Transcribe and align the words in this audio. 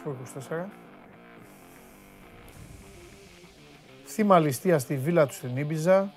Έχω 0.00 0.10
ανοίξει 0.10 0.32
το 0.48 0.50
24. 0.50 0.64
Θύμα 4.06 4.38
ληστεία 4.38 4.78
στη 4.78 4.96
βίλα 4.96 5.26
του 5.26 5.34
στην 5.34 5.56
Ήμπιζα. 5.56 6.12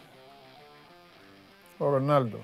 Ο 1.77 1.89
Ρονάλντο. 1.89 2.37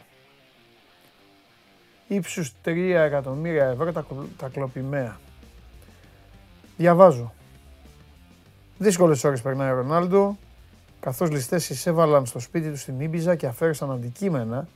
Ήψους 2.08 2.54
3 2.66 2.68
εκατομμύρια 3.06 3.66
ευρώ 3.66 3.92
τα, 3.92 4.06
τα 4.38 4.48
κλοπημαία. 4.48 5.20
Διαβάζω. 6.78 7.34
Δύσκολες 8.78 9.24
ώρες 9.24 9.42
περνάει 9.42 9.72
ο 9.72 9.76
Ρονάλντο, 9.76 10.38
καθώς 11.00 11.30
ληστές 11.30 11.70
εισέβαλαν 11.70 12.26
στο 12.26 12.40
σπίτι 12.40 12.70
του 12.70 12.78
στην 12.78 13.00
Ήμπιζα 13.00 13.36
και 13.36 13.48
αφαίρεσαν 13.48 13.92
αντικείμενα 13.92 14.68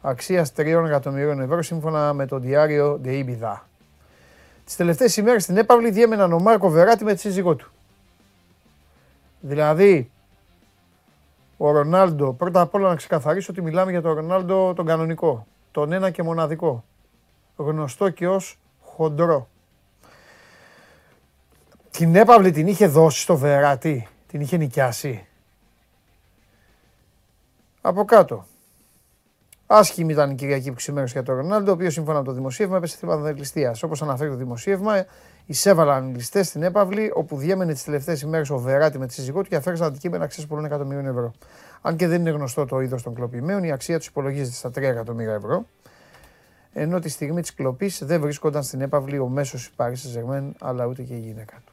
αξίας 0.00 0.52
3 0.56 0.84
εκατομμυρίων 0.86 1.40
ευρώ 1.40 1.62
σύμφωνα 1.62 2.12
με 2.12 2.26
το 2.26 2.38
διάριο 2.38 3.00
De 3.04 3.08
Ibiza. 3.08 3.69
Τις 4.70 4.78
τελευταίες 4.78 5.16
ημέρες 5.16 5.42
στην 5.42 5.56
έπαυλη 5.56 5.90
διέμεναν 5.90 6.32
ο 6.32 6.38
Μάρκο 6.38 6.68
Βεράτη 6.68 7.04
με 7.04 7.14
τη 7.14 7.20
σύζυγό 7.20 7.54
του. 7.54 7.70
Δηλαδή, 9.40 10.10
ο 11.56 11.70
Ρονάλντο, 11.70 12.32
πρώτα 12.32 12.60
απ' 12.60 12.74
όλα 12.74 12.88
να 12.88 12.94
ξεκαθαρίσω 12.94 13.52
ότι 13.52 13.62
μιλάμε 13.62 13.90
για 13.90 14.02
τον 14.02 14.12
Ρονάλντο 14.12 14.74
τον 14.74 14.86
κανονικό, 14.86 15.46
τον 15.70 15.92
ένα 15.92 16.10
και 16.10 16.22
μοναδικό, 16.22 16.84
γνωστό 17.56 18.10
και 18.10 18.28
ως 18.28 18.58
χοντρό. 18.80 19.48
Την 21.90 22.16
έπαυλη 22.16 22.50
την 22.50 22.66
είχε 22.66 22.86
δώσει 22.86 23.20
στο 23.20 23.36
Βεράτη, 23.36 24.08
την 24.26 24.40
είχε 24.40 24.56
νοικιάσει. 24.56 25.26
Από 27.80 28.04
κάτω. 28.04 28.46
Άσχημη 29.72 30.12
ήταν 30.12 30.30
η 30.30 30.34
Κυριακή 30.34 30.68
που 30.68 30.74
ξημέρωσε 30.74 31.12
για 31.12 31.22
τον 31.22 31.36
Ρονάλντο, 31.36 31.70
ο 31.70 31.74
οποίος 31.74 31.92
σύμφωνα 31.92 32.18
με 32.18 32.24
το 32.24 32.32
δημοσίευμα 32.32 32.76
έπεσε 32.76 32.96
θύμα 32.96 33.16
δελτιστία. 33.16 33.76
Όπως 33.82 34.02
αναφέρει 34.02 34.30
το 34.30 34.36
δημοσίευμα, 34.36 35.04
εισέβαλαν 35.46 36.08
οι 36.08 36.12
ληστές 36.14 36.46
στην 36.46 36.62
έπαυλη, 36.62 37.10
όπου 37.14 37.36
διέμενε 37.36 37.72
τις 37.72 37.84
τελευταίες 37.84 38.20
ημέρες 38.20 38.50
ο 38.50 38.58
Βεράτη 38.58 38.98
με 38.98 39.06
τη 39.06 39.12
σύζυγό 39.12 39.42
του 39.42 39.48
και 39.48 39.56
αφαίρεσαν 39.56 39.86
αντικείμενα 39.86 40.24
αξία 40.24 40.46
πολλών 40.46 40.64
εκατομμυρίων 40.64 41.06
ευρώ. 41.06 41.32
Αν 41.80 41.96
και 41.96 42.06
δεν 42.06 42.20
είναι 42.20 42.30
γνωστό 42.30 42.64
το 42.64 42.80
είδος 42.80 43.02
των 43.02 43.14
κλοπημένων, 43.14 43.64
η 43.64 43.72
αξία 43.72 43.98
τους 43.98 44.06
υπολογίζεται 44.06 44.54
στα 44.56 44.68
3 44.68 44.76
εκατομμύρια 44.76 45.34
ευρώ. 45.34 45.66
Ενώ 46.72 46.98
τη 46.98 47.08
στιγμή 47.08 47.40
της 47.40 47.54
κλοπής 47.54 48.04
δεν 48.04 48.20
βρίσκονταν 48.20 48.62
στην 48.62 48.80
έπαυλη 48.80 49.18
ο 49.18 49.28
μέσος 49.28 49.70
Paris 49.76 49.88
Saint-Germain, 49.88 50.50
αλλά 50.60 50.86
ούτε 50.86 51.02
και 51.02 51.14
η 51.14 51.18
γυναίκα 51.18 51.56
του. 51.66 51.69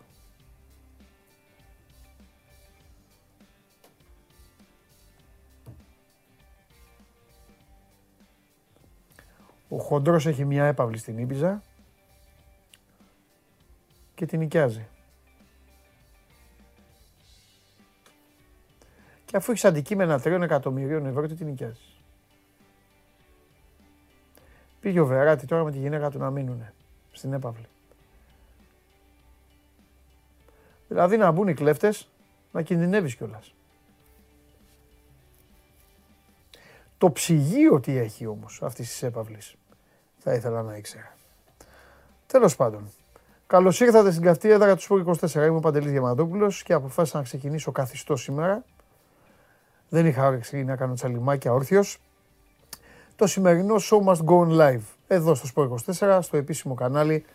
Ο 9.70 9.78
Χοντρός 9.78 10.26
έχει 10.26 10.46
μια 10.46 10.66
έπαυλη 10.66 10.98
στην 10.98 11.18
Ήπιζα 11.18 11.62
και 14.16 14.26
την 14.26 14.40
νοικιάζει. 14.40 14.88
Και 19.26 19.38
αφού 19.38 19.52
έχεις 19.52 19.66
αντικείμενα 19.66 20.20
3 20.20 20.26
εκατομμυρίων 20.26 21.06
ευρώ, 21.06 21.28
τι 21.28 21.34
την 21.34 21.48
νοικιάζεις; 21.48 22.02
Πήγε 24.80 25.00
ο 25.00 25.06
Βεράτη 25.06 25.46
τώρα 25.46 25.64
με 25.64 25.72
τη 25.72 25.78
γυναίκα 25.78 26.10
του 26.10 26.18
να 26.18 26.32
μείνουν 26.32 26.66
στην 27.12 27.34
έπαυλη. 27.34 27.68
Δηλαδή 30.88 31.18
να 31.18 31.32
μπουν 31.32 31.48
οι 31.48 31.54
κλέφτες, 31.54 32.10
να 32.52 32.62
κινδυνεύεις 32.62 33.16
κιόλας. 33.16 33.54
Το 36.98 37.12
ψυγείο 37.12 37.80
τι 37.80 37.98
έχει 37.98 38.26
όμως 38.26 38.62
αυτής 38.64 38.90
της 38.90 39.04
έπαυλης. 39.04 39.56
Θα 40.18 40.34
ήθελα 40.34 40.62
να 40.62 40.76
ήξερα. 40.76 41.16
Τέλος 42.28 42.56
πάντων. 42.56 42.92
Καλώς 43.48 43.80
ήρθατε 43.80 44.12
στην 44.12 44.24
καυτή 44.24 44.50
έδρα 44.50 44.76
του 44.76 44.82
Σπορ 44.82 45.04
24. 45.22 45.34
Είμαι 45.34 45.48
ο 45.48 45.60
Παντελής 45.60 45.92
Διαμαντόπουλος 45.92 46.64
και 46.64 46.74
αποφάσισα 46.74 47.18
να 47.18 47.24
ξεκινήσω 47.24 47.72
καθιστό 47.72 48.16
σήμερα. 48.16 48.64
Δεν 49.90 50.06
είχα 50.06 50.28
όρεξη 50.28 50.64
να 50.64 50.76
κάνω 50.76 50.94
τσαλιμάκια 50.94 51.54
όρθιος. 51.54 52.02
Το 53.16 53.28
σημερινό 53.28 53.76
show 53.76 54.04
must 54.04 54.24
go 54.26 54.40
on 54.40 54.60
live. 54.60 54.82
Εδώ 55.08 55.36
στο 55.36 55.48
Σπορ 55.48 55.82
24, 56.00 56.20
στο 56.22 56.38
επίσημο 56.38 56.74
κανάλι. 56.74 57.26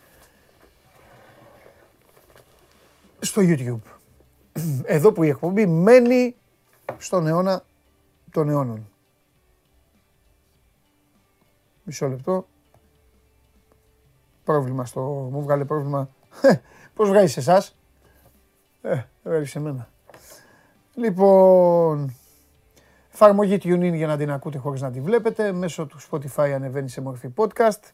Στο 3.19 3.41
YouTube. 3.45 3.89
Εδώ 4.83 5.11
που 5.11 5.23
η 5.23 5.27
εκπομπή 5.27 5.65
μένει 5.65 6.35
στον 6.97 7.27
αιώνα 7.27 7.63
των 8.31 8.49
αιώνων. 8.49 8.87
Μισό 11.83 12.07
λεπτό. 12.07 12.47
Πρόβλημα 14.43 14.85
στο... 14.85 15.01
Μου 15.31 15.41
βγάλε 15.41 15.65
πρόβλημα. 15.65 16.09
Πώς 16.93 17.09
βγάζεις 17.09 17.37
εσάς; 17.37 17.77
Ε, 18.81 19.01
βγάλει 19.23 19.45
σε 19.45 19.59
μένα. 19.59 19.89
Λοιπόν, 20.93 22.15
εφαρμογή 23.13 23.55
TuneIn 23.63 23.93
για 23.93 24.07
να 24.07 24.17
την 24.17 24.31
ακούτε 24.31 24.57
χωρίς 24.57 24.81
να 24.81 24.91
τη 24.91 25.01
βλέπετε. 25.01 25.51
Μέσω 25.51 25.85
του 25.85 25.97
Spotify 26.09 26.51
ανεβαίνει 26.55 26.89
σε 26.89 27.01
μορφή 27.01 27.33
podcast. 27.35 27.91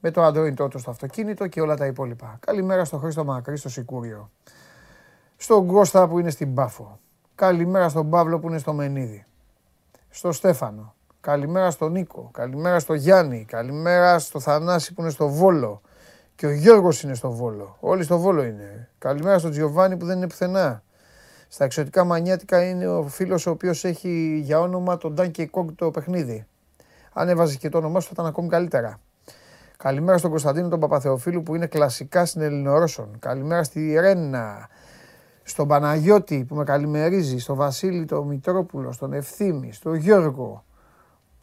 Με 0.00 0.10
το 0.10 0.26
Android 0.26 0.54
τότε 0.54 0.78
στο 0.78 0.90
αυτοκίνητο 0.90 1.46
και 1.46 1.60
όλα 1.60 1.76
τα 1.76 1.86
υπόλοιπα. 1.86 2.36
Καλημέρα 2.40 2.84
στο 2.84 2.98
Χρήστο 2.98 3.24
Μακρύ 3.24 3.56
στο 3.56 3.68
Σικούριο. 3.68 4.30
Στον 5.36 5.66
Κώστα 5.66 6.08
που 6.08 6.18
είναι 6.18 6.30
στην 6.30 6.54
Πάφο. 6.54 6.98
Καλημέρα 7.34 7.88
στον 7.88 8.10
Παύλο 8.10 8.38
που 8.38 8.48
είναι 8.48 8.58
στο 8.58 8.72
Μενίδη. 8.72 9.26
Στο 10.08 10.32
Στέφανο. 10.32 10.94
Καλημέρα 11.24 11.70
στον 11.70 11.92
Νίκο. 11.92 12.30
Καλημέρα 12.32 12.78
στο 12.78 12.94
Γιάννη. 12.94 13.44
Καλημέρα 13.48 14.18
στο 14.18 14.40
Θανάση 14.40 14.94
που 14.94 15.00
είναι 15.00 15.10
στο 15.10 15.28
Βόλο. 15.28 15.80
Και 16.34 16.46
ο 16.46 16.50
Γιώργος 16.50 17.02
είναι 17.02 17.14
στο 17.14 17.30
Βόλο. 17.30 17.76
Όλοι 17.80 18.02
στο 18.02 18.18
Βόλο 18.18 18.44
είναι. 18.44 18.88
Καλημέρα 18.98 19.38
στον 19.38 19.50
Τζιοβάνι 19.50 19.96
που 19.96 20.06
δεν 20.06 20.16
είναι 20.16 20.26
πουθενά. 20.26 20.82
Στα 21.48 21.64
εξωτικά 21.64 22.04
μανιάτικα 22.04 22.68
είναι 22.68 22.88
ο 22.88 23.02
φίλος 23.02 23.46
ο 23.46 23.50
οποίος 23.50 23.84
έχει 23.84 24.40
για 24.42 24.60
όνομα 24.60 24.96
τον 24.96 25.14
Ντάνκι 25.14 25.46
Κόγκ 25.46 25.68
το 25.74 25.90
παιχνίδι. 25.90 26.46
Αν 27.12 27.28
έβαζες 27.28 27.56
και 27.56 27.68
το 27.68 27.78
όνομά 27.78 28.00
σου 28.00 28.06
θα 28.06 28.12
ήταν 28.12 28.26
ακόμη 28.26 28.48
καλύτερα. 28.48 29.00
Καλημέρα 29.76 30.18
στον 30.18 30.30
Κωνσταντίνο 30.30 30.68
τον 30.68 30.80
Παπαθεοφίλου 30.80 31.42
που 31.42 31.54
είναι 31.54 31.66
κλασικά 31.66 32.24
στην 32.24 32.40
Ελληνορώσον. 32.40 33.16
Καλημέρα 33.18 33.62
στη 33.62 33.96
Ρένα. 34.00 34.68
Στον 35.42 35.68
Παναγιώτη 35.68 36.44
που 36.48 36.54
με 36.54 36.64
καλημερίζει. 36.64 37.38
Στον 37.38 37.56
Βασίλη 37.56 38.04
τον 38.04 38.26
Μητρόπουλο. 38.26 38.92
Στον 38.92 39.12
Ευθύμη. 39.12 39.72
Στον 39.72 39.94
Γιώργο 39.94 40.64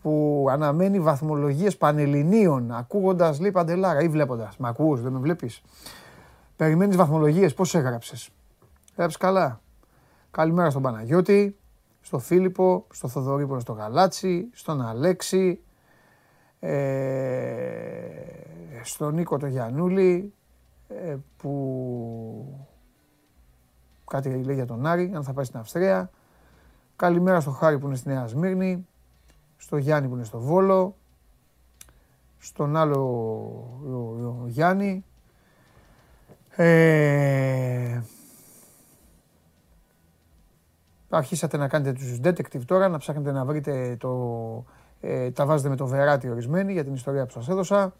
που 0.01 0.45
αναμένει 0.49 0.99
βαθμολογίες 0.99 1.77
πανελληνίων 1.77 2.71
ακούγοντας 2.71 3.39
λέει 3.39 3.51
Παντελάρα 3.51 4.01
ή 4.01 4.07
βλέποντας. 4.07 4.57
Μ' 4.57 4.65
ακούς, 4.65 5.01
δεν 5.01 5.11
με 5.11 5.19
βλέπεις. 5.19 5.61
Περιμένεις 6.55 6.95
βαθμολογίες, 6.95 7.53
πώς 7.53 7.75
έγραψες; 7.75 8.29
Έγραψες 8.91 9.17
καλά. 9.17 9.61
Καλημέρα 10.31 10.69
στον 10.69 10.81
Παναγιώτη, 10.81 11.57
στο 12.01 12.19
Φίλιππο, 12.19 12.85
στο 12.91 13.07
Θοδωρή 13.07 13.45
που 13.45 13.51
είναι 13.51 13.61
στο 13.61 13.73
Γαλάτσι, 13.73 14.49
στον 14.53 14.81
Αλέξη, 14.81 15.61
ε, 16.59 16.79
στον 18.83 19.13
Νίκο 19.13 19.37
το 19.37 19.47
Γιαννούλη, 19.47 20.33
ε, 20.87 21.15
που 21.37 22.67
κάτι 24.07 24.29
λέει 24.29 24.55
για 24.55 24.65
τον 24.65 24.85
Άρη, 24.85 25.11
αν 25.15 25.23
θα 25.23 25.33
πάει 25.33 25.45
στην 25.45 25.59
Αυστρία. 25.59 26.09
Καλημέρα 26.95 27.39
στο 27.39 27.51
Χάρη 27.51 27.79
που 27.79 27.85
είναι 27.87 27.95
στη 27.95 28.09
Νέα 28.09 28.27
Σμύρνη, 28.27 28.87
στο 29.61 29.77
Γιάννη 29.77 30.07
που 30.07 30.15
είναι 30.15 30.23
στο 30.23 30.39
Βόλο, 30.39 30.95
στον 32.37 32.75
άλλο 32.75 32.99
ο, 34.43 34.47
Γιάννη. 34.47 35.05
Ε, 36.55 38.01
αρχίσατε 41.09 41.57
να 41.57 41.67
κάνετε 41.67 41.93
τους 41.93 42.19
detective 42.23 42.65
τώρα, 42.65 42.87
να 42.87 42.97
ψάχνετε 42.97 43.31
να 43.31 43.45
βρείτε 43.45 43.95
το... 43.99 44.65
Ε, 45.01 45.31
τα 45.31 45.45
βάζετε 45.45 45.69
με 45.69 45.75
το 45.75 45.87
βεράτι 45.87 46.29
ορισμένοι 46.29 46.73
για 46.73 46.83
την 46.83 46.93
ιστορία 46.93 47.25
που 47.25 47.31
σας 47.31 47.49
έδωσα. 47.49 47.93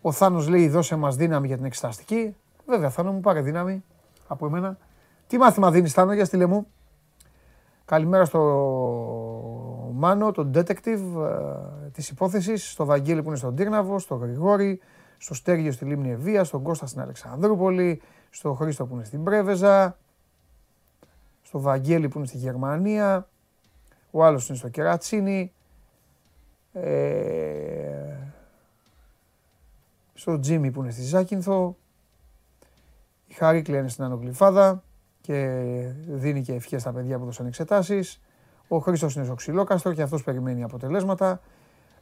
Ο 0.00 0.12
Θάνος 0.12 0.48
λέει 0.48 0.68
δώσε 0.68 0.96
μας 0.96 1.16
δύναμη 1.16 1.46
για 1.46 1.56
την 1.56 1.64
εξεταστική. 1.64 2.36
Βέβαια 2.66 2.90
Θάνο 2.90 3.12
μου 3.12 3.20
πάρε 3.20 3.40
δύναμη 3.40 3.84
από 4.26 4.46
εμένα. 4.46 4.78
Τι 5.26 5.38
μάθημα 5.38 5.70
δίνεις 5.70 5.92
Θάνο 5.92 6.12
για 6.12 6.24
στείλε 6.24 6.46
μου. 6.46 6.66
Καλημέρα 7.84 8.24
στο 8.24 8.40
Μάνο, 9.98 10.32
τον 10.32 10.52
detective 10.54 11.00
ε, 11.84 11.88
της 11.92 12.08
υπόθεσης, 12.08 12.70
στο 12.70 12.84
Βαγγέλη 12.84 13.22
που 13.22 13.28
είναι 13.28 13.36
στον 13.36 13.54
Τύρναβο, 13.54 13.98
στο 13.98 14.14
Γρηγόρη, 14.14 14.80
στο 15.16 15.34
Στέργιο 15.34 15.72
στη 15.72 15.84
Λίμνη 15.84 16.10
Ευεία, 16.10 16.44
στον 16.44 16.62
Κώστα 16.62 16.86
στην 16.86 17.00
Αλεξανδρούπολη, 17.00 18.02
στο 18.30 18.54
Χρήστο 18.54 18.86
που 18.86 18.94
είναι 18.94 19.04
στην 19.04 19.24
Πρέβεζα, 19.24 19.96
στο 21.42 21.60
Βαγγέλη 21.60 22.08
που 22.08 22.18
είναι 22.18 22.26
στη 22.26 22.36
Γερμανία, 22.36 23.28
ο 24.10 24.24
άλλος 24.24 24.48
είναι 24.48 24.58
στο 24.58 24.68
Κερατσίνι, 24.68 25.52
ε, 26.72 28.16
στο 30.14 30.38
Τζίμι 30.38 30.70
που 30.70 30.82
είναι 30.82 30.90
στη 30.90 31.02
Ζάκυνθο, 31.02 31.76
η 33.26 33.34
Χαρίκλια 33.34 33.78
είναι 33.78 33.88
στην 33.88 34.04
Ανογλυφάδα, 34.04 34.82
και 35.28 35.92
δίνει 36.08 36.42
και 36.42 36.52
ευχές 36.52 36.80
στα 36.80 36.92
παιδιά 36.92 37.18
που 37.18 37.24
δώσαν 37.24 37.46
εξετάσεις. 37.46 38.20
Ο 38.68 38.78
Χρήστος 38.78 39.14
είναι 39.14 39.24
στο 39.24 39.34
ξυλόκαστρο 39.34 39.92
και 39.92 40.02
αυτός 40.02 40.22
περιμένει 40.22 40.62
αποτελέσματα. 40.62 41.40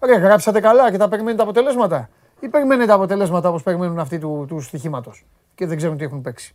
Ρε, 0.00 0.16
γράψατε 0.16 0.60
καλά 0.60 0.90
και 0.90 0.96
τα 0.96 1.08
περιμένετε 1.08 1.42
αποτελέσματα. 1.42 2.08
Ή 2.40 2.48
περιμένετε 2.48 2.92
αποτελέσματα 2.92 3.48
όπως 3.48 3.62
περιμένουν 3.62 3.98
αυτοί 3.98 4.18
του, 4.18 4.44
του 4.48 4.60
στοιχήματος. 4.60 5.26
και 5.54 5.66
δεν 5.66 5.76
ξέρουν 5.76 5.96
τι 5.96 6.04
έχουν 6.04 6.22
παίξει. 6.22 6.54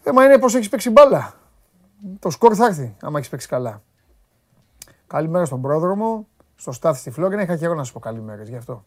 Θέμα 0.00 0.24
είναι 0.24 0.38
πώς 0.38 0.54
έχεις 0.54 0.68
παίξει 0.68 0.90
μπάλα. 0.90 1.34
Το 2.18 2.30
σκορ 2.30 2.52
θα 2.56 2.66
έρθει, 2.66 2.96
άμα 3.02 3.18
έχεις 3.18 3.30
παίξει 3.30 3.48
καλά. 3.48 3.82
Καλημέρα 5.06 5.44
στον 5.44 5.60
πρόδρομο, 5.60 6.26
στο 6.56 6.72
Στάθη 6.72 6.98
στη 6.98 7.10
Φλόρινα. 7.10 7.42
Είχα 7.42 7.56
καιρό 7.56 7.74
να 7.74 7.84
σου 7.84 7.92
πω 7.92 7.98
καλημέρες 7.98 8.48
γι' 8.48 8.56
αυτό. 8.56 8.84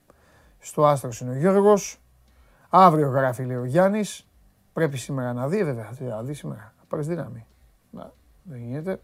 Στο 0.60 0.86
Άστρο 0.86 1.10
είναι 1.22 1.32
ο 1.32 1.36
Γιώργος. 1.36 2.02
Αύριο 2.70 3.10
γράφει 3.10 3.44
λέει 3.44 3.58
ο 3.58 3.66
Γιάννης. 3.66 4.28
Πρέπει 4.74 4.98
σήμερα 4.98 5.34
να 5.34 5.48
δει, 5.48 5.64
βέβαια. 5.64 5.90
Θα 5.92 6.24
δει 6.24 6.34
σήμερα. 6.34 6.74
Θα 6.78 6.84
πάρει 6.88 7.04
δύναμη. 7.04 7.46
Να, 7.90 8.12
δεν 8.44 8.60
γίνεται. 8.60 9.00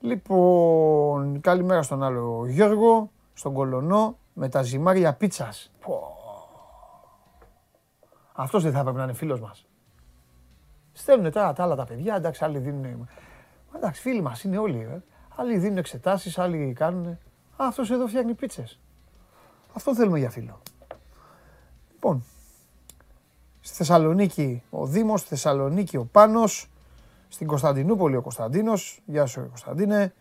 Λοιπόν, 0.00 1.40
καλημέρα 1.40 1.82
στον 1.82 2.02
άλλο 2.02 2.46
Γιώργο, 2.46 3.10
στον 3.32 3.52
Κολονό, 3.52 4.18
με 4.32 4.48
τα 4.48 4.62
ζυμάρια 4.62 5.14
πίτσας. 5.14 5.72
Αυτός 8.32 8.62
δεν 8.62 8.72
θα 8.72 8.78
έπρεπε 8.78 8.98
να 8.98 9.04
είναι 9.04 9.12
φίλος 9.12 9.40
μας. 9.40 9.66
Στέλνουν 10.92 11.32
τώρα 11.32 11.52
τα 11.52 11.62
άλλα 11.62 11.74
τα 11.74 11.84
παιδιά, 11.84 12.14
εντάξει, 12.14 12.44
άλλοι 12.44 12.58
δίνουν. 12.58 13.08
Εντάξει, 13.76 14.00
φίλοι 14.00 14.22
μας 14.22 14.42
είναι 14.42 14.58
όλοι. 14.58 14.78
Ε. 14.78 15.02
Άλλοι 15.36 15.58
δίνουν 15.58 15.76
εξετάσεις, 15.76 16.38
άλλοι 16.38 16.72
κάνουν. 16.72 17.18
Αυτός 17.56 17.90
εδώ 17.90 18.06
φτιάχνει 18.06 18.34
πίτσες. 18.34 18.80
Αυτό 19.72 19.94
θέλουμε 19.94 20.18
για 20.18 20.30
φίλο. 20.30 20.60
Λοιπόν, 21.92 22.24
στη 23.60 23.76
Θεσσαλονίκη 23.76 24.62
ο 24.70 24.86
Δήμος, 24.86 25.20
στη 25.20 25.28
Θεσσαλονίκη 25.28 25.96
ο 25.96 26.04
Πάνος, 26.12 26.70
στην 27.28 27.46
Κωνσταντινούπολη 27.46 28.16
ο 28.16 28.22
Κωνσταντίνος, 28.22 29.02
γεια 29.04 29.26
σου 29.26 29.46
Κωνσταντίνε. 29.48 30.14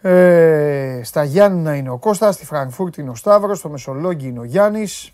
Ε, 0.00 1.00
στα 1.04 1.24
Γιάννηνα 1.24 1.74
είναι 1.76 1.90
ο 1.90 1.98
Κώστας, 1.98 2.34
στη 2.34 2.44
Φραγκφούρτη 2.44 3.00
είναι 3.00 3.10
ο 3.10 3.14
Σταύρος, 3.14 3.58
στο 3.58 3.68
Μεσολόγγι 3.68 4.28
είναι 4.28 4.38
ο 4.38 4.44
Γιάννης, 4.44 5.12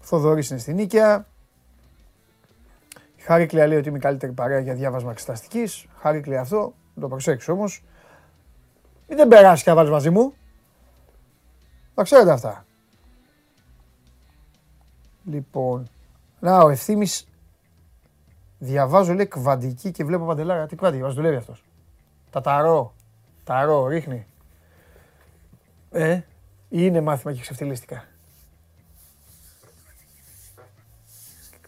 Θοδωρής 0.00 0.50
είναι 0.50 0.58
στην 0.58 0.74
Νίκαια. 0.74 1.26
Η 3.16 3.22
Χάρικλια 3.22 3.66
λέει 3.66 3.78
ότι 3.78 3.88
είμαι 3.88 3.98
η 3.98 4.00
καλύτερη 4.00 4.32
παρέα 4.32 4.58
για 4.58 4.74
διάβασμα 4.74 5.10
εξεταστικής. 5.10 5.86
Χάρικλια 5.98 6.40
αυτό, 6.40 6.74
το 7.00 7.08
προσέξεις 7.08 7.48
όμως. 7.48 7.84
Μην 9.08 9.16
δεν 9.16 9.28
περάσεις 9.28 9.64
και 9.64 9.70
να 9.70 9.76
βάλεις 9.76 9.90
μαζί 9.90 10.10
μου. 10.10 10.34
Τα 11.94 12.02
ξέρετε 12.02 12.30
αυτά. 12.30 12.64
Λοιπόν, 15.24 15.88
να 16.40 16.58
ο 16.58 16.68
Ευθύμης 16.68 17.28
διαβάζω 18.64 19.14
λέει 19.14 19.26
κβαντική 19.26 19.90
και 19.90 20.04
βλέπω 20.04 20.24
παντελάρα. 20.24 20.66
Τι 20.66 20.76
κβαντική, 20.76 21.02
μας 21.02 21.14
δουλεύει 21.14 21.36
αυτός. 21.36 21.64
Τα 22.30 22.40
ταρό, 22.40 22.94
ταρό, 23.44 23.86
ρίχνει. 23.86 24.26
Ε, 25.90 26.20
είναι 26.68 27.00
μάθημα 27.00 27.32
και 27.32 27.40
ξεφτυλίστηκα. 27.40 28.04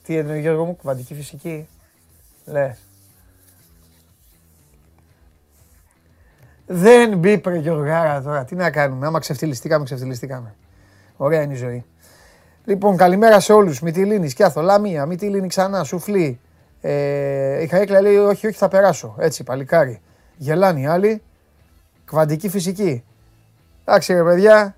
Τι 0.03 0.17
εννοεί 0.17 0.41
Γιώργο 0.41 0.65
μου, 0.65 0.77
κβαντική 0.77 1.15
φυσική. 1.15 1.69
Λες. 2.45 2.79
Δεν 6.67 7.19
μπήπρε 7.19 7.59
Γιωργάρα 7.59 8.23
τώρα. 8.23 8.45
Τι 8.45 8.55
να 8.55 8.71
κάνουμε. 8.71 9.07
Άμα 9.07 9.19
ξεφτυλιστήκαμε, 9.19 9.85
ξεφτυλιστήκαμε. 9.85 10.55
Ωραία 11.17 11.43
είναι 11.43 11.53
η 11.53 11.57
ζωή. 11.57 11.85
Λοιπόν, 12.65 12.97
καλημέρα 12.97 13.41
σε 13.41 13.53
όλους. 13.53 13.81
Μητυλίνη, 13.81 14.31
Κιάθο, 14.31 14.61
Λαμία, 14.61 15.07
Μητυλίνη 15.07 15.47
ξανά, 15.47 15.85
Σουφλή. 15.85 16.41
Ε, 16.81 17.62
η 17.62 17.67
Χαρέκλα 17.67 18.00
λέει: 18.00 18.17
Όχι, 18.17 18.46
όχι, 18.46 18.56
θα 18.56 18.69
περάσω. 18.69 19.14
Έτσι, 19.19 19.44
παλικάρι. 19.44 20.00
Γελάνει 20.37 20.81
οι 20.81 20.87
άλλοι. 20.87 21.23
Κβαντική 22.05 22.49
φυσική. 22.49 23.05
Εντάξει, 23.84 24.12
ρε 24.12 24.23
παιδιά. 24.23 24.76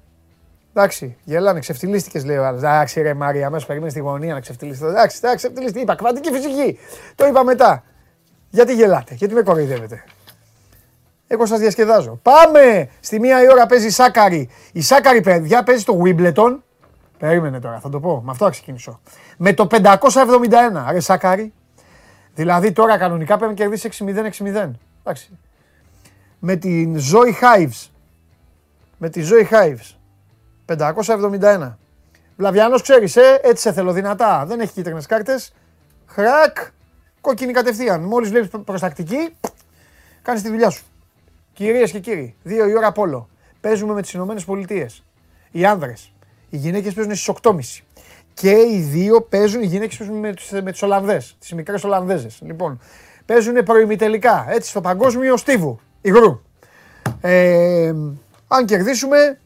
Εντάξει, 0.72 1.16
γελάνε, 1.24 1.60
ξεφτυλίστηκες 1.60 2.24
λέει 2.24 2.36
ο 2.36 2.46
άλλος. 2.46 2.60
Εντάξει, 2.60 3.00
ρε 3.00 3.14
Μάρια, 3.14 3.46
αμέσως 3.46 3.66
περιμένεις 3.66 3.92
στη 3.92 4.02
γωνία 4.02 4.34
να 4.34 4.40
ξεφτυλιστεί. 4.40 4.86
Εντάξει, 4.86 5.16
εντάξει, 5.22 5.36
ξεφτυλιστεί. 5.36 5.80
Είπα, 5.80 5.94
κβαντική 5.94 6.30
φυσική. 6.30 6.78
Το 7.14 7.26
είπα 7.26 7.44
μετά. 7.44 7.82
Γιατί 8.50 8.74
γελάτε, 8.74 9.14
γιατί 9.14 9.34
με 9.34 9.42
κοροϊδεύετε. 9.42 10.04
Εγώ 11.26 11.46
σας 11.46 11.58
διασκεδάζω. 11.58 12.18
Πάμε! 12.22 12.88
Στη 13.00 13.20
μία 13.20 13.42
η 13.42 13.50
ώρα 13.50 13.66
παίζει 13.66 13.86
η 13.86 13.90
Σάκαρη. 13.90 14.48
Η 14.72 14.80
Σάκαρη, 14.80 15.20
παιδιά, 15.20 15.62
παίζει 15.62 15.80
στο 15.80 16.02
Wimbledon. 16.04 16.58
Περίμενε 17.18 17.60
τώρα, 17.60 17.80
θα 17.80 17.88
το 17.88 18.00
πω. 18.00 18.22
Με 18.24 18.30
αυτό 18.30 18.44
θα 18.44 18.50
ξεκινήσω. 18.50 19.00
Με 19.36 19.52
το 19.52 19.66
571, 19.70 20.90
ρε 20.90 21.00
Σάκαρη. 21.00 21.52
Δηλαδή 22.38 22.72
τώρα 22.72 22.98
κανονικά 22.98 23.36
πρέπει 23.36 23.52
να 23.52 23.58
κερδίσεις 23.58 24.02
6-0-6-0. 24.02 24.70
Εντάξει. 25.00 25.38
Με 26.38 26.56
την 26.56 26.96
Zoe 26.96 27.42
Hives. 27.42 27.88
Με 28.98 29.08
τη 29.10 29.22
Zoe 29.30 29.54
Hives. 29.54 29.96
571. 30.66 31.78
Βλαβιάνος 32.36 32.82
ξέρεις, 32.82 33.16
ε, 33.16 33.40
έτσι 33.42 33.62
σε 33.62 33.72
θέλω 33.72 33.92
δυνατά. 33.92 34.44
Δεν 34.46 34.60
έχει 34.60 34.72
κίτρινες 34.72 35.06
κάρτες. 35.06 35.52
Χρακ, 36.06 36.56
κόκκινη 37.20 37.52
κατευθείαν. 37.52 38.00
Μόλις 38.00 38.30
βλέπεις 38.30 38.48
προστακτική, 38.64 39.34
κάνεις 40.22 40.42
τη 40.42 40.48
δουλειά 40.48 40.70
σου. 40.70 40.84
Κυρίες 41.52 41.90
και 41.90 41.98
κύριοι, 42.00 42.36
δύο 42.42 42.68
η 42.68 42.76
ώρα 42.76 42.92
πόλο. 42.92 43.28
Παίζουμε 43.60 43.92
με 43.92 44.02
τις 44.02 44.12
Ηνωμένες 44.12 44.44
Πολιτείες. 44.44 45.04
Οι 45.50 45.64
άνδρες. 45.64 46.12
Οι 46.48 46.56
γυναίκες 46.56 46.94
παίζουν 46.94 47.14
στις 47.14 47.28
8.30. 47.28 47.84
Και 48.38 48.50
οι 48.50 48.80
δύο 48.80 49.20
παίζουν, 49.20 49.62
οι 49.62 49.66
γυναίκες 49.66 49.96
παίζουν 49.96 50.16
με, 50.16 50.34
με 50.62 50.72
τι 50.72 50.84
Ολλανδές, 50.84 51.36
τις 51.38 51.52
μικρές 51.52 51.84
Ολλανδέζες. 51.84 52.38
Λοιπόν, 52.42 52.80
παίζουν 53.26 53.62
προημιτελικά. 53.64 54.46
Έτσι 54.48 54.70
στο 54.70 54.80
παγκόσμιο 54.80 55.36
στίβου 55.36 55.80
υγρού. 56.00 56.40
Ε, 57.20 57.94
αν 58.48 58.64
κερδίσουμε, 58.64 59.38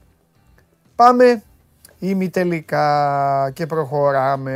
πάμε 0.95 1.43
ημιτελικά 1.99 3.51
και 3.55 3.67
προχωράμε 3.67 4.55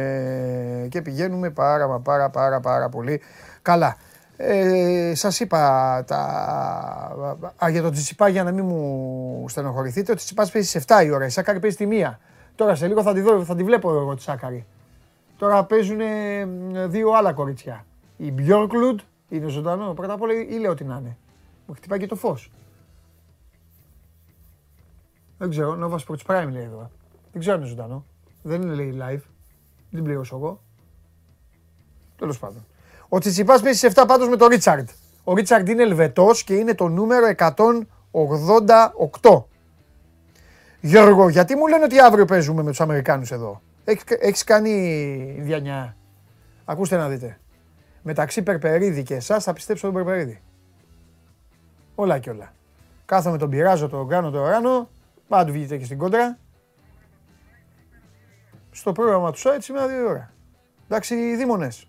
και 0.90 1.02
πηγαίνουμε 1.02 1.50
πάρα 1.50 1.86
μα 1.86 1.98
πάρα 2.00 2.30
πάρα 2.30 2.60
πάρα 2.60 2.88
πολύ 2.88 3.20
καλά. 3.62 3.96
Ε, 4.36 5.12
Σας 5.14 5.40
είπα 5.40 6.04
τα... 6.06 6.18
Α, 7.64 7.68
για 7.68 7.82
τον 7.82 7.92
Τσιτσιπά 7.92 8.28
για 8.28 8.42
να 8.42 8.52
μην 8.52 8.64
μου 8.64 9.44
στενοχωρηθείτε. 9.48 10.12
Ο 10.12 10.14
Τσιτσιπά 10.14 10.48
παίζει 10.52 10.68
σε 10.68 10.82
7 10.86 11.04
η 11.04 11.10
ώρα. 11.10 11.24
Η 11.24 11.28
Σάκαρη 11.28 11.60
παίζει 11.60 11.76
τη 11.76 11.86
μία. 11.86 12.20
Τώρα 12.56 12.74
σε 12.74 12.86
λίγο 12.86 13.02
θα 13.02 13.12
τη, 13.12 13.20
δω, 13.20 13.44
θα 13.44 13.54
τη 13.54 13.64
βλέπω 13.64 13.90
εγώ 13.90 14.14
τη 14.14 14.22
Σάκαρη. 14.22 14.66
Τώρα 15.38 15.64
παίζουν 15.64 16.00
δύο 16.90 17.10
άλλα 17.10 17.32
κορίτσια. 17.32 17.86
Η 18.16 18.30
Μπιόρκλουντ 18.30 19.00
είναι 19.28 19.48
ζωντανό. 19.48 19.94
Πρώτα 19.94 20.12
απ' 20.12 20.22
όλα 20.22 20.32
ή 20.32 20.58
λέω 20.58 20.70
ότι 20.70 20.84
να 20.84 20.96
είναι. 20.96 21.16
Μου 21.66 21.74
χτυπάει 21.74 21.98
και 21.98 22.06
το 22.06 22.16
φως. 22.16 22.50
Δεν 25.38 25.50
ξέρω, 25.50 25.78
Nova 25.82 25.96
Sports 26.06 26.24
Prime 26.26 26.48
λέει 26.50 26.62
εδώ. 26.62 26.90
Δεν 27.32 27.40
ξέρω 27.40 27.56
αν 27.56 27.60
είναι 27.60 27.70
ζωντανό. 27.70 28.04
Δεν 28.42 28.62
είναι 28.62 28.74
λέει 28.74 28.98
live. 29.00 29.22
Δεν 29.90 30.02
πληρώσω 30.02 30.36
εγώ. 30.36 30.60
Τέλος 32.16 32.38
πάντων. 32.38 32.66
Ο 33.08 33.18
Τσιτσιπάς 33.18 33.62
παίζει 33.62 33.78
σε 33.78 33.86
7 33.86 34.04
πάντως 34.06 34.28
με 34.28 34.36
τον 34.36 34.48
Ρίτσαρντ. 34.48 34.88
Ο 35.24 35.34
Ρίτσαρντ 35.34 35.68
είναι 35.68 35.82
Ελβετός 35.82 36.44
και 36.44 36.54
είναι 36.54 36.74
το 36.74 36.88
νούμερο 36.88 37.26
188. 37.26 39.46
Γιώργο, 40.80 41.28
γιατί 41.28 41.56
μου 41.56 41.66
λένε 41.66 41.84
ότι 41.84 42.00
αύριο 42.00 42.24
παίζουμε 42.24 42.62
με 42.62 42.70
τους 42.70 42.80
Αμερικάνους 42.80 43.30
εδώ; 43.30 43.62
Έχεις 44.20 44.44
κάνει 44.44 45.36
διανιά; 45.40 45.96
Ακούστε 46.64 46.96
να 46.96 47.08
δείτε. 47.08 47.38
Μεταξύ 48.02 48.42
Περπερίδη 48.42 49.02
και 49.02 49.14
εσάς 49.14 49.44
θα 49.44 49.52
πιστέψω 49.52 49.86
τον 49.86 49.94
Περπερίδη. 49.94 50.40
Όλα 51.94 52.18
και 52.18 52.30
όλα. 52.30 52.52
Κάθομαι 53.04 53.38
τον 53.38 53.50
πειράζω, 53.50 53.88
τον 53.88 54.08
κάνω, 54.08 54.30
τον 54.30 54.44
ράνω. 54.44 54.88
Πάντα 55.28 55.52
βγείτε 55.52 55.76
και 55.76 55.84
στην 55.84 55.98
κόντρα. 55.98 56.38
Στο 58.70 58.92
πρόγραμμα 58.92 59.32
του 59.32 59.38
site 59.38 59.58
σήμερα 59.58 59.88
δύο 59.88 60.08
ώρα. 60.08 60.32
Εντάξει, 60.84 61.36
δίμονες. 61.36 61.88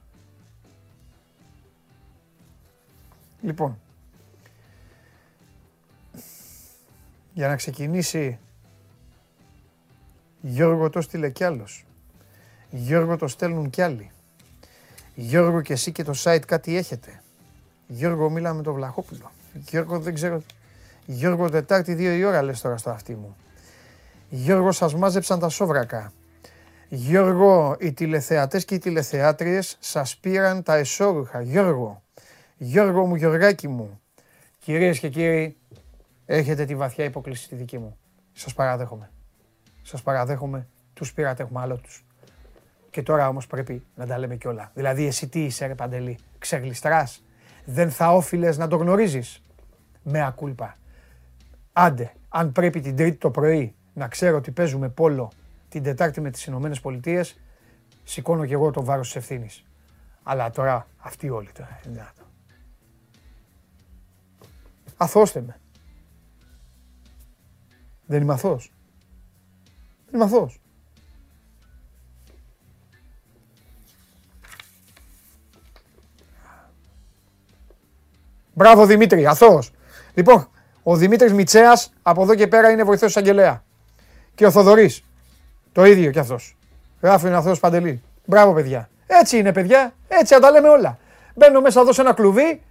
Λοιπόν, 3.42 3.80
για 7.34 7.48
να 7.48 7.56
ξεκινήσει 7.56 8.40
Γιώργο 10.50 10.90
το 10.90 11.02
στείλε 11.02 11.30
κι 11.30 11.44
άλλος. 11.44 11.86
Γιώργο 12.70 13.18
το 13.18 13.28
στέλνουν 13.28 13.70
κι 13.70 13.82
άλλοι. 13.82 14.12
Γιώργο 15.16 15.62
και 15.62 15.74
εσύ 15.74 15.92
και 15.92 16.04
το 16.04 16.14
site 16.24 16.42
κάτι 16.48 16.78
έχετε. 16.78 17.22
Γιώργο 17.88 18.30
μίλα 18.30 18.54
με 18.54 18.62
τον 18.62 18.74
Βλαχόπουλο. 18.74 19.32
Γιώργο 19.54 20.00
δεν 20.00 20.14
ξέρω. 20.14 20.42
Γιώργο 21.06 21.50
Τετάρτη 21.50 21.94
δύο 21.94 22.14
η 22.14 22.24
ώρα 22.24 22.42
λες 22.42 22.62
τώρα 22.62 22.78
στο 22.78 22.90
αυτί 22.90 23.16
μου. 23.16 23.36
Γιώργο 24.30 24.72
σας 24.72 24.96
μάζεψαν 24.96 25.40
τα 25.40 25.50
σόβρακα. 25.50 26.14
Γιώργο, 26.90 27.76
οι 27.80 27.94
τηλεθεατές 27.94 28.66
και 28.66 28.76
οι 28.76 28.78
τηλεθεάτριες 28.80 29.78
σας 29.80 30.18
πήραν 30.18 30.64
τα 30.64 30.76
εσώρουχα. 30.76 31.42
Γιώργο, 31.42 32.04
Γιώργο 32.58 33.06
μου, 33.06 33.16
Γιωργάκη 33.16 33.68
μου, 33.68 34.02
κυρίες 34.60 35.00
και 35.00 35.10
κύριοι, 35.10 35.58
έχετε 36.26 36.66
τη 36.66 36.76
βαθιά 36.76 37.06
υποκλήση 37.06 37.44
στη 37.44 37.56
δική 37.56 37.78
μου. 37.78 37.98
Σας 38.34 38.54
παραδέχομαι. 38.54 39.12
Σας 39.88 40.02
παραδέχομαι, 40.02 40.68
τους 40.94 41.14
πήρατε, 41.14 41.44
έχουμε 41.44 41.62
άλλο 41.62 41.78
τους. 41.78 42.06
Και 42.90 43.04
τώρα 43.04 43.28
όμως 43.28 43.48
πρέπει 43.48 43.86
να 43.96 44.06
τα 44.06 44.18
λέμε 44.18 44.36
κιόλα. 44.36 44.72
Δηλαδή 44.74 45.06
εσύ 45.06 45.28
τι 45.28 45.44
είσαι 45.44 45.66
ρε 45.66 45.76
Παντελή, 45.76 46.18
ξεγλιστράς. 46.38 47.24
Δεν 47.66 47.92
θα 47.92 48.14
όφιλες 48.14 48.58
να 48.58 48.68
το 48.68 48.76
γνωρίζεις. 48.76 49.42
Με 50.04 50.26
ακούλπα. 50.26 50.76
Άντε, 51.74 52.14
αν 52.30 52.52
πρέπει 52.52 52.80
την 52.80 52.96
Τρίτη 52.96 53.18
το 53.18 53.32
πρωί 53.32 53.76
να 53.94 54.08
ξέρω 54.08 54.38
ότι 54.38 54.52
παίζουμε 54.52 54.90
πόλο 54.90 55.32
την 55.70 55.84
Τετάρτη 55.84 56.22
με 56.22 56.32
τις 56.32 56.46
Ηνωμένες 56.46 56.80
Πολιτείες, 56.80 57.40
σηκώνω 58.04 58.46
και 58.46 58.54
εγώ 58.54 58.72
το 58.72 58.84
βάρος 58.84 59.08
της 59.08 59.16
ευθύνης. 59.16 59.66
Αλλά 60.24 60.50
τώρα, 60.50 60.88
αυτοί 60.98 61.30
όλοι 61.30 61.52
τώρα, 61.52 61.80
είναι 61.86 61.94
δυνατόν. 61.94 62.26
Αθώστε 64.98 65.42
με. 65.42 65.60
Δεν 68.06 68.22
είμαι 68.22 68.34
αθώος. 68.34 68.72
Δεν 70.10 70.22
είμαι 70.22 70.24
αθώος. 70.24 70.60
Μπράβο 78.54 78.86
Δημήτρη, 78.86 79.26
αθώος. 79.26 79.72
Λοιπόν, 80.14 80.50
ο 80.84 80.96
Δημήτρης 80.96 81.34
Μιτσέας 81.34 81.94
από 82.02 82.22
εδώ 82.22 82.36
και 82.36 82.48
πέρα 82.48 82.70
είναι 82.70 82.84
βοηθός 82.84 83.10
εισαγγελέα. 83.10 83.64
Και 84.36 84.46
ο 84.46 84.52
Θοδωρής. 84.52 85.04
Το 85.72 85.86
ίδιο 85.86 86.12
κι 86.12 86.20
αυτός. 86.20 86.58
Γράφει 87.02 87.28
είναι 87.28 87.36
αθώος 87.36 87.60
Παντελή. 87.60 88.04
Μπράβο 88.26 88.54
παιδιά. 88.54 88.90
Έτσι 89.08 89.38
είναι 89.38 89.52
παιδιά. 89.54 89.94
Έτσι 90.08 90.34
να 90.34 90.40
τα 90.40 90.52
λέμε 90.52 90.70
όλα. 90.70 90.98
Μπαίνω 91.36 91.62
μέσα 91.62 91.82
εδώ 91.82 91.94
σε 91.94 92.02
ένα 92.02 92.14
κλουβί 92.14 92.62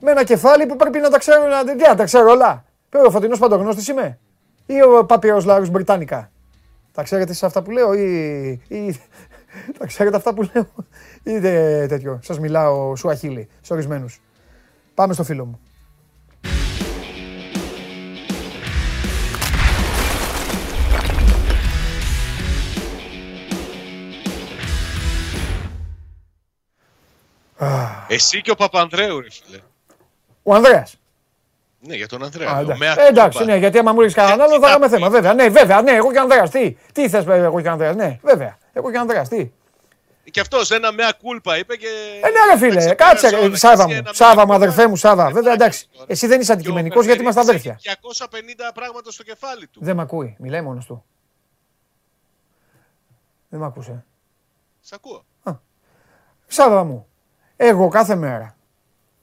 με 0.00 0.10
ένα 0.10 0.24
κεφάλι 0.24 0.66
που 0.66 0.76
πρέπει 0.76 0.98
να 0.98 1.10
τα 1.10 1.18
ξέρω, 1.18 1.46
να, 1.46 1.64
τι, 1.64 1.74
να 1.88 1.94
τα 1.94 2.04
ξέρω 2.04 2.30
όλα. 2.30 2.64
Πρέπει 2.88 3.06
ο 3.06 3.10
Φωτεινός 3.10 3.38
Παντογνώστης 3.38 3.88
είμαι; 3.88 4.18
Ή 4.66 4.82
ο 4.82 5.04
Παπυρός 5.04 5.44
Λάρους 5.44 5.70
Μπριτάνικα; 5.70 6.30
Τα 6.94 7.02
ξέρετε 7.02 7.32
σε 7.32 7.46
αυτά 7.46 7.62
που 7.62 7.70
λέω 7.70 7.94
ή, 7.94 8.60
ή 8.68 9.00
τα 9.78 9.86
ξέρετε 9.86 10.16
αυτά 10.16 10.34
που 10.34 10.50
λέω; 10.54 10.68
Ή 11.22 11.38
δε, 11.38 11.86
τέτοιο. 11.86 12.20
Σας 12.22 12.38
μιλάω 12.38 12.96
σου 12.96 13.10
αχίλη, 13.10 13.48
σε 13.60 13.72
ορισμένους. 13.72 14.20
Πάμε 14.94 15.12
στο 15.12 15.24
φίλο 15.24 15.44
μου. 15.44 15.60
Εσύ 28.08 28.40
και 28.40 28.50
ο 28.50 28.54
Παπανδρέου, 28.54 29.20
ρε 29.20 29.30
φίλε. 29.30 29.58
Ο 30.42 30.54
Ανδρέας. 30.54 30.96
Ναι, 31.86 31.94
για 31.94 32.06
τον 32.08 32.24
Ανδρέα. 32.24 32.50
Α, 32.50 32.56
Ο 32.56 32.60
εντάξει. 32.60 32.78
Μέα 32.78 33.00
Ε, 33.00 33.06
εντάξει, 33.06 33.38
Κούμπα. 33.38 33.50
ναι, 33.52 33.58
γιατί 33.58 33.78
άμα 33.78 33.92
μου 33.92 34.00
ρίξει 34.00 34.14
κανέναν 34.16 34.40
άλλο 34.40 34.58
θα 34.60 34.68
είχαμε 34.68 34.88
θέμα. 34.88 35.10
Βέβαια, 35.10 35.34
ναι, 35.34 35.48
βέβαια, 35.48 35.82
ναι, 35.82 35.90
εγώ 35.92 36.12
και 36.12 36.18
ο 36.18 36.20
Ανδρέας. 36.20 36.50
Τι, 36.50 36.76
τι 36.92 37.08
θες, 37.08 37.24
βέβαια, 37.24 37.44
εγώ 37.44 37.60
και 37.60 37.68
ο 37.68 37.70
Ανδρέας, 37.70 37.94
ναι, 37.96 38.18
βέβαια. 38.22 38.58
Εγώ 38.72 38.90
και 38.90 38.96
ο 38.96 39.00
Ανδρέας, 39.00 39.28
τι. 39.28 39.50
Και 40.30 40.40
αυτός 40.40 40.70
ένα 40.70 40.92
μέα 40.92 41.12
κούλπα 41.12 41.58
είπε 41.58 41.76
και. 41.76 41.86
Ε, 42.22 42.28
ναι, 42.28 42.52
ρε 42.52 42.58
φίλε, 42.58 42.84
Τα 42.84 42.94
κάτσε, 42.94 43.14
ξεπέρασε 43.14 43.36
ρε, 43.36 43.46
όλα. 43.46 43.56
Σάβα 43.56 43.84
Και 43.86 43.92
μου, 43.92 43.98
ένα 43.98 44.12
Σάβα 44.12 44.34
μέα 44.34 44.44
μου, 44.44 44.52
αδερφέ 44.52 44.86
μου, 44.88 44.96
Σάβα. 44.96 45.28
Ε, 45.28 45.32
Βέβαια, 45.32 45.52
εντάξει. 45.52 45.88
τώρα. 45.92 46.04
Εσύ 46.08 46.26
δεν 46.26 46.36
είσαι 46.40 46.46
Και 46.46 46.52
ο 46.52 46.54
αντικειμενικός 46.54 47.04
γιατί 47.04 47.20
είμαστε 47.20 47.40
Μπερμπερίτης 47.40 47.70
αδέρφια. 47.70 47.92
έχει 47.92 47.98
250 48.68 48.70
πράγματα 48.74 49.10
στο 49.10 49.22
κεφάλι 49.22 49.66
του. 49.66 49.80
Δεν 49.82 49.96
με 49.96 50.02
ακούει, 50.02 50.36
μιλάει 50.38 50.60
μόνος 50.62 50.84
του. 50.86 51.04
Δεν 53.48 53.60
με 53.60 53.66
ακούσε. 53.66 54.04
Σ' 54.80 54.92
ακούω. 54.92 55.24
Σάβα 56.46 56.84
μου, 56.84 57.06
εγώ 57.56 57.88
κάθε 57.88 58.14
μέρα, 58.14 58.56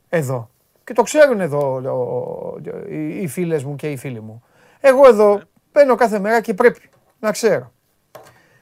εδώ, 0.09 0.49
και 0.83 0.93
το 0.93 1.01
ξέρουν 1.03 1.41
εδώ 1.41 1.73
ο- 1.75 2.57
οι- 2.89 3.21
οι 3.21 3.27
φίλες 3.27 3.63
μου 3.63 3.75
και 3.75 3.91
οι 3.91 3.97
φίλοι 3.97 4.21
μου, 4.21 4.43
εγώ 4.79 5.07
εδώ 5.07 5.41
μπαίνω 5.73 5.95
κάθε 5.95 6.19
μέρα 6.19 6.41
και 6.41 6.53
πρέπει 6.53 6.89
να 7.19 7.31
ξέρω. 7.31 7.71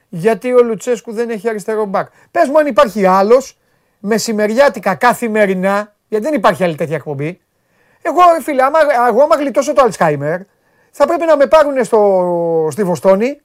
Γιατί 0.09 0.53
ο 0.53 0.63
Λουτσέσκου 0.63 1.11
δεν 1.13 1.29
έχει 1.29 1.49
αριστερό 1.49 1.85
μπακ. 1.85 2.07
Πες 2.31 2.47
μου 2.47 2.57
αν 2.59 2.65
υπάρχει 2.67 3.05
άλλος, 3.05 3.57
μεσημεριάτικα 3.99 4.95
καθημερινά, 4.95 5.95
γιατί 6.07 6.25
δεν 6.25 6.33
υπάρχει 6.33 6.63
άλλη 6.63 6.75
τέτοια 6.75 6.95
εκπομπή. 6.95 7.39
Εγώ, 8.01 8.17
ρε 8.35 8.41
φίλε, 8.43 8.63
άμα, 8.63 8.79
εγώ 9.09 9.21
άμα 9.23 9.35
γλιτώσω 9.35 9.73
το 9.73 9.87
Alzheimer, 9.89 10.37
θα 10.91 11.05
πρέπει 11.07 11.25
να 11.25 11.37
με 11.37 11.45
πάρουν 11.47 11.83
στο, 11.83 12.67
στη 12.71 12.83
Βοστόνη, 12.83 13.41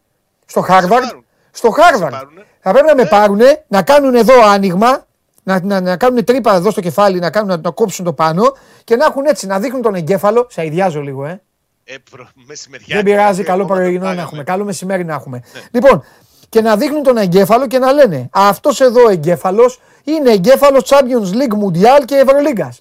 στο 0.46 0.60
Χάρβαρντ, 0.60 1.04
πάρουν. 1.04 1.24
στο 1.50 1.70
Χάρβαρντ. 1.70 2.12
πάρουνε. 2.14 2.44
Θα 2.60 2.70
πρέπει 2.72 2.86
να 2.86 2.94
με 2.94 3.04
πάρουν, 3.04 3.40
να 3.68 3.82
κάνουν 3.82 4.14
εδώ 4.14 4.42
άνοιγμα, 4.44 5.06
να, 5.44 5.60
να, 5.62 5.80
να 5.80 5.96
κάνουν 5.96 6.24
τρύπα 6.24 6.54
εδώ 6.54 6.70
στο 6.70 6.80
κεφάλι, 6.80 7.18
να, 7.18 7.30
κάνουν, 7.30 7.48
να, 7.48 7.56
να 7.56 7.70
κόψουν 7.70 8.04
το 8.04 8.12
πάνω 8.12 8.42
και 8.84 8.96
να 8.96 9.04
έχουν 9.04 9.24
έτσι, 9.26 9.46
να 9.46 9.58
δείχνουν 9.58 9.82
τον 9.82 9.94
εγκέφαλο. 9.94 10.46
Σε 10.50 10.64
ιδιάζω 10.64 11.00
λίγο, 11.00 11.24
ε. 11.26 11.42
Ε, 11.84 11.94
προ... 12.10 12.28
μεσημεριά. 12.46 12.94
Δεν 12.96 13.04
πειράζει, 13.04 13.40
ε, 13.40 13.44
καλό 13.44 13.62
ακόμα 13.62 13.78
πρωινό 13.78 13.92
το 13.92 14.00
να 14.00 14.08
πάγαμε. 14.08 14.22
έχουμε. 14.22 14.42
Καλό 14.44 14.64
μεσημέρι 14.64 15.04
να 15.04 15.14
έχουμε. 15.14 15.42
Λοιπόν, 15.70 16.04
και 16.48 16.60
να 16.60 16.76
δείχνουν 16.76 17.02
τον 17.02 17.16
εγκέφαλο 17.16 17.66
και 17.66 17.78
να 17.78 17.92
λένε 17.92 18.28
αυτός 18.32 18.80
εδώ 18.80 19.08
εγκέφαλος 19.08 19.80
είναι 20.04 20.30
εγκέφαλος 20.30 20.82
Champions 20.92 21.32
League 21.34 21.64
Mundial 21.64 22.04
και 22.04 22.14
Ευρωλίγκας. 22.16 22.80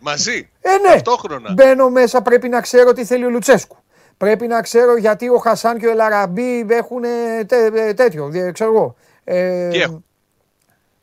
Μαζί. 0.00 0.50
Ε, 0.60 0.70
ναι. 0.82 0.92
Ταυτόχρονα. 0.92 1.52
Μπαίνω 1.52 1.88
μέσα, 1.90 2.22
πρέπει 2.22 2.48
να 2.48 2.60
ξέρω 2.60 2.92
τι 2.92 3.04
θέλει 3.04 3.24
ο 3.24 3.30
Λουτσέσκου. 3.30 3.76
Πρέπει 4.16 4.46
να 4.46 4.60
ξέρω 4.62 4.96
γιατί 4.96 5.28
ο 5.28 5.36
Χασάν 5.38 5.78
και 5.78 5.86
ο 5.86 5.90
Ελαραμπή 5.90 6.66
έχουν 6.68 7.02
τέ, 7.46 7.70
ε, 7.74 7.94
τέτοιο, 7.94 8.28
δι- 8.28 8.52
ξέρω 8.52 8.70
εγώ. 8.74 8.94
Ε, 9.24 9.68
Τι 9.68 9.78
έχουν; 9.80 10.04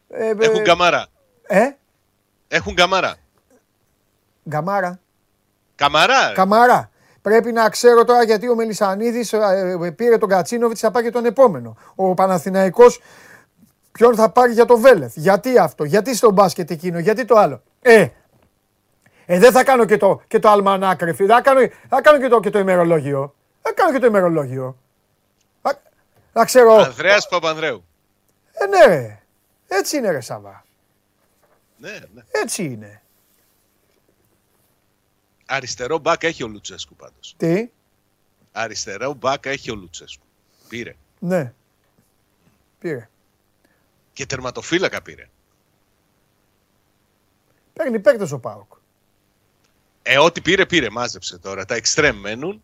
Ε, 0.09 0.27
ε, 0.29 0.35
Έχουν 0.39 0.63
καμάρα. 0.63 1.05
Ε, 1.47 1.69
Έχουν 2.47 2.75
καμάρα. 2.75 3.15
γκαμάρα. 4.49 4.99
Καμαρά. 5.75 6.31
Καμάρα. 6.33 6.89
Πρέπει 7.21 7.51
να 7.51 7.69
ξέρω 7.69 8.05
τώρα 8.05 8.23
γιατί 8.23 8.49
ο 8.49 8.55
Μελισανίδης 8.55 9.33
πήρε 9.95 10.17
τον 10.17 10.29
Κατσίνοβιτς, 10.29 10.79
θα 10.79 10.91
πάει 10.91 11.03
και 11.03 11.11
τον 11.11 11.25
επόμενο. 11.25 11.77
Ο 11.95 12.13
Παναθηναϊκός 12.13 13.01
ποιον 13.91 14.15
θα 14.15 14.29
πάρει 14.29 14.53
για 14.53 14.65
το 14.65 14.77
Βέλεθ; 14.77 15.13
Γιατί 15.15 15.57
αυτό, 15.57 15.83
γιατί 15.83 16.15
στο 16.15 16.31
μπάσκετ 16.31 16.71
εκείνο, 16.71 16.99
γιατί 16.99 17.25
το 17.25 17.35
άλλο; 17.35 17.61
Ε, 17.81 18.07
ε 19.25 19.39
δεν 19.39 19.51
θα 19.51 19.63
κάνω 19.63 19.85
και 19.85 19.97
το, 19.97 20.21
και 20.27 20.39
το 20.39 20.49
αλμανάκ, 20.49 21.01
ρε 21.01 21.13
φίλε. 21.13 21.33
Θα 21.33 21.41
κάνω, 21.41 21.59
θα 21.89 22.01
κάνω 22.01 22.19
και, 22.19 22.27
το, 22.27 22.39
και 22.39 22.49
το 22.49 22.59
ημερολόγιο. 22.59 23.35
Θα 23.61 23.73
κάνω 23.73 23.91
και 23.91 23.99
το 23.99 24.05
ημερολόγιο. 24.05 24.77
Θα, 25.61 25.81
θα 26.33 26.45
ξέρω. 26.45 26.73
Ανδρέας 26.73 27.27
Παπανδρέου. 27.27 27.83
Ε, 28.51 28.65
ναι, 28.65 28.95
ρε. 28.95 29.18
Έτσι 29.71 29.97
είναι, 29.97 30.11
ρε 30.11 30.19
Σάβα. 30.21 30.65
Ναι, 31.77 31.99
ναι. 32.13 32.21
Έτσι 32.31 32.63
είναι. 32.63 33.01
Αριστερό 35.45 35.97
μπακ 35.97 36.23
έχει 36.23 36.43
ο 36.43 36.47
Λουτσέσκου 36.47 36.95
πάντως. 36.95 37.33
Τι, 37.37 37.69
Αριστερό 38.51 39.13
μπακ 39.13 39.45
έχει 39.45 39.71
ο 39.71 39.75
Λουτσέσκου. 39.75 40.25
Πήρε. 40.67 40.95
ναι. 41.19 41.53
Πήρε. 42.79 43.09
Και 44.13 44.25
τερματοφύλακα 44.25 45.01
πήρε. 45.01 45.29
Παίρνει 47.73 47.99
παίκτες 47.99 48.31
ο 48.31 48.39
Πάοκ. 48.39 48.71
Ε, 50.01 50.19
ό,τι 50.19 50.41
πήρε, 50.41 50.65
πήρε. 50.65 50.89
Μάζεψε 50.89 51.37
τώρα. 51.37 51.65
Τα 51.65 51.75
εξτρέμ 51.75 52.19
μένουν. 52.19 52.63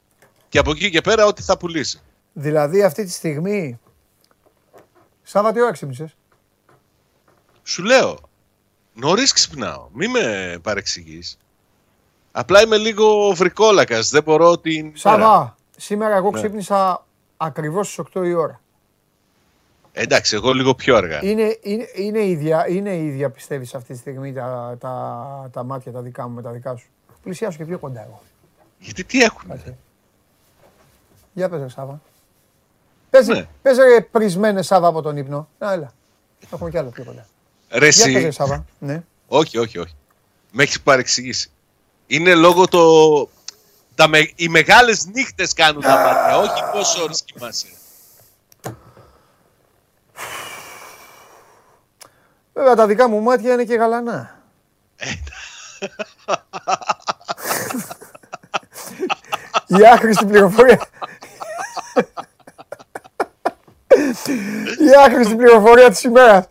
Και 0.49 0.59
από 0.59 0.71
εκεί 0.71 0.89
και 0.89 1.01
πέρα 1.01 1.25
ό,τι 1.25 1.41
θα 1.41 1.57
πουλήσει. 1.57 2.01
Δηλαδή 2.33 2.83
αυτή 2.83 3.03
τη 3.03 3.11
στιγμή. 3.11 3.79
Σάβα 5.23 5.51
τι 5.51 5.61
ώρα 5.61 5.71
ξύπνησες; 5.71 6.15
Σου 7.67 7.83
λέω, 7.83 8.17
νωρίς 8.93 9.31
ξυπνάω. 9.33 9.87
Μη 9.93 10.07
με 10.07 10.57
παρεξηγείς. 10.61 11.37
Απλά 12.31 12.61
είμαι 12.61 12.77
λίγο 12.77 13.31
βρικόλακας. 13.31 14.09
Δεν 14.09 14.23
μπορώ 14.23 14.57
την... 14.59 14.91
Σάβα, 14.95 15.55
σήμερα 15.77 16.15
εγώ 16.15 16.31
Ναι. 16.31 16.39
ξύπνησα 16.39 17.05
ακριβώς 17.37 17.91
στις 17.91 18.05
8 18.15 18.25
η 18.25 18.33
ώρα. 18.33 18.59
Εντάξει, 19.91 20.35
εγώ 20.35 20.53
λίγο 20.53 20.75
πιο 20.75 20.95
αργά. 20.95 21.19
Είναι, 21.25 21.57
είναι, 21.61 21.87
είναι, 21.95 22.25
ίδια, 22.25 22.67
είναι 22.67 22.95
ίδια 22.97 23.29
πιστεύεις 23.29 23.75
αυτή 23.75 23.93
τη 23.93 23.99
στιγμή 23.99 24.33
τα, 24.33 24.75
τα, 24.79 25.49
τα 25.53 25.63
μάτια 25.63 25.91
τα 25.91 26.01
δικά 26.01 26.27
μου 26.27 26.33
με 26.35 26.41
τα 26.41 26.51
δικά 26.51 26.75
σου. 26.75 26.87
Πλησιάσου 27.23 27.57
και 27.57 27.65
πιο 27.65 27.79
κοντά 27.79 28.01
εγώ. 28.03 28.21
Γιατί 28.79 29.03
τι 29.03 29.21
έχουν. 29.21 29.49
Κάτσε. 29.49 29.77
Για 31.33 31.49
πες 31.49 31.59
ρε 31.61 31.69
Σάβα. 31.69 32.01
Πες, 33.09 33.27
Ναι. 33.27 33.47
πες 33.61 33.77
ρε 33.77 34.01
πρισμένες 34.01 34.65
Σάβα 34.65 34.87
από 34.87 35.01
τον 35.01 35.17
ύπνο. 35.17 35.47
Να 35.59 35.71
έλα. 35.73 35.93
Έχουμε 36.53 36.69
κι 36.69 36.77
άλλο 36.77 36.89
πιο 36.89 37.03
κοντά. 37.03 37.25
Ρε 37.77 37.89
Για 37.89 38.05
πες 38.05 38.13
ρε 38.13 38.19
εσύ. 38.19 38.31
Σάβα. 38.31 38.65
Ναι. 38.79 39.03
Όχι, 39.27 39.57
όχι, 39.57 39.77
όχι. 39.77 39.95
Με 40.51 40.63
έχεις 40.63 40.81
παρεξηγήσει. 40.81 41.49
Είναι 42.07 42.35
λόγω 42.35 42.67
το... 42.67 42.81
Τα 43.95 44.07
με... 44.07 44.31
Οι 44.35 44.49
μεγάλες 44.49 45.05
νύχτες 45.05 45.53
κάνουν 45.53 45.81
τα 45.81 45.95
μάτια, 45.95 46.37
όχι 46.37 46.63
πόσο 46.71 47.03
ώρες 47.03 47.23
κοιμάσαι. 47.23 47.67
Βέβαια 52.53 52.75
τα 52.75 52.87
δικά 52.87 53.07
μου 53.07 53.21
μάτια 53.21 53.53
είναι 53.53 53.63
και 53.63 53.75
γαλανά. 53.75 54.43
Η 59.67 59.85
άχρηστη 59.93 60.25
πληροφορία. 60.25 60.87
Η 64.79 64.95
άχρηστη 65.05 65.35
πληροφορία 65.35 65.89
της 65.89 66.03
ημέρας. 66.03 66.45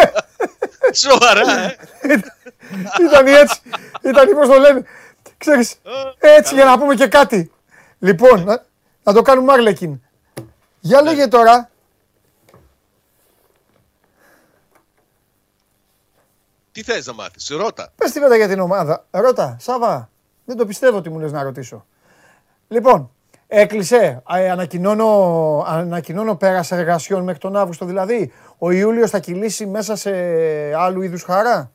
Σοβαρά, 0.92 1.58
ε. 1.60 1.76
Ήταν 3.00 3.26
έτσι. 3.26 3.60
Ήταν 4.02 4.28
πώς 4.34 4.48
το 4.48 4.58
λένε. 4.58 4.84
Ξέρεις, 5.38 5.74
έτσι 6.18 6.54
για 6.54 6.64
να 6.64 6.78
πούμε 6.78 6.94
και 6.94 7.06
κάτι. 7.06 7.52
Λοιπόν, 7.98 8.44
να, 8.44 8.64
να 9.02 9.12
το 9.12 9.22
κάνουμε 9.22 9.52
Άρλεκιν. 9.52 10.00
Για 10.80 11.02
λέγε 11.02 11.26
τώρα. 11.26 11.70
Τι 16.72 16.82
θες 16.82 17.06
να 17.06 17.12
μάθεις, 17.12 17.48
ρώτα. 17.48 17.92
Πες 17.96 18.12
τίποτα 18.12 18.36
για 18.36 18.48
την 18.48 18.60
ομάδα. 18.60 19.06
Ρώτα, 19.10 19.56
Σάβα. 19.60 20.10
Δεν 20.44 20.56
το 20.56 20.66
πιστεύω 20.66 20.96
ότι 20.96 21.10
μου 21.10 21.18
λες 21.18 21.32
να 21.32 21.42
ρωτήσω. 21.42 21.86
Λοιπόν, 22.68 23.10
Έκλεισε. 23.54 24.22
Ε, 24.28 24.50
ανακοινώνω, 24.50 25.64
ανακοινώνω 25.66 26.36
πέρας 26.36 26.70
εργασιών 26.70 27.22
μέχρι 27.22 27.40
τον 27.40 27.56
Αύγουστο 27.56 27.84
δηλαδή. 27.84 28.32
Ο 28.58 28.70
Ιούλιος 28.70 29.10
θα 29.10 29.18
κυλήσει 29.18 29.66
μέσα 29.66 29.96
σε 29.96 30.10
άλλου 30.74 31.02
είδους 31.02 31.22
χαρά; 31.22 31.72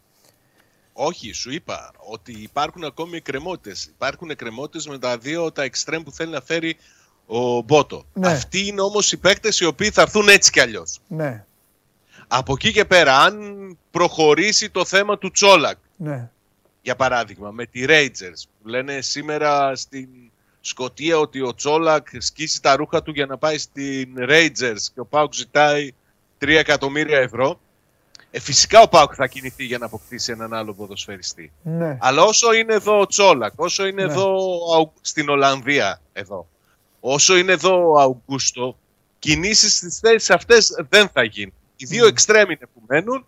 Όχι, 0.94 1.32
σου 1.32 1.52
είπα 1.52 1.92
ότι 1.98 2.32
υπάρχουν 2.32 2.84
ακόμη 2.84 3.18
εκκρεμότητες. 3.18 3.86
Υπάρχουν 3.86 4.30
εκκρεμότητες 4.30 4.88
με 4.88 4.98
τα 4.98 5.18
δύο 5.18 5.52
τα 5.52 5.64
εξτρέμ 5.64 6.04
που 6.04 6.12
θέλει 6.12 6.32
να 6.32 6.42
φέρει 6.42 6.78
ο 7.26 7.62
Μπότο. 7.62 8.06
Ναι. 8.14 8.28
Αυτοί 8.28 8.68
είναι 8.68 8.82
όμως 8.82 9.12
οι 9.12 9.18
παίκτες 9.18 9.60
οι 9.60 9.66
οποίοι 9.66 9.90
θα 9.90 10.02
έρθουν 10.02 10.28
έτσι 10.28 10.52
κι 10.52 10.60
αλλιώς. 10.60 11.00
Ναι, 11.08 11.46
Από 12.28 12.54
εκεί 12.54 12.72
και 12.72 12.86
πέρα, 12.86 13.20
αν 13.20 13.78
προχωρήσει 13.92 14.70
το 14.70 14.86
θέμα 14.86 15.18
του 15.18 15.32
Τσόλακ, 15.32 15.78
ναι. 15.98 16.30
για 16.82 16.96
παράδειγμα, 16.96 17.52
με 17.52 17.66
τη 17.66 17.86
Rangers, 17.88 18.42
που 18.62 18.68
λένε 18.68 19.02
σήμερα 19.02 19.76
στην 19.76 20.08
Σκοτία 20.68 21.18
ότι 21.20 21.42
ο 21.42 21.56
Τσόλακ 21.56 22.08
σκίσει 22.18 22.62
τα 22.62 22.76
ρούχα 22.76 23.04
του 23.04 23.12
για 23.12 23.26
να 23.26 23.38
πάει 23.38 23.58
στην 23.58 24.16
Rangers 24.20 24.80
και 24.94 25.00
ο 25.00 25.06
Πάουκ 25.06 25.34
ζητάει 25.34 25.92
3 26.42 26.48
εκατομμύρια 26.50 27.18
ευρώ. 27.20 27.60
Ε, 28.32 28.40
φυσικά 28.40 28.82
ο 28.82 28.88
Πάουκ 28.88 29.12
θα 29.16 29.28
κινηθεί 29.28 29.64
για 29.66 29.78
να 29.78 29.86
αποκτήσει 29.86 30.32
έναν 30.32 30.54
άλλο 30.54 30.74
ποδοσφαιριστή. 30.74 31.52
ναι. 31.64 31.98
Αλλά 32.02 32.24
όσο 32.24 32.54
είναι 32.54 32.74
εδώ 32.74 33.00
ο 33.00 33.06
Τσόλακ, 33.08 33.54
όσο 33.56 33.86
είναι 33.88 34.06
Ναι. 34.06 34.12
εδώ 34.12 34.36
ο 34.70 34.76
Αου- 34.76 34.92
στην 35.02 35.30
Ολλανδία 35.30 36.02
εδώ, 36.14 36.48
όσο 37.00 37.38
είναι 37.38 37.52
εδώ 37.52 37.92
ο 37.92 38.00
Αουγκούστο, 38.00 38.78
κινήσεις 39.20 39.76
στις 39.78 40.00
θέσεις 40.00 40.30
αυτές 40.30 40.72
δεν 40.90 41.10
θα 41.10 41.24
γίνουν. 41.24 41.54
Οι 41.76 41.86
δύο 41.86 42.04
Ναι. 42.04 42.10
εξτρέμ 42.10 42.50
είναι 42.50 42.66
που 42.74 42.82
μένουν. 42.88 43.26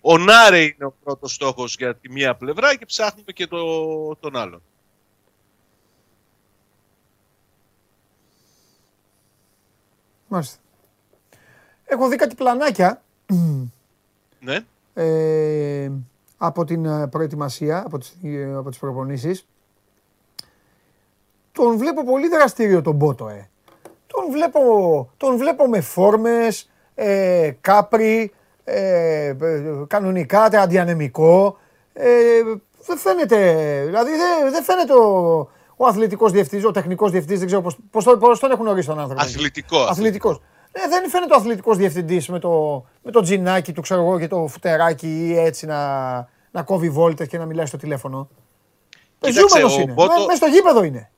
Ο 0.00 0.18
Νάρε 0.18 0.60
είναι 0.62 0.84
ο 0.84 0.94
πρώτος 1.04 1.32
στόχος 1.34 1.74
για 1.78 1.94
τη 1.94 2.10
μία 2.10 2.34
πλευρά 2.34 2.76
και 2.76 2.86
ψάχνουμε 2.86 3.32
και 3.32 3.46
το, 3.46 3.58
τον 4.20 4.36
άλλον. 4.36 4.62
Μάλιστα. 10.28 10.58
Έχω 11.84 12.08
δει 12.08 12.16
κάτι 12.16 12.34
πλανάκια 12.34 13.02
Ναι. 14.40 14.58
ε, 14.94 15.90
από 16.38 16.64
την 16.64 16.84
ε, 16.84 17.06
προετοιμασία, 17.06 17.82
από 17.86 17.98
τις, 17.98 18.16
ε, 18.22 18.54
από 18.54 18.70
τις 18.70 18.78
προπονήσεις. 18.78 19.46
Τον 21.52 21.76
βλέπω 21.78 22.04
πολύ 22.04 22.28
δραστήριο 22.28 22.82
τον 22.82 22.94
Μπότο, 22.94 23.28
ε. 23.28 23.48
Τον 24.06 24.30
βλέπω, 24.30 24.60
τον 25.16 25.36
βλέπω 25.36 25.68
με 25.68 25.80
φόρμες, 25.80 26.70
ε, 26.94 27.50
κάπρι, 27.60 28.32
ε, 28.64 29.26
ε, 29.26 29.34
κανονικά, 29.86 30.48
τε, 30.48 30.58
αντιανεμικό. 30.58 31.58
Ε, 31.92 32.08
δεν 32.86 32.96
φαίνεται, 32.96 33.82
δηλαδή 33.86 34.10
δεν, 34.10 34.50
δεν 34.50 34.62
φαίνεται 34.62 34.92
ο, 34.94 35.48
ο 35.84 35.88
αθλητικός 35.88 36.32
διευθυντής, 36.32 36.66
ο 36.66 36.70
τεχνικός 36.70 37.10
διευθυντής, 37.10 37.38
δεν 37.38 37.46
ξέρω 37.46 37.62
πώς, 37.62 37.76
πώς, 37.90 38.04
το- 38.04 38.16
πώς 38.18 38.38
τον 38.38 38.50
έχουν 38.50 38.66
ορίσει 38.66 38.86
τον 38.86 38.98
άνθρωπο. 38.98 39.22
Αθλητικός. 39.22 39.88
Αθλητικός. 39.90 40.40
Ε, 40.72 40.80
δεν 40.88 41.10
φαίνεται 41.10 41.34
ο 41.34 41.36
αθλητικός 41.36 41.76
διευθυντής 41.76 42.28
με 42.28 42.38
το, 42.38 42.84
με 43.02 43.10
το 43.10 43.20
τζινάκι 43.20 43.72
του, 43.72 43.80
ξέρω 43.82 44.00
εγώ, 44.00 44.18
και 44.18 44.28
το 44.28 44.46
φουτεράκι 44.50 45.06
ή 45.08 45.38
έτσι 45.38 45.66
να, 45.66 46.14
να 46.50 46.62
κόβει 46.62 46.90
βόλτες 46.90 47.28
και 47.28 47.38
να 47.38 47.44
μιλάει 47.46 47.66
στο 47.66 47.76
τηλέφωνο. 47.76 48.28
Κοίταξε, 49.20 49.40
Ζούμενος 49.48 49.76
ο 49.76 49.80
είναι. 49.80 49.92
Μπότο- 49.92 50.18
Με, 50.20 50.24
μες 50.26 50.36
στο 50.36 50.46
γήπεδο 50.46 50.82
είναι. 50.84 51.10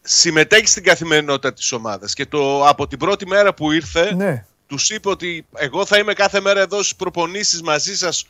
Συμμετέχει 0.00 0.66
στην 0.66 0.82
καθημερινότητα 0.84 1.52
της 1.52 1.72
ομάδας 1.72 2.14
και 2.14 2.26
το, 2.26 2.66
από 2.66 2.86
την 2.86 2.98
πρώτη 2.98 3.26
μέρα 3.26 3.54
που 3.54 3.72
ήρθε 3.72 4.14
Ναι. 4.14 4.46
τους 4.66 4.90
είπε 4.90 5.08
ότι 5.08 5.46
εγώ 5.54 5.86
θα 5.86 5.98
είμαι 5.98 6.12
κάθε 6.12 6.40
μέρα 6.40 6.60
εδώ 6.60 6.76
στις 6.82 6.96
προπονήσεις 6.96 7.62
μαζί 7.62 7.96
σας 7.96 8.24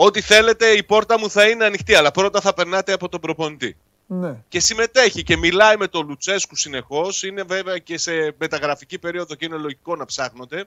Ό,τι 0.00 0.20
θέλετε, 0.20 0.66
η 0.66 0.82
πόρτα 0.82 1.18
μου 1.18 1.30
θα 1.30 1.48
είναι 1.48 1.64
ανοιχτή, 1.64 1.94
αλλά 1.94 2.10
πρώτα 2.10 2.40
θα 2.40 2.54
περνάτε 2.54 2.92
από 2.92 3.08
τον 3.08 3.20
προπονητή. 3.20 3.76
Ναι. 4.10 4.42
Και 4.48 4.60
συμμετέχει 4.60 5.22
και 5.22 5.36
μιλάει 5.36 5.76
με 5.76 5.88
τον 5.88 6.06
Λουτσέσκου 6.06 6.56
συνεχώς. 6.56 7.22
Είναι 7.22 7.42
βέβαια 7.42 7.78
και 7.78 7.98
σε 7.98 8.34
μεταγραφική 8.38 8.98
περίοδο 8.98 9.34
και 9.34 9.44
είναι 9.44 9.56
λογικό 9.56 9.96
να 9.96 10.04
ψάχνονται. 10.04 10.64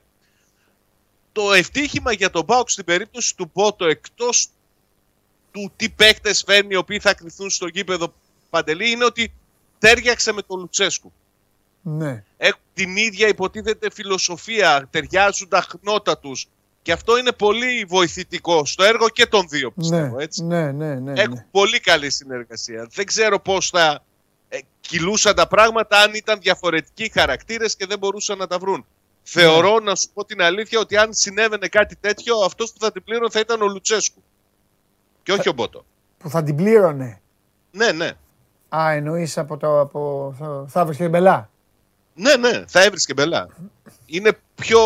Το 1.32 1.54
ευτύχημα 1.54 2.12
για 2.12 2.30
τον 2.30 2.44
Μπάουκ 2.44 2.70
στην 2.70 2.86
περίπτωση 2.86 3.36
του 3.36 3.50
Πότο, 3.50 3.86
εκτός 3.86 4.48
του 5.52 5.72
τι 5.76 5.90
παίκτες 5.90 6.44
φέρνει 6.46 6.74
οι 6.74 6.76
οποίοι 6.76 7.00
θα 7.00 7.14
κρυθούν 7.14 7.50
στο 7.50 7.68
γήπεδο 7.68 8.14
παντελή, 8.50 8.90
είναι 8.90 9.06
ότι 9.06 9.34
τέριαξε 9.80 10.32
με 10.32 10.42
τον 10.42 10.60
Λουτσέσκου. 10.60 11.12
Ναι. 11.82 12.24
Έχουν 12.38 12.62
την 12.74 12.96
ίδια 12.96 13.28
υποτίθεται 13.28 13.92
φιλοσοφία, 13.92 14.88
ταιριάζουν 14.92 15.48
τα 15.48 15.62
χνότα 15.62 16.18
τους. 16.18 16.48
Και 16.82 16.92
αυτό 16.92 17.18
είναι 17.18 17.32
πολύ 17.32 17.86
βοηθητικό 17.88 18.66
στο 18.66 18.84
έργο 18.84 19.10
και 19.10 19.26
των 19.26 19.48
δύο, 19.50 19.72
πιστεύω. 19.72 20.16
Ναι. 20.16 20.24
Έτσι. 20.24 20.44
ναι, 20.44 20.72
ναι, 20.72 20.96
ναι, 20.96 21.22
Έχουν 21.22 21.34
ναι. 21.34 21.46
πολύ 21.52 21.80
καλή 21.80 22.10
συνεργασία. 22.10 22.88
Δεν 22.94 23.06
ξέρω 23.06 23.40
πώς 23.40 23.70
θα 23.70 24.04
ε, 24.50 24.58
κυλούσαν 24.82 25.36
τα 25.36 25.48
πράγματα 25.48 25.98
αν 25.98 26.14
ήταν 26.14 26.40
διαφορετικοί 26.40 27.12
χαρακτήρες 27.14 27.76
και 27.76 27.86
δεν 27.86 28.00
μπορούσαν 28.00 28.38
να 28.38 28.48
τα 28.48 28.58
βρουν. 28.58 28.86
Θεωρώ, 29.24 29.80
να 29.80 29.96
σου 29.96 30.10
πω 30.14 30.26
την 30.26 30.42
αλήθεια, 30.42 30.80
ότι 30.80 30.98
αν 30.98 31.14
συνέβαινε 31.14 31.68
κάτι 31.68 31.96
τέτοιο, 31.96 32.38
αυτός 32.38 32.72
που 32.72 32.80
θα 32.80 32.92
την 32.92 33.04
πλήρωνε 33.04 33.30
θα 33.30 33.40
ήταν 33.40 33.62
ο 33.62 33.68
Λουτσέσκου. 33.68 34.24
Και 35.24 35.32
όχι 35.32 35.50
ο 35.50 35.54
Μπότο. 35.54 35.86
Που 36.18 36.30
θα 36.30 36.44
την 36.44 36.56
πλήρωνε. 36.56 37.22
Ναι, 37.72 37.92
ναι. 37.92 38.12
Α, 38.76 38.92
εννοείς 38.92 39.38
από 39.38 39.58
το. 39.58 39.80
Από... 39.80 40.34
Θα, 40.40 40.66
θα 40.68 40.86
βρεις 40.86 40.98
και 40.98 41.04
την 41.04 41.12
μπελά. 41.12 41.50
Ναι, 42.14 42.36
ναι, 42.36 42.64
θα 42.68 42.84
έβρισκε 42.84 43.14
μπελά. 43.14 43.48
Είναι 44.06 44.38
πιο. 44.56 44.80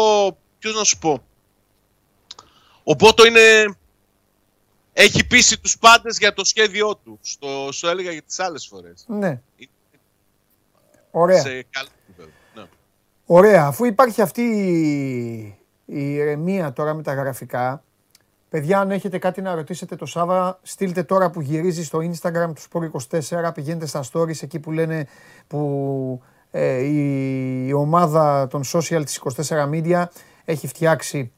Ποιος 0.59 0.75
να 0.75 0.83
σου 0.83 0.97
πω. 0.97 1.23
Ο 2.87 2.93
Μπότο 2.93 3.25
είναι. 3.25 3.75
Έχει 4.93 5.27
πείσει 5.27 5.59
τους 5.61 5.77
πάντες 5.77 6.17
για 6.17 6.33
το 6.33 6.43
σχέδιό 6.43 6.95
του. 6.95 7.19
Στο, 7.21 7.69
στο 7.71 7.87
έλεγα 7.87 8.11
για 8.11 8.21
τις 8.21 8.39
άλλες 8.39 8.67
φορές. 8.67 9.05
Ναι. 9.07 9.41
Ωραία. 11.11 11.41
Σε 11.41 11.65
καλό 11.69 11.87
επίπεδο. 12.03 12.29
Ναι. 12.53 12.63
Ωραία. 13.25 13.65
Αφού 13.65 13.85
υπάρχει 13.85 14.21
αυτή 14.21 14.41
η, 14.41 15.57
η 15.85 16.13
ηρεμία 16.13 16.73
τώρα 16.73 16.93
με 16.93 17.03
τα 17.03 17.13
γραφικά, 17.13 17.83
παιδιά, 18.49 18.79
αν 18.79 18.91
έχετε 18.91 19.17
κάτι 19.17 19.41
να 19.41 19.55
ρωτήσετε 19.55 19.95
το 19.95 20.05
Σάβα, 20.05 20.59
στείλτε 20.61 21.03
τώρα 21.03 21.29
που 21.29 21.41
γυρίζει 21.41 21.83
στο 21.83 21.99
Instagram 21.99 22.51
του 22.55 22.91
Sport24, 23.01 23.51
πηγαίνετε 23.53 23.85
στα 23.85 24.03
stories 24.11 24.43
εκεί 24.43 24.59
που 24.59 24.71
λένε 24.71 25.07
που 25.47 26.21
ε, 26.51 26.77
η, 26.77 27.67
η 27.67 27.73
ομάδα 27.73 28.47
των 28.47 28.63
social 28.73 29.01
της 29.05 29.21
24 29.47 29.69
Media 29.69 30.05
έχει 30.45 30.67
φτιάξει 30.67 31.19
ε, 31.19 31.34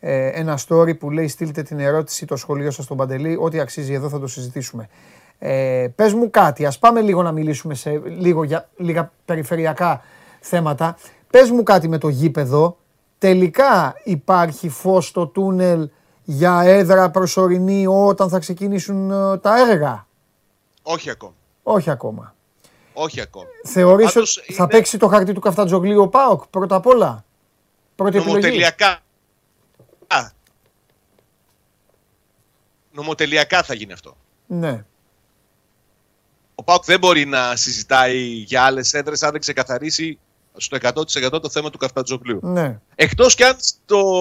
ένα 0.00 0.58
story 0.68 0.98
που 0.98 1.10
λέει 1.10 1.28
στείλτε 1.28 1.62
την 1.62 1.80
ερώτηση, 1.80 2.26
το 2.26 2.36
σχολείο 2.36 2.70
σας 2.70 2.84
στον 2.84 2.96
Παντελή, 2.96 3.36
ό,τι 3.40 3.60
αξίζει 3.60 3.92
εδώ 3.92 4.08
θα 4.08 4.20
το 4.20 4.26
συζητήσουμε. 4.26 4.88
Ε, 5.38 5.86
πες 5.94 6.12
μου 6.14 6.30
κάτι, 6.30 6.66
ας 6.66 6.78
πάμε 6.78 7.00
λίγο 7.00 7.22
να 7.22 7.32
μιλήσουμε 7.32 7.74
σε 7.74 8.02
λίγο 8.04 8.44
για 8.44 8.68
λίγα 8.76 9.12
περιφερειακά 9.24 10.02
θέματα. 10.40 10.96
Πες 11.30 11.50
μου 11.50 11.62
κάτι 11.62 11.88
με 11.88 11.98
το 11.98 12.08
γήπεδο, 12.08 12.76
τελικά 13.18 14.00
υπάρχει 14.04 14.68
φως 14.68 15.06
στο 15.06 15.26
τούνελ 15.26 15.90
για 16.24 16.60
έδρα 16.64 17.10
προσωρινή 17.10 17.86
όταν 17.86 18.28
θα 18.28 18.38
ξεκινήσουν 18.38 19.10
ε, 19.10 19.38
τα 19.38 19.70
έργα; 19.70 20.06
Όχι 20.82 21.10
ακόμα. 21.10 21.32
Όχι 21.62 21.90
ακόμα. 21.90 22.34
Όχι 22.92 23.20
ακόμα. 23.20 23.46
Θεωρείς 23.64 24.12
Πάντως 24.12 24.36
ότι 24.38 24.52
θα 24.52 24.62
είναι- 24.62 24.72
παίξει 24.72 24.98
το 24.98 25.06
χαρτί 25.08 25.32
του 25.32 25.40
Καφτατζογλίου 25.40 26.02
ο 26.02 26.08
ΠΑΟΚ 26.08 26.46
πρώτα 26.46 26.76
απ' 26.76 26.86
όλα; 26.86 27.24
Πρώτη 27.96 28.16
επιλογή. 28.18 28.62
Νομοτελειακά. 30.08 30.26
Α. 30.26 30.30
Νομοτελειακά 32.92 33.62
θα 33.62 33.74
γίνει 33.74 33.92
αυτό. 33.92 34.16
Ναι. 34.46 34.84
Ο 36.54 36.62
Πάουκ 36.62 36.84
δεν 36.84 36.98
μπορεί 36.98 37.24
να 37.24 37.56
συζητάει 37.56 38.18
για 38.20 38.62
άλλες 38.62 38.92
έδρες 38.92 39.22
αν 39.22 39.30
δεν 39.30 39.40
ξεκαθαρίσει 39.40 40.18
στο 40.56 40.78
100% 40.80 41.42
το 41.42 41.50
θέμα 41.50 41.70
του 41.70 41.78
Καφτατζογλίου. 41.78 42.40
Ναι. 42.42 42.80
Εκτός 42.94 43.34
κι 43.34 43.44
αν 43.44 43.56
στο, 43.58 44.14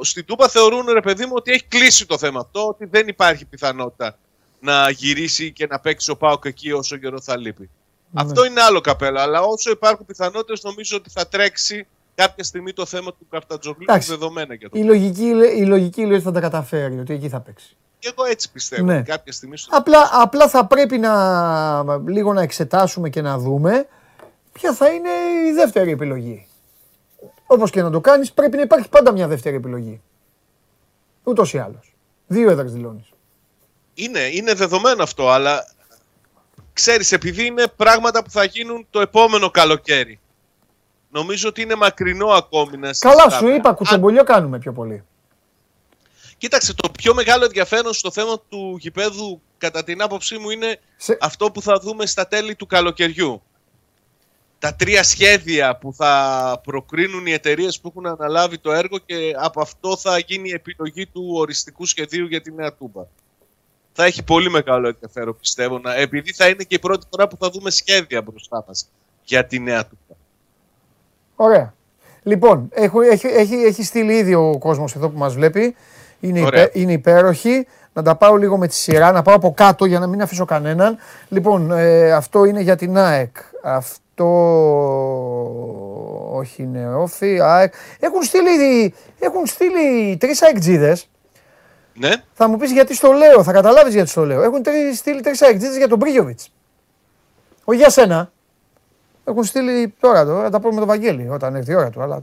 στην 0.00 0.24
Τούπα 0.24 0.48
θεωρούν, 0.48 0.86
ρε 0.86 1.00
παιδί 1.00 1.24
μου, 1.24 1.32
ότι 1.34 1.52
έχει 1.52 1.64
κλείσει 1.64 2.06
το 2.06 2.18
θέμα 2.18 2.40
αυτό, 2.40 2.66
ότι 2.66 2.86
δεν 2.86 3.08
υπάρχει 3.08 3.44
πιθανότητα 3.44 4.18
να 4.60 4.90
γυρίσει 4.90 5.52
και 5.52 5.66
να 5.66 5.80
παίξει 5.80 6.10
ο 6.10 6.16
Πάουκ 6.16 6.44
εκεί 6.44 6.72
όσο 6.72 6.96
καιρό 6.96 7.20
θα 7.20 7.36
λείπει. 7.38 7.70
Ναι. 8.10 8.22
Αυτό 8.22 8.44
είναι 8.44 8.60
άλλο 8.60 8.80
καπέλο. 8.80 9.20
Αλλά 9.20 9.40
όσο 9.40 9.70
υπάρχουν 9.70 10.06
πιθανότητες, 10.06 10.62
νομίζω 10.62 10.96
ότι 10.96 11.10
θα 11.10 11.28
τρέξει 11.28 11.86
κάποια 12.16 12.44
στιγμή 12.44 12.72
το 12.72 12.86
θέμα 12.86 13.10
του 13.10 13.26
Καφτατζογλίου 13.30 13.86
Εντάξει. 13.88 14.08
δεδομένα 14.10 14.54
για 14.54 14.70
το 14.70 14.78
Η 14.78 14.82
λογική, 14.82 15.32
λέ- 15.34 15.56
η 15.58 15.64
λογική 15.66 16.00
λέει 16.06 16.14
ότι 16.14 16.22
θα 16.24 16.32
τα 16.32 16.40
καταφέρει, 16.40 16.98
ότι 16.98 17.12
εκεί 17.12 17.28
θα 17.28 17.40
παίξει. 17.40 17.76
Και 17.98 18.12
εγώ 18.16 18.26
έτσι 18.30 18.50
πιστεύω. 18.52 18.84
Ναι. 18.84 18.94
ότι 18.94 19.10
Κάποια 19.10 19.32
στιγμή 19.32 19.56
στο... 19.56 19.76
Απλά, 19.76 20.10
απλά 20.12 20.48
θα 20.48 20.66
πρέπει 20.66 20.98
να 20.98 21.12
λίγο 22.06 22.32
να 22.32 22.42
εξετάσουμε 22.42 23.08
και 23.08 23.20
να 23.22 23.38
δούμε 23.38 23.86
ποια 24.52 24.72
θα 24.74 24.88
είναι 24.88 25.08
η 25.48 25.52
δεύτερη 25.52 25.90
επιλογή. 25.90 26.46
Όπως 27.46 27.70
και 27.70 27.82
να 27.82 27.90
το 27.90 28.00
κάνεις 28.00 28.32
πρέπει 28.32 28.56
να 28.56 28.62
υπάρχει 28.62 28.88
πάντα 28.88 29.12
μια 29.12 29.26
δεύτερη 29.26 29.56
επιλογή. 29.56 30.00
Ούτως 31.24 31.52
ή 31.52 31.58
άλλως. 31.58 31.94
Δύο 32.26 32.50
έδρες 32.50 32.72
δηλώνεις. 32.72 33.08
Είναι, 33.94 34.20
είναι 34.20 34.54
δεδομένο 34.54 35.02
αυτό, 35.02 35.28
αλλά 35.30 35.66
ξέρεις, 36.72 37.12
επειδή 37.12 37.46
είναι 37.46 37.64
πράγματα 37.76 38.22
που 38.24 38.30
θα 38.30 38.44
γίνουν 38.44 38.86
το 38.90 39.00
επόμενο 39.00 39.50
καλοκαίρι. 39.50 40.20
Νομίζω 41.10 41.48
ότι 41.48 41.62
είναι 41.62 41.74
μακρινό 41.74 42.26
ακόμη 42.26 42.76
να 42.76 42.90
Καλά 42.98 43.14
συζητάμε. 43.22 43.48
σου 43.50 43.56
είπα, 43.56 43.68
Αν- 43.68 43.74
κουτσομπολιό 43.74 44.24
κάνουμε 44.24 44.58
πιο 44.58 44.72
πολύ. 44.72 45.04
Κοίταξε, 46.38 46.74
το 46.74 46.90
πιο 46.90 47.14
μεγάλο 47.14 47.44
ενδιαφέρον 47.44 47.92
στο 47.92 48.10
θέμα 48.10 48.40
του 48.48 48.76
γηπέδου, 48.80 49.40
κατά 49.58 49.84
την 49.84 50.02
άποψή 50.02 50.38
μου, 50.38 50.50
είναι 50.50 50.80
Σε- 50.96 51.18
αυτό 51.20 51.50
που 51.50 51.62
θα 51.62 51.78
δούμε 51.78 52.06
στα 52.06 52.28
τέλη 52.28 52.54
του 52.54 52.66
καλοκαιριού. 52.66 53.42
τα 54.58 54.74
τρία 54.74 55.02
σχέδια 55.02 55.76
που 55.76 55.92
θα 55.94 56.60
προκρίνουν 56.64 57.26
οι 57.26 57.32
εταιρείες 57.32 57.80
που 57.80 57.88
έχουν 57.88 58.06
αναλάβει 58.06 58.58
το 58.58 58.72
έργο 58.72 58.98
και 58.98 59.32
από 59.38 59.60
αυτό 59.60 59.96
θα 59.96 60.18
γίνει 60.18 60.48
η 60.48 60.52
επιλογή 60.52 61.06
του 61.06 61.30
οριστικού 61.34 61.86
σχεδίου 61.86 62.26
για 62.26 62.40
τη 62.40 62.52
Νέα 62.52 62.72
Τούμπα. 62.74 63.02
Θα 63.92 64.04
έχει 64.04 64.22
πολύ 64.22 64.50
μεγάλο 64.50 64.88
ενδιαφέρον 64.88 65.36
πιστεύω, 65.40 65.78
να, 65.78 65.94
επειδή 65.94 66.32
θα 66.32 66.48
είναι 66.48 66.62
και 66.64 66.74
η 66.74 66.78
πρώτη 66.78 67.06
φορά 67.10 67.28
που 67.28 67.36
θα 67.40 67.50
δούμε 67.50 67.70
σχέδια 67.70 68.22
μπροστά 68.22 68.64
μας 68.68 68.88
για 69.24 69.46
τη 69.46 69.58
Νέα 69.58 69.86
Τούμπα. 69.86 70.14
Ωραία. 71.36 71.74
Λοιπόν, 72.22 72.68
έχει, 72.72 72.98
έχει, 73.10 73.26
έχει, 73.26 73.54
έχει 73.54 73.84
στείλει 73.84 74.14
ήδη 74.14 74.34
ο 74.34 74.58
κόσμος 74.58 74.94
εδώ 74.94 75.08
που 75.08 75.18
μας 75.18 75.34
βλέπει. 75.34 75.76
Είναι, 76.20 76.40
υπέ, 76.40 76.70
είναι 76.72 76.92
υπέροχη. 76.92 77.66
Να 77.92 78.02
τα 78.02 78.16
πάω 78.16 78.36
λίγο 78.36 78.56
με 78.56 78.66
τη 78.66 78.74
σειρά, 78.74 79.12
να 79.12 79.22
πάω 79.22 79.34
από 79.34 79.52
κάτω 79.56 79.84
για 79.84 79.98
να 79.98 80.06
μην 80.06 80.22
αφήσω 80.22 80.44
κανέναν. 80.44 80.98
Λοιπόν, 81.28 81.70
ε, 81.70 82.12
αυτό 82.12 82.44
είναι 82.44 82.60
για 82.60 82.76
την 82.76 82.96
ΑΕΚ. 82.96 83.36
Αυτό 83.62 84.24
όχι 86.32 86.62
είναι 86.62 86.94
όφη. 86.94 87.40
ΑΕΚ. 87.40 87.74
Έχουν 88.00 88.22
στείλει, 88.22 88.94
έχουν 89.18 89.46
στείλει 89.46 90.16
τρεις 90.16 90.42
αεκτζίδες. 90.42 91.08
Ναι. 91.94 92.10
Θα 92.32 92.48
μου 92.48 92.56
πεις 92.56 92.72
γιατί 92.72 92.94
στο 92.94 93.12
λέω, 93.12 93.42
θα 93.42 93.52
καταλάβεις 93.52 93.94
γιατί 93.94 94.08
στο 94.08 94.24
λέω. 94.24 94.42
Έχουν 94.42 94.62
στείλει 94.94 95.20
τρεις 95.20 95.42
αεκτζίδες 95.42 95.76
για 95.76 95.88
τον 95.88 95.98
Μπρίγιοβιτς. 95.98 96.52
Όχι 97.64 97.78
για 97.78 97.90
σένα. 97.90 98.30
Έχουν 99.28 99.44
στείλει 99.44 99.94
τώρα 100.00 100.24
το, 100.24 100.40
θα 100.40 100.50
τα 100.50 100.60
πούμε 100.60 100.72
με 100.72 100.78
τον 100.78 100.88
Βαγγέλη 100.88 101.28
όταν 101.28 101.54
έρθει 101.54 101.70
η 101.70 101.74
ώρα 101.74 101.90
του. 101.90 102.02
Αλλά... 102.02 102.20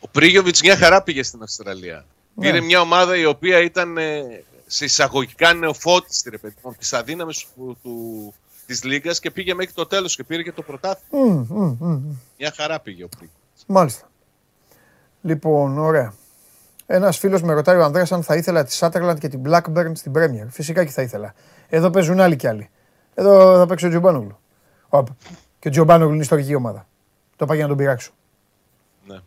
Ο 0.00 0.08
Πρίγιοβιτς 0.10 0.62
μια 0.62 0.76
χαρά 0.76 1.02
πήγε 1.02 1.22
στην 1.22 1.42
Αυστραλία. 1.42 2.04
Ναι. 2.34 2.46
Πήρε 2.46 2.60
μια 2.60 2.80
ομάδα 2.80 3.16
η 3.16 3.24
οποία 3.24 3.60
ήταν 3.60 3.98
ε, 3.98 4.22
σε 4.66 4.84
εισαγωγικά 4.84 5.54
νεοφώτιστη 5.54 6.30
ρε 6.30 6.38
παιδί 6.38 6.54
τις 6.78 6.92
αδύναμες 6.92 7.46
του, 7.54 7.78
του, 7.82 8.34
της 8.66 8.84
Λίγκας 8.84 9.20
και 9.20 9.30
πήγε 9.30 9.54
μέχρι 9.54 9.72
το 9.72 9.86
τέλος 9.86 10.16
και 10.16 10.24
πήρε 10.24 10.42
και 10.42 10.52
το 10.52 10.62
πρωτάθλημα. 10.62 11.46
Mm, 11.50 11.56
mm, 11.56 11.86
mm. 11.86 12.00
Μια 12.38 12.52
χαρά 12.56 12.80
πήγε 12.80 13.04
ο 13.04 13.08
Πρίγιοβιτς. 13.08 13.64
Μάλιστα. 13.66 14.10
Λοιπόν, 15.22 15.78
ωραία. 15.78 16.14
Ένας 16.86 17.18
φίλος 17.18 17.42
με 17.42 17.52
ρωτάει 17.52 17.76
ο 17.76 17.84
Ανδρέας 17.84 18.12
αν 18.12 18.22
θα 18.22 18.36
ήθελα 18.36 18.64
τη 18.64 18.72
Σάτερλαντ 18.72 19.18
και 19.18 19.28
την 19.28 19.42
Blackburn 19.46 19.92
στην 19.94 20.12
Premier. 20.16 20.46
Φυσικά 20.48 20.84
και 20.84 20.90
θα 20.90 21.02
ήθελα. 21.02 21.34
Εδώ 21.68 21.90
παίζουν 21.90 22.20
άλλοι 22.20 22.36
κι 22.36 22.46
άλλοι. 22.46 22.70
Εδώ 23.14 23.56
θα 23.56 23.66
παίξει 23.66 23.86
ο 23.86 23.88
Τζιομπάνογλου. 23.88 24.38
Και 25.66 25.72
ο 25.72 25.74
Τζιομπάνογλου 25.74 26.14
είναι 26.14 26.22
ιστορική 26.22 26.54
ομάδα. 26.54 26.86
Το 27.36 27.46
πάει 27.46 27.56
για 27.56 27.66
να 27.66 27.72
τον 27.74 27.84
πειράξω. 27.84 28.10
Ναι. 29.06 29.18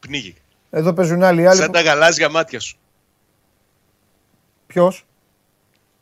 Πνίγει. 0.00 0.34
Εδώ 0.70 0.92
παίζουν 0.92 1.22
άλλοι. 1.22 1.46
άλλοι 1.46 1.58
Σαν 1.58 1.72
τα 1.72 1.80
γαλάζια 1.80 2.28
μάτια 2.28 2.60
σου. 2.60 2.76
Ποιος; 4.66 5.06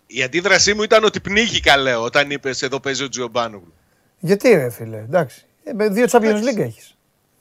Η 0.06 0.22
αντίδρασή 0.22 0.74
μου 0.74 0.82
ήταν 0.82 1.04
ότι 1.04 1.20
πνίγηκα, 1.20 1.76
λέω, 1.76 2.02
όταν 2.02 2.30
είπες 2.30 2.62
εδώ 2.62 2.80
παίζει 2.80 3.02
ο 3.02 3.08
Τζιομπάνογλου. 3.08 3.72
Γιατί 4.18 4.54
ρε 4.54 4.70
φίλε, 4.70 4.98
εντάξει. 4.98 5.46
Ε, 5.64 5.88
δύο 5.88 6.06
Champions 6.10 6.42
League 6.42 6.60
έχεις. 6.60 6.96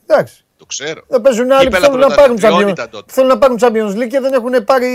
Εντάξει. 0.05 0.45
Το 0.57 0.65
ξέρω. 0.65 1.01
Δεν 1.07 1.21
παίζουν 1.21 1.51
άλλοι 1.51 1.69
που 1.69 1.75
θέλουν 1.75 1.99
να, 1.99 2.15
πάρουν 2.15 2.37
Champions... 2.41 3.01
θέλουν 3.05 3.29
να 3.29 3.37
πάρουν 3.37 3.57
Champions 3.61 3.95
League 3.95 4.07
και 4.09 4.19
δεν 4.19 4.33
έχουν 4.33 4.63
πάρει 4.63 4.93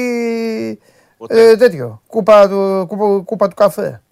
ε, 1.29 1.57
τέτοιο. 1.57 2.03
Κούπα 2.07 2.49
του, 2.49 2.87
κούπα, 2.89 3.23
κούπα 3.25 3.49
του 3.49 3.55
καφέ. 3.55 4.03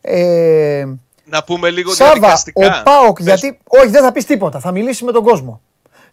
Ε, 0.00 0.86
να 1.24 1.44
πούμε 1.44 1.70
λίγο 1.70 1.92
Σάβα, 1.92 2.12
διαδικαστικά. 2.12 2.80
Ο 2.80 2.82
Πάοκ, 2.82 3.20
γιατί. 3.20 3.58
Όχι, 3.66 3.86
δεν 3.88 4.02
θα 4.02 4.12
πεις 4.12 4.24
τίποτα. 4.24 4.60
Θα 4.60 4.70
μιλήσει 4.70 5.04
με 5.04 5.12
τον 5.12 5.22
κόσμο. 5.24 5.60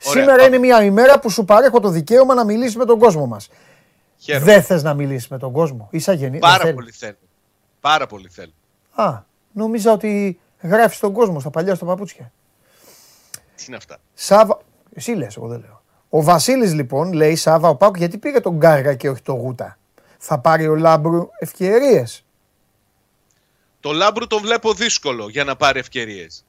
Ωραία, 0.05 0.21
Σήμερα 0.23 0.45
είναι 0.45 0.57
μια 0.57 0.83
ημέρα 0.83 1.19
που 1.19 1.29
σου 1.29 1.45
παρέχω 1.45 1.79
το 1.79 1.89
δικαίωμα 1.89 2.33
να 2.33 2.43
μιλήσεις 2.43 2.75
με 2.75 2.85
τον 2.85 2.99
κόσμο 2.99 3.25
μας. 3.25 3.49
Δεν 4.39 4.63
θες 4.63 4.83
να 4.83 4.93
μιλήσεις 4.93 5.27
με 5.27 5.37
τον 5.37 5.51
κόσμο. 5.51 5.87
Είσαι 5.91 6.11
αγενή. 6.11 6.39
Πάρα 6.39 6.73
πολύ 6.73 6.91
θέλω. 6.91 7.17
Πάρα 7.79 8.07
πολύ 8.07 8.29
θέλω. 8.29 8.51
Α, 8.95 9.23
νόμιζα 9.51 9.91
ότι 9.91 10.39
γράφεις 10.61 10.99
τον 10.99 11.13
κόσμο 11.13 11.39
στα 11.39 11.49
παλιά 11.49 11.75
στο 11.75 11.85
παπούτσια. 11.85 12.31
Τι 13.55 13.63
είναι 13.67 13.75
αυτά; 13.75 13.97
Σάβα. 14.13 14.59
Εσύ 14.93 15.11
λες, 15.11 15.37
εγώ 15.37 15.47
δεν 15.47 15.59
λέω. 15.59 15.81
Ο 16.09 16.23
Βασίλης 16.23 16.73
λοιπόν 16.73 17.13
λέει 17.13 17.35
Σάβα 17.35 17.69
ο 17.69 17.75
Πάοκ 17.75 17.97
γιατί 17.97 18.17
πήγε 18.17 18.39
τον 18.39 18.55
Γκάργα 18.55 18.93
και 18.93 19.09
όχι 19.09 19.21
τον 19.21 19.35
Γούτα; 19.35 19.77
Θα 20.17 20.39
πάρει 20.39 20.67
ο 20.67 20.75
Λάμπρου 20.75 21.29
ευκαιρίες. 21.39 22.25
Το 23.79 23.91
Λάμπρου 23.91 24.27
τον 24.27 24.41
βλέπω 24.41 24.73
δύσκολο 24.73 25.29
για 25.29 25.43
να 25.43 25.55
πάρει 25.55 25.79
ευκαιρίες. 25.79 26.43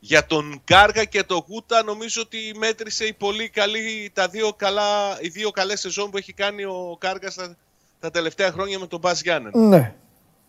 Για 0.00 0.26
τον 0.26 0.60
Κάργα 0.64 1.04
και 1.04 1.22
τον 1.22 1.44
Γούτα 1.48 1.82
νομίζω 1.82 2.22
ότι 2.22 2.52
μέτρησε 2.56 3.04
η 3.04 3.12
πολύ 3.12 3.48
καλή, 3.48 4.10
τα 4.12 4.28
δύο 4.28 4.52
καλά, 4.52 5.20
οι 5.20 5.28
δύο 5.28 5.50
καλές 5.50 5.80
σεζόν 5.80 6.10
που 6.10 6.16
έχει 6.16 6.32
κάνει 6.32 6.64
ο 6.64 6.96
Κάργα 6.98 7.32
τα, 7.32 7.56
τα 8.00 8.10
τελευταία 8.10 8.52
χρόνια 8.52 8.78
με 8.78 8.86
τον 8.86 9.00
Μπάς 9.00 9.20
Γιάννεν. 9.20 9.52
Ναι. 9.54 9.94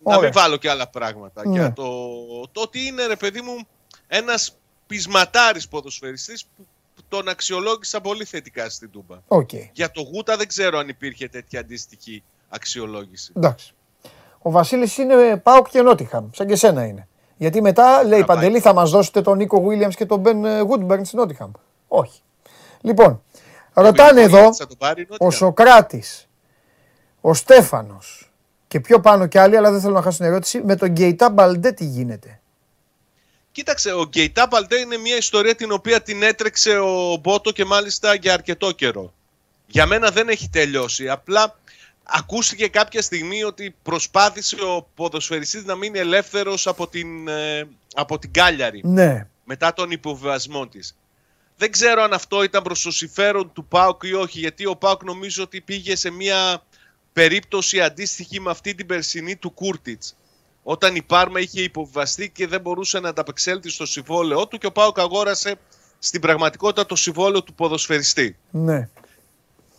Να 0.03 0.15
Ωραία. 0.15 0.19
μην 0.19 0.31
βάλω 0.31 0.57
και 0.57 0.69
άλλα 0.69 0.87
πράγματα. 0.87 1.47
Ναι. 1.47 1.51
Για 1.51 1.73
το, 1.73 1.87
το 2.51 2.61
ότι 2.61 2.85
είναι 2.85 3.05
ρε 3.05 3.15
παιδί 3.15 3.41
μου 3.41 3.67
ένας 4.07 4.57
πεισματάρης 4.87 5.67
ποδοσφαιριστής 5.67 6.45
που 6.45 6.67
τον 7.07 7.27
αξιολόγησα 7.27 8.01
πολύ 8.01 8.25
θετικά 8.25 8.69
στην 8.69 8.91
Τούμπα. 8.91 9.17
Okay. 9.27 9.69
Για 9.71 9.91
το 9.91 10.01
Γούτα 10.01 10.37
δεν 10.37 10.47
ξέρω 10.47 10.77
αν 10.77 10.87
υπήρχε 10.87 11.27
τέτοια 11.27 11.59
αντίστοιχη 11.59 12.23
αξιολόγηση. 12.49 13.33
Εντάξει. 13.35 13.73
Ο 14.41 14.51
Βασίλης 14.51 14.97
είναι 14.97 15.37
πάω 15.37 15.61
και 15.61 15.81
Νότιχαμ, 15.81 16.29
σαν 16.31 16.47
και 16.47 16.55
σένα 16.55 16.85
είναι. 16.85 17.07
Γιατί 17.37 17.61
μετά 17.61 18.03
λέει 18.03 18.23
Παντελή, 18.25 18.59
θα 18.59 18.73
μας 18.73 18.89
δώσετε 18.89 19.21
τον 19.21 19.37
Νίκο 19.37 19.61
Βίλιαμ 19.61 19.89
και 19.89 20.05
τον 20.05 20.19
Μπεν 20.19 20.61
Γουντμπερν 20.61 21.05
στην 21.05 21.19
Νότιχαμ. 21.19 21.51
Όχι. 21.87 22.21
Λοιπόν, 22.81 23.23
ρωτάνε 23.73 24.21
εδώ 24.21 24.49
ο 25.17 25.31
Σοκράτης, 25.31 26.27
ο 27.21 27.33
Στέφανος 27.33 28.31
και 28.67 28.79
πιο 28.79 28.99
πάνω 28.99 29.27
κι 29.27 29.37
άλλοι, 29.37 29.57
αλλά 29.57 29.71
δεν 29.71 29.81
θέλω 29.81 29.93
να 29.93 30.01
χάσω 30.01 30.17
την 30.17 30.25
ερώτηση, 30.25 30.61
με 30.63 30.75
τον 30.75 30.89
Γκέιτα 30.89 31.29
Μπαλντέ 31.29 31.71
τι 31.71 31.85
γίνεται; 31.85 32.39
Κοίταξε, 33.51 33.91
ο 33.91 34.03
Γκέιτα 34.03 34.47
Μπαλντέ 34.47 34.79
είναι 34.79 34.97
μια 34.97 35.17
ιστορία 35.17 35.55
την 35.55 35.71
οποία 35.71 36.01
την 36.01 36.23
έτρεξε 36.23 36.77
ο 36.77 37.17
Μπότο 37.21 37.51
και 37.51 37.65
μάλιστα 37.65 38.13
για 38.13 38.33
αρκετό 38.33 38.71
καιρό. 38.71 39.13
Για 39.67 39.85
μένα 39.85 40.09
δεν 40.09 40.29
έχει 40.29 40.49
τελειώσει. 40.49 41.09
Απλά 41.09 41.58
ακούστηκε 42.11 42.67
κάποια 42.67 43.01
στιγμή 43.01 43.43
ότι 43.43 43.75
προσπάθησε 43.83 44.55
ο 44.55 44.87
ποδοσφαιριστής 44.95 45.63
να 45.63 45.75
μείνει 45.75 45.99
ελεύθερος 45.99 46.67
από 46.67 46.87
την, 46.87 47.27
ε, 47.27 47.67
από 47.93 48.19
την 48.19 48.31
Κάλιαρη. 48.31 48.81
Ναι. 48.83 49.27
Μετά 49.43 49.73
τον 49.73 49.91
υποβιβασμό 49.91 50.67
της. 50.67 50.95
Δεν 51.57 51.71
ξέρω 51.71 52.01
αν 52.01 52.13
αυτό 52.13 52.43
ήταν 52.43 52.63
προς 52.63 52.81
το 52.81 52.91
συμφέρον 52.91 53.51
του 53.53 53.65
ΠΑΟΚ 53.65 54.03
ή 54.03 54.13
όχι, 54.13 54.39
γιατί 54.39 54.65
ο 54.65 54.75
ΠΑΟΚ 54.75 55.03
νομίζω 55.03 55.43
ότι 55.43 55.61
πήγε 55.61 55.95
σε 55.95 56.09
μια 56.09 56.63
περίπτωση 57.13 57.81
αντίστοιχη 57.81 58.39
με 58.39 58.49
αυτή 58.49 58.75
την 58.75 58.85
περσινή 58.85 59.35
του 59.35 59.51
Κούρτιτς. 59.51 60.15
Όταν 60.63 60.95
η 60.95 61.01
Πάρμα 61.01 61.39
είχε 61.39 61.61
υποβιβαστεί 61.61 62.29
και 62.29 62.47
δεν 62.47 62.61
μπορούσε 62.61 62.99
να 62.99 63.09
ανταπεξέλθει 63.09 63.69
στο 63.69 63.85
συμβόλαιό 63.85 64.47
του 64.47 64.57
και 64.57 64.65
ο 64.65 64.71
ΠΑΟΚ 64.71 64.99
αγόρασε 64.99 65.55
στην 65.99 66.21
πραγματικότητα 66.21 66.85
το 66.85 66.95
συμβόλαιο 66.95 67.43
του 67.43 67.53
ποδοσφαιριστή. 67.53 68.37
Ναι. 68.51 68.89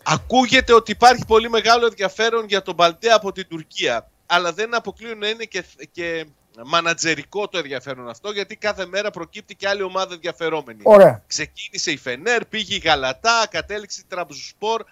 Ακούγεται 0.03 0.75
ότι 0.75 0.91
υπάρχει 0.91 1.25
πολύ 1.27 1.51
μεγάλο 1.51 1.87
ενδιαφέρον 1.87 2.45
για 2.49 2.63
τον 2.63 2.75
Μπαλτέ 2.75 3.09
από 3.09 3.33
την 3.33 3.47
Τουρκία. 3.49 4.11
Αλλά 4.27 4.53
δεν 4.53 4.75
αποκλείουν 4.75 5.19
να 5.19 5.29
είναι 5.29 5.45
και, 5.45 5.65
και 5.93 6.27
μανατζερικό 6.65 7.49
το 7.49 7.59
ενδιαφέρον 7.59 8.09
αυτό, 8.09 8.31
γιατί 8.31 8.57
κάθε 8.57 8.87
μέρα 8.87 9.11
προκύπτει 9.11 9.55
και 9.55 9.69
άλλη 9.69 9.83
ομάδα 9.83 10.15
ενδιαφερόμενη. 10.15 10.81
Ωραία. 10.83 11.23
Ξεκίνησε 11.27 11.91
η 11.91 11.97
Φενέρ, 11.97 12.45
πήγε 12.45 12.75
η 12.75 12.79
Γαλατά, 12.79 13.47
κατέληξε 13.51 14.01
η 14.01 14.05
Τραμπζουσπορ. 14.09 14.85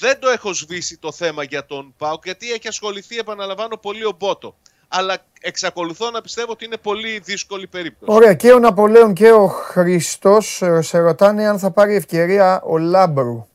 Δεν 0.00 0.18
το 0.18 0.28
έχω 0.28 0.52
σβήσει 0.52 0.98
το 0.98 1.12
θέμα 1.12 1.42
για 1.42 1.66
τον 1.66 1.94
Πάουκ, 1.98 2.24
γιατί 2.24 2.52
έχει 2.52 2.68
ασχοληθεί, 2.68 3.18
επαναλαμβάνω, 3.18 3.76
πολύ 3.76 4.04
ο 4.04 4.12
Μπότο. 4.18 4.56
Αλλά 4.88 5.16
εξακολουθώ 5.40 6.10
να 6.10 6.20
πιστεύω 6.20 6.52
ότι 6.52 6.64
είναι 6.64 6.76
πολύ 6.76 7.18
δύσκολη 7.18 7.66
περίπτωση. 7.66 8.12
Ωραία. 8.12 8.34
Και 8.34 8.52
ο 8.52 8.58
Ναπολέον 8.58 9.14
και 9.14 9.30
ο 9.32 9.46
Χριστός 9.46 10.62
ε, 10.62 10.82
σε 10.82 10.98
ρωτάνε 10.98 11.46
αν 11.46 11.58
θα 11.58 11.70
πάρει 11.70 11.94
ευκαιρία 11.94 12.62
ο 12.64 12.78
Λάμπρου. 12.78 13.46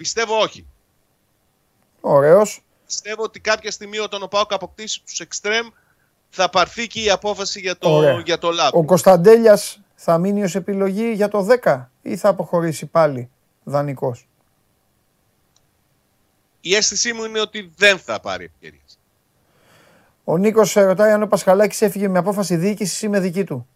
Πιστεύω 0.00 0.38
όχι. 0.38 0.66
Ωραίος. 2.00 2.62
Πιστεύω 2.86 3.22
ότι 3.22 3.40
κάποια 3.40 3.70
στιγμή 3.70 3.98
όταν 3.98 4.22
ο 4.22 4.26
Πάοκ 4.26 4.52
αποκτήσει 4.52 5.02
τους 5.04 5.20
εξτρέμ 5.20 5.68
θα 6.28 6.50
πάρθει 6.50 6.86
και 6.86 7.02
η 7.02 7.10
απόφαση 7.10 7.60
για 7.60 7.78
το, 7.78 8.18
για 8.24 8.38
το 8.38 8.50
λάβο. 8.50 8.78
Ο 8.78 8.84
Κωνσταντέλιας 8.84 9.80
θα 9.94 10.18
μείνει 10.18 10.42
ως 10.42 10.54
επιλογή 10.54 11.12
για 11.12 11.28
το 11.28 11.46
10 11.62 11.86
ή 12.02 12.16
θα 12.16 12.28
αποχωρήσει 12.28 12.86
πάλι 12.86 13.30
δανεικός; 13.64 14.28
Η 16.60 16.74
αίσθησή 16.74 17.12
μου 17.12 17.24
είναι 17.24 17.40
ότι 17.40 17.72
δεν 17.76 17.98
θα 17.98 18.20
πάρει 18.20 18.44
ευκαιρίες. 18.44 18.98
Ο 20.24 20.36
Νίκος 20.36 20.72
ρωτάει 20.72 21.12
αν 21.12 21.22
ο 21.22 21.26
Πασχαλάκης 21.26 21.82
έφυγε 21.82 22.08
με 22.08 22.18
απόφαση 22.18 22.56
διοίκησης 22.56 23.02
ή 23.02 23.08
με 23.08 23.20
δική 23.20 23.44
του 23.44 23.66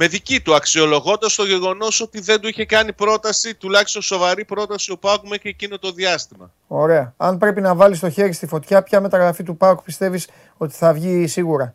με 0.00 0.06
δική 0.06 0.40
του, 0.40 0.54
αξιολογώντας 0.54 1.34
το 1.34 1.44
γεγονός 1.44 2.00
ότι 2.00 2.20
δεν 2.20 2.40
του 2.40 2.48
είχε 2.48 2.64
κάνει 2.64 2.92
πρόταση, 2.92 3.54
τουλάχιστον 3.54 4.02
σοβαρή 4.02 4.44
πρόταση 4.44 4.92
ο 4.92 4.98
Πάουκ 4.98 5.28
μέχρι 5.28 5.48
εκείνο 5.48 5.78
το 5.78 5.92
διάστημα. 5.92 6.52
Ωραία. 6.66 7.14
Αν 7.16 7.38
πρέπει 7.38 7.60
να 7.60 7.74
βάλεις 7.74 7.98
το 7.98 8.10
χέρι 8.10 8.32
στη 8.32 8.46
φωτιά, 8.46 8.82
ποια 8.82 9.00
μεταγραφή 9.00 9.42
του 9.42 9.56
Πάουκ 9.56 9.82
πιστεύεις 9.82 10.28
ότι 10.56 10.74
θα 10.74 10.92
βγει 10.92 11.26
σίγουρα; 11.26 11.74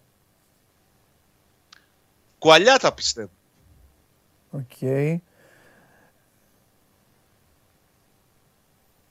Κουαλιά 2.39 2.77
τα 2.77 2.93
πιστεύω. 2.93 3.29
OK. 4.51 4.61
Okay. 4.81 5.15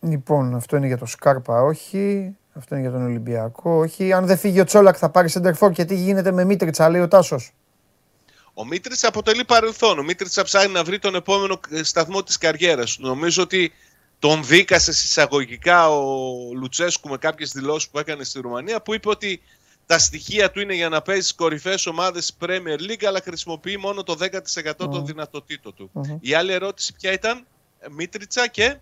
Λοιπόν, 0.01 0.55
αυτό 0.55 0.77
είναι 0.77 0.87
για 0.87 0.99
το 0.99 1.07
Σκάρπα, 1.07 1.63
όχι. 1.63 2.37
Αυτό 2.55 2.75
είναι 2.75 2.85
για 2.89 2.93
τον 2.93 3.05
Ολυμπιακό. 3.05 3.71
Όχι, 3.71 4.13
αν 4.13 4.27
δεν 4.27 4.37
φύγει 4.37 4.61
ο 4.61 4.65
Τσόλακ 4.65 4.97
θα 4.99 5.11
πάρει 5.11 5.29
σεντερφόρ 5.29 5.71
και 5.73 5.85
τι 5.85 5.95
γίνεται 5.95 6.33
με 6.33 6.45
Μίτριτσα, 6.45 6.89
λέει 6.89 7.01
ο 7.01 7.09
Τάσος; 7.09 7.55
Ο 8.55 8.65
Μίτριτσα 8.65 9.09
αποτελεί 9.09 9.45
παρελθόν. 9.45 9.99
Ο 9.99 10.03
Μίτριτσα 10.03 10.43
ψάχνει 10.43 10.73
να 10.73 10.85
βρει 10.85 10.99
τον 10.99 11.15
επόμενο 11.15 11.61
σταθμό 11.83 12.23
της 12.23 12.39
καριέρας 12.39 12.97
του. 12.97 13.07
Νομίζω 13.07 13.43
ότι 13.43 13.73
τον 14.19 14.45
δίκασε 14.45 14.91
εισαγωγικά 14.91 15.91
ο 15.91 16.27
Λουτσέσκου 16.55 17.09
με 17.09 17.17
κάποιες 17.17 17.53
δηλώσεις 17.53 17.89
που 17.89 17.99
έκανε 17.99 18.25
στη 18.25 18.41
Ρουμανία 18.41 18.83
που 18.83 18.95
είπε 18.95 19.09
ότι 19.09 19.41
τα 19.87 19.99
στοιχεία 19.99 20.51
του 20.51 20.61
είναι 20.61 20.75
για 20.75 20.89
να 20.89 21.03
παίζει 21.03 21.21
στις 21.21 21.35
κορυφαίες 21.35 21.87
ομάδες 21.87 22.37
Premier 22.41 22.91
League, 22.91 23.05
αλλά 23.07 23.21
χρησιμοποιεί 23.25 23.77
μόνο 23.77 24.03
το 24.03 24.17
10% 24.21 24.73
των 24.77 25.07
δυνατοτήτων 25.07 25.75
του. 25.75 25.91
Η 26.21 26.35
άλλη 26.35 26.53
ερώτηση 26.53 26.93
ποια 26.93 27.13
ήταν, 27.13 27.47
Μίτριτσα 27.91 28.47
και 28.47 28.77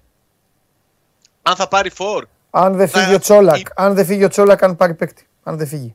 αν 1.42 1.56
θα 1.56 1.68
πάρει 1.68 1.90
φόρ; 1.90 2.26
Αν 2.50 2.76
δεν 2.76 2.88
φύγει 2.88 3.14
ο 3.14 3.18
Τσόλακ, 3.18 3.66
αν 3.74 3.94
δεν 3.94 4.06
φύγει 4.06 4.24
ο 4.24 4.28
Τσόλακ, 4.28 4.62
αν 4.62 4.76
πάρει 4.76 4.94
παίκτη. 4.94 5.28
Αν 5.42 5.56
δεν 5.56 5.66
φύγει. 5.66 5.94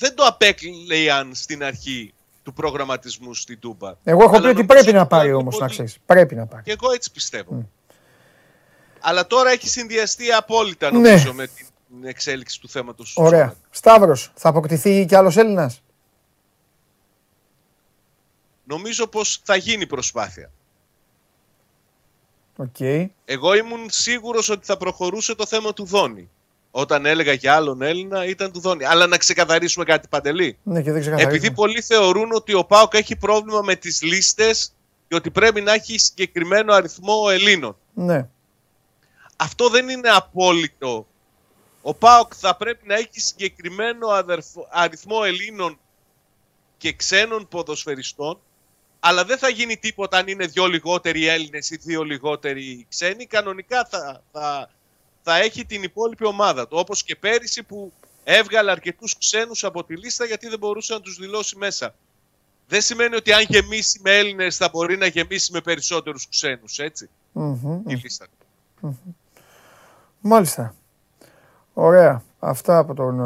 Δεν 0.00 0.14
το 0.14 0.24
απέκλειαν 0.24 1.34
στην 1.34 1.64
αρχή 1.64 2.14
του 2.42 2.52
προγραμματισμού 2.52 3.34
στην 3.34 3.58
Τούμπα. 3.58 3.94
Εγώ 4.04 4.22
έχω 4.22 4.40
πει 4.40 4.46
ότι 4.46 4.64
πρέπει 4.64 4.92
να 4.92 5.06
πάρει 5.06 5.32
όμως, 5.32 5.58
να 5.58 5.68
ξέρεις. 5.68 5.98
Πρέπει 6.06 6.34
να 6.34 6.46
πάρει. 6.46 6.62
Και 6.62 6.72
εγώ 6.72 6.92
έτσι 6.92 7.10
πιστεύω. 7.12 7.68
Αλλά 9.00 9.26
τώρα 9.26 9.50
έχει 9.50 9.68
συνδυαστεί 9.68 10.32
απόλυτα 10.32 10.92
νομίζω 10.92 11.28
ναι. 11.28 11.32
με 11.32 11.46
την 11.46 12.04
εξέλιξη 12.04 12.60
του 12.60 12.68
θέματος. 12.68 13.16
Ωραία. 13.16 13.54
Σταύρος, 13.70 14.32
θα 14.34 14.48
αποκτηθεί 14.48 15.04
κι 15.06 15.14
άλλος 15.14 15.36
Έλληνας; 15.36 15.82
Νομίζω 18.64 19.06
πως 19.06 19.40
θα 19.44 19.56
γίνει 19.56 19.86
προσπάθεια. 19.86 20.50
Okay. 22.56 23.06
Εγώ 23.24 23.54
ήμουν 23.54 23.90
σίγουρος 23.90 24.48
ότι 24.48 24.66
θα 24.66 24.76
προχωρούσε 24.76 25.34
το 25.34 25.46
θέμα 25.46 25.72
του 25.72 25.84
Δόνη. 25.84 26.30
Όταν 26.70 27.06
έλεγα 27.06 27.32
για 27.32 27.54
άλλον 27.54 27.82
Έλληνα 27.82 28.24
ήταν 28.24 28.52
του 28.52 28.60
Δόνη. 28.60 28.84
Αλλά 28.84 29.06
να 29.06 29.16
ξεκαθαρίσουμε 29.16 29.84
κάτι 29.84 30.08
παντελή. 30.08 30.58
Ναι, 30.62 30.82
και 30.82 30.92
δεν 30.92 31.18
Επειδή 31.18 31.50
πολλοί 31.50 31.80
θεωρούν 31.80 32.32
ότι 32.32 32.54
ο 32.54 32.64
Πάοκ 32.64 32.94
έχει 32.94 33.16
πρόβλημα 33.16 33.60
με 33.62 33.74
τις 33.74 34.02
λίστες 34.02 34.72
και 35.08 35.14
ότι 35.14 35.30
πρέπει 35.30 35.60
να 35.60 35.72
έχει 35.72 35.98
συγκεκριμένο 35.98 36.72
αριθμό 36.72 37.26
Ελλήνων. 37.30 37.76
Ναι. 37.94 38.28
Αυτό 39.36 39.68
δεν 39.68 39.88
είναι 39.88 40.08
απόλυτο. 40.08 41.06
Ο 41.82 41.94
Πάοκ 41.94 42.32
θα 42.36 42.56
πρέπει 42.56 42.86
να 42.86 42.94
έχει 42.94 43.20
συγκεκριμένο 43.20 44.06
αριθμό 44.70 45.16
Ελλήνων 45.24 45.78
και 46.76 46.92
ξένων 46.92 47.48
ποδοσφαιριστών 47.48 48.38
αλλά 49.00 49.24
δεν 49.24 49.38
θα 49.38 49.48
γίνει 49.48 49.76
τίποτα 49.76 50.18
αν 50.18 50.28
είναι 50.28 50.46
δύο 50.46 50.66
λιγότεροι 50.66 51.26
Έλληνες 51.26 51.70
ή 51.70 51.76
δύο 51.76 52.02
λιγότεροι 52.02 52.86
ξένοι. 52.88 53.26
Κανονικά 53.26 53.86
θα, 53.90 54.22
θα, 54.32 54.70
θα 55.22 55.36
έχει 55.36 55.64
την 55.64 55.82
υπόλοιπη 55.82 56.24
ομάδα 56.24 56.68
του. 56.68 56.76
Όπως 56.80 57.02
και 57.02 57.16
πέρυσι 57.16 57.62
που 57.62 57.92
έβγαλε 58.24 58.70
αρκετούς 58.70 59.18
ξένους 59.18 59.64
από 59.64 59.84
τη 59.84 59.96
λίστα 59.96 60.24
γιατί 60.24 60.48
δεν 60.48 60.58
μπορούσε 60.58 60.92
να 60.92 61.00
τους 61.00 61.16
δηλώσει 61.16 61.56
μέσα. 61.56 61.94
Δεν 62.68 62.80
σημαίνει 62.80 63.16
ότι 63.16 63.32
αν 63.32 63.44
γεμίσει 63.48 64.00
με 64.02 64.18
Έλληνες 64.18 64.56
θα 64.56 64.68
μπορεί 64.68 64.96
να 64.96 65.06
γεμίσει 65.06 65.52
με 65.52 65.60
περισσότερους 65.60 66.28
ξένους, 66.28 66.78
η 67.86 67.94
λίστα. 68.02 68.26
Μάλιστα. 70.20 70.74
Ωραία. 71.72 72.22
Αυτά 72.38 72.78
από 72.78 72.94
τον 72.94 73.16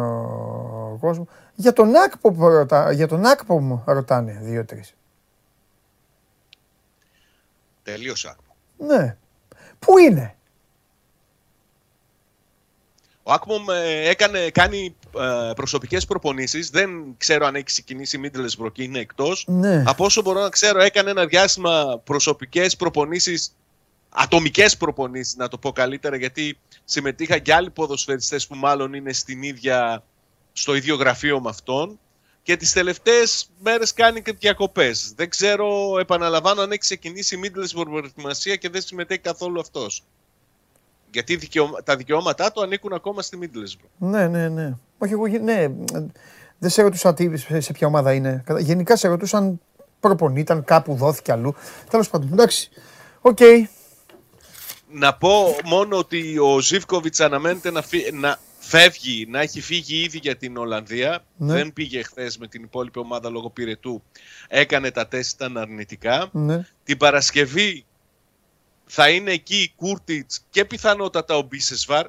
κόσμος. 0.98 1.26
Για 1.54 1.72
τον 1.72 1.96
Άκπο, 1.96 2.48
ρωτά, 2.48 2.92
για 2.92 3.08
τον 3.08 3.24
Άκπο 3.24 3.60
μου 3.60 3.82
ρωτάνε 3.86 4.38
δύο-τρεις. 4.42 4.94
Τελείωσα. 7.82 8.36
Ναι. 8.78 9.16
Πού 9.78 9.98
είναι; 9.98 10.36
Ο 13.26 13.32
Άκμομ 13.32 13.70
ε, 13.70 14.08
έκανε, 14.08 14.50
κάνει 14.50 14.96
ε, 15.18 15.52
προσωπικές 15.54 16.04
προπονήσεις. 16.04 16.70
Δεν 16.70 17.14
ξέρω 17.16 17.46
αν 17.46 17.54
έχει 17.54 17.64
ξεκινήσει 17.64 18.20
Middlesbrough 18.24 18.72
και 18.72 18.82
είναι 18.82 18.98
εκτός. 18.98 19.44
Ναι. 19.48 19.82
Από 19.86 20.04
όσο 20.04 20.22
μπορώ 20.22 20.40
να 20.40 20.48
ξέρω 20.48 20.82
έκανε 20.82 21.10
ένα 21.10 21.26
διάστημα 21.26 22.00
προσωπικές 22.04 22.76
προπονήσεις, 22.76 23.56
ατομικές 24.08 24.76
προπονήσεις 24.76 25.36
να 25.36 25.48
το 25.48 25.58
πω 25.58 25.72
καλύτερα 25.72 26.16
γιατί 26.16 26.58
συμμετείχα 26.84 27.38
και 27.38 27.54
άλλοι 27.54 27.70
ποδοσφαιριστές 27.70 28.46
που 28.46 28.54
μάλλον 28.54 28.94
είναι 28.94 29.12
στην 29.12 29.42
ίδια, 29.42 30.02
στο 30.52 30.74
ίδιο 30.74 30.94
γραφείο 30.96 31.40
με 31.40 31.48
αυτόν 31.48 31.98
και 32.42 32.56
τις 32.56 32.72
τελευταίες 32.72 33.50
μέρες 33.58 33.92
κάνει 33.92 34.22
και 34.22 34.32
διακοπές. 34.32 35.12
Δεν 35.16 35.28
ξέρω, 35.28 35.98
επαναλαμβάνω, 35.98 36.60
αν 36.62 36.70
έχει 36.70 36.80
ξεκινήσει 36.80 37.36
η 37.36 37.40
Middlesbrough 37.44 37.86
προετοιμασία 37.90 38.56
και 38.56 38.68
δεν 38.68 38.82
συμμετέχει 38.82 39.20
καθόλου 39.20 39.60
αυτός. 39.60 40.02
Γιατί 41.14 41.38
τα 41.84 41.96
δικαιώματά 41.96 42.52
του 42.52 42.62
ανήκουν 42.62 42.92
ακόμα 42.92 43.22
στη 43.22 43.38
Middlesbrough. 43.42 43.88
Ναι, 43.98 44.28
ναι, 44.28 44.48
ναι. 44.48 44.76
Όχι, 44.98 45.12
εγώ, 45.12 45.26
ναι. 45.26 45.66
Δεν 46.58 46.70
σε 46.70 46.82
ρωτούσα 46.82 47.14
τι, 47.14 47.36
σε 47.36 47.72
ποια 47.72 47.86
ομάδα 47.86 48.12
είναι. 48.12 48.44
Γενικά 48.58 48.96
σε 48.96 49.08
ρωτούσαν 49.08 49.60
προπονεί, 50.00 50.40
ήταν 50.40 50.64
κάπου 50.64 50.94
δόθηκε 50.94 51.32
αλλού. 51.32 51.54
Τέλος 51.90 52.10
πάντων, 52.10 52.32
εντάξει. 52.32 52.70
OK. 53.20 53.36
Okay. 53.40 53.62
Να 54.90 55.14
πω 55.14 55.56
μόνο 55.64 55.96
ότι 55.96 56.38
ο 56.38 56.60
Ζίβκοβιτς 56.60 57.20
αναμένεται 57.20 57.70
να, 57.70 57.82
φύ... 57.82 58.12
να 58.12 58.38
φεύγει, 58.58 59.26
να 59.28 59.40
έχει 59.40 59.60
φύγει 59.60 60.02
ήδη 60.02 60.18
για 60.18 60.36
την 60.36 60.56
Ολλανδία. 60.56 61.24
Ναι. 61.36 61.52
Δεν 61.52 61.72
πήγε 61.72 62.02
χθες 62.02 62.38
με 62.38 62.46
την 62.48 62.62
υπόλοιπη 62.62 62.98
ομάδα 62.98 63.30
λόγω 63.30 63.50
πυρετού. 63.50 64.02
Έκανε 64.48 64.90
τα 64.90 65.08
τεστ, 65.08 65.34
ήταν 65.34 65.58
αρνητικά. 65.58 66.28
Ναι. 66.32 66.66
Την 66.84 66.96
Παρασκευή 66.96 67.84
θα 68.86 69.08
είναι 69.10 69.32
εκεί 69.32 69.56
ο 69.56 69.72
Κούρτιτς 69.76 70.44
και 70.50 70.64
πιθανότατα 70.64 71.36
ο 71.36 71.42
Μπίσεσβαρ 71.42 72.06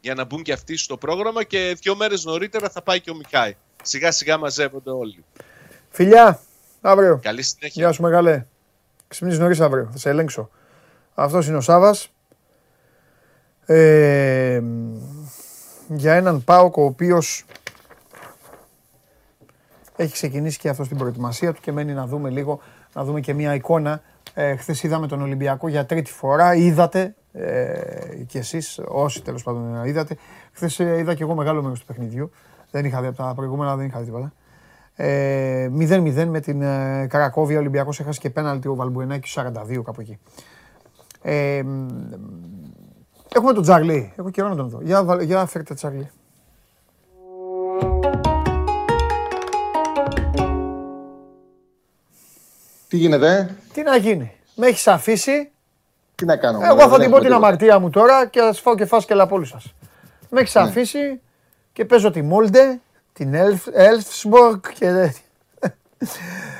για 0.00 0.14
να 0.14 0.24
μπουν 0.24 0.42
και 0.42 0.52
αυτοί 0.52 0.76
στο 0.76 0.96
πρόγραμμα 0.96 1.44
και 1.44 1.76
δύο 1.80 1.96
μέρες 1.96 2.24
νωρίτερα 2.24 2.70
θα 2.70 2.82
πάει 2.82 3.00
και 3.00 3.10
ο 3.10 3.14
Μικάη. 3.14 3.56
Σιγά 3.82 4.12
σιγά 4.12 4.38
μαζεύονται 4.38 4.90
όλοι. 4.90 5.24
Φιλιά, 5.90 6.40
αύριο. 6.80 7.18
Καλή 7.22 7.42
συνέχεια. 7.42 7.82
Γεια 7.82 7.92
σου 7.92 8.02
μεγάλε. 8.02 8.46
Ξυπνείς 9.08 9.38
νωρίς 9.38 9.60
αύριο, 9.60 9.88
θα 9.92 9.98
σε 9.98 10.08
ελέγξω. 10.08 10.50
Αυτός 11.14 11.46
είναι 11.46 11.56
ο 11.56 11.60
Σάβας. 11.60 12.08
Ε, 13.66 14.62
για 15.88 16.14
έναν 16.14 16.44
Πάοκ 16.44 16.76
ο 16.76 16.84
οποίος 16.84 17.44
έχει 19.96 20.12
ξεκινήσει 20.12 20.58
και 20.58 20.68
αυτό 20.68 20.84
στην 20.84 20.98
προετοιμασία 20.98 21.52
του 21.52 21.60
και 21.60 21.72
μένει 21.72 21.92
να 21.92 22.06
δούμε 22.06 22.30
λίγο, 22.30 22.60
να 22.92 23.04
δούμε 23.04 23.20
και 23.20 23.34
μια 23.34 23.54
εικόνα. 23.54 24.02
Ε, 24.34 24.56
Χθες 24.56 24.82
είδαμε 24.82 25.06
τον 25.06 25.22
Ολυμπιακό 25.22 25.68
για 25.68 25.86
τρίτη 25.86 26.12
φορά, 26.12 26.54
είδατε 26.54 27.14
ε, 27.32 28.24
και 28.26 28.38
εσείς, 28.38 28.80
όσοι 28.88 29.22
τέλος 29.22 29.42
πάντων 29.42 29.84
είδατε. 29.84 30.16
Χθες 30.52 30.80
ε, 30.80 30.98
είδα 30.98 31.14
και 31.14 31.22
εγώ 31.22 31.34
μεγάλο 31.34 31.62
μέρος 31.62 31.80
του 31.80 31.86
παιχνιδιού, 31.86 32.30
δεν 32.70 32.84
είχα 32.84 33.00
δει 33.00 33.06
από 33.06 33.16
τα 33.16 33.32
προηγούμενα, 33.36 33.76
δεν 33.76 33.86
είχα 33.86 33.98
δει 33.98 34.04
τίποτα. 34.04 34.32
0-0 34.96 36.16
ε, 36.16 36.24
με 36.24 36.40
την 36.40 36.62
ε, 36.62 37.06
Καρακόβια, 37.08 37.56
ο 37.56 37.60
Ολυμπιακός 37.60 38.00
έχασε 38.00 38.20
και 38.20 38.30
πέναλτι 38.30 38.68
ο 38.68 38.74
Βαλμπουενάκης 38.74 39.38
42 39.38 39.82
κάπου 39.84 40.00
εκεί. 40.00 40.18
Ε, 41.22 41.62
Έχουμε 43.36 43.52
τον 43.52 43.62
Τζαρλί. 43.62 44.12
Έχω 44.16 44.30
καιρό 44.30 44.48
να 44.48 44.56
τον 44.56 44.68
δω. 44.68 44.80
Για, 44.82 45.18
για 45.20 45.46
φέρτε 45.46 45.74
Τζαρλί. 45.74 46.10
Τι 52.94 53.00
γίνεται, 53.00 53.56
Τι 53.72 53.82
να 53.82 53.96
γίνει. 53.96 54.32
Με 54.54 54.66
έχεις 54.66 54.86
αφήσει. 54.86 55.50
Τι 56.14 56.24
να 56.24 56.36
κάνω. 56.36 56.60
Εγώ 56.62 56.88
θα 56.88 56.98
την 56.98 57.10
πω 57.10 57.18
την 57.18 57.32
αμαρτία 57.32 57.78
μου 57.78 57.90
τώρα 57.90 58.26
και 58.26 58.40
θα 58.40 58.52
σα 58.52 58.60
φάω 58.60 58.74
και 58.74 58.84
φάσκελα 58.84 59.22
από 59.22 59.34
όλους 59.34 59.48
σας. 59.48 59.74
Με 60.30 60.40
έχεις 60.40 60.54
ναι. 60.54 60.62
αφήσει 60.62 61.20
και 61.72 61.84
παίζω 61.84 62.10
τη 62.10 62.22
Μόλντε, 62.22 62.80
την 63.12 63.34
Ελφσμπορκ 63.72 64.72
και. 64.72 65.12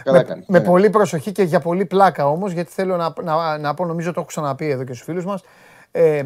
Καλά 0.05 0.25
με, 0.27 0.45
με 0.47 0.61
πολύ 0.61 0.91
προσοχή 0.91 1.33
και 1.33 1.43
για 1.43 1.61
πολύ 1.61 1.85
πλάκα 1.85 2.29
όμως, 2.29 2.53
γιατί 2.53 2.73
θέλω 2.73 2.97
να, 2.97 3.13
να, 3.23 3.59
να 3.59 3.75
πω, 3.75 3.85
νομίζω 3.85 4.09
το 4.09 4.21
έχω 4.21 4.29
ξαναπεί 4.29 4.71
εδώ 4.71 4.85
και 4.85 4.93
στους 4.93 5.05
φίλους 5.05 5.25
μας, 5.25 5.43
ε, 5.91 6.25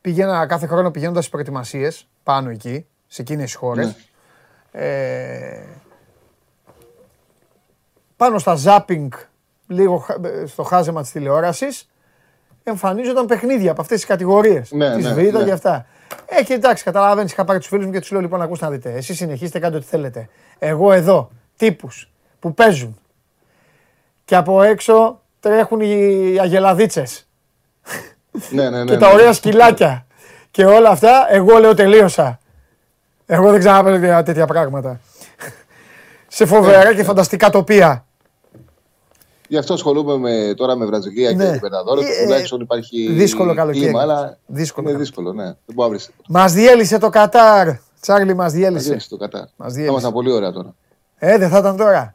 πήγαινα 0.00 0.46
κάθε 0.46 0.66
χρόνο 0.66 0.90
πηγαίνοντας 0.90 1.24
στις 1.24 1.32
προετοιμασίες 1.32 2.08
πάνω 2.22 2.50
εκεί, 2.50 2.86
σε 3.06 3.22
εκείνες 3.22 3.44
τις 3.44 3.54
χώρες. 3.54 3.86
Ναι. 3.86 4.84
Ε, 4.84 5.62
πάνω 8.20 8.38
στα 8.38 8.54
ζάπινγκ, 8.54 9.12
λίγο 9.66 10.06
στο 10.46 10.62
χάζεμα 10.62 11.02
της 11.02 11.10
τηλεόρασης, 11.10 11.88
εμφανίζονταν 12.62 13.26
παιχνίδια 13.26 13.70
από 13.70 13.80
αυτές 13.80 13.96
τις 13.96 14.06
κατηγορίες. 14.06 14.72
Ναι, 14.72 14.94
της 14.94 15.04
ναι, 15.04 15.12
Β' 15.12 15.36
ναι. 15.36 15.44
και 15.44 15.52
αυτά. 15.52 15.86
Ε, 16.26 16.42
και 16.42 16.54
εντάξει, 16.54 16.84
καταλαβαίνεις, 16.84 17.32
είχα 17.32 17.44
πάρει 17.44 17.58
τους 17.58 17.68
φίλους 17.68 17.86
μου 17.86 17.92
και 17.92 18.00
τους 18.00 18.10
λέω: 18.10 18.20
Λοιπόν, 18.20 18.42
ακούστε 18.42 18.64
να 18.64 18.70
δείτε. 18.70 18.92
Εσείς 18.92 19.16
συνεχίστε, 19.16 19.58
κάντε 19.58 19.76
ό,τι 19.76 19.86
θέλετε. 19.86 20.28
Εγώ 20.58 20.92
εδώ, 20.92 21.30
τύπους 21.56 22.10
που 22.38 22.54
παίζουν. 22.54 22.98
Και 24.24 24.36
από 24.36 24.62
έξω 24.62 25.20
τρέχουν 25.40 25.80
οι 25.80 26.36
αγελαδίτσες 26.40 27.28
ναι, 28.50 28.70
ναι, 28.70 28.84
ναι, 28.84 28.92
και 28.92 28.98
τα 28.98 29.08
ναι. 29.08 29.14
ωραία 29.14 29.32
σκυλάκια 29.32 30.06
και 30.50 30.64
όλα 30.64 30.88
αυτά, 30.88 31.26
εγώ 31.30 31.58
λέω 31.58 31.74
τελείωσα. 31.74 32.38
Εγώ 33.26 33.50
δεν 33.50 33.58
ξαναπέζω 33.58 34.22
τέτοια 34.22 34.46
πράγματα. 34.46 35.00
Σε 36.28 36.46
φοβερά 36.46 36.94
και 36.94 37.04
φανταστικά 37.04 37.50
τοπία. 37.50 38.04
Γι' 39.50 39.58
αυτό 39.58 39.74
ασχολούμαι 39.74 40.16
με, 40.16 40.54
τώρα 40.54 40.76
με 40.76 40.84
Βραζιλία 40.86 41.30
Ναι. 41.32 41.44
και 41.44 41.52
Λιμπερταδόρες. 41.52 42.04
Ε, 42.18 42.22
Τουλάχιστον 42.22 42.60
υπάρχει. 42.60 43.12
δύσκολο 43.12 43.54
καλοκαίρι. 43.54 43.84
κλίμα, 43.84 44.00
αλλά 44.00 44.38
Δύσκολο 44.46 44.88
είναι 44.88 44.96
καλοκαίρι. 44.96 44.96
δύσκολο, 44.98 45.32
ναι. 45.32 45.44
Δεν 45.44 45.74
μπορεί 45.74 45.80
να 45.80 45.88
βρεις 45.88 46.06
τίποτα. 46.06 46.28
Μας 46.28 46.52
διέλυσε 46.52 46.98
το 46.98 47.08
Κατάρ. 47.08 47.68
Τσάρλι, 48.00 48.34
μας 48.34 48.52
διέλυσε. 48.52 48.84
Διέλυσε 48.84 49.08
το 49.08 49.16
Κατάρ. 49.16 49.40
Μας 49.40 49.50
Θα 49.56 49.66
διέλυσε. 49.68 49.90
ήμασταν 49.90 50.12
πολύ 50.12 50.32
ωραία 50.32 50.52
τώρα. 50.52 50.74
Ε, 51.18 51.38
δεν 51.38 51.48
θα 51.48 51.58
ήταν 51.58 51.76
τώρα. 51.76 52.14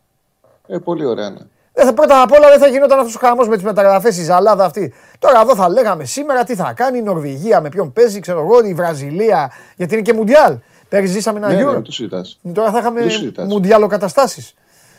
Ε, 0.68 0.78
πολύ 0.78 1.06
ωραία, 1.06 1.30
ναι. 1.30 1.40
Δεν 1.74 1.86
θα, 1.86 1.94
πρώτα 1.94 2.22
απ' 2.22 2.32
όλα 2.32 2.50
δεν 2.50 2.60
θα 2.60 2.68
γινόταν 2.68 3.00
αυτός 3.00 3.16
ο 3.16 3.20
χαμός 3.20 3.48
με 3.48 3.56
τις 3.56 3.64
μεταγραφές, 3.64 4.18
η 4.18 4.24
ζαλάδα 4.24 4.66
αυτή. 4.66 4.94
Τώρα 5.20 5.42
εδώ 5.42 5.56
θα 5.56 5.70
λέγαμε 5.70 6.06
σήμερα 6.06 6.44
τι 6.44 6.56
θα 6.56 6.74
κάνει 6.76 6.98
η 6.98 7.02
Νορβηγία, 7.02 7.62
με 7.62 7.70
ποιον 7.70 7.94
παίζει, 7.94 8.20
ξέρω 8.20 8.40
εγώ, 8.40 8.66
η 8.66 8.74
Βραζιλία. 8.74 9.52
Γιατί 9.76 9.94
είναι 9.94 10.02
και 10.04 10.14
Μουντιάλ. 10.14 10.58
Πέρυσι 10.90 11.12
ζήσαμε 11.14 11.38
ένα 11.38 11.48
Ναι, 11.48 11.56
ναι, 11.56 11.70
Euro. 11.70 11.74
μην 11.74 11.84
το 11.84 11.92
συζητά. 11.92 12.26
Τώρα 12.54 12.72
θα 12.72 12.80
είχαμε 12.80 13.02
το 13.02 13.10
συζητάς. 13.10 13.48
Μουντιάλο 13.48 13.88
καταστάσεις. 13.88 14.54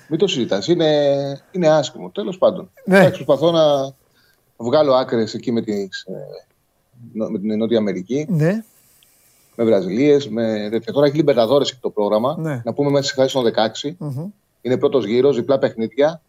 Μην 0.08 0.18
το 0.18 0.26
συζητάς. 0.26 0.68
Είναι, 0.68 1.40
είναι 1.52 1.68
άσχημο. 1.68 2.10
Τέλος 2.10 2.38
πάντων. 2.38 2.70
Ναι. 2.84 2.98
Εντάξει, 2.98 3.24
προσπαθώ 3.24 3.50
να 3.52 3.94
βγάλω 4.56 4.94
άκρες 4.94 5.34
εκεί 5.34 5.52
με, 5.52 5.62
τις, 5.62 6.02
ε, 6.08 6.12
νο- 7.12 7.28
με 7.28 7.38
την 7.38 7.56
Νότια 7.58 7.78
Αμερική, 7.78 8.26
Ναι, 8.28 8.64
με 9.54 9.64
Βραζιλίες, 9.64 10.28
με 10.28 10.68
τέτοια. 10.70 10.92
Τώρα 10.92 11.06
έχει 11.06 11.16
Λιμπερταδόρες 11.16 11.78
το 11.80 11.90
πρόγραμμα. 11.90 12.36
Ναι. 12.38 12.62
Να 12.64 12.72
πούμε 12.72 12.90
μέσα 12.90 13.04
στη 13.08 13.14
φάση 13.14 13.34
των 13.34 13.44
16. 13.44 13.94
Μμμ. 13.98 14.26
Είναι 14.62 14.76
πρώτος 14.78 15.04
γύρος, 15.06 15.36
διπλά 15.36 15.58
παιχνίδια. 15.58 16.20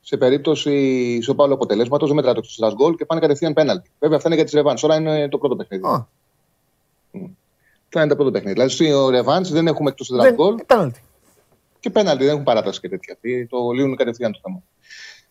Σε 0.00 0.16
περίπτωση 0.16 0.72
ισοπάλου 1.20 1.54
αποτελέσματος 1.54 2.06
δεν 2.08 2.16
μετράει 2.16 2.34
το 2.34 2.40
εξτρά 2.44 2.72
γκολ 2.72 2.94
και 2.96 3.04
πάνε 3.04 3.20
κατευθείαν 3.20 3.52
πέναλτι. 3.52 3.90
Βέβαια 3.98 4.16
αυτά 4.16 4.28
είναι 4.28 4.36
για 4.36 4.44
τις 4.44 4.54
ρεβάν. 4.54 4.76
Τώρα 4.80 4.94
είναι 4.96 5.28
το 5.28 5.38
πρώτο 5.38 5.56
παιχνίδι. 5.56 5.86
Α, 5.86 6.06
Τώρα 7.88 8.04
είναι 8.04 8.08
το 8.08 8.14
πρώτο 8.16 8.30
παιχνίδι. 8.30 8.52
Δηλαδή 8.54 8.70
στο 8.72 9.08
ρεβάν 9.08 9.44
δεν 9.44 9.66
έχουμε 9.66 9.90
εκτός 9.90 10.08
εξτρά 10.10 10.26
δεν, 10.28 10.34
γκολ 10.34 10.54
πέναλτι. 10.66 11.02
Και 11.84 11.90
πέναλτι. 11.90 12.24
Δεν 12.24 12.32
έχουν 12.32 12.44
παράταση 12.44 12.80
και 12.80 12.88
τέτοια. 12.88 13.12
αυτοί 13.14 13.46
Το 13.46 13.70
λύνουν 13.70 13.96
κατευθείαν 13.96 14.32
το 14.32 14.38
θέμα. 14.42 14.62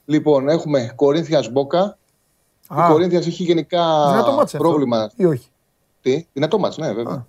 Λοιπόν, 0.06 0.50
έχουμε 0.50 0.94
Κορίνθιας 0.96 1.52
Μπόκα. 1.52 1.98
Η 2.64 2.76
Α, 2.80 2.88
Κορίνθιας 2.90 3.28
έχει 3.28 3.44
γενικά 3.44 4.10
δυνατό 4.10 4.32
μάτς 4.32 4.54
αυτό. 4.54 4.68
πρόβλημα. 4.68 5.12
Ή 5.16 5.26
όχι; 5.26 5.48
Τι, 6.02 6.26
δυνατό 6.34 6.60
μάτς, 6.60 6.78
ναι, 6.78 6.94
βέβαια. 6.94 7.14
Α. 7.14 7.26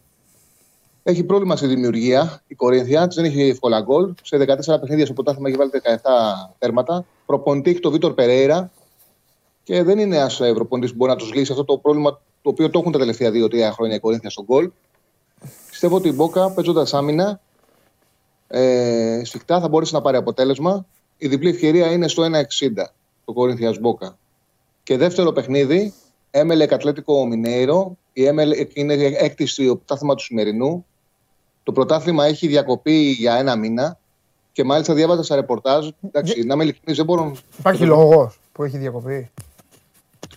Έχει 1.02 1.24
πρόβλημα 1.24 1.56
στη 1.56 1.66
δημιουργία 1.66 2.42
η 2.46 2.54
Κορίνθια, 2.54 3.06
της 3.06 3.16
δεν 3.16 3.24
έχει 3.24 3.48
εύκολα 3.48 3.80
γκολ. 3.80 4.12
Σε 4.22 4.36
14 4.36 4.80
παιχνίδια 4.80 5.04
στο 5.04 5.14
πρωτάθλημα 5.14 5.48
έχει 5.48 5.58
βάλει 5.58 5.70
17 5.70 6.50
τέρματα. 6.58 7.04
Προπονητή 7.26 7.70
έχει 7.70 7.80
τον 7.80 7.92
Βίτορ 7.92 8.14
Περέιρα 8.14 8.70
και 9.62 9.82
δεν 9.82 9.98
είναι 9.98 10.16
ένας 10.16 10.36
προπονητή 10.54 10.90
που 10.90 10.96
μπορεί 10.96 11.10
να 11.10 11.16
τους 11.16 11.34
λύσει 11.34 11.52
αυτό 11.52 11.64
το 11.64 11.78
πρόβλημα 11.78 12.20
το 12.42 12.50
οποίο 12.50 12.70
το 12.70 12.78
έχουν 12.78 12.92
τα 12.92 12.98
τελευταία 12.98 13.30
2-3 13.30 13.70
χρόνια 13.72 13.96
η 13.96 14.00
Κορίνθια 14.00 14.30
στον 14.30 14.44
γκολ. 14.44 14.70
Πιστεύω 15.70 15.96
ότι 15.96 16.08
η 16.08 16.12
Μπόκα 16.14 16.50
παίζοντας 16.50 16.94
άμυνα 16.94 17.40
ε, 18.46 19.20
σφιχτά 19.24 19.60
θα 19.60 19.68
μπορέσει 19.68 19.94
να 19.94 20.00
πάρει 20.00 20.16
αποτέλεσμα. 20.16 20.86
Η 21.18 21.28
διπλή 21.28 21.48
ευκαιρία 21.48 21.92
είναι 21.92 22.08
στο 22.08 22.22
1,60 22.22 22.30
το 23.24 23.32
Κορίνθια 23.32 23.74
Μπόκα. 23.80 24.18
Και 24.82 24.96
δεύτερο 24.96 25.32
παιχνίδι, 25.32 25.92
Έμελε 26.30 26.66
Κατλέτικο 26.66 27.26
Μινέιρο. 27.26 27.96
Η 28.12 28.26
Έμελε 28.26 28.66
είναι 28.72 28.94
έκτη 28.94 29.46
στο 29.46 29.62
πρωτάθλημα 29.64 30.14
του 30.14 30.22
σημερινού. 30.22 30.86
Το 31.62 31.72
πρωτάθλημα 31.72 32.24
έχει 32.24 32.46
διακοπεί 32.46 33.10
για 33.10 33.34
ένα 33.34 33.56
μήνα. 33.56 33.98
Και 34.52 34.64
μάλιστα 34.64 34.94
διάβαζα 34.94 35.22
στα 35.22 35.34
ρεπορτάζ. 35.34 35.88
Εντάξει, 36.02 36.42
να 36.42 36.54
είμαι 36.54 36.62
ειλικρινής, 36.62 36.96
δεν 36.96 37.06
μπορώ. 37.06 37.36
Υπάρχει 37.58 37.84
λόγος 37.84 38.38
που 38.52 38.64
έχει 38.64 38.78
διακοπεί. 38.78 39.30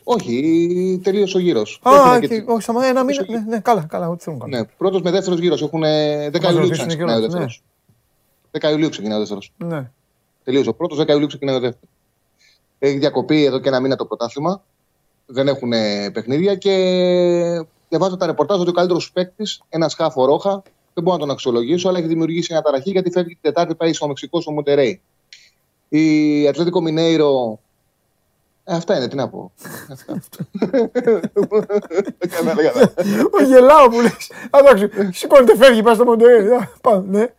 Όχι, 0.03 0.99
τελείωσε 1.03 1.37
ο 1.37 1.39
γύρος. 1.39 1.79
Α, 1.83 2.19
και, 2.19 2.43
όχι, 2.47 2.61
σταμα, 2.61 2.85
ένα 2.85 3.03
μήνα. 3.03 3.25
Ναι, 3.27 3.43
ναι, 3.47 3.59
καλά, 3.59 3.85
καλά, 3.89 4.09
ό,τι 4.09 4.23
θέλουν 4.23 4.39
καλά. 4.39 4.57
Ναι, 4.57 4.65
πρώτος 4.77 5.01
με 5.01 5.11
δεύτερος 5.11 5.39
γύρος. 5.39 5.61
Έχουν 5.61 5.81
10 5.81 6.41
Μας 7.39 7.61
10 8.51 8.69
Ιουλίου 8.71 8.89
ξεκινάει 8.89 9.15
ο 9.15 9.19
δεύτερος. 9.19 9.53
Ναι. 9.57 9.91
Τελείωσε. 10.43 10.69
Ο 10.69 10.73
πρώτος 10.73 10.99
10 10.99 11.07
Ιουλίου 11.07 11.27
ξεκινάει 11.27 11.55
ο 11.55 11.59
δεύτερος. 11.59 11.89
Έχει 12.79 12.97
διακοπεί 12.97 13.45
εδώ 13.45 13.59
και 13.59 13.67
ένα 13.67 13.79
μήνα 13.79 13.95
το 13.95 14.05
πρωτάθλημα. 14.05 14.63
Δεν 15.25 15.47
έχουν 15.47 15.73
ε, 15.73 16.09
παιχνίδια 16.09 16.55
και 16.55 16.71
διαβάζω 17.89 18.17
τα 18.17 18.25
ρεπορτάζ 18.25 18.59
ότι 18.59 18.69
ο 18.69 18.73
καλύτερος 18.73 19.11
παίκτης, 19.11 19.61
ένας 19.69 19.91
σκάφο 19.91 20.25
ρόχα, 20.25 20.61
δεν 20.93 21.03
μπορώ 21.03 21.15
να 21.15 21.21
τον 21.21 21.31
αξιολογήσω, 21.31 21.89
αλλά 21.89 21.97
έχει 21.97 22.07
δημιουργήσει 22.07 22.51
μια 22.51 22.61
ταραχή 22.61 22.89
γιατί 22.89 23.11
φεύγει 23.11 23.29
την 23.33 23.41
Τετάρτη, 23.41 23.75
πάει 23.75 23.93
στο 23.93 24.07
Μεξικό, 24.07 24.41
στο 24.41 24.51
Μοντερέι. 24.51 25.01
Η 25.89 26.47
Ατλέτικο 26.47 26.81
Μινέιρο. 26.81 27.59
Ε, 28.63 28.75
αυτά 28.75 28.97
είναι, 28.97 29.07
τι 29.07 29.15
να 29.15 29.29
πω. 29.29 29.51
Αυτά. 29.91 30.23
Δεν 32.17 32.29
κάνω, 32.29 32.53
δεν 32.53 32.71
κάνω. 32.73 32.91
Ο 33.39 33.43
γελάω 33.43 33.89
που 33.89 34.01
λες. 34.01 34.31
Εντάξει, 34.49 34.89
σηκώνεται, 35.11 35.55
φεύγει, 35.55 35.83
πάει 35.83 35.95
στο 35.95 36.05
Μοντερέι. 36.05 36.47
Α, 36.47 36.71
Πάμε, 36.81 37.17
ναι. 37.17 37.33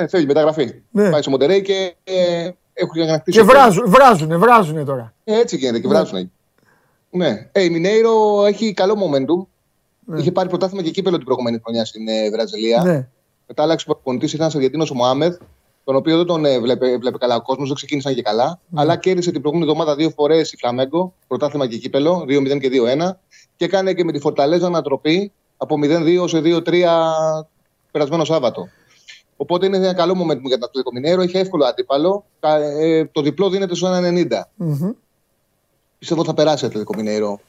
Ε, 0.00 0.08
Φεύγει 0.08 0.26
μεταγραφή. 0.26 0.82
Ναι. 0.90 1.10
Πάει 1.10 1.20
στο 1.20 1.30
Μοντερέι 1.30 1.62
και 1.62 1.94
ε, 2.04 2.50
έχουν 2.72 3.02
ανακτήσει. 3.02 3.38
Και 3.38 3.44
βράζουν, 3.44 3.84
βράζουνε, 3.90 4.36
βράζουνε 4.36 4.84
τώρα. 4.84 5.14
Ε, 5.24 5.38
έτσι 5.38 5.56
γίνεται 5.56 5.78
και 5.78 5.88
βράζουν 5.88 6.16
εκεί. 6.16 6.32
Ναι. 7.10 7.48
Ε, 7.52 7.62
η 7.62 7.70
Μινέιρο 7.70 8.44
έχει 8.46 8.72
καλό 8.72 8.94
momentum. 8.94 9.46
Είχε 10.18 10.32
πάρει 10.32 10.48
πρωτάθλημα 10.48 10.82
και 10.82 10.90
κύπελο 10.90 11.16
την 11.16 11.24
προηγούμενη 11.24 11.60
χρονιά 11.62 11.84
στην 11.84 12.08
ε, 12.08 12.30
Βραζιλία. 12.30 12.82
Ναι. 12.82 13.08
Μετά 13.46 13.62
άλλαξε 13.62 13.86
προπονητής, 13.86 14.32
ήταν 14.32 14.46
ένα 14.46 14.56
Αργεντίνο 14.56 14.86
ο 14.92 14.94
Μωάμεθ, 14.94 15.40
τον 15.84 15.96
οποίο 15.96 16.16
δεν 16.16 16.26
τον 16.26 16.44
ε, 16.44 16.58
βλέπε, 16.58 16.96
βλέπε 16.98 17.18
καλά 17.18 17.36
ο 17.36 17.42
κόσμος, 17.42 17.66
δεν 17.66 17.76
ξεκίνησαν 17.76 18.14
και 18.14 18.22
καλά. 18.22 18.60
Αλλά 18.74 18.96
κέρδισε 18.96 19.30
την 19.30 19.40
προηγούμενη 19.40 19.70
εβδομάδα 19.70 19.96
δύο 19.96 20.10
φορές 20.10 20.52
η 20.52 20.56
Φλαμέγκο, 20.56 21.14
πρωτάθλημα 21.26 21.66
και 21.66 21.76
κύπελο, 21.76 22.24
2-0 22.28 22.60
και 22.60 22.70
2-1. 22.98 23.10
Και 23.56 23.64
έκανε 23.64 23.92
και 23.92 24.04
με 24.04 24.12
τη 24.12 24.18
Φορταλέζα 24.18 24.66
ανατροπή 24.66 25.32
από 25.56 25.76
0-2 25.84 26.24
σε 26.28 26.40
2-3 26.44 26.84
περασμένο 27.90 28.24
Σάββατο. 28.24 28.68
Οπότε 29.42 29.66
είναι 29.66 29.76
ένα 29.76 29.94
καλό 29.94 30.12
momentum 30.12 30.40
για 30.42 30.58
τον 30.58 30.68
Ατλέτικο 30.68 30.92
Μινέιρο. 30.92 31.22
Έχει 31.22 31.36
εύκολο 31.38 31.64
αντίπαλο. 31.64 32.24
Κα- 32.40 32.56
ε, 32.56 33.04
το 33.12 33.20
διπλό 33.22 33.50
δίνεται 33.50 33.74
στο 33.74 33.88
1,90. 33.88 34.48
Μμμ. 34.54 34.90
Πιστεύω 35.98 36.20
ότι 36.20 36.28
θα 36.28 36.34
περάσει 36.34 36.64
ο 36.64 36.66
Ατλέτικο 36.66 36.94
Μινέιρο. 36.96 37.40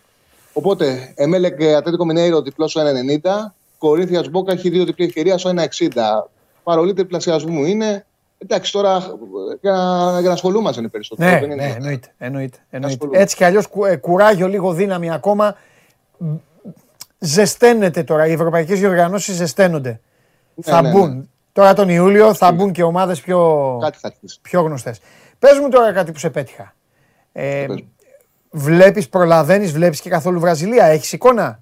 Οπότε, 0.54 1.14
Εμέλε 1.16 1.50
και 1.50 1.76
Ατλέτικο 1.76 2.06
Μινέιρο 2.06 2.42
διπλό 2.42 2.68
στο 2.68 2.82
1,90. 2.82 3.56
Κορίνθιας 3.78 4.30
Μπόκα 4.30 4.52
έχει 4.52 4.70
δύο 4.70 4.86
διπλή 4.86 5.06
ευκαιρία 5.06 5.38
στο 5.38 5.50
1,60. 5.50 6.30
Παρολί 6.64 6.94
τριπλασιασμού 6.94 7.66
είναι. 7.66 8.06
Εντάξει, 8.38 8.72
τώρα 8.72 8.96
ε, 8.96 9.02
για 9.62 9.72
να, 9.72 10.12
για 10.20 10.28
να 10.28 10.34
ασχολούμαστε 10.34 10.80
είναι 10.80 10.90
περισσότερο. 10.90 11.30
Ναι, 11.30 11.40
Δεν 11.40 11.52
είναι- 11.52 11.56
ναι, 11.68 11.74
εννοείται. 11.76 12.14
εννοείται, 12.18 12.58
εννοείται. 12.70 12.96
Ασχολούμαι. 12.96 13.18
Έτσι 13.22 13.36
κι 13.36 13.44
αλλιώς 13.44 13.68
κουράγιο, 14.02 14.48
λίγο 14.48 14.74
δύναμη 14.74 15.12
ακόμα. 15.12 15.56
Μ, 16.18 16.26
Ζεσταίνεται 17.20 18.04
τώρα. 18.04 18.28
Οι 18.28 18.32
ευρωπαϊκές 18.32 18.80
διοργανώσεις 18.80 19.36
ζεσταίνονται. 19.36 20.00
θα 20.62 20.82
ναι, 20.82 20.88
ναι. 20.94 21.22
Μπουν. 21.54 21.64
Τώρα 21.64 21.74
τον 21.74 21.90
Ιούλιο 21.90 22.34
θα 22.34 22.52
μπουν 22.52 22.72
και 22.72 22.84
ομάδες 22.84 23.22
πιο, 23.22 23.78
Κάτι 23.82 23.98
θα 23.98 24.08
αρχίσει. 24.08 24.40
πιο 24.42 24.62
γνωστές. 24.62 25.00
Πες 25.40 25.60
μου 25.60 25.70
τώρα 25.70 25.94
κάτι 25.94 26.12
που 26.12 26.20
σε 26.20 26.30
πέτυχα. 26.30 26.76
Ε, 27.32 27.66
Πες 27.68 27.76
μου. 27.82 27.92
βλέπεις, 28.52 29.10
προλαβαίνεις, 29.10 29.72
βλέπεις 29.72 30.02
και 30.02 30.10
καθόλου 30.10 30.40
Βραζιλία. 30.40 30.86
Έχεις 30.86 31.12
εικόνα; 31.14 31.60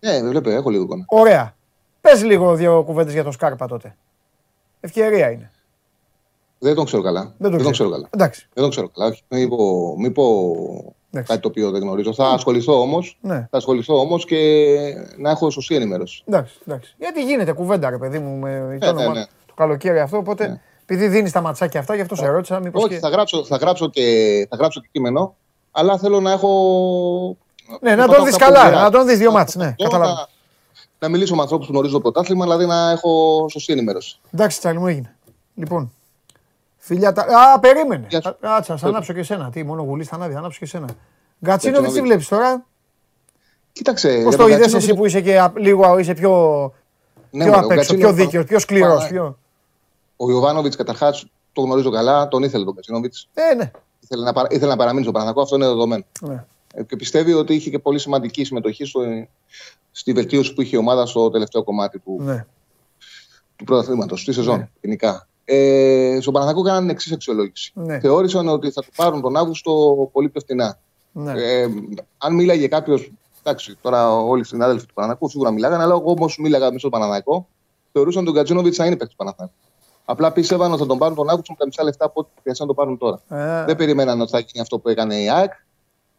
Ναι, 0.00 0.22
βλέπω, 0.22 0.50
έχω 0.50 0.70
λίγο 0.70 0.82
εικόνα. 0.82 1.04
Ωραία. 1.08 1.54
Πες 2.00 2.22
λίγο 2.24 2.54
δύο 2.54 2.82
κουβέντες 2.82 3.12
για 3.12 3.22
τον 3.22 3.32
Σκάρπα 3.32 3.66
τότε. 3.66 3.96
Ευκαιρία 4.80 5.30
είναι. 5.30 5.50
Δεν 6.58 6.74
τον 6.74 6.84
ξέρω 6.84 7.02
καλά. 7.02 7.34
Δεν 7.38 7.62
το 7.62 7.70
ξέρω 7.70 7.90
καλά. 7.90 8.08
Εντάξει. 8.10 8.48
Δεν 8.52 8.62
τον 8.62 8.70
ξέρω 8.70 8.88
καλά. 8.88 9.10
Όχι. 9.10 9.22
Μην 9.28 9.48
πω, 9.48 9.94
μην 9.98 10.12
πω 10.12 10.24
Εντάξει. 10.24 10.94
Κάτι 11.22 11.40
το 11.40 11.48
οποίο 11.48 11.70
δεν 11.70 11.82
γνωρίζω. 11.82 12.14
Θα 12.14 12.26
ασχοληθώ 12.28 12.80
όμως. 12.80 13.18
Ναι. 13.20 13.46
Θα 13.50 13.56
ασχοληθώ 13.56 13.98
όμως 14.00 14.24
και 14.24 14.38
να 15.18 15.30
έχω 15.30 15.50
σωστή 15.50 15.74
ενημέρωση. 15.74 16.22
Εντάξει, 16.26 16.54
εντάξει. 16.66 16.94
Γιατί 16.98 17.22
γίνεται 17.24 17.52
κουβέντα, 17.52 17.90
ρε 17.90 17.98
παιδί 17.98 18.18
μου, 18.18 18.36
με 18.38 18.78
το, 18.80 18.92
ναι, 18.92 19.00
όνομα- 19.02 19.14
ναι. 19.18 19.24
το 19.46 19.54
καλοκαίρι 19.56 19.98
αυτό. 20.00 20.16
Οπότε, 20.16 20.48
Ναι. 20.48 20.60
επειδή 20.82 21.08
δίνεις 21.08 21.32
τα 21.32 21.40
ματσάκια 21.40 21.80
αυτά, 21.80 21.94
γι' 21.94 22.00
αυτό 22.00 22.14
σε 22.14 22.26
ρώτησα. 22.28 22.60
Μήπως 22.60 22.82
Όχι, 22.84 22.92
και... 22.94 22.98
θα, 23.00 23.08
γράψω, 23.08 23.44
θα, 23.44 23.56
γράψω 23.56 23.90
και, 23.90 24.46
θα 24.50 24.56
γράψω 24.56 24.80
και 24.80 24.88
κείμενο, 24.92 25.34
αλλά 25.70 25.98
θέλω 25.98 26.20
να 26.20 26.30
έχω. 26.32 26.50
Ναι, 27.80 27.94
να 27.94 28.02
έχω 28.04 28.14
τον 28.14 28.24
δεις 28.24 28.36
κάπου 28.36 28.52
καλά, 28.52 28.64
γράψει. 28.68 28.82
να 28.84 28.90
τον 28.90 29.06
δεις 29.06 29.18
δύο 29.18 29.30
μάτς, 29.32 29.54
ναι, 29.54 29.66
Αυτό, 29.66 29.84
καταλάβω. 29.84 30.12
Να, 30.12 30.26
να 30.98 31.08
μιλήσω 31.08 31.34
με 31.34 31.40
ανθρώπους 31.42 31.66
που 31.66 31.72
γνωρίζουν 31.72 31.96
το 32.02 32.10
πρωτάθλημα, 32.10 32.44
δηλαδή 32.44 32.66
να 32.66 32.90
έχω 32.90 33.46
σωστή 33.50 33.72
ενημέρωση. 33.72 34.18
Εντάξει, 34.34 34.58
τσάλι 34.58 34.78
μου 34.78 34.86
έγινε. 34.86 35.14
Λοιπόν. 35.54 35.92
Φιλιά 36.86 37.12
τα. 37.12 37.22
Α, 37.22 37.58
περίμενε. 37.60 38.06
Γεια 38.08 38.20
σου. 38.22 38.28
Α, 38.28 38.34
Κάτσε, 38.40 38.76
θα 38.76 38.88
ανάψω 38.88 39.12
και 39.12 39.18
εσένα. 39.20 39.50
Τι, 39.50 39.62
μόνο 39.64 39.82
γουλής 39.82 40.08
θα 40.08 40.14
ανάβει, 40.14 40.32
θα 40.32 40.38
ανάψω 40.38 40.58
και 40.58 40.64
εσένα. 40.64 40.86
Γκατσίνοβιτ 40.86 41.60
τι 41.60 41.68
Γκατσίνοβιτς. 41.70 42.00
βλέπεις 42.00 42.28
τώρα; 42.28 42.64
Κοίταξε. 43.72 44.08
Πώς 44.08 44.18
για 44.22 44.30
το 44.30 44.36
τον 44.36 44.46
είδες 44.46 44.58
Γκατσίνοβιτς- 44.58 44.84
εσύ 44.88 44.94
που 44.98 45.06
είσαι 45.06 45.20
και 45.20 45.40
α- 45.40 45.52
λίγο 45.56 45.98
είσαι 45.98 46.14
πιο, 46.14 46.30
Ναι, 47.30 47.44
πιο 47.44 47.52
μωρέ, 47.52 47.64
ο 47.64 47.68
απ' 47.68 47.70
έξω, 47.70 47.94
πιο 47.94 48.08
Γκατσίνοβιτς- 48.08 48.24
δίκαιο, 48.30 48.44
πιο 48.44 48.58
σκληρός. 48.58 49.02
Μα, 49.02 49.08
Πιο... 49.08 49.38
Ο 50.16 50.30
Ιωβάνοβιτς 50.30 50.76
καταρχάς 50.76 51.26
το 51.52 51.60
γνωρίζω 51.60 51.90
καλά, 51.90 52.28
τον 52.28 52.42
ήθελε 52.42 52.64
τον 52.64 52.74
Γκατσίνοβιτς. 52.74 53.28
Ε, 53.34 53.54
ναι. 53.54 53.70
Ήθελε, 54.00 54.24
να 54.24 54.32
παρα- 54.32 54.48
ήθελε 54.50 54.70
να 54.70 54.76
παραμείνει 54.76 55.02
στο 55.02 55.12
Παναγιακό, 55.12 55.40
αυτό 55.42 55.56
είναι 55.56 55.66
δεδομένο. 55.66 56.04
ναι. 56.20 56.44
Ε, 56.74 56.82
Και 56.82 56.96
πιστεύει 56.96 57.32
ότι 57.32 57.54
είχε 57.54 57.70
και 57.70 57.78
πολύ 57.78 57.98
σημαντική 57.98 58.44
συμμετοχή 58.44 58.84
στο, 58.84 59.00
στη 59.92 60.12
βελτίωση 60.12 60.54
που 60.54 60.62
είχε 60.62 60.76
η 60.76 60.78
ομάδα 60.78 61.06
στο 61.06 61.30
τελευταίο 61.30 61.62
κομμάτι 61.64 61.98
του, 61.98 62.16
ναι. 62.22 62.44
του 63.56 63.64
πρωταθλήματος, 63.64 64.20
στη 64.20 64.32
σεζόν 64.32 64.70
γενικά. 64.80 65.28
Ε, 65.44 66.18
στον 66.20 66.32
Παναγιακό 66.32 66.62
κάνανε 66.62 66.80
την 66.80 66.90
εξής 66.90 67.12
αξιολόγηση. 67.12 67.72
Ναι. 67.74 68.00
Θεώρησαν 68.00 68.48
ότι 68.48 68.70
θα 68.70 68.82
του 68.82 68.90
πάρουν 68.96 69.20
τον 69.20 69.36
Αύγουστο 69.36 70.08
πολύ 70.12 70.28
πιο 70.28 70.40
φθηνά. 70.40 70.78
ναι. 71.12 71.32
Ε, 71.32 71.68
αν 72.18 72.34
μίλαγε 72.34 72.68
κάποιος. 72.68 73.12
Εντάξει, 73.42 73.76
τώρα 73.80 74.18
όλοι 74.18 74.40
οι 74.40 74.44
συνάδελφοι 74.44 74.86
του 74.86 74.94
Παναναναϊκού 74.94 75.28
σίγουρα 75.28 75.50
μιλάγανε, 75.50 75.82
αλλά 75.82 75.92
εγώ 75.94 76.10
όμως 76.10 76.38
μίλαγα 76.38 76.64
μέσα 76.66 76.78
στον 76.78 76.90
Παναναναϊκό. 76.90 77.48
Θεωρούσαν 77.92 78.24
τον 78.24 78.34
Γκατζίνοβιτ 78.34 78.76
να 78.78 78.86
είναι 78.86 78.96
παίκτη 78.96 79.10
του 79.10 79.16
Παναθηναϊκού. 79.16 79.54
Απλά 80.04 80.32
πίστευαν 80.32 80.70
ότι 80.72 80.80
θα 80.80 80.86
τον 80.86 80.98
πάρουν 80.98 81.16
τον 81.16 81.28
Αύγουστο 81.28 81.52
με 81.52 81.58
τα 81.58 81.66
μισά 81.66 81.82
λεφτά 81.82 82.04
από 82.04 82.20
ό,τι 82.20 82.30
χρειάζεται 82.42 82.66
να 82.66 82.74
τον 82.74 82.76
πάρουν 82.84 82.98
τώρα. 82.98 83.20
Ε, 83.62 83.64
Δεν 83.64 83.76
περίμεναν 83.76 84.20
ότι 84.20 84.30
θα 84.30 84.38
γίνει 84.38 84.60
αυτό 84.60 84.78
που 84.78 84.88
έκανε 84.88 85.20
η 85.20 85.30
ΑΕΚ 85.30 85.52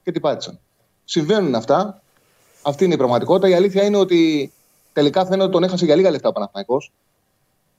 και 0.04 0.12
τι 0.12 0.20
πάτησαν. 0.20 0.60
Συμβαίνουν 1.06 1.56
αυτά. 1.56 2.02
Αυτή 2.62 2.84
είναι 2.86 2.94
η 2.94 2.98
πραγματικότητα. 2.98 3.50
Η 3.50 3.54
αλήθεια 3.54 3.84
είναι 3.84 3.98
ότι 3.98 4.52
τελικά 4.94 5.24
φαίνεται 5.26 5.44
ότι 5.44 5.52
τον 5.52 5.64
έχασε 5.64 5.86
για 5.86 5.96
λίγα 5.96 6.10
λεφτά 6.12 6.30
ο 6.30 6.32
Παναθηναϊκός 6.32 6.92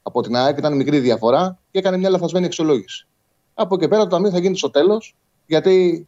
από 0.07 0.23
την 0.23 0.37
ΑΕΚ. 0.37 0.59
Ήταν 0.59 0.77
μικρή 0.77 0.99
διαφορά 0.99 1.59
και 1.71 1.79
έκανε 1.79 1.97
μια 1.97 2.11
λαθασμένη 2.11 2.47
αξιολόγηση. 2.47 3.07
Από 3.55 3.75
εκεί 3.75 3.89
πέρα 3.89 4.03
το 4.03 4.09
ταμείο 4.09 4.31
θα 4.31 4.39
γίνει 4.39 4.57
στο 4.57 4.71
τέλος, 4.71 5.15
γιατί 5.47 6.07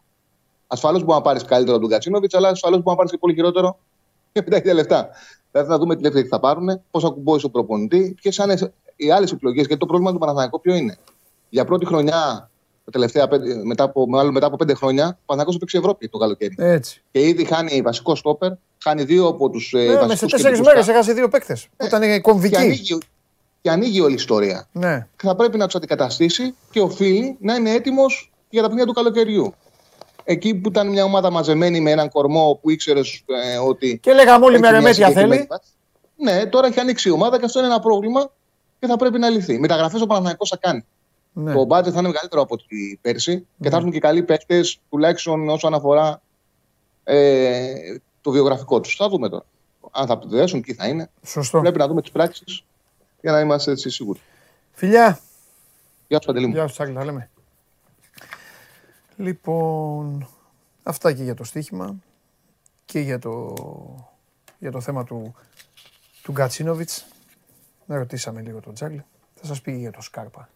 ασφαλώς 0.66 1.00
μπορεί 1.04 1.16
να 1.18 1.22
πάρεις 1.22 1.42
καλύτερο 1.44 1.72
από 1.72 1.80
τον 1.82 1.90
Κατσίνοβιτς, 1.92 2.34
αλλά 2.34 2.48
ασφαλώς 2.48 2.76
μπορεί 2.78 2.90
να 2.90 2.96
πάρεις 2.96 3.10
και 3.10 3.18
πολύ 3.18 3.34
χειρότερο 3.34 3.78
και 4.32 4.42
πετάει 4.42 4.60
τα 4.60 4.72
λεφτά. 4.72 5.08
Δηλαδή 5.52 5.70
θα 5.70 5.78
δούμε 5.78 5.96
τι 5.96 6.02
λεφτά 6.02 6.22
θα 6.28 6.40
πάρουν, 6.40 6.80
πώς 6.90 7.02
θα 7.02 7.08
κουμπώσει 7.08 7.46
ο 7.46 7.50
προπονητή, 7.50 8.14
ποιε 8.20 8.30
θα 8.32 8.44
είναι 8.44 8.72
οι 8.96 9.10
άλλες 9.10 9.32
επιλογές. 9.32 9.60
Γιατί 9.66 9.80
το 9.80 9.86
πρόβλημα 9.86 10.12
του 10.12 10.18
Παναθηναϊκού 10.18 10.60
ποιο 10.60 10.74
είναι. 10.74 10.96
Για 11.48 11.64
πρώτη 11.64 11.86
χρονιά, 11.86 12.50
τα 12.84 12.90
τελευταία, 12.90 13.28
πέντε- 13.28 13.64
μετά, 13.64 13.84
από, 13.84 14.08
μάλλον 14.08 14.32
μετά 14.32 14.46
από 14.46 14.56
πέντε 14.56 14.74
χρόνια, 14.74 15.04
ο 15.04 15.22
Παναθηναϊκός 15.26 15.54
έπαιξε 15.54 15.78
Ευρώπη 15.78 16.08
το 16.08 16.18
καλοκαίρι. 16.18 16.54
έτσι. 16.58 17.02
Και 17.10 17.20
ήδη 17.20 17.44
χάνει 17.44 17.82
βασικό 17.82 18.14
στόπερ, 18.14 18.52
χάνει 18.82 19.02
δύο 19.04 19.26
από 19.26 19.50
τους 19.50 19.72
ε, 19.72 19.78
Ναι, 19.78 19.84
με 19.84 19.90
σε 19.92 19.96
βασικούς 19.98 20.18
τέσσερις 20.18 20.42
κεντρικούς 20.42 20.66
μέρες 20.66 20.86
κα- 20.86 20.92
έχασε 20.92 21.12
δύο 21.12 21.28
παίκτες. 21.28 21.68
Που 21.76 21.86
ήταν 21.86 22.00
και 22.00 22.20
κομβικοί. 22.20 22.56
ανοίγει, 22.56 22.98
και 23.68 23.74
ανοίγει 23.74 24.00
όλη 24.00 24.12
η 24.12 24.14
ιστορία. 24.14 24.68
Ναι. 24.72 25.06
Και 25.16 25.26
θα 25.26 25.34
πρέπει 25.36 25.58
να 25.58 25.64
τους 25.64 25.74
αντικαταστήσει 25.74 26.54
και 26.70 26.80
οφείλει 26.80 27.36
να 27.40 27.54
είναι 27.54 27.70
έτοιμος 27.70 28.32
για 28.48 28.62
τα 28.62 28.68
παιχνίδια 28.68 28.92
του 28.92 29.00
καλοκαιριού. 29.00 29.54
Εκεί 30.24 30.54
που 30.54 30.68
ήταν 30.68 30.88
μια 30.88 31.04
ομάδα 31.04 31.30
μαζεμένη 31.30 31.80
με 31.80 31.90
έναν 31.90 32.10
κορμό 32.10 32.58
που 32.62 32.70
ήξερες 32.70 33.24
ε, 33.26 33.56
ότι. 33.56 33.98
Και 34.02 34.12
λέγαμε 34.12 34.44
όλοι 34.44 34.54
έχει 34.54 34.62
με 34.62 34.70
μια 34.70 34.78
ρεμέτια 34.78 35.06
συγκεκριμένη 35.06 35.34
θέλει. 35.34 35.46
βάση. 35.50 35.70
Ναι, 36.16 36.46
τώρα 36.46 36.66
έχει 36.66 36.80
ανοίξει 36.80 37.08
η 37.08 37.12
ομάδα 37.12 37.38
και 37.38 37.44
αυτό 37.44 37.58
είναι 37.58 37.68
ένα 37.68 37.80
πρόβλημα 37.80 38.30
και 38.78 38.86
θα 38.86 38.96
πρέπει 38.96 39.18
να 39.18 39.28
λυθεί. 39.28 39.58
Μεταγραφές 39.58 40.00
ο 40.00 40.06
Παναθηναϊκός 40.06 40.48
θα 40.48 40.56
κάνει. 40.56 40.84
Ναι. 41.32 41.52
Το 41.52 41.64
μπάτζετ 41.64 41.92
θα 41.94 41.98
είναι 41.98 42.08
μεγαλύτερο 42.08 42.42
από 42.42 42.54
ό,τι 42.54 42.98
πέρσι 43.00 43.46
και 43.60 43.70
θα 43.70 43.76
έρθουν 43.76 43.90
και 43.90 43.98
καλοί 43.98 44.22
παίκτες, 44.22 44.80
τουλάχιστον 44.90 45.48
όσον 45.48 45.74
αφορά 45.74 46.22
ε, 47.04 47.72
το 48.20 48.30
βιογραφικό 48.30 48.80
τους. 48.80 48.94
Θα 48.96 49.08
δούμε 49.08 49.28
τώρα. 49.28 49.44
Αν 49.90 50.06
θα 50.06 50.20
δέσουν, 50.26 50.62
τι 50.62 50.74
θα 50.74 50.86
είναι. 50.86 51.10
Σωστό. 51.22 51.60
Πρέπει 51.60 51.78
να 51.78 51.86
δούμε 51.86 52.00
τις 52.00 52.10
πράξεις 52.10 52.64
για 53.28 53.36
να 53.36 53.42
είμαστε 53.42 53.70
έτσι 53.70 53.90
σίγουροι. 53.90 54.20
Φιλιά. 54.72 55.18
Γεια 56.08 56.20
σου, 56.20 56.26
Παντελή 56.26 56.46
μου. 56.46 56.52
Γεια 56.52 56.66
σου, 56.66 56.72
Τσάκλη, 56.72 56.94
τα 56.94 57.04
λέμε. 57.04 57.30
Λοιπόν, 59.16 60.28
αυτά 60.82 61.12
και 61.12 61.22
για 61.22 61.34
το 61.34 61.44
στοίχημα 61.44 61.96
και 62.84 63.00
για 63.00 63.18
το, 63.18 63.54
για 64.58 64.70
το 64.70 64.80
θέμα 64.80 65.04
του, 65.04 65.34
του 66.22 66.32
Γκατσίνοβιτς. 66.32 67.06
Να 67.86 67.96
ρωτήσαμε 67.96 68.40
λίγο 68.40 68.60
τον 68.60 68.74
Τσάκλη. 68.74 69.04
Θα 69.34 69.46
σας 69.46 69.60
πει 69.60 69.72
για 69.72 69.90
το 69.90 70.00
Σκάρπα. 70.00 70.48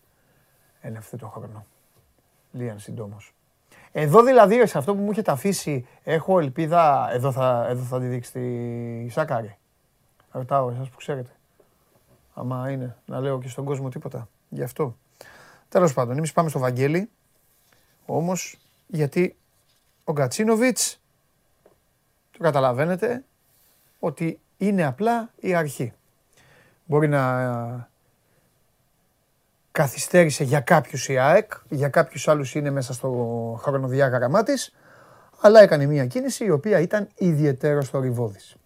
Εν 0.80 0.94
ευθύτω 0.94 1.26
χρόνο. 1.26 1.66
Λίγαν 2.52 2.78
συντόμως. 2.78 3.34
Εδώ 3.92 4.22
δηλαδή, 4.22 4.66
σε 4.66 4.78
αυτό 4.78 4.94
που 4.94 5.02
μου 5.02 5.10
έχετε 5.10 5.30
αφήσει, 5.30 5.86
έχω 6.02 6.38
ελπίδα, 6.38 7.08
εδώ 7.12 7.32
θα, 7.32 7.66
εδώ 7.68 7.82
θα 7.82 8.00
τη 8.00 8.06
δείξει 8.06 8.32
τη 8.32 9.08
Σάκαρη. 9.08 9.56
Ρωτάω 10.30 10.70
εσάς 10.70 10.88
που 10.88 10.96
ξέρετε. 10.96 11.30
Άμα 12.34 12.70
είναι, 12.70 12.96
να 13.06 13.20
λέω 13.20 13.38
και 13.38 13.48
στον 13.48 13.64
κόσμο 13.64 13.88
τίποτα. 13.88 14.28
Γι' 14.48 14.62
αυτό. 14.62 14.96
Τέλος 15.68 15.92
πάντων, 15.92 16.16
εμείς 16.16 16.32
πάμε 16.32 16.48
στο 16.48 16.58
Βαγγέλη. 16.58 17.10
Όμως, 18.06 18.58
γιατί 18.86 19.36
ο 20.04 20.12
Γκατσίνοβιτ 20.12 20.78
το 22.30 22.38
καταλαβαίνετε 22.38 23.24
ότι 23.98 24.40
είναι 24.56 24.84
απλά 24.84 25.30
η 25.40 25.54
αρχή. 25.54 25.92
Μπορεί 26.84 27.08
να 27.08 27.90
καθυστέρησε 29.72 30.44
για 30.44 30.60
κάποιους 30.60 31.08
η 31.08 31.18
ΑΕΚ, 31.18 31.52
για 31.68 31.88
κάποιους 31.88 32.28
άλλους 32.28 32.54
είναι 32.54 32.70
μέσα 32.70 32.92
στο 32.92 33.08
χρονοδιάγραμμά 33.62 34.42
της, 34.42 34.74
αλλά 35.40 35.60
έκανε 35.60 35.86
μια 35.86 36.06
κίνηση 36.06 36.44
η 36.44 36.50
οποία 36.50 36.80
ήταν 36.80 37.08
ιδιαίτερος 37.18 37.86
στο 37.86 38.00
Ριβόδης. 38.00 38.56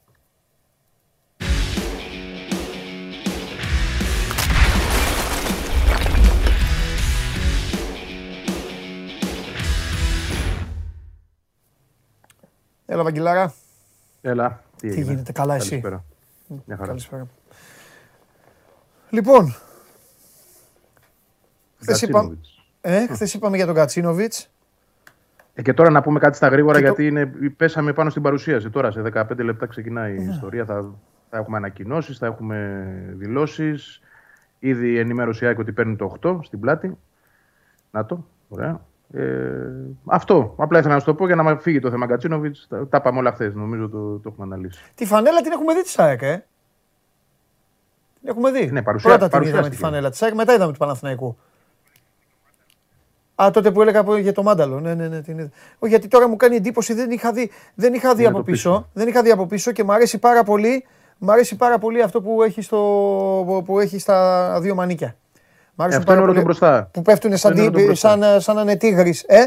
Έλα 12.86 13.02
Βαγγελάρα, 13.02 13.52
Έλα. 14.22 14.60
Τι, 14.76 14.88
τι 14.88 14.94
έγινε; 14.94 15.10
γίνεται, 15.10 15.32
καλά 15.32 15.54
εσύ; 15.54 15.68
Καλησπέρα. 15.68 16.04
Μια 16.64 16.76
χαρά. 16.76 16.88
Καλησπέρα. 16.88 17.26
Λοιπόν, 19.10 19.54
χθες 21.78 22.02
είπα- 22.02 22.10
Γκατσίνοβιτς. 22.20 22.64
ε, 22.80 23.06
χθες 23.06 23.34
είπαμε 23.34 23.56
για 23.56 23.66
τον 23.66 23.74
Κατσίνοβιτς. 23.74 24.50
Ε, 25.54 25.62
και 25.62 25.72
τώρα 25.74 25.90
να 25.90 26.02
πούμε 26.02 26.18
κάτι 26.18 26.36
στα 26.36 26.48
γρήγορα, 26.48 26.78
Και 26.80 26.86
το- 26.86 26.92
γιατί 27.02 27.06
είναι, 27.06 27.26
πέσαμε 27.56 27.92
πάνω 27.92 28.10
στην 28.10 28.22
παρουσίαση. 28.22 28.70
Τώρα 28.70 28.90
σε 28.90 29.02
15 29.02 29.42
λεπτά 29.42 29.66
ξεκινάει 29.66 30.12
Ναι. 30.18 30.22
η 30.22 30.28
ιστορία. 30.28 30.64
Θα, 30.64 30.94
θα 31.30 31.36
έχουμε 31.38 31.56
ανακοινώσεις, 31.56 32.18
θα 32.18 32.26
έχουμε 32.26 32.84
δηλώσεις. 33.16 34.00
Ήδη 34.58 34.98
ενημέρωσε 34.98 35.44
η 35.44 35.48
ΑΕΚ 35.48 35.58
ότι 35.58 35.72
παίρνει 35.72 35.96
το 35.96 36.04
8 36.04 36.40
στην 36.42 36.60
πλάτη. 36.60 36.98
Να 37.90 38.06
το. 38.06 38.26
Ωραία. 38.48 38.80
Ε, 39.12 39.22
αυτό. 40.06 40.54
Απλά 40.56 40.78
ήθελα 40.78 40.94
να 40.94 41.00
σου 41.00 41.06
το 41.06 41.14
πω 41.14 41.26
για 41.26 41.34
να 41.36 41.42
μα 41.42 41.56
φύγει 41.58 41.80
το 41.80 41.90
θέμα 41.90 42.06
Γκατσίνοβιτ. 42.06 42.56
Τα, 42.68 42.88
τα 42.88 42.96
είπαμε 42.96 43.18
όλα 43.18 43.32
χθες. 43.32 43.54
Νομίζω 43.54 43.88
το, 43.88 43.98
το 44.18 44.28
έχουμε 44.32 44.46
αναλύσει. 44.54 44.80
Τη 44.94 45.06
φανέλα 45.06 45.40
την 45.40 45.52
έχουμε 45.52 45.74
δει 45.74 45.82
της 45.82 45.90
ΣΑΕΚ, 45.92 46.22
ε. 46.22 46.44
Την 48.20 48.28
έχουμε 48.28 48.50
δει. 48.50 48.70
Ναι, 48.70 48.82
παρουσία- 48.82 49.08
Πρώτα 49.10 49.28
την 49.28 49.36
είδαμε 49.36 49.46
τη 49.46 49.50
παρουσιάστηκε. 49.52 49.84
φανέλα 49.84 50.10
της 50.10 50.18
ΣΑΕΚ, 50.18 50.34
μετά 50.34 50.54
είδαμε 50.54 50.72
του 50.72 50.78
Παναθηναϊκού. 50.78 51.36
Α, 53.42 53.50
τότε 53.52 53.70
που 53.70 53.82
έλεγα 53.82 54.00
από- 54.00 54.16
για 54.16 54.32
το 54.32 54.42
Μάνταλο. 54.42 54.80
Ναι, 54.80 54.94
ναι, 54.94 55.08
ναι. 55.08 55.20
Την 55.22 55.38
είδα. 55.38 55.50
Όχι, 55.78 55.90
γιατί 55.92 56.08
τώρα 56.08 56.28
μου 56.28 56.36
κάνει 56.36 56.56
εντύπωση, 56.56 56.94
δεν 56.94 57.10
είχα 57.10 57.32
δει, 57.32 57.50
δεν 57.74 57.94
είχα 57.94 58.14
δει 58.14 58.20
Είναι 58.20 58.28
από 58.28 58.36
το 58.36 58.42
πίσω. 58.44 58.70
πίσω. 58.70 58.88
Δεν 58.92 59.08
είχα 59.08 59.22
δει 59.22 59.30
από 59.30 59.46
πίσω 59.46 59.72
και 59.72 59.84
μου 59.84 59.92
αρέσει 59.92 60.18
πάρα 60.18 60.42
πολύ. 60.42 60.84
Μ' 61.18 61.30
αρέσει 61.30 61.56
πάρα 61.56 61.78
πολύ 61.78 62.02
αυτό 62.02 62.22
που 62.22 62.42
έχει, 62.42 62.62
στο, 62.62 63.62
που 63.64 63.80
έχει 63.80 63.98
στα 63.98 64.58
δύο 64.60 64.74
μανίκια. 64.74 65.16
Μ' 65.78 65.80
Ε, 65.80 65.84
αρέσει 65.84 65.98
αυτό 65.98 66.12
είναι 66.12 66.22
όλο 66.22 66.32
το 66.32 66.42
μπροστά. 66.42 66.88
Που 66.92 67.02
πέφτουν 67.02 67.36
σαν, 67.36 67.50
Αυτό 67.52 67.62
είναι 67.62 67.70
τι- 67.70 67.76
όλο 67.76 67.80
το 67.80 67.86
μπροστά. 67.86 68.08
σαν, 68.20 68.40
σαν 68.40 68.54
να 68.54 68.60
είναι 68.62 68.76
τίγρης. 68.76 69.22
Ε, 69.26 69.46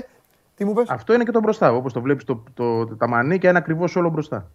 τι 0.55 0.65
μου 0.65 0.73
πες; 0.73 0.89
Αυτό 0.89 1.13
είναι 1.13 1.23
και 1.23 1.32
το 1.32 1.39
μπροστά. 1.39 1.71
Όπως 1.73 1.93
το 1.93 2.01
βλέπεις, 2.01 2.23
το, 2.23 2.43
το, 2.53 2.88
τα 2.88 3.07
μανίκια 3.07 3.49
είναι 3.49 3.57
ακριβώς 3.57 3.95
όλο 3.95 4.09
μπροστά. 4.09 4.47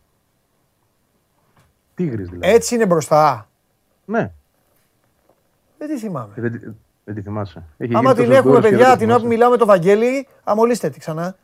Τίγρης 1.95 2.29
δηλαδή. 2.29 2.53
Έτσι 2.55 2.75
είναι 2.75 2.87
μπροστά. 2.87 3.49
Ναι, 4.05 4.31
Δεν 5.79 5.89
τη 5.89 5.99
θυμάμαι. 5.99 6.33
δεν, 6.37 6.53
τη- 6.53 6.66
δεν 7.05 7.14
τη 7.14 7.22
θυμάσαι. 7.22 7.62
Έχει 7.77 7.95
Άμα 7.95 8.01
γίνει 8.12 8.14
την 8.14 8.25
τόσος 8.25 8.39
έχουμε, 8.39 8.53
γκολ 8.53 8.62
και 8.62 8.68
παιδιά, 8.68 8.87
δεν 8.89 8.99
την 8.99 9.07
το 9.09 9.12
ώρα 9.12 9.14
που 9.14 9.20
θυμάσαι. 9.20 9.27
μιλάω 9.27 9.51
με 9.51 9.57
τον 9.57 9.66
Βαγγέλη, 9.66 10.29
αμολύστε 10.45 10.91
τη 10.91 10.99
ξανά. 10.99 11.37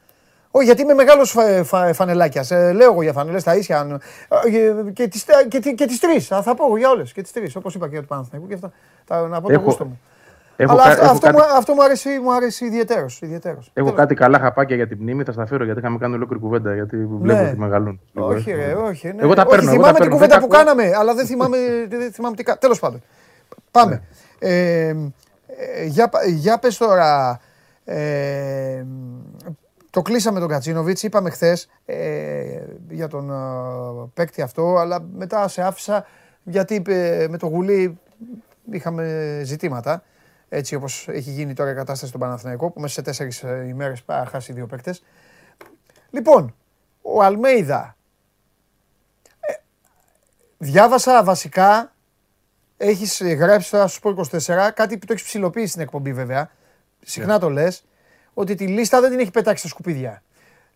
Όχι, 0.51 0.65
γιατί 0.65 0.83
είμαι 0.83 0.95
μεγάλος 0.95 1.31
φα, 1.31 1.65
φα, 1.65 1.93
φανελάκιας. 1.95 2.51
Ε, 2.51 2.73
λέω 2.73 2.91
εγώ 2.93 3.03
για 3.03 3.13
φανελές 3.13 3.43
τα 3.43 3.57
ίσια. 3.57 3.81
αν- 3.81 4.01
ε, 4.45 4.91
Και 4.93 5.09
τις 5.09 5.25
και, 5.49 5.59
τις- 5.61 5.75
και 5.75 5.87
τις 5.87 5.99
τρεις. 6.01 6.27
Θα 6.27 6.55
πω 6.55 6.65
εγώ 6.67 6.77
για 6.77 6.91
όλες. 6.91 7.13
Και 7.13 7.23
τις 7.23 7.33
τρεις. 7.33 7.57
Όπως 7.57 7.75
είπα 7.75 7.85
και 7.85 7.91
για 7.93 8.01
το 8.01 8.07
Παναθηναϊκό 8.07 8.49
και 8.49 8.55
αυτά. 8.55 8.73
Τα, 9.05 9.29
να 9.29 9.41
πω 9.41 9.47
το 9.47 9.53
Έχω- 9.53 9.63
γούστο 9.65 9.85
μου. 9.85 10.01
Έχω, 10.63 10.73
Αλλά 10.73 10.83
κα- 10.83 10.89
αυτό, 10.91 11.03
έχω 11.05 11.13
αυτό, 11.13 11.27
κάτι, 11.27 11.37
μου, 11.39 11.57
αυτό 11.57 11.75
μου 11.75 11.83
αρέσει, 11.85 12.09
μου 12.23 12.33
αρέσει 12.35 12.65
ιδιαίτερος, 12.65 13.21
ιδιαίτερος. 13.23 13.71
έχω 13.75 13.87
Τέλος. 13.87 13.93
κάτι 14.01 14.15
καλά 14.15 14.39
χαπάκια 14.39 14.77
για 14.77 14.87
την 14.89 14.99
μνήμη, 15.01 15.23
θα 15.25 15.33
στα 15.33 15.47
φέρω 15.47 15.65
γιατί 15.65 15.81
είχαμε 15.81 15.99
κάνει 15.99 16.15
ολόκληρη 16.15 16.43
κουβέντα. 16.43 16.75
Γιατί 16.75 16.97
βλέπω 17.07 17.41
Ναι. 17.43 17.49
ότι 17.49 17.59
μεγαλούν. 17.59 18.01
λίγο, 18.13 18.27
Όχι, 18.27 18.51
ε. 18.51 18.55
ρε, 18.55 18.73
όχι. 18.75 19.07
Ναι. 19.13 19.23
Εγώ 19.23 19.35
τα 19.35 19.43
όχι, 19.43 19.51
παίρνω. 19.51 19.71
εγώ 19.71 19.73
θυμάμαι 19.73 19.83
τα 19.83 19.93
την 19.93 19.99
παίρνω. 19.99 20.15
κουβέντα 20.15 20.39
Δεν 20.39 20.49
που 20.49 20.53
τα 20.55 20.59
ακούω. 20.61 20.75
κάναμε, 20.75 20.97
αλλά 20.99 21.15
δεν 21.15 21.27
θυμάμαι, 21.27 21.57
δεν 21.89 22.13
θυμάμαι 22.13 22.37
τι 22.37 22.43
κάναμε. 22.43 22.61
Τέλος 22.61 22.79
πάντων. 22.79 23.03
Πάμε. 23.71 24.03
Ναι. 24.41 24.49
Ε, 24.49 24.89
ε, 24.89 25.85
για, 25.85 26.09
πα- 26.09 26.25
για 26.27 26.59
πες 26.59 26.77
τώρα, 26.77 27.41
ε, 27.85 28.85
το 29.91 30.03
κλείσαμε 30.03 30.41
τον 30.41 30.49
Κατσίνοβιτς, 30.49 31.03
είπαμε 31.03 31.31
χθες 31.31 31.69
για 32.89 33.09
τον 33.09 33.31
ε, 33.31 33.35
παίκτη 34.15 34.43
αυτό, 34.43 34.77
αλλά 34.77 35.01
μετά 35.17 35.49
σε 35.49 35.63
άφησα 35.63 36.05
γιατί 36.43 36.83
ε, 36.89 37.27
με 37.31 37.37
το 37.39 37.47
γουλί 37.47 37.99
είχαμε 38.73 39.41
ζητήματα. 39.45 40.03
Έτσι 40.53 40.75
όπως 40.75 41.09
έχει 41.09 41.31
γίνει 41.31 41.53
τώρα 41.53 41.71
η 41.71 41.75
κατάσταση 41.75 42.07
στον 42.07 42.21
Παναθηναϊκό, 42.21 42.71
που 42.71 42.81
μέσα 42.81 42.95
σε 42.95 43.03
τέσσερις 43.03 43.43
ε, 43.43 43.65
ημέρες 43.69 44.03
πάει 44.03 44.19
να 44.19 44.27
χάσει 44.27 44.53
δύο 44.53 44.67
παίκτες. 44.67 45.03
Λοιπόν, 46.11 46.55
ο 47.03 47.23
Αλμέιδα. 47.23 47.97
Ε, 49.41 49.53
διάβασα 50.59 51.25
βασικά, 51.25 51.93
έχεις 52.77 53.23
γράψει 53.23 53.71
τώρα 53.71 53.87
στο 53.87 54.15
Sport 54.17 54.39
24, 54.39 54.71
κάτι 54.75 54.99
που 54.99 55.07
το 55.07 55.13
έχεις 55.13 55.25
ψηλοποιήσει 55.25 55.69
στην 55.69 55.83
εκπομπή 55.83 56.13
βέβαια, 56.13 56.51
συχνά 57.05 57.39
το 57.39 57.51
λες, 57.51 57.85
ότι 58.35 58.55
τη 58.55 58.67
λίστα 58.67 59.01
δεν 59.01 59.11
την 59.11 59.19
έχει 59.19 59.31
πετάξει 59.31 59.61
στα 59.61 59.69
σκουπίδια. 59.69 60.23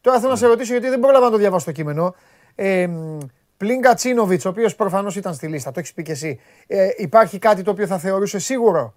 Τώρα 0.01 0.19
θέλω 0.19 0.31
να 0.31 0.37
σε 0.37 0.47
ρωτήσω, 0.47 0.73
γιατί 0.73 0.89
δεν 0.89 1.01
πρόλαβα 1.01 1.25
να 1.25 1.31
το 1.31 1.37
διαβάσω 1.37 1.65
το 1.65 1.73
κείμενο. 1.73 2.15
Ε, 2.55 2.87
μ, 2.87 3.19
πλην 3.57 3.81
Κατσίνοβιτς, 3.81 4.45
ο 4.45 4.49
οποίος 4.49 4.75
προφανώς 4.75 5.17
ήταν 5.17 5.35
στη 5.35 5.47
λίστα, 5.47 5.71
το 5.71 5.81
έχεις 5.81 5.93
πει 5.93 6.03
και 6.03 6.13
εσύ. 6.13 6.41
Ε, 6.67 6.89
υπάρχει 6.97 7.39
κάτι 7.39 7.63
το 7.63 7.71
οποίο 7.71 7.87
θα 7.87 7.99
θεωρούσε 7.99 8.39
σίγουρο 8.39 8.95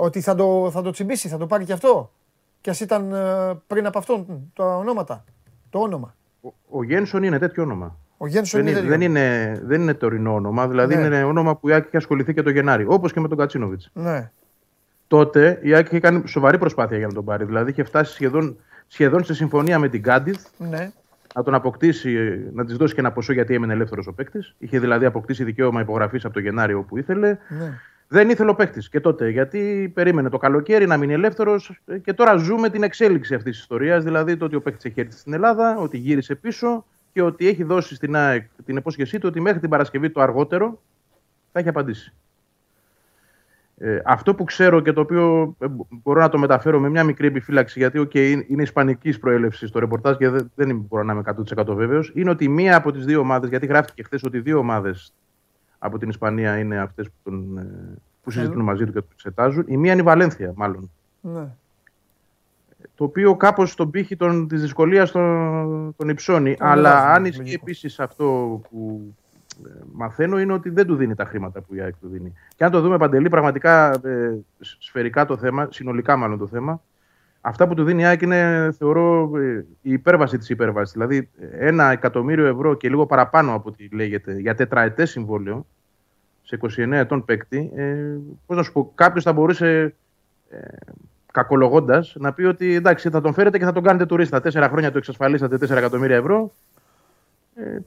ότι 0.00 0.20
θα 0.20 0.34
το, 0.34 0.68
θα 0.72 0.82
το 0.82 0.90
τσιμπήσει, 0.90 1.28
θα 1.28 1.36
το 1.38 1.46
πάρει 1.46 1.64
και 1.64 1.72
αυτό. 1.72 2.10
Κι 2.60 2.70
ας 2.70 2.80
ήταν 2.80 3.12
ε, 3.12 3.58
πριν 3.66 3.86
από 3.86 3.98
αυτόν 3.98 4.20
μ, 4.28 4.32
τα 4.54 4.76
ονόματα. 4.76 5.24
Το 5.70 5.78
όνομα. 5.78 6.14
Ο, 6.40 6.48
ο 6.68 6.82
Γένσον 6.84 7.22
είναι 7.22 7.38
τέτοιο 7.38 7.62
όνομα. 7.62 7.96
Ο 8.16 8.26
Γένσον 8.26 8.60
Δεν 8.64 8.68
είναι, 8.72 8.78
είναι, 8.80 8.88
τέτοιο. 8.88 8.98
δεν, 8.98 9.08
είναι, 9.10 9.60
δεν 9.64 9.80
είναι 9.80 9.94
τωρινό 9.94 10.34
όνομα, 10.34 10.68
δηλαδή 10.68 10.96
Ναι. 10.96 11.00
είναι 11.06 11.24
όνομα 11.24 11.56
που 11.56 11.68
η 11.68 11.72
Άκη 11.72 11.86
έχει 11.86 11.96
ασχοληθεί 11.96 12.34
και 12.34 12.42
το 12.42 12.50
Γενάρη. 12.50 12.84
Όπως 12.88 13.12
και 13.12 13.20
με 13.20 13.28
τον 13.28 13.38
Κατσίνοβιτς. 13.38 13.90
Ναι. 13.92 14.30
τότε 15.08 15.58
η 15.62 15.74
ΑΕΚ 15.74 15.86
είχε 15.86 16.00
κάνει 16.00 16.22
σοβαρή 16.26 16.58
προσπάθεια 16.58 16.96
για 16.98 17.06
να 17.06 17.12
τον 17.12 17.24
πάρει. 17.24 17.44
Δηλαδή 17.44 17.70
είχε 17.70 17.82
φτάσει 17.84 18.12
σχεδόν, 18.12 18.56
σχεδόν 18.86 19.24
σε 19.24 19.34
συμφωνία 19.34 19.78
με 19.78 19.88
την 19.88 20.02
Κάντιθ 20.02 20.44
Ναι. 20.58 20.90
να 21.34 21.42
τον 21.42 21.54
αποκτήσει, 21.54 22.40
να 22.52 22.64
της 22.64 22.76
δώσει 22.76 22.94
και 22.94 23.00
ένα 23.00 23.12
ποσό 23.12 23.32
γιατί 23.32 23.54
έμενε 23.54 23.72
ελεύθερος 23.72 24.06
ο 24.06 24.12
παίκτης. 24.12 24.54
Είχε 24.58 24.78
δηλαδή 24.78 25.04
αποκτήσει 25.04 25.44
δικαίωμα 25.44 25.80
υπογραφής 25.80 26.24
από 26.24 26.34
το 26.34 26.40
Γενάριο 26.40 26.78
όπου 26.78 26.98
ήθελε. 26.98 27.38
ναι. 27.48 27.78
Δεν 28.12 28.30
ήθελε 28.30 28.50
ο 28.50 28.54
παίκτης 28.54 28.88
και 28.88 29.00
τότε 29.00 29.28
γιατί 29.28 29.90
περίμενε 29.94 30.28
το 30.28 30.36
καλοκαίρι 30.38 30.86
να 30.86 30.96
μείνει 30.96 31.12
ελεύθερος 31.12 31.80
και 32.02 32.12
τώρα 32.12 32.36
ζούμε 32.36 32.70
την 32.70 32.82
εξέλιξη 32.82 33.34
αυτής 33.34 33.52
της 33.52 33.60
ιστορίας. 33.60 34.04
Δηλαδή 34.04 34.36
το 34.36 34.44
ότι 34.44 34.56
ο 34.56 34.60
παίκτης 34.62 34.84
έχει 34.84 35.00
έρθει 35.00 35.18
στην 35.18 35.32
Ελλάδα, 35.32 35.76
ότι 35.78 35.96
γύρισε 35.96 36.34
πίσω 36.34 36.84
και 37.12 37.22
ότι 37.22 37.48
έχει 37.48 37.62
δώσει 37.62 37.94
στην 37.94 38.16
ΑΕΚ 38.16 38.44
την 38.64 38.76
υπόσχεσή 38.76 39.18
του 39.18 39.28
ότι 39.28 39.40
μέχρι 39.40 39.60
την 39.60 39.68
Παρασκευή 39.68 40.10
το 40.10 40.20
αργότερο 40.20 40.82
θα 41.52 41.58
έχει 41.58 41.68
απαντήσει. 41.68 42.12
Ε, 43.78 44.00
αυτό 44.04 44.34
που 44.34 44.44
ξέρω 44.44 44.80
και 44.80 44.92
το 44.92 45.00
οποίο 45.00 45.56
ε, 45.58 45.66
μπορώ 45.88 46.20
να 46.20 46.28
το 46.28 46.38
μεταφέρω 46.38 46.80
με 46.80 46.88
μια 46.88 47.04
μικρή 47.04 47.26
επιφύλαξη, 47.26 47.78
γιατί 47.78 48.00
okay, 48.00 48.30
είναι- 48.30 48.44
είναι 48.48 48.62
ισπανικής 48.62 49.18
προέλευσης 49.18 49.70
το 49.70 49.78
ρεπορτάζ 49.78 50.16
και 50.16 50.28
δεν, 50.28 50.50
δεν 50.54 50.76
μπορώ 50.88 51.02
να 51.02 51.12
είμαι 51.12 51.22
100% 51.56 51.74
βέβαιος, 51.74 52.12
είναι 52.14 52.30
ότι 52.30 52.48
μία 52.48 52.76
από 52.76 52.92
τις 52.92 53.04
δύο 53.04 53.20
ομάδες, 53.20 53.48
γιατί 53.48 53.66
γράφτηκε 53.66 54.02
χθες 54.02 54.22
ότι 54.22 54.40
δύο 54.40 54.58
ομάδες 54.58 55.12
από 55.82 55.98
την 55.98 56.08
Ισπανία 56.08 56.58
είναι 56.58 56.78
αυτές 56.78 57.06
που, 57.06 57.14
τον, 57.30 57.58
ε, 57.58 57.66
που 58.22 58.30
συζητούν 58.30 58.62
μαζί 58.62 58.84
του 58.84 58.92
και 58.92 59.00
το 59.00 59.06
εξετάζουν. 59.12 59.64
Η 59.66 59.76
μία 59.76 59.92
είναι 59.92 60.00
η 60.00 60.04
Βαλένθια, 60.04 60.52
μάλλον. 60.56 60.90
ναι. 61.20 61.46
Το 62.94 63.04
οποίο 63.06 63.36
κάπως 63.36 63.74
τον 63.74 63.90
πύχη 63.90 64.16
της 64.48 64.60
δυσκολίας 64.60 65.10
τον, 65.10 65.94
τον 65.96 66.08
υψώνει. 66.08 66.56
Τον 66.56 66.66
Αλλά 66.66 66.90
βγάζει, 66.90 67.06
αν 67.06 67.22
ναι, 67.22 67.28
ισχύει 67.28 67.40
λογικό. 67.40 67.60
επίσης 67.62 68.00
αυτό 68.00 68.24
που 68.70 69.00
ε, 69.66 69.70
μαθαίνω 69.92 70.40
είναι 70.40 70.52
ότι 70.52 70.70
δεν 70.70 70.86
του 70.86 70.96
δίνει 70.96 71.14
τα 71.14 71.24
χρήματα 71.24 71.60
που 71.60 71.74
η 71.74 71.80
ΑΕΚ 71.80 71.94
του 72.00 72.08
δίνει. 72.08 72.32
Και 72.56 72.64
αν 72.64 72.70
το 72.70 72.80
δούμε 72.80 72.96
παντελή, 72.96 73.28
πραγματικά 73.28 73.90
ε, 74.04 74.38
σ- 74.60 74.76
σφαιρικά 74.82 75.26
το 75.26 75.36
θέμα, 75.36 75.68
συνολικά 75.70 76.16
μάλλον 76.16 76.38
το 76.38 76.46
θέμα, 76.46 76.82
αυτά 77.40 77.68
που 77.68 77.74
του 77.74 77.84
δίνει 77.84 78.02
η 78.02 78.04
ΑΕΚ 78.04 78.22
είναι, 78.22 78.70
θεωρώ, 78.78 79.30
ε, 79.36 79.64
η 79.82 79.92
υπέρβαση 79.92 80.38
της 80.38 80.48
υπέρβασης. 80.48 80.92
Δηλαδή, 80.92 81.28
ε, 81.40 81.66
ένα 81.68 81.90
εκατομμύριο 81.90 82.46
ευρώ 82.46 82.74
και 82.74 82.88
λίγο 82.88 83.06
παραπάνω 83.06 83.54
από 83.54 83.68
ό,τι 83.68 83.88
λέγεται 83.92 84.38
για 84.38 84.54
τετραετές 84.54 85.10
συμβόλαιο 85.10 85.66
σε 86.42 86.54
29 86.54 86.92
ετών 86.92 87.24
παίκτη. 87.24 87.70
Ε, 87.74 88.16
Πώς 88.46 88.56
να 88.56 88.62
σου 88.62 88.72
πω, 88.72 88.92
κάποιος 88.94 89.24
θα 89.24 89.32
μπορούσε 89.32 89.94
ε, 90.50 90.58
κακολογώντας 91.32 92.14
να 92.18 92.32
πει 92.32 92.42
ότι 92.42 92.74
εντάξει, 92.74 93.10
θα 93.10 93.20
τον 93.20 93.32
φέρετε 93.32 93.58
και 93.58 93.64
θα 93.64 93.72
τον 93.72 93.82
κάνετε 93.82 94.06
τουρίστα. 94.06 94.40
Τέσσερα 94.40 94.68
χρόνια 94.68 94.90
του 94.90 94.98
εξασφαλίσατε 94.98 95.56
4 95.56 95.70
εκατομμύρια 95.70 96.16
ευρώ. 96.16 96.52
Ε, 97.54 97.78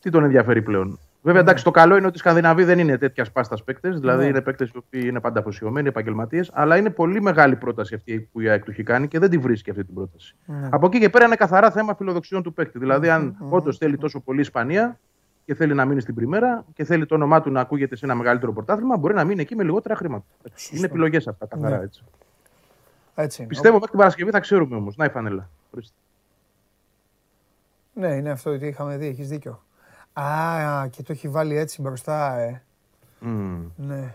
τι 0.00 0.10
τον 0.10 0.24
ενδιαφέρει 0.24 0.62
πλέον; 0.62 0.98
Βέβαια, 1.26 1.40
εντάξει, 1.40 1.64
το 1.64 1.70
καλό 1.70 1.96
είναι 1.96 2.06
ότι 2.06 2.16
οι 2.16 2.18
Σκανδιναβοί 2.18 2.64
δεν 2.64 2.78
είναι 2.78 2.98
τέτοιας 2.98 3.32
πάστας 3.32 3.64
παίκτες. 3.64 3.98
Δηλαδή, 4.00 4.22
Ναι. 4.22 4.28
είναι 4.28 4.40
παίκτες 4.40 4.68
οι 4.68 4.76
οποίοι 4.76 5.02
είναι 5.04 5.20
πάντα 5.20 5.40
αφοσιωμένοι, 5.40 5.88
επαγγελματίες. 5.88 6.50
Αλλά 6.54 6.76
είναι 6.76 6.90
πολύ 6.90 7.22
μεγάλη 7.22 7.56
πρόταση 7.56 7.94
αυτή 7.94 8.28
που 8.32 8.40
η 8.40 8.48
ΑΕΚ 8.48 8.64
του 8.64 8.70
έχει 8.70 8.82
κάνει 8.82 9.08
και 9.08 9.18
δεν 9.18 9.30
τη 9.30 9.38
βρίσκει 9.38 9.70
αυτή 9.70 9.84
την 9.84 9.94
πρόταση. 9.94 10.36
Ναι. 10.46 10.68
Από 10.72 10.86
εκεί 10.86 10.98
και 10.98 11.10
πέρα 11.10 11.24
είναι 11.24 11.34
καθαρά 11.36 11.70
θέμα 11.70 11.94
φιλοδοξιών 11.94 12.42
του 12.42 12.52
παίκτη. 12.52 12.78
Δηλαδή, 12.78 13.08
αν 13.08 13.36
όντως 13.50 13.76
θέλει 13.76 13.96
τόσο 13.96 14.20
πολύ 14.20 14.38
η 14.38 14.40
Ισπανία 14.40 14.98
και 15.44 15.54
θέλει 15.54 15.74
να 15.74 15.84
μείνει 15.84 16.00
στην 16.00 16.14
Πριμέρα 16.14 16.64
και 16.74 16.84
θέλει 16.84 17.06
το 17.06 17.14
όνομά 17.14 17.40
του 17.42 17.50
να 17.50 17.60
ακούγεται 17.60 17.96
σε 17.96 18.04
ένα 18.04 18.14
μεγαλύτερο 18.14 18.52
πρωτάθλημα, 18.52 18.96
μπορεί 18.96 19.14
να 19.14 19.24
μείνει 19.24 19.40
εκεί 19.40 19.54
με 19.56 19.62
λιγότερα 19.62 19.96
χρήματα. 19.96 20.24
Είναι 20.70 20.86
επιλογές 20.86 21.26
αυτά, 21.28 21.46
καθαρά 21.46 21.76
Ναι. 21.76 21.82
έτσι. 21.84 22.02
Έτσι 23.14 23.40
είναι. 23.40 23.48
Πιστεύω 23.50 23.74
μέχρι 23.74 23.88
την 23.90 23.98
Παρασκευή 23.98 24.30
θα 24.30 24.40
ξέρουμε 24.40 24.76
όμως. 24.76 24.96
Να 24.96 25.04
η 25.04 25.08
φανέλα. 25.08 25.48
Ορίστε. 25.70 25.94
Ναι, 27.92 28.08
είναι 28.14 28.30
αυτό 28.30 28.50
ότι 28.50 28.66
είχαμε 28.66 28.96
δει, 28.96 29.06
έχεις 29.06 29.28
δίκιο. 29.28 29.64
Α, 30.20 30.88
και 30.90 31.02
το 31.02 31.12
έχει 31.12 31.28
βάλει 31.28 31.56
έτσι 31.56 31.82
μπροστά, 31.82 32.38
ε. 32.38 32.62
Μμμ. 33.20 33.64
Ναι. 33.76 34.14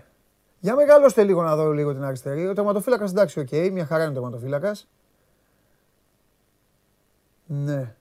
Για 0.59 0.75
μεγαλώστε 0.75 1.23
λίγο 1.23 1.43
να 1.43 1.55
δω 1.55 1.71
λίγο 1.71 1.93
την 1.93 2.03
αριστερή. 2.03 2.47
Ο 2.47 2.53
τερματοφύλακας 2.53 3.11
εντάξει, 3.11 3.39
οκ, 3.39 3.49
μια 3.71 3.85
χαρά 3.85 4.01
είναι 4.01 4.11
ο 4.11 4.13
τερματοφύλακας. 4.13 4.87
Ναι. 7.45 7.95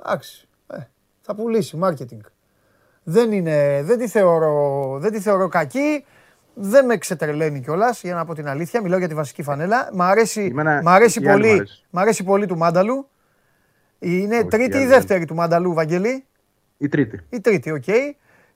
Εντάξει. 0.00 0.48
Ε, 0.66 0.78
θα 1.20 1.34
πουλήσει, 1.34 1.78
marketing. 1.82 2.20
Δεν 3.02 3.32
είναι, 3.32 3.82
δεν 3.84 3.98
τη 3.98 4.08
θεωρώ, 4.08 4.98
δεν 5.00 5.12
τη 5.12 5.20
θεωρώ 5.20 5.48
κακή. 5.48 6.04
Δεν 6.54 6.84
με 6.84 6.96
ξετρελαίνει 6.96 7.60
κιόλας, 7.60 8.02
για 8.02 8.14
να 8.14 8.24
πω 8.24 8.34
την 8.34 8.48
αλήθεια. 8.48 8.80
Μιλάω 8.82 8.98
για 8.98 9.08
τη 9.08 9.14
βασική 9.14 9.42
φανέλα. 9.42 9.90
Μ' 9.92 10.02
αρέσει, 10.02 10.42
Εμένα 10.42 10.80
μ 10.82 10.88
αρέσει, 10.88 11.22
η 11.22 11.28
άλλη 11.28 11.40
πολύ, 11.40 11.48
μου 11.52 11.54
αρέσει. 11.58 11.84
μ' 11.90 11.98
αρέσει 11.98 12.24
πολύ 12.24 12.46
του 12.46 12.56
Μάνταλου. 12.56 13.08
Είναι 13.98 14.36
Όχι, 14.36 14.46
τρίτη 14.46 14.76
η 14.76 14.80
ή 14.80 14.82
άλλη 14.82 14.86
δεύτερη 14.92 15.24
του 15.24 15.34
Μάνταλου, 15.34 15.72
Βαγγέλη. 15.72 16.24
Η 16.78 16.88
τρίτη. 16.88 17.20
Η 17.30 17.40
τρίτη, 17.40 17.70
οκ. 17.70 17.82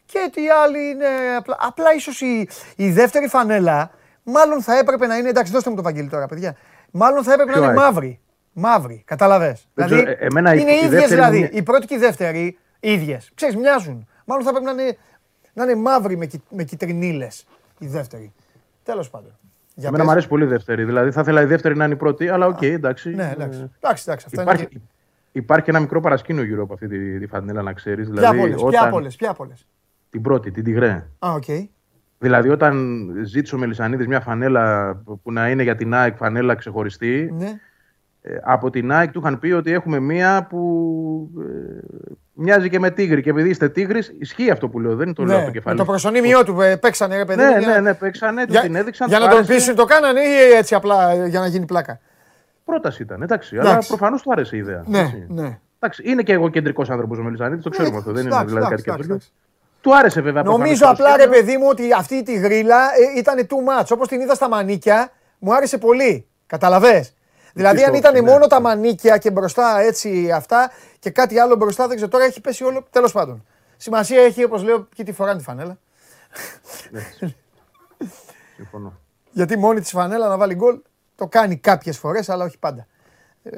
Και 0.06 0.18
η 0.40 0.48
άλλη 0.64 0.88
είναι. 0.90 1.06
Απλά, 1.38 1.56
απλά 1.60 1.94
ίσως 1.94 2.20
η, 2.20 2.48
η 2.76 2.90
δεύτερη 2.90 3.28
φανέλα 3.28 3.90
μάλλον 4.22 4.62
θα 4.62 4.78
έπρεπε 4.78 5.06
να 5.06 5.16
είναι. 5.16 5.28
Εντάξει, 5.28 5.52
δώστε 5.52 5.70
μου 5.70 5.76
το 5.76 5.82
Βαγγέλη 5.82 6.08
τώρα, 6.08 6.26
παιδιά. 6.26 6.56
Μάλλον 6.90 7.22
θα 7.24 7.32
έπρεπε 7.32 7.50
Ποιο 7.52 7.60
να 7.60 7.66
είναι 7.70 7.80
ΑΕΚ; 7.80 7.90
μαύρη. 7.92 8.20
Μαύρη, 8.52 9.02
καταλαβέ. 9.06 9.56
Δεν 9.74 9.86
Δηλαδή 9.86 10.02
ξέρω, 10.04 10.10
ε, 10.20 10.26
εμένα 10.26 10.54
η- 10.54 10.58
είναι 10.60 10.70
η 10.70 10.74
ίδιες 10.76 10.90
δεύτερη 10.90 11.14
δηλαδή. 11.14 11.38
μου 11.38 11.44
είναι- 11.44 11.58
Η 11.58 11.62
πρώτη 11.62 11.86
και 11.86 11.94
η 11.94 11.98
δεύτερη 11.98 12.58
ίδιες. 12.80 13.30
Ξέρεις, 13.34 13.56
μοιάζουν. 13.56 14.08
Μάλλον 14.24 14.44
θα 14.44 14.50
έπρεπε 14.50 14.72
να 14.72 14.82
είναι, 14.82 14.96
να 15.52 15.62
είναι 15.64 15.74
μαύρη 15.74 16.16
με, 16.16 16.26
κι- 16.26 16.42
με 16.50 16.64
κιτρινίλες 16.64 17.46
η 17.78 17.86
δεύτερη. 17.86 18.32
Τέλος 18.84 19.10
πάντων. 19.10 19.38
Για 19.74 19.88
Εμένα 19.88 19.96
πες. 19.96 20.04
μου 20.04 20.10
αρέσει 20.10 20.28
πολύ 20.28 20.44
η 20.44 20.46
δεύτερη. 20.46 20.84
Δηλαδή 20.84 21.10
θα 21.10 21.20
ήθελα 21.20 21.40
η 21.42 21.44
δεύτερη 21.44 21.76
να 21.76 21.84
είναι 21.84 21.94
η 21.94 21.96
πρώτη, 21.96 22.28
αλλά 22.28 22.46
οκ, 22.46 22.62
εντάξει. 22.62 23.14
Ναι, 23.14 23.22
Ε, 23.22 23.30
εντάξει. 23.32 23.70
εντάξει, 23.80 24.02
εντάξει 24.06 24.26
αυτά 24.28 24.42
Υπάρχει, 24.42 24.68
είναι. 24.72 24.82
Υπάρχει 25.32 25.70
ένα 25.70 25.80
μικρό 25.80 26.00
παρασκήνιο 26.00 26.42
γύρω 26.44 26.62
από 26.62 26.72
αυτή 26.74 26.88
τη, 26.88 27.18
τη 27.18 27.26
φανέλα, 27.26 27.62
να 27.62 27.72
ξέρεις. 27.72 28.10
Ποια 28.10 28.14
Δηλαδή, 28.14 28.36
από 28.38 28.42
όλες, 28.46 28.56
ποια 28.56 28.66
όταν- 28.68 28.86
από 28.88 28.96
όλες, 28.96 29.16
ποια 29.16 29.30
από 29.30 29.44
όλες; 29.44 29.66
Την 30.10 30.22
πρώτη, 30.22 30.50
την 30.50 30.64
Τιγρέ. 30.64 31.06
Α, 31.18 31.32
οκ. 31.32 31.44
Δηλαδή, 32.18 32.48
όταν 32.48 33.06
ζήτησε 33.24 33.54
ο 33.54 33.58
Μελισανίδης 33.58 34.06
μια 34.06 34.20
φανέλα 34.20 34.94
που 35.22 35.32
να 35.32 35.50
είναι 35.50 35.62
για 35.62 35.76
την 35.76 35.94
ΑΕΚ 35.94 36.16
φανέλα 36.16 36.54
ξεχωριστή, 36.54 37.34
Ναι. 37.38 37.60
ε, 38.22 38.36
από 38.42 38.70
την 38.70 38.92
ΑΕΚ 38.92 39.10
του 39.10 39.18
είχαν 39.18 39.38
πει 39.38 39.52
ότι 39.52 39.72
έχουμε 39.72 39.98
μία 39.98 40.46
που 40.48 41.30
ε, 41.40 41.80
μοιάζει 42.32 42.68
και 42.68 42.78
με 42.78 42.90
τίγρη. 42.90 43.22
Και 43.22 43.30
επειδή 43.30 43.48
είστε 43.48 43.68
τίγρης, 43.68 44.14
ισχύει 44.18 44.50
αυτό 44.50 44.68
που 44.68 44.80
λέω, 44.80 44.96
δεν 44.96 45.12
το 45.14 45.24
λέω 45.24 45.36
από 45.36 45.38
Ναι, 45.38 45.44
το 45.46 45.52
με 45.52 45.58
κεφάλι. 45.58 45.76
το 45.78 45.84
προσωνύμιό 45.84 46.44
του 46.44 46.60
ε, 46.60 46.76
παίξανε 46.76 47.16
ρε 47.16 47.24
παιδί. 47.24 47.42
Ναι, 47.42 47.50
μου, 47.50 47.58
για- 47.58 47.68
ναι, 47.68 47.80
ναι, 47.80 47.94
παίξανε, 47.94 48.42
τους 48.44 48.52
Για, 48.54 48.60
την 48.62 48.74
έδειξαν. 48.74 49.08
για 49.08 49.16
τους 49.16 49.26
να 49.26 49.32
τον 49.32 49.38
άρεσε. 49.42 49.54
πείσουν 49.54 49.74
το 49.74 49.84
κάνανε 49.84 50.20
ή 50.20 50.52
έτσι 50.56 50.74
απλά 50.74 51.10
ε, 51.10 51.26
για 51.26 51.40
να 51.40 51.46
γίνει 51.46 51.64
πλάκα; 51.64 52.00
Πρόταση 52.64 53.02
ήταν, 53.02 53.22
εντάξει. 53.22 53.54
Εντάξει. 53.56 53.72
Αλλά 53.72 53.84
προφανώς 53.86 54.22
του 54.22 54.32
άρεσε 54.32 54.56
η 54.56 54.58
ιδέα. 54.58 54.82
Ναι, 54.86 54.98
έτσι. 55.00 55.26
ναι. 55.28 55.58
Εντάξει, 55.78 56.02
είναι 56.10 56.22
και 56.22 56.32
εγώ 56.32 56.48
κεντρικός 56.48 56.90
άνθρωπος 56.90 57.18
ο 57.18 57.22
Μελισανίδης, 57.22 57.64
το 57.64 57.70
ξέρουμε 57.70 57.96
αυτό. 57.96 58.12
Δεν 58.12 58.20
είναι 58.26 58.34
Εντάξει, 58.34 58.46
δηλαδή 58.54 58.70
κάτι 58.70 58.82
εντάξει, 58.82 58.90
καινούριο. 58.90 59.14
εντάξει. 59.14 59.32
Του 59.80 59.96
άρεσε 59.96 60.20
βέβαια. 60.20 60.42
Νομίζω 60.42 60.62
προφανώς 60.76 60.98
το 60.98 61.04
απλά 61.04 61.16
ρε 61.16 61.22
σχέδιο. 61.22 61.40
παιδί 61.40 61.56
μου 61.56 61.66
ότι 61.70 61.92
αυτή 61.92 62.22
τη 62.22 62.34
γρίλα 62.34 62.76
ε, 63.16 63.18
ήταν 63.18 63.46
too 63.46 63.80
much. 63.82 63.86
Όπως 63.90 64.08
την 64.08 64.20
είδα 64.20 64.34
στα 64.34 64.48
μανίκια, 64.48 65.10
μου 65.38 65.54
άρεσε 65.54 65.78
πολύ. 65.78 66.26
Καταλαβες. 66.46 67.14
Δηλαδή, 67.52 67.78
αν 67.82 67.88
στο- 67.88 67.96
ήταν 67.96 68.12
ναι. 68.12 68.20
μόνο 68.20 68.46
τα 68.46 68.60
μανίκια 68.60 69.18
και 69.18 69.30
μπροστά 69.30 69.80
έτσι 69.80 70.30
αυτά 70.34 70.70
και 70.98 71.10
κάτι 71.10 71.38
άλλο 71.38 71.56
μπροστά, 71.56 71.86
δεν 71.86 71.96
ξέρω 71.96 72.10
τώρα 72.10 72.24
έχει 72.24 72.40
πέσει 72.40 72.64
όλο. 72.64 72.86
Τέλος 72.90 73.12
πάντων. 73.12 73.44
Σημασία 73.76 74.20
έχει, 74.22 74.44
όπως 74.44 74.62
λέω, 74.62 74.88
και 74.94 75.02
τη 75.04 75.12
φοράνε 75.12 75.38
τη 75.38 75.44
φανέλα. 75.44 75.78
Ναι. 76.90 77.00
Συμφωνώ. 78.56 78.98
Γιατί 79.30 79.56
μόνη 79.58 79.80
της 79.80 79.90
φανέλα 79.90 80.28
να 80.28 80.36
βάλει 80.36 80.54
γκολ 80.54 80.78
το 81.20 81.26
κάνει 81.26 81.56
κάποιες 81.56 81.98
φορές, 81.98 82.28
αλλά 82.28 82.44
όχι 82.44 82.58
πάντα 82.58 82.86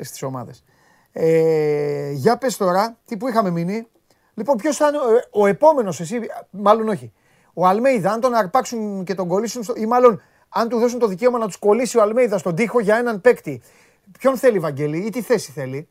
στις 0.00 0.22
ομάδες. 0.22 0.64
Ε, 1.12 2.10
για 2.10 2.36
πες 2.36 2.56
τώρα, 2.56 2.96
τι 3.04 3.16
που 3.16 3.28
είχαμε 3.28 3.50
μείνει. 3.50 3.86
Λοιπόν, 4.34 4.56
ποιος 4.56 4.76
θα 4.76 4.88
είναι 4.88 4.98
ο, 4.98 5.40
ο 5.42 5.46
επόμενος, 5.46 6.00
εσύ, 6.00 6.20
μάλλον 6.50 6.88
όχι. 6.88 7.12
Ο 7.54 7.66
Αλμέιδα, 7.66 8.12
αν 8.12 8.20
τον 8.20 8.34
αρπάξουν 8.34 9.04
και 9.04 9.14
τον 9.14 9.28
κολλήσουν, 9.28 9.62
στο, 9.62 9.72
ή 9.76 9.86
μάλλον 9.86 10.22
αν 10.48 10.68
του 10.68 10.78
δώσουν 10.78 10.98
το 10.98 11.06
δικαίωμα 11.06 11.38
να 11.38 11.46
τους 11.46 11.56
κολλήσει 11.56 11.98
ο 11.98 12.02
Αλμέιδα 12.02 12.38
στον 12.38 12.54
τοίχο 12.54 12.80
για 12.80 12.96
έναν 12.96 13.20
παίκτη. 13.20 13.62
Ποιον 14.18 14.36
θέλει, 14.36 14.58
Βαγγέλη, 14.58 14.98
ή 14.98 15.10
τι 15.10 15.22
θέση 15.22 15.52
θέλει; 15.52 15.88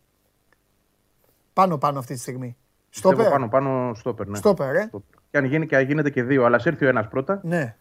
Πάνω-πάνω 1.53 1.99
αυτή 1.99 2.13
τη 2.13 2.19
στιγμή. 2.19 2.57
Πιστεύω 2.89 3.13
Στόπερ. 3.13 3.31
πάνω, 3.31 3.49
πάνω 3.49 3.93
στόπερ. 3.93 4.27
Ναι. 4.27 4.37
Στόπερ, 4.37 4.75
ε. 4.75 4.85
Στόπερ. 4.87 5.19
Και 5.31 5.37
αν 5.37 5.45
γίνει 5.45 5.65
και 5.65 5.77
γίνεται 5.77 6.09
και 6.09 6.23
δύο, 6.23 6.45
αλλά 6.45 6.57
α 6.57 6.61
έρθει 6.63 6.85
ο 6.85 6.87
ένας 6.87 7.07
πρώτα, 7.07 7.39
Ναι, 7.43 7.75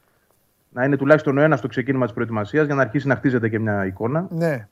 να 0.72 0.84
είναι 0.84 0.96
τουλάχιστον 0.96 1.38
ο 1.38 1.40
ένας 1.40 1.58
στο 1.58 1.68
ξεκίνημα 1.68 2.04
της 2.04 2.14
προετοιμασίας 2.14 2.66
για 2.66 2.74
να 2.74 2.80
αρχίσει 2.80 3.06
να 3.06 3.16
χτίζεται 3.16 3.48
και 3.48 3.58
μια 3.58 3.86
εικόνα. 3.86 4.26
ναι. 4.30 4.68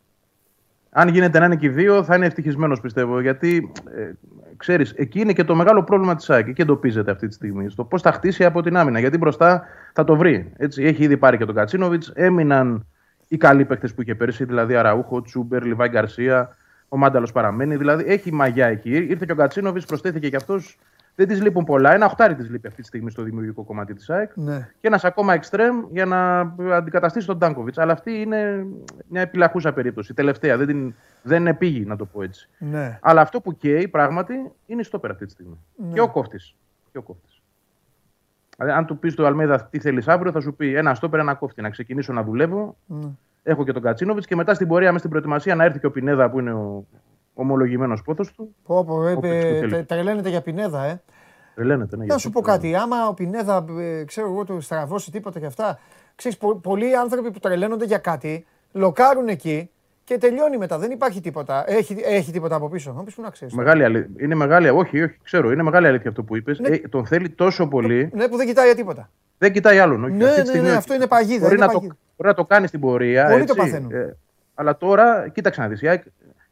Αν 0.91 1.09
γίνεται 1.09 1.39
να 1.39 1.45
είναι 1.45 1.57
και 1.57 1.67
οι 1.67 1.69
δύο, 1.69 2.03
θα 2.03 2.17
είναι 2.17 2.27
ευτυχισμένος 2.27 2.81
πιστεύω. 2.81 3.21
Γιατί 3.21 3.73
ε, 3.97 4.11
ξέρεις, 4.57 4.93
εκεί 4.97 5.21
είναι 5.21 5.33
και 5.33 5.45
το 5.45 5.55
μεγάλο 5.55 5.85
πρόβλημα 5.85 6.15
της 6.15 6.31
ΑΕΚ. 6.31 6.49
Εκεί 6.49 6.61
εντοπίζεται 6.61 7.11
αυτή 7.11 7.29
τη 7.29 7.35
στιγμή. 7.35 7.71
Στο 7.71 7.85
πώς 7.85 8.03
θα 8.03 8.13
χτίσει 8.13 8.45
από 8.45 8.63
την 8.63 8.77
άμυνα. 8.77 8.99
Γιατί 8.99 9.19
μπροστά 9.19 9.65
θα 9.93 10.05
το 10.05 10.17
βρει. 10.17 10.53
Έτσι, 10.57 10.83
έχει 10.83 11.03
ήδη 11.03 11.17
πάρει 11.17 11.37
και 11.37 11.45
τον 11.45 11.55
Κατσίνοβιτς. 11.55 12.13
Έμειναν 12.15 12.87
οι 13.29 13.37
καλοί 13.37 13.65
παίκτες 13.65 13.95
που 13.95 14.03
είχε 14.03 14.15
πέρσι, 14.15 14.45
δηλαδή 14.45 14.77
Αραούχο, 14.77 15.23
Τσούμπερ, 15.23 15.65
Λιβάη 15.65 15.89
Γκαρσία. 15.89 16.57
Ο 16.89 16.97
Μάνταλος 16.97 17.33
παραμένει. 17.33 17.77
Δηλαδή 17.77 18.05
έχει 18.07 18.33
μαγιά 18.33 18.67
εκεί. 18.67 18.91
Ήρθε 18.91 19.25
και 19.27 19.33
ο 19.33 19.37
Κατσίνοβιτς, 19.37 19.87
προσθέθηκε 19.87 20.29
και 20.29 20.37
αυτός. 20.37 20.79
Δεν 21.19 21.29
τη 21.29 21.35
λείπουν 21.35 21.65
πολλά. 21.65 21.93
Ένα 21.93 22.07
οχτάρι 22.07 22.35
τη 22.35 22.43
λείπει 22.43 22.67
αυτή 22.67 22.81
τη 22.81 22.87
στιγμή 22.87 23.11
στο 23.11 23.23
δημιουργικό 23.23 23.63
κομμάτι 23.63 23.95
της 23.95 24.11
ΑΕΚ 24.11 24.31
ναι. 24.35 24.69
και 24.81 24.87
ένας 24.87 25.05
ακόμα 25.05 25.35
εξτρέμ 25.35 25.85
για 25.91 26.05
να 26.05 26.41
αντικαταστήσει 26.77 27.27
τον 27.27 27.39
Ντάνκοβιτς. 27.39 27.79
Αλλά 27.79 27.93
αυτή 27.93 28.21
είναι 28.21 28.67
μια 29.09 29.21
επιλαχούσα 29.21 29.73
περίπτωση. 29.73 30.15
Τελευταία. 30.15 30.57
Δεν, 30.57 30.67
την, 30.67 30.95
δεν 31.23 31.47
επήγει, 31.47 31.85
να 31.85 31.97
το 31.97 32.05
πω 32.05 32.23
έτσι. 32.23 32.49
ναι. 32.59 32.99
Αλλά 33.03 33.21
αυτό 33.21 33.41
που 33.41 33.57
καίει 33.57 33.89
πράγματι 33.89 34.35
είναι 34.67 34.81
η 34.81 34.85
στόπερα 34.85 35.13
αυτή 35.13 35.25
τη 35.27 35.33
στιγμή. 35.33 35.59
Ναι. 35.77 35.93
Και 35.93 36.01
ο 36.01 36.09
κόφτης. 36.09 36.55
Και 36.93 36.99
ο 36.99 37.03
κόφτης. 37.03 37.43
Δηλαδή, 38.57 38.79
αν 38.79 38.87
του 38.87 38.99
πεις 38.99 39.13
στο 39.13 39.27
Αλμέδα 39.27 39.69
τι 39.71 39.79
θέλεις 39.79 40.09
αύριο, 40.09 40.33
θα 40.33 40.41
σου 40.41 40.55
πει 40.55 40.75
ένα 40.75 40.95
στόπερ, 40.95 41.21
ένα 41.21 41.35
κόφτη. 41.35 41.63
Να 41.63 41.71
ξεκινήσω 41.71 42.13
να 42.13 42.23
δουλεύω. 42.23 42.77
Ναι. 42.87 43.09
Έχω 43.43 43.65
και 43.65 43.73
τον 43.73 43.83
Κατσίνοβιτς 43.83 44.27
και 44.27 44.37
μετά 44.37 44.55
στην 44.55 44.69
πορεία, 44.69 44.87
μέσα 44.87 44.99
στην 44.99 45.11
προετοιμασία, 45.11 45.55
να 45.55 45.65
έρθει 45.65 45.79
και 45.79 45.87
ο 45.87 45.91
Πινέδα 45.91 46.31
που 46.31 46.39
είναι 46.39 46.53
ο 46.53 46.85
ομολογημένος 47.43 48.03
πόθο 48.03 48.25
του. 48.37 48.55
Πω, 48.67 48.85
πω, 48.85 49.07
ε, 49.07 49.13
Όποιος 49.13 49.33
το 49.43 49.47
ε, 49.47 49.59
θέλει. 49.59 49.71
τε- 49.73 49.87
τρελαίνεται 49.89 50.29
για 50.29 50.41
Πινέδα, 50.41 50.85
ε. 50.85 51.01
Τρελαίνεται, 51.55 51.91
ναι. 51.97 52.01
Να 52.01 52.05
γιατί 52.05 52.21
σου 52.21 52.31
πω 52.31 52.41
το- 52.43 52.47
κάτι, 52.51 52.75
άμα 52.75 53.09
ο 53.09 53.15
Πινέδα, 53.15 53.65
ε, 53.79 54.05
ξέρω 54.05 54.27
εγώ, 54.27 54.45
του 54.45 54.61
στραβώσει 54.61 55.11
τίποτα 55.11 55.39
και 55.41 55.47
αυτά. 55.47 55.79
Ξέρεις, 56.15 56.39
πο- 56.39 56.55
πολλοί 56.57 56.97
άνθρωποι 56.97 57.31
που 57.31 57.39
τρελαίνονται 57.39 57.85
για 57.85 57.99
κάτι, 57.99 58.47
λοκάρουν 58.73 59.29
εκεί 59.29 59.71
και 60.05 60.19
τελειώνει 60.19 60.57
μετά. 60.59 60.79
Δεν 60.79 60.91
υπάρχει 60.91 61.21
τίποτα. 61.21 61.65
Έχει, 61.67 61.97
έχει 62.05 62.33
τίποτα 62.33 62.55
από 62.57 62.69
πίσω. 62.69 62.93
Να 62.93 63.03
πεις 63.03 63.15
που 63.15 63.23
να 63.23 63.31
ξέρεις. 63.31 63.55
Μεγάλη 63.55 63.85
αλήθεια. 63.85 64.09
Είναι 64.19 64.35
μεγάλη, 64.35 64.69
όχι, 64.69 65.03
όχι, 65.03 65.17
ξέρω, 65.23 65.51
είναι 65.53 65.63
μεγάλη 65.63 65.87
αλήθεια 65.87 66.11
αυτό 66.11 66.23
που 66.23 66.37
είπες. 66.37 66.59
Ναι. 66.59 66.79
τον 66.79 67.07
θέλει 67.07 67.29
τόσο 67.29 67.69
πολύ, 67.69 68.11
Ναι, 68.15 68.29
που 68.29 68.37
δεν 68.37 68.47
κοιτάει 68.47 68.67
για 68.67 68.75
τίποτα. 68.75 69.11
δεν 69.39 69.53
κοιτάει 69.53 69.79
άλλον. 69.79 70.05
Όχι. 70.05 70.13
Ναι, 70.13 70.25
Αυτή 70.25 70.35
τη 70.35 70.41
ναι, 70.41 70.47
στιγμή 70.47 70.63
ναι, 70.65 70.69
όχι. 70.71 70.79
αυτό 70.79 70.95
είναι 70.95 71.07
παγίδα, 71.07 71.41
Μπορεί, 71.41 71.55
είναι 71.55 71.65
να 71.67 71.73
το, 71.73 71.79
παγίδα. 71.79 71.97
μπορεί 72.17 72.29
να 72.29 72.35
το 72.35 72.45
κάνει 72.45 72.67
στην 72.67 72.81
πορεία. 72.81 73.25
Πολλοί 73.27 73.43
έτσι, 73.43 73.55
το 73.55 73.63
παθαίνουν. 73.63 73.91
ε, 73.93 74.17
αλλά 74.55 74.77
τώρα, 74.77 75.29
κοίταξε 75.29 75.61
να 75.61 75.69
δεις. 75.69 75.81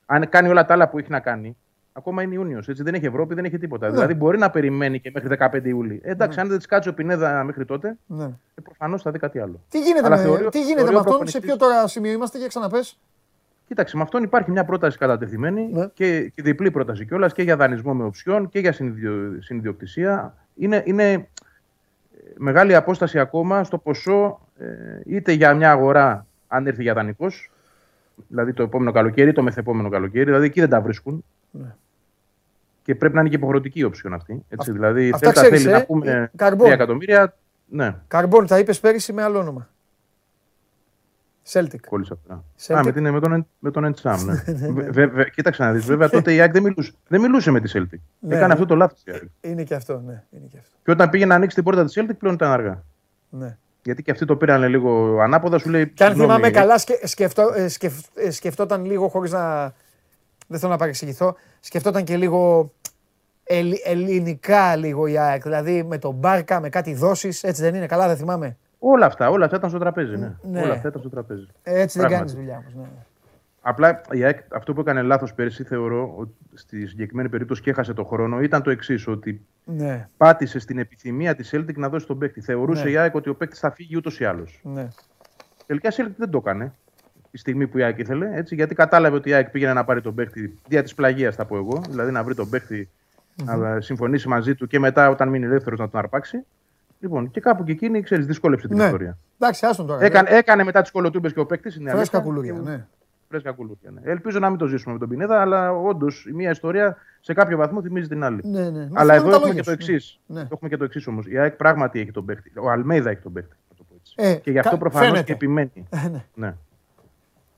Αν 0.06 0.28
κάνει 0.28 0.48
όλα 0.48 0.64
τα 0.64 0.72
άλλα 0.74 0.88
που 0.88 0.98
έχει 0.98 1.10
να 1.10 1.20
κάνει, 1.20 1.56
ακόμα 1.92 2.22
είναι 2.22 2.34
Ιούνιος. 2.34 2.66
Δεν 2.76 2.94
έχει 2.94 3.06
Ευρώπη, 3.06 3.34
δεν 3.34 3.44
έχει 3.44 3.58
τίποτα. 3.58 3.86
Ναι. 3.86 3.92
Δηλαδή 3.92 4.14
μπορεί 4.14 4.38
να 4.38 4.50
περιμένει 4.50 5.00
και 5.00 5.10
μέχρι 5.14 5.36
15 5.40 5.64
Ιούλη. 5.64 6.00
Ε, 6.04 6.10
εντάξει, 6.10 6.40
αν 6.40 6.48
δεν 6.48 6.56
της 6.56 6.66
κάτσει 6.66 6.88
ο 6.88 6.94
Πινέδα 6.94 7.44
μέχρι 7.44 7.64
τότε, 7.64 7.96
Ναι. 8.06 8.24
ε, 8.24 8.60
προφανώς 8.62 9.02
θα 9.02 9.10
δει 9.10 9.18
κάτι 9.18 9.38
άλλο. 9.38 9.60
Τι 9.68 9.80
γίνεται, 9.80 10.06
Αλλά 10.06 10.16
με, 10.16 10.22
θεωρεί- 10.22 10.48
τι 10.48 10.58
γίνεται 10.60 10.76
θεωρεί 10.78 10.92
με 10.92 10.96
ο 10.96 11.00
αυτόν, 11.00 11.12
σε 11.12 11.18
προπονητής- 11.38 11.40
ποιο 11.44 11.56
τώρα 11.56 11.86
σημείο 11.86 12.12
είμαστε 12.12 12.38
για 12.38 12.46
ξαναπες. 12.46 12.98
Κοίταξε, 13.68 13.96
με 13.96 14.02
αυτόν 14.02 14.22
υπάρχει 14.22 14.50
μια 14.50 14.64
πρόταση 14.64 14.98
κατατεθειμένη 14.98 15.68
Ναι. 15.72 15.86
και, 15.94 16.28
και 16.34 16.42
διπλή 16.42 16.70
πρόταση 16.70 17.06
κιόλας 17.06 17.32
και 17.32 17.42
για 17.42 17.56
δανεισμό 17.56 17.94
με 17.94 18.04
οψιόν 18.04 18.48
και 18.48 18.58
για 18.58 18.72
συνειδιο- 18.72 19.42
συνειδιοκτησία. 19.42 20.34
Είναι, 20.54 20.82
είναι 20.86 21.12
ε, 21.12 21.22
μεγάλη 22.36 22.74
απόσταση 22.74 23.18
ακόμα 23.18 23.64
στο 23.64 23.78
ποσό 23.78 24.40
ε, 24.58 24.66
είτε 25.06 25.32
για 25.32 25.54
μια 25.54 25.70
αγορά, 25.70 26.26
αν 26.48 26.66
έρθει 26.66 26.82
για 26.82 26.94
δανεικός, 26.94 27.50
δηλαδή 28.28 28.52
το 28.52 28.62
επόμενο 28.62 28.92
καλοκαίρι, 28.92 29.32
το 29.32 29.42
μεθεπόμενο 29.42 29.88
καλοκαίρι, 29.88 30.24
δηλαδή 30.24 30.46
εκεί 30.46 30.60
δεν 30.60 30.68
τα 30.68 30.80
βρίσκουν. 30.80 31.24
Ναι. 31.50 31.74
Και 32.82 32.94
πρέπει 32.94 33.14
να 33.14 33.20
είναι 33.20 33.28
και 33.28 33.36
υποχρεωτική 33.36 33.78
η 33.78 33.82
οψιόν 33.84 34.12
αυτή. 34.12 34.44
Έτσι, 34.48 34.72
δηλαδή, 34.72 35.10
αυτά 35.14 35.32
θέλει, 35.32 35.46
ξέρεις, 35.46 35.62
θέλει 35.62 35.74
ε, 35.74 35.78
να 35.78 35.84
πούμε 35.84 36.30
Καρμπόν. 36.36 36.68
3 36.68 36.72
εκατομμύρια. 36.72 37.36
Ναι, 37.68 37.96
Καρμπόν, 38.08 38.46
τα 38.46 38.58
είπες 38.58 38.80
πέρυσι 38.80 39.12
με 39.12 39.22
άλλο 39.22 39.38
όνομα. 39.38 39.68
Celtic. 41.52 41.80
κόλλησα 41.88 42.14
αυτά. 42.14 42.44
Celtic. 42.66 42.78
Α, 42.78 42.84
με, 42.84 42.92
την, 42.92 43.10
με 43.10 43.20
τον, 43.20 43.46
με 43.58 43.70
τον 43.70 43.84
Εντσάμ, 43.84 44.24
ναι. 44.24 44.42
Βε- 44.72 44.92
βε- 44.92 45.12
βε- 45.12 45.30
κοίταξε 45.30 45.62
να 45.62 45.72
δεις, 45.72 45.84
βέβαια 45.84 46.08
τότε 46.16 46.34
η 46.34 46.40
ΑΕΚ 46.40 46.52
δεν 46.52 46.62
μιλούσε, 46.62 46.92
δεν 47.08 47.20
μιλούσε 47.20 47.50
με 47.50 47.60
τη 47.60 47.70
Celtic. 47.74 47.98
Ναι, 48.18 48.34
Έκανε 48.34 48.46
ναι. 48.46 48.52
αυτό 48.52 48.66
το 48.66 48.74
λάθος 48.74 49.02
η 49.04 49.10
ΑΕΚ. 49.10 49.22
Είναι 49.40 49.62
και 49.62 49.74
αυτό, 49.74 50.02
ναι. 50.06 50.24
Είναι 50.30 50.46
και 50.50 50.58
αυτό. 50.58 50.76
Και 50.84 50.90
όταν 50.90 51.10
πήγε 51.10 51.26
να 51.26 51.34
ανοίξει 51.34 51.54
την 51.54 51.64
πόρτα 51.64 51.84
της 51.84 51.98
Celtic 52.00 52.16
πλέον 52.18 52.34
ήταν 52.34 52.50
αργά. 52.50 52.82
Ναι. 53.30 53.56
Γιατί 53.86 54.02
και 54.02 54.10
αυτοί 54.10 54.24
το 54.24 54.36
πήραν 54.36 54.62
λίγο 54.68 55.18
ανάποδα, 55.20 55.58
σου 55.58 55.70
λέει. 55.70 55.88
Και 55.88 56.04
αν 56.04 56.08
«Συγγνώμη, 56.10 56.32
θυμάμαι 56.32 56.46
ε, 56.58 56.60
καλά, 56.60 56.78
σκε, 56.78 57.06
σκεφτό, 57.06 57.52
ε, 57.54 57.68
σκεφ, 57.68 57.92
ε, 58.14 58.30
σκεφτόταν 58.30 58.84
λίγο 58.84 59.08
χωρίς 59.08 59.32
να. 59.32 59.72
Δεν 60.48 60.58
θέλω 60.58 60.72
να 60.72 60.78
παρεξηγηθώ. 60.78 61.36
Σκεφτόταν 61.60 62.04
και 62.04 62.16
λίγο 62.16 62.72
ελλη- 63.44 63.80
ελληνικά 63.84 64.76
λίγο 64.76 65.06
η 65.06 65.18
ΑΕΚ. 65.18 65.42
Δηλαδή 65.42 65.82
με 65.82 65.98
τον 65.98 66.14
Μπάρκα, 66.14 66.60
με 66.60 66.68
κάτι 66.68 66.94
δόσεις. 66.94 67.42
Έτσι 67.42 67.62
δεν 67.62 67.74
είναι, 67.74 67.86
καλά 67.86 68.06
δεν 68.06 68.16
θυμάμαι. 68.16 68.56
Όλα 68.78 69.06
αυτά, 69.06 69.30
όλα 69.30 69.44
αυτά 69.44 69.56
ήταν 69.56 69.70
στο 69.70 69.78
τραπέζι. 69.78 70.16
Ναι. 70.16 70.32
Ναι. 70.42 70.62
Όλα 70.62 70.72
αυτά 70.72 70.88
ήταν 70.88 71.00
στο 71.00 71.10
τραπέζι. 71.10 71.46
Ε, 71.62 71.80
Έτσι 71.80 71.98
δεν 71.98 72.08
Πράγματι. 72.08 72.32
κάνει 72.34 72.44
δουλειά 72.44 72.58
όμως. 72.58 72.74
Ναι. 72.88 72.96
Απλά 73.60 74.00
η 74.10 74.24
ΑΕΚ, 74.24 74.38
αυτό 74.52 74.72
που 74.72 74.80
έκανε 74.80 75.02
λάθος 75.02 75.34
πέρσι, 75.34 75.64
θεωρώ, 75.64 76.14
ότι 76.16 76.32
στη 76.54 76.86
συγκεκριμένη 76.86 77.28
περίπτωση 77.28 77.62
και 77.62 77.70
έχασε 77.70 77.92
το 77.92 78.04
χρόνο, 78.04 78.40
ήταν 78.40 78.62
το 78.62 78.70
εξής: 78.70 79.06
Ότι 79.08 79.46
ναι, 79.68 80.08
πάτησε 80.16 80.58
στην 80.58 80.78
επιθυμία 80.78 81.34
της 81.34 81.50
Celtic 81.54 81.74
να 81.74 81.88
δώσει 81.88 82.06
τον 82.06 82.18
παίκτη. 82.18 82.40
Θεωρούσε 82.40 82.84
Ναι. 82.84 82.90
η 82.90 82.96
ΑΕΚ 82.96 83.14
ότι 83.14 83.28
ο 83.28 83.34
παίκτης 83.34 83.58
θα 83.58 83.70
φύγει 83.70 83.96
ούτως 83.96 84.20
ή 84.20 84.24
άλλως. 84.24 84.60
ναι. 84.62 84.88
Τελικά 85.66 85.88
η 85.88 85.92
Celtic 85.96 86.14
δεν 86.16 86.30
το 86.30 86.38
έκανε. 86.44 86.74
Τη 87.30 87.38
στιγμή 87.38 87.66
που 87.66 87.78
η 87.78 87.82
ΑΕΚ 87.82 87.98
ήθελε, 87.98 88.30
έτσι, 88.36 88.54
γιατί 88.54 88.74
κατάλαβε 88.74 89.16
ότι 89.16 89.28
η 89.28 89.32
ΑΕΚ 89.32 89.50
πήγαινε 89.50 89.72
να 89.72 89.84
πάρει 89.84 90.00
τον 90.00 90.14
παίκτη 90.14 90.58
δια 90.68 90.82
της 90.82 90.94
πλαγίας, 90.94 91.34
θα 91.34 91.44
πω 91.44 91.56
εγώ. 91.56 91.82
Δηλαδή 91.88 92.10
να 92.10 92.22
βρει 92.24 92.34
τον 92.34 92.48
παικτη 92.50 92.90
να 93.44 93.80
συμφωνήσει 93.80 94.28
μαζί 94.28 94.54
του 94.54 94.66
και 94.66 94.78
μετά, 94.78 95.08
όταν 95.10 95.28
μείνει 95.28 95.44
ελεύθερος, 95.44 95.78
να 95.78 95.88
τον 95.88 96.00
αρπάξει. 96.00 96.44
Λοιπόν, 97.00 97.30
και 97.30 97.40
κάπου 97.40 97.64
και 97.64 97.72
εκείνη, 97.72 98.02
ξέρεις, 98.02 98.26
δυσκόλεψε 98.26 98.68
την 98.68 98.76
ναι. 98.76 98.84
ιστορία. 98.84 99.18
Εντάξει, 99.38 99.66
άστον 99.66 99.86
τώρα. 99.86 100.04
Έκανε, 100.04 100.28
έκανε 100.30 100.64
μετά 100.64 100.82
τις 100.82 100.90
κολοτούμπες 100.90 101.32
και 101.32 101.40
ο 101.40 101.46
παίκτης. 101.46 101.78
Φρέσκα 101.88 102.20
κουλούρια, 102.20 102.52
ναι. 102.52 102.86
Φρέσκα 103.40 103.52
κουλούρια. 103.52 103.90
Ναι. 103.90 104.00
Ελπίζω 104.10 104.38
να 104.38 104.48
μην 104.48 104.58
το 104.58 104.66
ζήσουμε 104.66 104.92
με 104.92 104.98
τον 104.98 105.08
Πινέδα, 105.08 105.40
αλλά 105.40 105.72
όντως 105.72 106.26
η 106.26 106.32
μία 106.32 106.50
ιστορία 106.50 106.96
σε 107.20 107.32
κάποιο 107.32 107.56
βαθμό 107.56 107.82
θυμίζει 107.82 108.08
την 108.08 108.24
άλλη. 108.24 108.40
Ναι, 108.44 108.70
ναι. 108.70 108.88
Μα 108.90 109.00
Αλλά 109.00 109.12
θυμάμαι 109.14 109.16
εδώ 109.16 109.30
τα 109.30 109.34
έχουμε 109.36 109.46
λόγια 109.46 109.54
και 109.54 109.62
το 109.62 109.70
σου, 109.70 109.70
εξής. 109.92 110.20
ναι. 110.26 110.40
Ναι. 110.40 110.48
Έχουμε 110.52 110.70
και 110.70 110.76
το 110.76 110.84
εξής 110.84 111.06
όμως. 111.06 111.26
Η 111.28 111.38
ΑΕΚ 111.38 111.54
πράγματι 111.56 112.00
έχει 112.00 112.10
τον 112.10 112.24
παίκτη. 112.24 112.52
Ο 112.58 112.70
Αλμέιδα 112.70 113.10
έχει 113.10 113.20
τον 113.22 113.32
παίκτη. 113.32 113.56
να 113.70 113.76
το 113.76 113.84
πω 113.88 113.94
έτσι. 114.00 114.14
Ε, 114.16 114.34
και 114.34 114.50
γι' 114.50 114.58
αυτό 114.58 114.70
κα- 114.70 114.76
προφανώς 114.78 115.06
φαίνεται. 115.08 115.24
και 115.24 115.32
επιμένει. 115.32 115.70
Ε, 115.90 116.08
ναι. 116.08 116.24
ναι. 116.34 116.54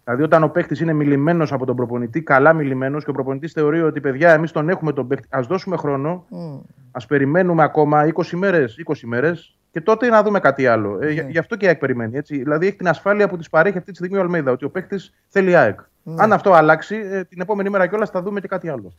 Δηλαδή, 0.05 0.23
όταν 0.23 0.43
ο 0.43 0.49
παίκτη 0.49 0.83
είναι 0.83 0.93
μιλημένος 0.93 1.53
από 1.53 1.67
τον 1.67 1.77
προπονητή, 1.77 2.23
καλά 2.23 2.53
μιλημένος 2.53 3.05
και 3.05 3.11
ο 3.11 3.13
προπονητής 3.13 3.53
θεωρεί 3.53 3.83
ότι 3.83 4.01
παιδιά, 4.01 4.33
εμείς 4.33 4.51
τον 4.53 4.69
έχουμε 4.69 4.93
τον 4.93 5.07
παίκτη, 5.09 5.27
ας 5.31 5.47
δώσουμε 5.47 5.77
χρόνο, 5.77 6.25
Μμ. 6.29 6.59
ας 6.91 7.07
περιμένουμε 7.07 7.63
ακόμα 7.63 8.07
20 8.07 8.37
μέρες 8.37 8.77
20 8.87 9.07
μέρες, 9.07 9.58
και 9.79 9.85
τότε 9.85 10.09
να 10.09 10.23
δούμε 10.23 10.41
κάτι 10.41 10.67
άλλο. 10.67 10.99
Ε, 11.03 11.11
γι- 11.13 11.23
Ναι. 11.23 11.31
γι' 11.31 11.39
αυτό 11.39 11.57
και 11.57 11.65
η 11.65 11.69
ΑΕΚ 11.69 11.79
περιμένει. 11.79 12.17
Έτσι. 12.17 12.37
Δηλαδή, 12.37 12.67
έχει 12.67 12.77
την 12.77 12.89
ασφάλεια 12.89 13.29
που 13.29 13.37
της 13.37 13.49
παρέχει 13.49 13.79
αυτή 13.79 13.91
τη 13.91 13.97
στιγμή 13.97 14.17
ο 14.17 14.21
Αλμέιδα, 14.21 14.51
ότι 14.53 14.65
ο 14.65 14.71
παίκτης 14.71 15.15
θέλει 15.29 15.57
ΑΕΚ. 15.57 15.81
Ναι. 16.03 16.23
Αν 16.23 16.33
αυτό 16.33 16.53
αλλάξει, 16.53 16.97
ε, 16.97 17.25
την 17.25 17.41
επόμενη 17.41 17.71
μέρα 17.71 17.87
κιόλας 17.87 18.11
θα 18.11 18.23
δούμε 18.23 18.41
και 18.41 18.49
κάτι 18.49 18.69
άλλο. 18.69 18.93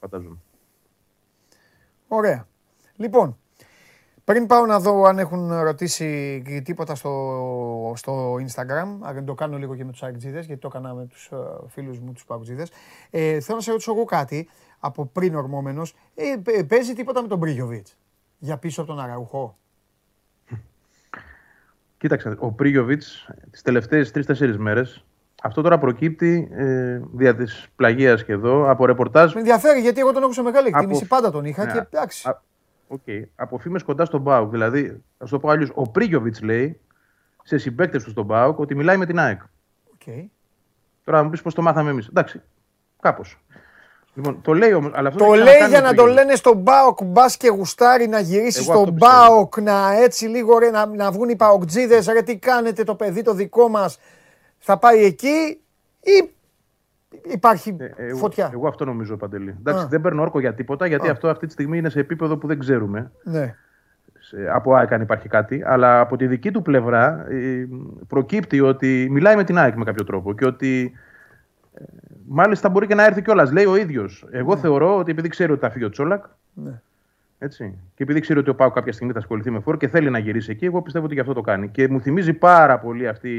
Φαντάζομαι. 0.00 0.36
Ωραία. 2.08 2.46
Λοιπόν, 2.96 3.38
πριν 4.24 4.46
πάω 4.46 4.66
να 4.66 4.78
δω 4.80 5.02
αν 5.04 5.18
έχουν 5.18 5.52
ρωτήσει 5.62 6.42
και 6.46 6.60
τίποτα 6.60 6.94
στο, 6.94 7.92
στο 7.96 8.34
Instagram, 8.34 8.86
αν 9.02 9.24
το 9.24 9.34
κάνω 9.34 9.56
λίγο 9.58 9.74
και 9.76 9.84
με 9.84 9.90
τους 9.92 10.02
Αγκτζίδες, 10.02 10.46
γιατί 10.46 10.60
το 10.60 10.68
έκανα 10.72 10.94
με 10.94 11.06
τους 11.06 11.26
ε, 11.32 11.36
φίλους 11.68 11.98
μου 12.00 12.12
τους 12.12 12.24
Παγκτζίδες, 12.24 12.70
ε, 13.10 13.40
θέλω 13.40 13.56
να 13.56 13.62
σε 13.62 13.70
ρωτήσω 13.70 13.92
εγώ 13.92 14.04
κάτι 14.04 14.48
από 14.78 15.06
πριν 15.06 15.34
ορμώμενος. 15.34 15.94
Ε, 16.14 16.36
παι- 16.42 16.64
παίζει 16.66 16.92
τίποτα 16.94 17.22
με 17.22 17.28
τον 17.28 17.38
Πρίγιοβιτς 17.38 17.96
για 18.38 18.56
πίσω 18.58 18.82
από 18.82 18.90
τον 18.94 19.00
Αραουχό; 19.02 19.58
Κοίταξε, 22.04 22.34
ο 22.38 22.52
Πρίγιοβιτς 22.52 23.28
τις 23.50 23.62
τελευταίες 23.62 24.10
τρει-τέσσερι 24.10 24.58
μέρες, 24.58 25.04
αυτό 25.42 25.62
τώρα 25.62 25.78
προκύπτει 25.78 26.48
ε, 26.52 27.00
δια 27.12 27.34
της 27.34 27.66
πλαγίας 27.76 28.24
και 28.24 28.32
εδώ 28.32 28.70
από 28.70 28.86
ρεπορτάζ. 28.86 29.32
Με 29.34 29.40
ενδιαφέρει 29.40 29.80
γιατί 29.80 30.00
εγώ 30.00 30.12
τον 30.12 30.22
έχω 30.22 30.32
σε 30.32 30.42
μεγάλη 30.42 30.68
εκτίμηση, 30.68 30.98
Από- 31.04 31.14
πάντα 31.14 31.30
τον 31.30 31.44
είχα 31.44 31.64
Ναι, 31.64 31.72
και 31.72 31.78
εντάξει. 31.78 32.28
α- 32.28 32.42
Οκ. 32.88 33.00
Από 33.36 33.58
φήμες 33.58 33.82
κοντά 33.82 34.04
στον 34.04 34.20
ΠΑΟΚ. 34.20 34.50
Δηλαδή, 34.50 35.02
ας 35.18 35.30
το 35.30 35.38
πω 35.38 35.48
αλλιώς, 35.48 35.70
ο 35.74 35.90
Πρίγιοβιτς 35.90 36.42
λέει 36.42 36.80
σε 37.42 37.58
συμπαίκτες 37.58 38.04
του 38.04 38.10
στον 38.10 38.24
ΠΑΟΚ 38.24 38.58
ότι 38.58 38.74
μιλάει 38.74 38.96
με 38.96 39.06
την 39.06 39.18
ΑΕΚ. 39.18 39.40
Οκ. 39.92 40.14
Τώρα 41.04 41.18
θα 41.18 41.24
μου 41.24 41.30
πεις 41.30 41.42
πώς 41.42 41.54
το 41.54 41.62
μάθαμε 41.62 41.90
εμείς. 41.90 42.06
Εντάξει, 42.06 42.40
κάπως. 43.00 43.40
Λοιπόν, 44.14 44.38
το 44.42 44.52
λέει 44.52 44.72
όμως. 44.72 44.90
Αλλά 44.94 45.08
αυτό 45.08 45.18
Το 45.24 45.26
το 45.26 45.32
έχει 45.34 45.42
λέει 45.44 45.54
ξανακάνει 45.54 45.70
για 45.72 45.80
ο 45.80 45.82
να 45.82 45.88
το 45.88 45.94
Πρίγιοβιτς. 46.02 46.24
λένε 46.26 46.36
στον 46.36 46.56
ΠΑΟΚ 46.58 46.98
μπας 47.04 47.36
και 47.36 47.48
γουστάρει 47.48 48.06
να 48.06 48.20
γυρίσει 48.20 48.60
Εγώ 48.62 48.72
αυτό 48.72 48.82
στον 48.84 48.94
πιστεύω. 48.94 49.26
ΠΑΟΚ 49.26 49.60
να 49.60 49.92
έτσι 50.02 50.26
λίγο 50.26 50.58
ρε, 50.58 50.70
να, 50.70 50.86
να 50.86 51.10
βγουν 51.10 51.28
οι 51.28 51.36
ΠΑΟΚτσήδες. 51.36 52.06
Ρε, 52.06 52.22
τι 52.22 52.36
κάνετε 52.38 52.84
το 52.84 52.94
παιδί 52.94 53.22
το 53.22 53.34
δικό 53.34 53.68
μας. 53.68 53.98
Θα 54.58 54.78
πάει 54.78 55.04
εκεί 55.04 55.60
ή 56.00 56.30
υπάρχει 57.32 57.76
Ε, 57.78 57.88
εγώ, 57.96 58.16
φωτιά; 58.18 58.50
Εγώ 58.52 58.68
αυτό 58.68 58.84
νομίζω, 58.84 59.16
Παντελή. 59.16 59.56
Εντάξει, 59.58 59.84
Α. 59.84 59.86
δεν 59.88 60.00
παίρνω 60.00 60.22
όρκο 60.22 60.40
για 60.40 60.54
τίποτα, 60.54 60.86
γιατί 60.86 61.08
Α. 61.08 61.12
αυτό 61.12 61.28
αυτή 61.28 61.46
τη 61.46 61.52
στιγμή 61.52 61.78
είναι 61.78 61.88
σε 61.88 62.00
επίπεδο 62.00 62.36
που 62.36 62.46
δεν 62.46 62.58
ξέρουμε. 62.58 63.10
Ναι. 63.22 63.54
σε- 64.18 64.50
από 64.52 64.74
ΑΕΚ 64.74 64.92
αν 64.92 65.00
υπάρχει 65.00 65.28
κάτι, 65.28 65.62
αλλά 65.66 66.00
από 66.00 66.16
τη 66.16 66.26
δική 66.26 66.50
του 66.50 66.62
πλευρά 66.62 67.26
ε, 67.30 67.68
προκύπτει 68.08 68.60
ότι 68.60 69.08
μιλάει 69.10 69.36
με 69.36 69.44
την 69.44 69.58
ΑΕΚ 69.58 69.74
με 69.76 69.84
κάποιο 69.84 70.04
τρόπο 70.04 70.34
και 70.34 70.44
ότι 70.46 70.92
ε, 71.74 71.82
μάλιστα 72.28 72.68
μπορεί 72.68 72.86
και 72.86 72.94
να 72.94 73.04
έρθει 73.04 73.22
κιόλας. 73.22 73.52
Λέει 73.52 73.64
ο 73.64 73.76
ίδιος. 73.76 74.26
Εγώ 74.30 74.56
θεωρώ 74.56 74.98
ότι 74.98 75.10
επειδή 75.10 75.28
ξέρει 75.28 75.52
ότι 75.52 75.60
θα 75.60 75.70
φύγει 75.70 75.84
ο 75.84 75.88
Τσόλακ, 75.90 76.24
Ναι. 76.54 76.80
έτσι, 77.38 77.78
και 77.94 78.02
επειδή 78.02 78.20
ξέρει 78.20 78.38
ότι 78.38 78.50
ο 78.50 78.54
Πάου 78.54 78.70
κάποια 78.70 78.92
στιγμή 78.92 79.12
θα 79.12 79.18
ασχοληθεί 79.18 79.50
με 79.50 79.60
φόρ 79.60 79.76
και 79.76 79.88
θέλει 79.88 80.10
να 80.10 80.18
γυρίσει 80.18 80.50
εκεί, 80.50 80.64
εγώ 80.64 80.82
πιστεύω 80.82 81.04
ότι 81.04 81.14
γι' 81.14 81.20
αυτό 81.20 81.32
το 81.32 81.40
κάνει. 81.40 81.68
Και 81.68 81.88
μου 81.88 82.00
θυμίζει 82.00 82.32
πάρα 82.32 82.78
πολύ 82.78 83.08
αυτή 83.08 83.30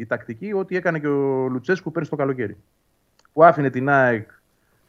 η 0.00 0.06
τακτική 0.06 0.52
ότι 0.52 0.76
έκανε 0.76 0.98
και 0.98 1.06
ο 1.08 1.48
Λουτσέσκου 1.48 1.90
πέρσι 1.90 2.10
το 2.10 2.16
καλοκαίρι. 2.16 2.56
Που 3.32 3.44
άφηνε 3.44 3.70
την 3.70 3.88
ΑΕΚ 3.88 4.28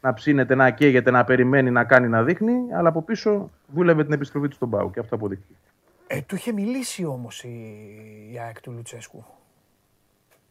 να 0.00 0.12
ψήνεται, 0.14 0.54
να 0.54 0.70
καίγεται, 0.70 1.10
να 1.10 1.24
περιμένει, 1.24 1.70
να 1.70 1.84
κάνει, 1.84 2.08
να 2.08 2.22
δείχνει, 2.22 2.54
αλλά 2.72 2.88
από 2.88 3.02
πίσω 3.02 3.50
δούλευε 3.66 4.04
την 4.04 4.12
επιστροφή 4.12 4.48
του 4.48 4.54
στον 4.54 4.70
Πάου 4.70 4.90
και 4.90 5.00
αυτό 5.00 5.14
αποδείχθηκε. 5.14 5.54
Ε, 6.06 6.20
του 6.20 6.34
είχε 6.34 6.52
μιλήσει 6.52 7.04
όμως 7.04 7.42
η, 7.42 7.76
η 8.32 8.38
ΑΕΚ 8.38 8.60
του 8.60 8.72
Λουτσέσκου. 8.72 9.24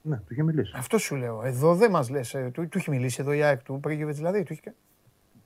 Ναι, 0.06 0.16
του 0.18 0.28
είχε 0.30 0.44
μιλήσει. 0.44 0.74
Αυτό 0.78 0.98
σου 0.98 1.16
λέω. 1.16 1.42
Εδώ 1.44 1.76
δεν 1.76 1.92
μας 1.92 2.10
λες. 2.10 2.36
Του, 2.52 2.68
του 2.70 2.78
είχε 2.78 2.92
μιλήσει 2.92 3.18
εδώ 3.22 3.34
η 3.34 3.44
ΑΕΚ 3.44 3.64
του 3.64 3.80
Πρίγιοβιτς 3.80 4.16
δηλαδή. 4.16 4.44
Του 4.44 4.54
είχε... 4.54 4.74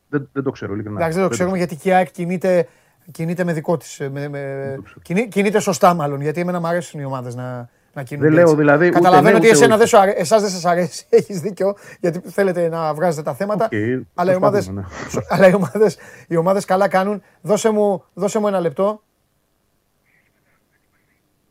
Δεν, 0.09 0.29
δεν 0.33 0.43
το 0.43 0.51
ξέρω, 0.51 0.73
ειλικρινά. 0.73 0.97
Εντάξει, 0.99 1.17
δεν 1.17 1.27
το 1.27 1.33
ξέρουμε 1.33 1.57
γιατί 1.57 1.75
και 1.75 1.89
η 1.89 1.93
ΑΕΚ 1.93 2.11
κινείται, 2.11 2.67
κινείται 3.11 3.43
με 3.43 3.53
δικό 3.53 3.77
της. 3.77 3.99
Με, 3.99 4.27
με, 4.27 4.73
το 4.75 4.81
ξέρω. 4.81 4.99
κινεί- 5.01 5.27
κινείται 5.29 5.59
σωστά 5.59 5.93
μάλλον. 5.93 6.21
Γιατί 6.21 6.39
εμένα 6.41 6.59
μου 6.59 6.67
αρέσουν 6.67 6.99
οι 6.99 7.05
ομάδες 7.05 7.35
να, 7.35 7.69
να 7.93 8.03
κινούνται. 8.03 8.27
Δεν 8.27 8.35
λέω 8.35 8.43
έτσι. 8.43 8.55
δηλαδή 8.55 8.85
ούτε 8.85 8.95
Καταλαβαίνω 8.95 9.29
ναι, 9.29 9.37
ότι 9.37 9.45
ούτε 9.45 9.55
εσένα 9.55 9.69
όχι. 9.69 9.77
δεν 9.77 9.87
σου 9.87 9.97
αρέ... 9.97 10.11
εσάς 10.11 10.41
δεν 10.41 10.49
σας 10.49 10.65
αρέσει. 10.65 11.05
Έχεις 11.19 11.41
δίκιο. 11.41 11.75
Γιατί 11.99 12.19
θέλετε 12.29 12.69
να 12.69 12.93
βγάζετε 12.93 13.23
τα 13.23 13.33
θέματα. 13.33 13.65
Οκ, 13.65 13.71
αλλά 14.13 14.31
οι 14.31 14.35
ομάδε 14.35 14.57
προσπαθούμε, 14.57 14.85
αλλά 15.33 15.47
οι 15.47 15.53
ομάδες, 15.53 15.97
οι 16.27 16.35
ομάδες 16.35 16.65
καλά 16.65 16.87
κάνουν. 16.87 17.21
Δώσε 17.41 17.69
μου, 17.69 18.03
δώσε 18.13 18.39
μου 18.39 18.47
ένα 18.47 18.59
λεπτό. 18.59 19.03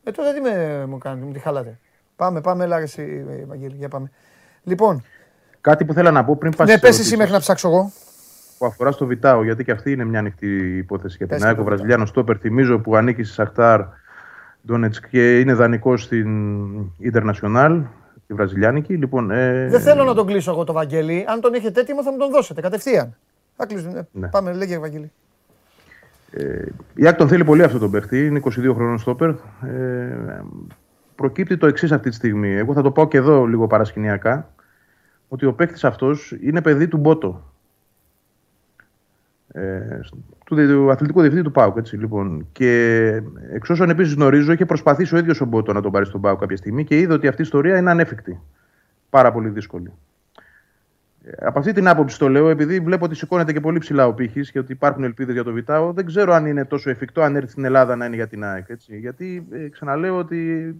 Ε, 0.04 0.10
τότε 0.10 0.32
τι 0.32 0.40
με, 0.40 0.86
μου 0.86 0.98
κάνετε, 0.98 1.26
μου 1.26 1.32
τη 1.32 1.38
χαλάτε. 1.38 1.78
Πάμε, 2.16 2.40
πάμε, 2.40 2.64
έλα 2.64 2.76
ρε 2.76 2.82
εσύ, 2.82 3.24
Ευαγγέλη, 3.42 3.74
για 3.76 3.88
πάμε. 3.88 4.10
Λοιπόν, 4.62 5.02
Κάτι 5.60 5.84
που 5.84 5.92
θέλω 5.92 6.10
να 6.10 6.24
πω 6.24 6.36
πριν 6.36 6.56
πας 6.56 6.66
ναι, 6.66 6.72
στις 6.72 6.82
πες 6.82 6.90
εσύ 6.90 6.98
ερωτήσεις 6.98 7.18
μέχρι 7.18 7.32
να 7.32 7.38
ψάξω 7.40 7.68
εγώ. 7.68 7.92
που 8.58 8.66
αφορά 8.66 8.90
στο 8.90 9.06
Βιτάο, 9.06 9.44
γιατί 9.44 9.64
και 9.64 9.70
αυτή 9.70 9.92
είναι 9.92 10.04
μια 10.04 10.18
ανοιχτή 10.18 10.76
υπόθεση 10.76 11.16
για 11.16 11.26
Πες 11.26 11.36
την 11.36 11.44
το 11.46 11.50
ΑΕΚ. 11.50 11.58
Ο 11.58 11.62
Βιτάο. 11.62 11.76
Βραζιλιάνο 11.76 12.06
Στόπερ, 12.06 12.36
θυμίζω, 12.40 12.78
που 12.78 12.96
ανήκει 12.96 13.22
στη 13.22 13.32
Σαχτάρ 13.34 13.80
Ντόνετσκ 14.66 15.08
και 15.08 15.40
είναι 15.40 15.54
δανεικός 15.54 16.02
στην 16.02 16.28
Ιντερνασιονάλ, 16.98 17.82
τη 18.26 18.34
Βραζιλιάνικη. 18.34 18.94
Λοιπόν, 18.96 19.30
ε, 19.30 19.66
Δεν 19.68 19.80
θέλω 19.80 20.04
να 20.04 20.14
τον 20.14 20.26
κλείσω 20.26 20.50
εγώ 20.50 20.64
το 20.64 20.72
Βαγγέλη. 20.72 21.24
Αν 21.28 21.40
τον 21.40 21.54
έχετε 21.54 21.80
έτοιμο 21.80 22.02
θα 22.02 22.10
μου 22.12 22.18
τον 22.18 22.30
δώσετε 22.30 22.60
κατευθείαν. 22.60 23.16
Θα 23.56 23.66
κλείσουμε. 23.66 24.08
Ναι. 24.12 24.28
Πάμε, 24.28 24.52
λέγε 24.52 24.78
Βαγγέλη. 24.78 25.12
Η 26.94 27.06
ΑΕΚ 27.06 27.16
τον 27.16 27.28
θέλει 27.28 27.44
πολύ 27.44 27.62
αυτό 27.62 27.78
τον 27.78 27.90
παίχτη. 27.90 28.26
Είναι 28.26 28.40
22 28.44 28.50
χρόνων 28.74 28.98
στόπερ. 28.98 29.28
Ε, 29.28 29.34
προκύπτει 31.16 31.56
το 31.56 31.66
εξής 31.66 31.92
αυτή 31.92 32.08
τη 32.08 32.14
στιγμή. 32.14 32.52
Εγώ 32.52 32.72
θα 32.72 32.82
το 32.82 32.90
πάω 32.90 33.08
και 33.08 33.16
εδώ 33.16 33.44
λίγο 33.44 33.66
παρασκηνιακά. 33.66 34.50
Ότι 35.28 35.46
ο 35.46 35.52
παίχτη 35.52 35.86
αυτός 35.86 36.36
είναι 36.40 36.62
παιδί 36.62 36.88
του 36.88 36.96
Μπότο. 36.96 37.54
Ε, 39.52 40.00
του, 40.44 40.54
δι- 40.54 40.68
του 40.68 40.90
αθλητικού 40.90 41.20
διευθυντή 41.20 41.44
του 41.44 41.52
ΠΑΟΚ. 41.52 41.76
Έτσι, 41.76 41.96
λοιπόν. 41.96 42.46
Και 42.52 43.06
εξ 43.52 43.70
όσων 43.70 43.90
επίσης 43.90 44.14
γνωρίζω, 44.14 44.52
είχε 44.52 44.66
προσπαθήσει 44.66 45.14
ο 45.14 45.18
ίδιος 45.18 45.40
ο 45.40 45.44
Μπότο 45.44 45.72
να 45.72 45.80
τον 45.82 45.92
πάρει 45.92 46.06
στον 46.06 46.20
ΠΑΟΚ 46.20 46.40
κάποια 46.40 46.56
στιγμή 46.56 46.84
και 46.84 46.98
είδε 46.98 47.12
ότι 47.12 47.28
αυτή 47.28 47.40
η 47.40 47.44
ιστορία 47.44 47.78
είναι 47.78 47.90
ανέφικτη. 47.90 48.40
Πάρα 49.10 49.32
πολύ 49.32 49.48
δύσκολη. 49.48 49.92
Ε, 51.24 51.46
Από 51.46 51.58
αυτή 51.58 51.72
την 51.72 51.88
άποψη 51.88 52.18
το 52.18 52.28
λέω, 52.28 52.48
επειδή 52.48 52.80
βλέπω 52.80 53.04
ότι 53.04 53.14
σηκώνεται 53.14 53.52
και 53.52 53.60
πολύ 53.60 53.78
ψηλά 53.78 54.06
ο 54.06 54.12
πύχης 54.14 54.50
και 54.50 54.58
ότι 54.58 54.72
υπάρχουν 54.72 55.04
ελπίδες 55.04 55.34
για 55.34 55.44
το 55.44 55.52
Βιτάο, 55.52 55.92
δεν 55.92 56.06
ξέρω 56.06 56.32
αν 56.32 56.46
είναι 56.46 56.64
τόσο 56.64 56.90
εφικτό 56.90 57.22
αν 57.22 57.36
έρθει 57.36 57.50
στην 57.50 57.64
Ελλάδα 57.64 57.96
να 57.96 58.04
είναι 58.06 58.16
για 58.16 58.26
την 58.28 58.44
ΑΕΚ. 58.44 58.68
Έτσι. 58.68 58.98
Γιατί 58.98 59.46
ε, 59.50 59.68
ξαναλέω 59.68 60.18
ότι 60.18 60.74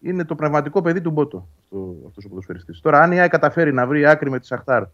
είναι 0.00 0.24
το 0.24 0.34
πνευματικό 0.34 0.82
παιδί 0.82 1.00
του 1.00 1.10
Μπότο 1.10 1.48
αυτό 2.06 2.20
ο 2.24 2.28
ποδοσφαιριστής. 2.28 2.80
Τώρα, 2.80 3.00
αν 3.00 3.12
η 3.12 3.20
ΑΕΚ 3.20 3.30
καταφέρει 3.30 3.72
να 3.72 3.86
βρει 3.86 4.06
άκρη 4.06 4.30
με 4.30 4.38
τη 4.38 4.46
Σαχτάρ 4.46 4.84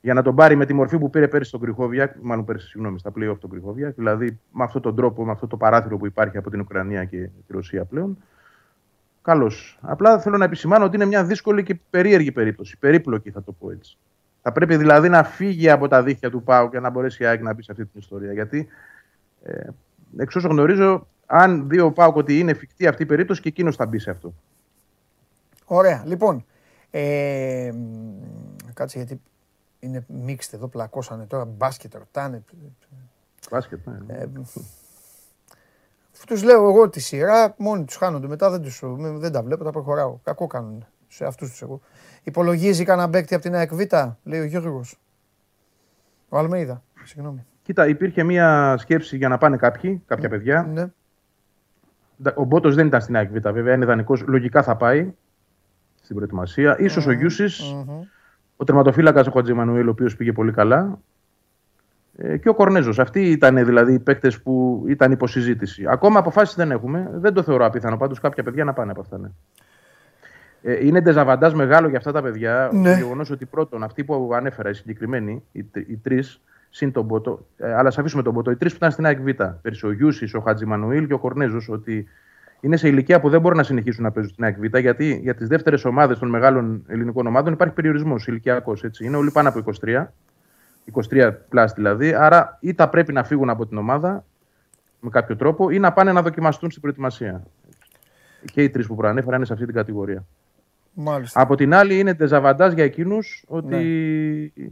για 0.00 0.14
να 0.14 0.22
τον 0.22 0.34
πάρει 0.34 0.56
με 0.56 0.66
τη 0.66 0.72
μορφή 0.72 0.98
που 0.98 1.10
πήρε 1.10 1.28
πέρυσι 1.28 1.48
στον 1.48 1.60
Κρυχόβια, 1.60 2.16
μάλλον 2.22 2.44
πέρυσι, 2.44 2.68
συγγνώμη, 2.68 2.98
στα 2.98 3.12
play-off 3.16 3.38
τον 3.40 3.50
Κρυχόβια, 3.50 3.90
δηλαδή 3.96 4.38
με 4.52 4.64
αυτόν 4.64 4.82
τον 4.82 4.96
τρόπο, 4.96 5.24
με 5.24 5.30
αυτό 5.30 5.46
το 5.46 5.56
παράθυρο 5.56 5.96
που 5.96 6.06
υπάρχει 6.06 6.36
από 6.36 6.50
την 6.50 6.60
Ουκρανία 6.60 7.04
και 7.04 7.16
τη 7.16 7.52
Ρωσία 7.52 7.84
πλέον, 7.84 8.18
Καλώ. 9.26 9.52
Απλά 9.80 10.18
θέλω 10.18 10.36
να 10.36 10.44
επισημάνω 10.44 10.84
ότι 10.84 10.96
είναι 10.96 11.04
μια 11.04 11.24
δύσκολη 11.24 11.62
και 11.62 11.78
περίεργη 11.90 12.32
περίπτωση. 12.32 12.78
Περίπλοκη, 12.78 13.30
θα 13.30 13.42
το 13.42 13.52
πω 13.52 13.70
έτσι. 13.70 13.96
Θα 14.42 14.52
πρέπει 14.52 14.76
δηλαδή 14.76 15.08
να 15.08 15.24
φύγει 15.24 15.70
από 15.70 15.88
τα 15.88 16.02
δίχτυα 16.02 16.30
του 16.30 16.42
Πάου 16.42 16.68
και 16.68 16.80
να 16.80 16.90
μπορέσει 16.90 17.22
η 17.22 17.26
ΑΕΚ 17.26 17.42
να 17.42 17.54
μπει 17.54 17.62
σε 17.62 17.72
αυτή 17.72 17.84
την 17.84 18.00
ιστορία. 18.00 18.32
Γιατί 18.32 18.68
ε, 19.42 19.68
εξ 20.16 20.36
όσων 20.36 20.50
γνωρίζω, 20.50 21.06
αν 21.26 21.68
δει 21.68 21.80
ο 21.80 21.92
Πάου 21.92 22.12
ότι 22.14 22.38
είναι 22.38 22.50
εφικτή 22.50 22.86
αυτή 22.86 23.02
η 23.02 23.06
περίπτωση 23.06 23.40
και 23.40 23.48
εκείνος 23.48 23.76
θα 23.76 23.86
μπει 23.86 23.98
σε 23.98 24.10
αυτό. 24.10 24.34
Ωραία. 25.64 26.02
Λοιπόν, 26.06 26.44
ε, 26.90 27.70
μ, 27.74 28.72
κάτσε 28.74 28.98
γιατί 28.98 29.20
είναι 29.78 30.06
mixed 30.26 30.52
εδώ, 30.52 30.68
πλακώσανε 30.68 31.26
τώρα, 31.26 31.44
μπάσκετ 31.44 31.94
ρωτάνε. 31.94 32.42
Μπάσκετ, 33.50 33.86
ναι. 33.86 34.14
Ε, 34.14 34.28
τους 36.26 36.42
λέω 36.42 36.68
εγώ 36.68 36.88
τη 36.88 37.00
σειρά, 37.00 37.54
μόνοι 37.58 37.84
τους 37.84 37.96
χάνονται. 37.96 38.26
Μετά 38.26 38.50
δεν, 38.50 38.62
τους, 38.62 38.82
δεν 38.96 39.32
τα 39.32 39.42
βλέπω, 39.42 39.64
τα 39.64 39.70
προχωράω. 39.70 40.18
Κακό 40.22 40.46
κάνουν 40.46 40.86
σε 41.08 41.24
αυτούς 41.24 41.50
τους 41.50 41.62
εγώ. 41.62 41.80
Υπολογίζει 42.22 42.84
κανένα 42.84 43.10
παίκτη 43.10 43.34
από 43.34 43.42
την 43.42 43.54
ΑΕΚ 43.54 43.74
Β, 43.74 43.80
λέει 44.22 44.40
ο 44.40 44.44
Γιώργος. 44.44 44.98
Ο 46.28 46.38
Αλμέιδα, 46.38 46.82
συγγνώμη. 47.04 47.44
Κοίτα, 47.62 47.88
υπήρχε 47.88 48.22
μια 48.22 48.76
σκέψη 48.78 49.16
για 49.16 49.28
να 49.28 49.38
πάνε 49.38 49.56
κάποιοι, 49.56 50.02
κάποια 50.06 50.28
παιδιά. 50.28 50.62
Ναι. 50.62 50.86
Ο 52.34 52.44
Μπότος 52.44 52.74
δεν 52.74 52.86
ήταν 52.86 53.00
στην 53.00 53.16
ΑΕΚ 53.16 53.30
Β, 53.30 53.48
βέβαια, 53.50 53.74
είναι 53.74 53.84
δανεικό. 53.84 54.16
Λογικά 54.26 54.62
θα 54.62 54.76
πάει 54.76 55.12
στην 56.02 56.16
προετοιμασία. 56.16 56.78
σω 56.88 57.02
ο 57.08 57.12
Γιούσης, 57.12 57.62
Μμμ. 57.86 58.00
ο 58.56 58.64
τερματοφύλακας 58.64 59.26
ο 59.26 59.30
Χατζημανουήλ, 59.30 59.86
ο 59.86 59.90
οποίος 59.90 60.16
πήγε 60.16 60.32
πολύ 60.32 60.52
καλά. 60.52 60.98
Ε, 62.18 62.36
και 62.36 62.48
ο 62.48 62.54
Κορνέζος. 62.54 62.98
Αυτοί 62.98 63.30
ήταν 63.30 63.64
δηλαδή 63.64 63.92
οι 63.92 63.98
παίκτες 63.98 64.42
που 64.42 64.84
ήταν 64.88 65.12
υποσυζήτηση. 65.12 65.84
Ακόμα 65.88 66.18
αποφάσεις 66.18 66.54
δεν 66.56 66.70
έχουμε. 66.70 67.10
Δεν 67.14 67.32
το 67.34 67.42
θεωρώ 67.42 67.64
απίθανο. 67.64 67.96
Πάντως 67.96 68.20
κάποια 68.20 68.42
παιδιά 68.42 68.64
να 68.64 68.72
πάνε 68.72 68.90
από 68.90 69.00
αυτά. 69.00 69.18
Ναι. 69.18 69.28
Ε, 70.62 70.86
είναι 70.86 71.00
ντεζαβαντάζ 71.00 71.52
μεγάλο 71.52 71.88
για 71.88 71.98
αυτά 71.98 72.12
τα 72.12 72.22
παιδιά 72.22 72.70
Ναι. 72.72 72.90
το 72.90 72.96
γεγονός 72.96 73.30
ότι 73.30 73.46
πρώτον, 73.46 73.82
αυτοί 73.82 74.04
που 74.04 74.30
ανέφερα, 74.34 74.70
οι 74.70 74.74
συγκεκριμένοι, 74.74 75.42
οι, 75.52 75.62
τρι- 75.64 75.88
οι 75.90 75.96
τρεις, 75.96 76.40
συν 76.76 76.92
τον 76.92 77.04
Μπότο, 77.04 77.46
ε, 77.56 77.74
αλλά 77.74 77.88
ας 77.88 77.98
αφήσουμε 77.98 78.22
τον 78.22 78.32
Μπότο, 78.32 78.50
οι 78.50 78.56
τρεις 78.56 78.70
που 78.70 78.76
ήταν 78.76 78.90
στην 78.90 79.06
ΑΕΚ 79.06 79.20
Β, 79.20 79.28
πέρσι 79.62 79.86
ο 79.86 79.92
Γιούσης, 79.92 80.34
ο 80.34 80.40
Χατζημανουήλ 80.40 81.06
και 81.06 81.12
ο 81.12 81.18
Κορνέζος, 81.18 81.68
ότι 81.68 82.08
είναι 82.60 82.76
σε 82.76 82.88
ηλικία 82.88 83.20
που 83.20 83.28
δεν 83.28 83.40
μπορούν 83.40 83.56
να 83.56 83.62
συνεχίσουν 83.62 84.02
να 84.02 84.10
παίζουν 84.10 84.32
στην 84.32 84.44
ΑΕΚ 84.44 84.56
Β, 84.58 84.76
γιατί 84.76 85.18
για 85.22 85.34
τις 85.34 85.48
δεύτερες 85.48 85.84
ομάδες 85.84 86.18
των 86.18 86.28
μεγάλων 86.28 86.84
ελληνικών 86.86 87.26
ομάδων 87.26 87.52
υπάρχει 87.52 87.74
περιορισμός 87.74 88.26
ηλικιακός. 88.26 88.84
Είναι 88.98 89.16
όλοι 89.16 89.30
πάνω 89.30 89.48
από 89.48 89.58
23. 89.58 90.12
23 91.10 91.32
πλάς 91.48 91.72
δηλαδή. 91.72 92.14
Άρα 92.14 92.58
ή 92.60 92.74
τα 92.74 92.88
πρέπει 92.88 93.12
να 93.12 93.24
φύγουν 93.24 93.50
από 93.50 93.66
την 93.66 93.78
ομάδα 93.78 94.24
με 95.00 95.10
κάποιο 95.10 95.36
τρόπο 95.36 95.70
ή 95.70 95.78
να 95.78 95.92
πάνε 95.92 96.12
να 96.12 96.22
δοκιμαστούν 96.22 96.70
στην 96.70 96.82
προετοιμασία. 96.82 97.42
Και 98.52 98.62
οι 98.62 98.70
τρεις 98.70 98.86
που 98.86 98.96
προανέφερα 98.96 99.36
είναι 99.36 99.44
σε 99.44 99.52
αυτή 99.52 99.64
την 99.64 99.74
κατηγορία. 99.74 100.24
Μάλιστα. 100.92 101.40
Από 101.40 101.54
την 101.54 101.74
άλλη, 101.74 101.98
είναι 101.98 102.14
τεζαβαντάζ 102.14 102.72
για 102.72 102.84
εκείνους 102.84 103.44
ότι 103.48 103.74
Ναι. 104.54 104.70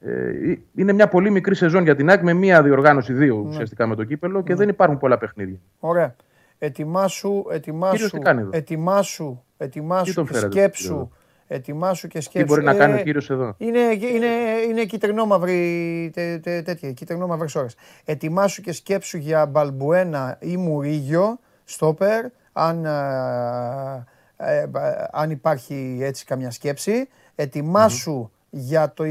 Ε, 0.00 0.54
είναι 0.74 0.92
μια 0.92 1.08
πολύ 1.08 1.30
μικρή 1.30 1.54
σεζόν 1.54 1.82
για 1.84 1.96
την 1.96 2.08
ΑΕΚ 2.08 2.22
με 2.22 2.32
μία 2.32 2.62
διοργάνωση 2.62 3.12
δύο 3.12 3.36
Ναι. 3.36 3.48
ουσιαστικά 3.48 3.86
με 3.86 3.94
το 3.94 4.04
κύπελο 4.04 4.42
και 4.42 4.54
δεν 4.54 4.68
υπάρχουν 4.68 4.98
πολλά 4.98 5.18
παιχνίδια. 5.18 5.58
Ωραία. 5.78 6.14
Ετοιμάσου, 6.58 7.44
ετοιμάσου, 7.50 7.92
Κύριος 7.94 8.10
τι 8.12 8.18
κάνεις 8.18 8.42
εδώ; 8.42 8.50
ετοιμάσου, 8.56 9.42
Τι 9.56 9.64
ετοιμάσου 9.64 10.14
τον 10.14 10.26
και 10.26 10.32
φέρατε, 10.32 10.52
σκέψου. 10.58 10.82
κύριε 10.82 10.96
εδώ; 10.96 11.10
Ετοιμάσου 11.52 12.08
και 12.08 12.20
σκέψου. 12.20 12.46
Τι 12.46 12.52
μπορεί 12.52 12.64
να 12.66 12.74
Ε, 12.74 12.78
κάνει 12.78 13.00
ο 13.00 13.02
κύριος 13.02 13.30
εδώ; 13.30 13.54
Είναι, 13.58 13.78
είναι, 13.78 14.26
είναι 14.68 14.84
κυτρινόμαυρη 14.84 16.10
τε, 16.14 16.38
τε, 16.38 16.62
τέτοια, 16.62 16.92
κυτρινόμαυρες 16.92 17.54
ώρες. 17.54 17.74
Ετοιμάσου 18.04 18.62
και 18.62 18.72
σκέψου 18.72 19.18
για 19.18 19.46
Μπαλμπουένα 19.46 20.36
ή 20.40 20.56
Μουρίγιο, 20.56 21.38
στόπερ, 21.64 22.24
αν, 22.52 22.86
α, 22.86 24.04
ε, 24.36 24.66
μπα- 24.66 25.08
αν 25.12 25.30
υπάρχει 25.30 25.98
έτσι 26.02 26.24
καμιά 26.24 26.50
σκέψη. 26.50 27.08
Ετοιμάσου 27.34 28.30
για 28.50 28.92
το, 28.92 29.04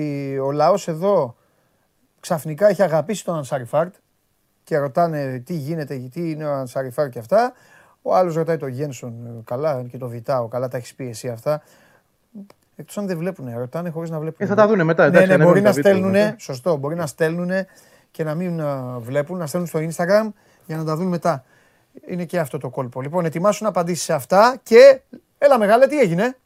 ο 0.44 0.52
λαός 0.52 0.88
εδώ 0.88 1.36
ξαφνικά 2.20 2.68
έχει 2.68 2.84
αγαπήσει 2.84 3.24
τον 3.26 3.36
Ανσαριφάρτ 3.36 3.96
και 4.64 4.78
ρωτάνε 4.78 5.40
τι 5.46 5.54
γίνεται, 5.54 5.98
τι 5.98 6.32
είναι 6.32 6.46
ο 6.46 6.54
Ανσαριφάρτ 6.54 7.12
και 7.12 7.20
αυτά. 7.20 7.54
Ο 8.02 8.16
άλλος 8.16 8.36
ρωτάει 8.36 8.58
τον 8.58 8.70
Γένσον, 8.70 9.26
ε, 9.26 9.42
καλά 9.44 9.84
και 9.92 9.98
το 9.98 10.08
Βιτάο, 10.08 10.48
καλά 10.48 10.68
τα 10.68 10.78
έχεις 10.78 10.96
πει 10.96 11.08
εσύ 11.08 11.30
αυτά. 11.30 11.62
Εκτός 12.76 12.98
αν 12.98 13.08
δεν 13.08 13.18
βλέπουν, 13.18 13.58
ρωτάνε 13.58 13.90
χωρίς 13.90 14.10
να 14.10 14.20
βλέπουν. 14.20 14.46
Ε, 14.46 14.50
θα 14.50 14.56
τα 14.56 14.68
δούνε 14.68 14.84
μετά. 14.84 15.04
Ναι, 15.04 15.10
εντάξει, 15.10 15.28
ναι, 15.28 15.34
ανεβαίνουν 15.34 15.54
μπορεί 15.54 15.64
τα 15.64 15.70
να 15.70 15.76
βίντεο 15.76 15.94
στέλνουν, 15.94 16.12
μετά. 16.12 16.36
σωστό, 16.40 16.76
μπορεί 16.76 16.96
να 16.96 17.08
στέλνουν 17.08 17.52
και 18.12 18.24
να 18.24 18.36
μην 18.36 18.62
α, 18.62 19.00
βλέπουν, 19.00 19.38
να 19.38 19.48
στέλνουν 19.48 19.70
στο 19.70 19.80
Instagram 19.80 20.30
για 20.66 20.78
να 20.78 20.84
τα 20.84 20.96
δουν 20.96 21.08
μετά. 21.08 21.44
Είναι 22.08 22.26
και 22.26 22.40
αυτό 22.40 22.58
το 22.58 22.70
κόλπο. 22.70 23.02
Λοιπόν, 23.02 23.26
ετοιμάσου 23.26 23.64
να 23.64 23.70
απαντήσεις 23.70 24.04
σε 24.04 24.14
αυτά 24.14 24.60
και 24.64 25.02
έλα 25.38 25.58
μεγάλε, 25.58 25.88
τι 25.88 26.00
έγινε; 26.00 26.38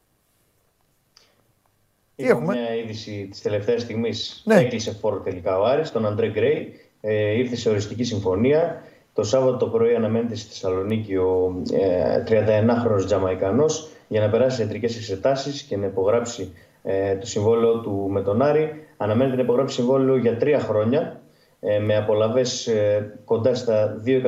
Τι 2.15 2.23
Είχαμε 2.23 2.41
έχουμε; 2.41 2.53
μια 2.53 2.75
είδηση 2.75 3.27
της 3.31 3.41
τελευταίας 3.41 3.81
στιγμής. 3.81 4.41
Ναι. 4.45 4.55
Έκλεισε 4.55 4.91
φόρο 4.91 5.19
τελικά 5.19 5.59
ο 5.59 5.63
Άρης, 5.65 5.91
τον 5.91 6.05
Αντρέ 6.05 6.29
Γκρέι. 6.29 6.73
Ε, 7.01 7.37
ήρθε 7.37 7.55
σε 7.55 7.69
οριστική 7.69 8.03
συμφωνία. 8.03 8.83
Το 9.13 9.23
Σάββατο 9.23 9.57
το 9.57 9.67
πρωί 9.67 9.95
αναμένεται 9.95 10.35
στη 10.35 10.47
Θεσσαλονίκη 10.47 11.15
ο 11.15 11.61
ε, 11.73 12.23
31χρονος 12.27 13.05
Τζαμαϊκανός 13.05 13.89
για 14.07 14.21
να 14.21 14.29
περάσει 14.29 14.61
ιατρικές 14.61 14.95
εξετάσεις 14.95 15.61
και 15.61 15.77
να 15.77 15.85
υπογράψει 15.85 16.53
ε, 16.83 17.15
το 17.15 17.25
συμβόλαιο 17.25 17.79
του 17.79 18.07
με 18.09 18.21
τον 18.21 18.41
Άρη. 18.41 18.85
Αναμένεται 18.97 19.35
να 19.35 19.41
υπογράψει 19.41 19.75
συμβόλαιο 19.75 20.17
για 20.17 20.37
τρία 20.37 20.59
χρόνια 20.59 21.21
ε, 21.59 21.79
με 21.79 21.95
απολαβές 21.95 22.67
ε, 22.67 23.13
κοντά 23.25 23.55
στα 23.55 24.01
2.700.000, 24.05 24.19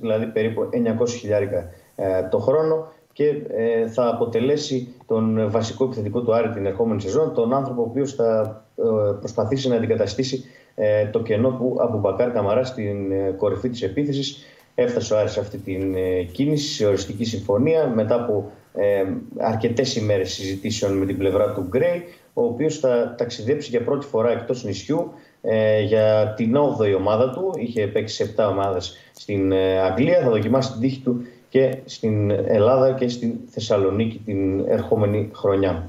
δηλαδή 0.00 0.26
περίπου 0.26 0.68
900 1.00 1.08
χιλιάρικα 1.08 1.70
ε, 1.96 2.28
το 2.30 2.38
χρόνο 2.38 2.92
και 3.16 3.42
ε, 3.48 3.86
θα 3.88 4.08
αποτελέσει 4.08 4.94
τον 5.06 5.50
βασικό 5.50 5.84
επιθετικό 5.84 6.22
του 6.22 6.34
Άρη 6.34 6.50
την 6.50 6.66
ερχόμενη 6.66 7.00
σεζόν, 7.00 7.34
τον 7.34 7.54
άνθρωπο 7.54 7.80
ο 7.80 7.84
οποίος 7.84 8.14
θα 8.14 8.62
ε, 8.76 8.82
προσπαθήσει 9.18 9.68
να 9.68 9.76
αντικαταστήσει 9.76 10.44
ε, 10.74 11.06
το 11.06 11.22
κενό 11.22 11.50
που 11.50 11.76
από 11.80 11.98
Μπακάρ 11.98 12.32
Καμαρά 12.32 12.64
στην 12.64 13.12
ε, 13.12 13.34
κορυφή 13.36 13.68
της 13.68 13.82
επίθεσης 13.82 14.44
έφτασε 14.74 15.14
ο 15.14 15.18
Άρης 15.18 15.32
σε 15.32 15.40
αυτή 15.40 15.58
την 15.58 15.94
ε, 15.94 16.22
κίνηση, 16.22 16.74
σε 16.74 16.86
οριστική 16.86 17.24
συμφωνία 17.24 17.92
μετά 17.94 18.14
από 18.14 18.50
ε, 18.74 19.04
αρκετές 19.36 19.96
ημέρες 19.96 20.32
συζητήσεων 20.32 20.92
με 20.92 21.06
την 21.06 21.18
πλευρά 21.18 21.52
του 21.52 21.66
Γκρέι 21.68 22.04
ο 22.32 22.42
οποίος 22.44 22.78
θα 22.78 23.14
ταξιδέψει 23.18 23.70
για 23.70 23.84
πρώτη 23.84 24.06
φορά 24.06 24.30
εκτός 24.30 24.64
νησιού 24.64 25.12
ε, 25.40 25.80
για 25.82 26.34
την 26.36 26.56
8η 26.56 26.94
ομάδα 26.96 27.30
του. 27.30 27.54
Είχε 27.58 27.86
παίξει 27.86 28.14
σε 28.14 28.34
7 28.36 28.48
ομάδες 28.50 28.96
στην 29.12 29.52
ε, 29.52 29.80
Αγγλία. 29.80 30.20
Θα 30.20 30.30
δοκιμάσει 30.30 30.72
την 30.72 30.80
τύχη 30.80 31.00
του 31.00 31.22
και 31.48 31.78
στην 31.84 32.30
Ελλάδα 32.30 32.92
και 32.92 33.08
στην 33.08 33.34
Θεσσαλονίκη 33.50 34.18
την 34.24 34.68
ερχόμενη 34.68 35.30
χρονιά. 35.34 35.86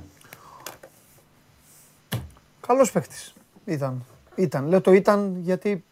Καλός 2.68 2.92
παίχτης 2.92 3.34
ήταν. 3.66 4.06
Ήταν. 4.36 4.68
Λέω 4.68 4.82
το 4.82 4.92
ήταν 4.94 5.36
γιατί 5.40 5.84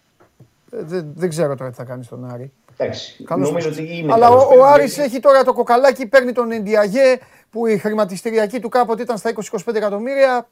ε, 0.71 0.77
δεν, 0.83 1.11
δεν 1.15 1.29
ξέρω 1.29 1.55
τώρα 1.55 1.69
τι 1.69 1.75
θα 1.75 1.83
κάνει 1.83 2.03
στον 2.03 2.25
Άρη. 2.31 2.51
Εντάξει, 2.77 3.23
Καλός 3.23 3.47
νομίζω 3.49 3.67
παίκτης. 3.69 3.85
ότι 3.89 3.97
είναι 3.99 4.13
Αλλά 4.13 4.25
καλός 4.27 4.43
ο, 4.43 4.45
ο 4.45 4.49
παίκτης, 4.49 4.65
Άρης 4.65 4.93
γιατί- 4.95 5.09
έχει 5.11 5.19
τώρα 5.19 5.43
το 5.43 5.53
κοκαλάκι, 5.53 6.07
παίρνει 6.07 6.31
τον 6.31 6.51
Εντιαγέ 6.51 7.17
που 7.49 7.67
η 7.67 7.77
χρηματιστηριακή 7.77 8.59
του 8.59 8.69
κάποτε 8.69 9.01
ήταν 9.01 9.17
στα 9.17 9.33
20-25 9.51 9.75
εκατομμύρια. 9.75 10.47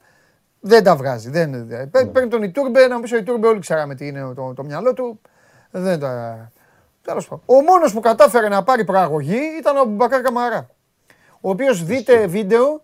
Δεν 0.60 0.84
τα 0.84 0.96
βγάζει. 0.96 1.30
Δεν, 1.30 1.52
δεν- 1.52 1.66
Ναι. 1.80 1.88
παίρνει- 1.88 2.12
Παίρνει 2.12 2.30
τον 2.30 2.44
Ιτούρμπε, 2.44 2.88
να 2.88 2.96
μου 2.96 3.02
πεις 3.02 3.12
ο 3.12 3.18
Ιτούρμπε, 3.18 3.48
όλοι 3.48 3.60
ξέραμε 3.60 3.96
τι 3.96 4.08
είναι 4.08 4.34
το, 4.36 4.54
το 4.56 4.64
μυαλό 4.64 4.94
του. 4.94 5.20
Δεν 5.72 6.00
τα. 6.00 6.52
Τέλος 7.04 7.28
πάντων. 7.28 7.44
Ο 7.46 7.62
μόνος 7.62 7.94
που 7.94 8.00
κατάφερε 8.00 8.48
να 8.48 8.64
πάρει 8.64 8.86
προαγωγή 8.86 9.40
ήταν 9.60 9.78
ο 9.78 9.86
Μπακάρ 9.86 10.22
Καμαρά. 10.22 10.70
Ο 11.42 11.50
οποίος 11.50 11.84
δείτε 11.84 12.28
βίντεο, 12.28 12.82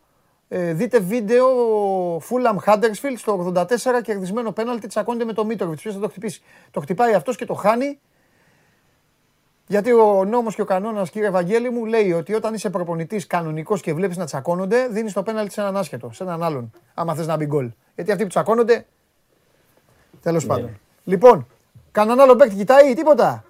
ε, 0.48 0.74
δείτε 0.74 1.00
βίντεο 1.00 1.48
Fulham 2.18 2.58
Huddersfield 2.66 3.16
στο 3.18 3.34
84 3.34 4.02
κερδισμένο 4.04 4.52
πέναλτι 4.52 4.88
τσακώνεται 4.88 5.26
με 5.26 5.34
το 5.34 5.46
Μίτροβιτς. 5.46 5.82
Ποιος 5.82 5.94
θα 5.94 6.00
το 6.00 6.10
χτυπήσει; 6.10 6.42
Το 6.72 6.80
χτυπάει 6.80 7.14
αυτός 7.14 7.36
και 7.36 7.46
το 7.46 7.54
χάνει. 7.54 8.00
Γιατί 9.68 9.92
ο 9.92 10.26
νόμος 10.26 10.56
και 10.56 10.62
ο 10.62 10.66
κανόνας, 10.66 11.10
κύριε 11.10 11.30
Βαγγέλη 11.30 11.70
μου, 11.70 11.86
λέει 11.86 12.12
ότι 12.12 12.34
όταν 12.34 12.54
είσαι 12.54 12.70
προπονητής 12.70 13.28
κανονικός 13.28 13.82
και 13.82 13.94
βλέπεις 13.94 14.18
να 14.18 14.26
τσακώνονται, 14.26 14.88
δίνεις 14.88 15.14
το 15.14 15.24
πέναλτι 15.24 15.54
σε 15.54 15.62
έναν 15.62 15.78
άσχετο, 15.78 16.10
σε 16.14 16.24
έναν 16.24 16.44
άλλον, 16.44 16.72
άμα 16.94 17.16
θες 17.16 17.28
να 17.28 17.36
μπει 17.36 17.46
γκολ. 17.46 17.72
Γιατί 17.96 18.12
αυτοί 18.12 18.24
που 18.24 18.30
τσακώνονται, 18.30 18.86
τέλος 20.22 20.44
Ναι. 20.46 20.50
πάντων. 20.54 20.80
Λοιπόν, 21.04 21.48
κανέναν 21.92 22.20
άλλο 22.20 22.36
παίκτη 22.36 22.56
κοιτάει, 22.56 22.94
τίποτα; 22.94 23.44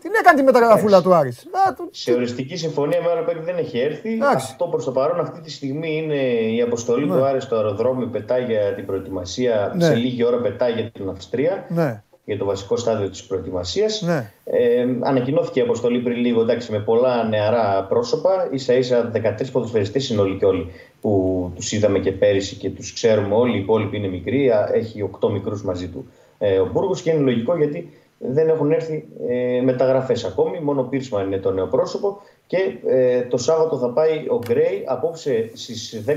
Την 0.00 0.10
έκανε 0.20 0.38
τη 0.38 0.42
μεταγραφούλα 0.44 1.02
του 1.02 1.14
Άρης. 1.14 1.38
Α, 1.38 1.74
του- 1.74 1.88
Σε 1.92 2.12
οριστική 2.12 2.56
συμφωνία 2.56 3.00
με 3.02 3.10
άλλο 3.10 3.22
παίκτη 3.24 3.44
δεν 3.44 3.56
έχει 3.58 3.78
έρθει. 3.78 4.12
Εντάξει. 4.12 4.46
Αυτό 4.50 4.64
προς 4.66 4.84
το 4.84 4.90
παρόν 4.92 5.20
αυτή 5.20 5.40
τη 5.40 5.50
στιγμή 5.50 5.96
είναι 5.96 6.16
η 6.56 6.60
αποστολή 6.62 7.06
του 7.06 7.24
Άρη 7.24 7.40
στο 7.40 7.56
αεροδρόμιο. 7.56 8.06
Πετάει 8.06 8.44
για 8.44 8.74
την 8.74 8.86
προετοιμασία. 8.86 9.72
Ναι. 9.76 9.84
Σε 9.84 9.94
λίγη 9.94 10.24
ώρα 10.24 10.36
πετάει 10.36 10.72
για 10.72 10.90
την 10.90 11.08
Αυστρία. 11.08 11.64
Ναι, 11.68 12.02
Για 12.24 12.38
το 12.38 12.44
βασικό 12.44 12.76
στάδιο 12.76 13.08
της 13.10 13.24
προετοιμασίας. 13.24 14.02
ναι. 14.02 14.32
Ε, 14.44 14.84
ανακοινώθηκε 15.00 15.58
η 15.58 15.62
αποστολή 15.62 15.98
πριν 15.98 16.16
λίγο 16.16 16.40
εντάξει, 16.40 16.72
με 16.72 16.78
πολλά 16.78 17.24
νεαρά 17.28 17.84
πρόσωπα. 17.88 18.48
σα 18.54 18.74
ίσα 18.74 19.10
13 19.14 19.50
ποδοσφαιριστές 19.52 20.08
είναι 20.10 20.20
όλοι 20.20 20.36
και 20.36 20.44
όλοι 20.44 20.72
που 21.00 21.52
τους 21.54 21.72
είδαμε 21.72 21.98
και 21.98 22.12
πέρυσι 22.12 22.54
και 22.56 22.70
τους 22.70 22.92
ξέρουμε 22.92 23.34
όλοι. 23.34 23.56
Οι 23.56 23.60
υπόλοιποι 23.60 23.96
είναι 23.96 24.08
μικροί. 24.08 24.50
Α, 24.50 24.70
Έχει 24.74 25.02
8 25.20 25.30
μικρούς 25.30 25.62
μαζί 25.64 25.88
του 25.88 26.10
ε, 26.38 26.58
ο 26.58 26.68
Μπούργος 26.72 27.02
και 27.02 27.10
είναι 27.10 27.20
λογικό 27.20 27.56
γιατί 27.56 27.92
δεν 28.22 28.48
έχουν 28.48 28.72
έρθει 28.72 29.08
ε, 29.28 29.60
μεταγραφές 29.60 30.24
ακόμη. 30.24 30.60
Μόνο 30.60 30.80
ο 30.80 30.84
Πίρσμαν 30.84 31.26
είναι 31.26 31.38
το 31.38 31.50
νέο 31.50 31.66
πρόσωπο. 31.66 32.20
Και 32.46 32.56
ε, 32.86 33.22
το 33.22 33.36
Σάββατο 33.36 33.78
θα 33.78 33.90
πάει 33.90 34.26
ο 34.28 34.38
Γκρέι. 34.38 34.84
Απόψε 34.86 35.50
στις 35.54 36.04
10.50 36.06 36.14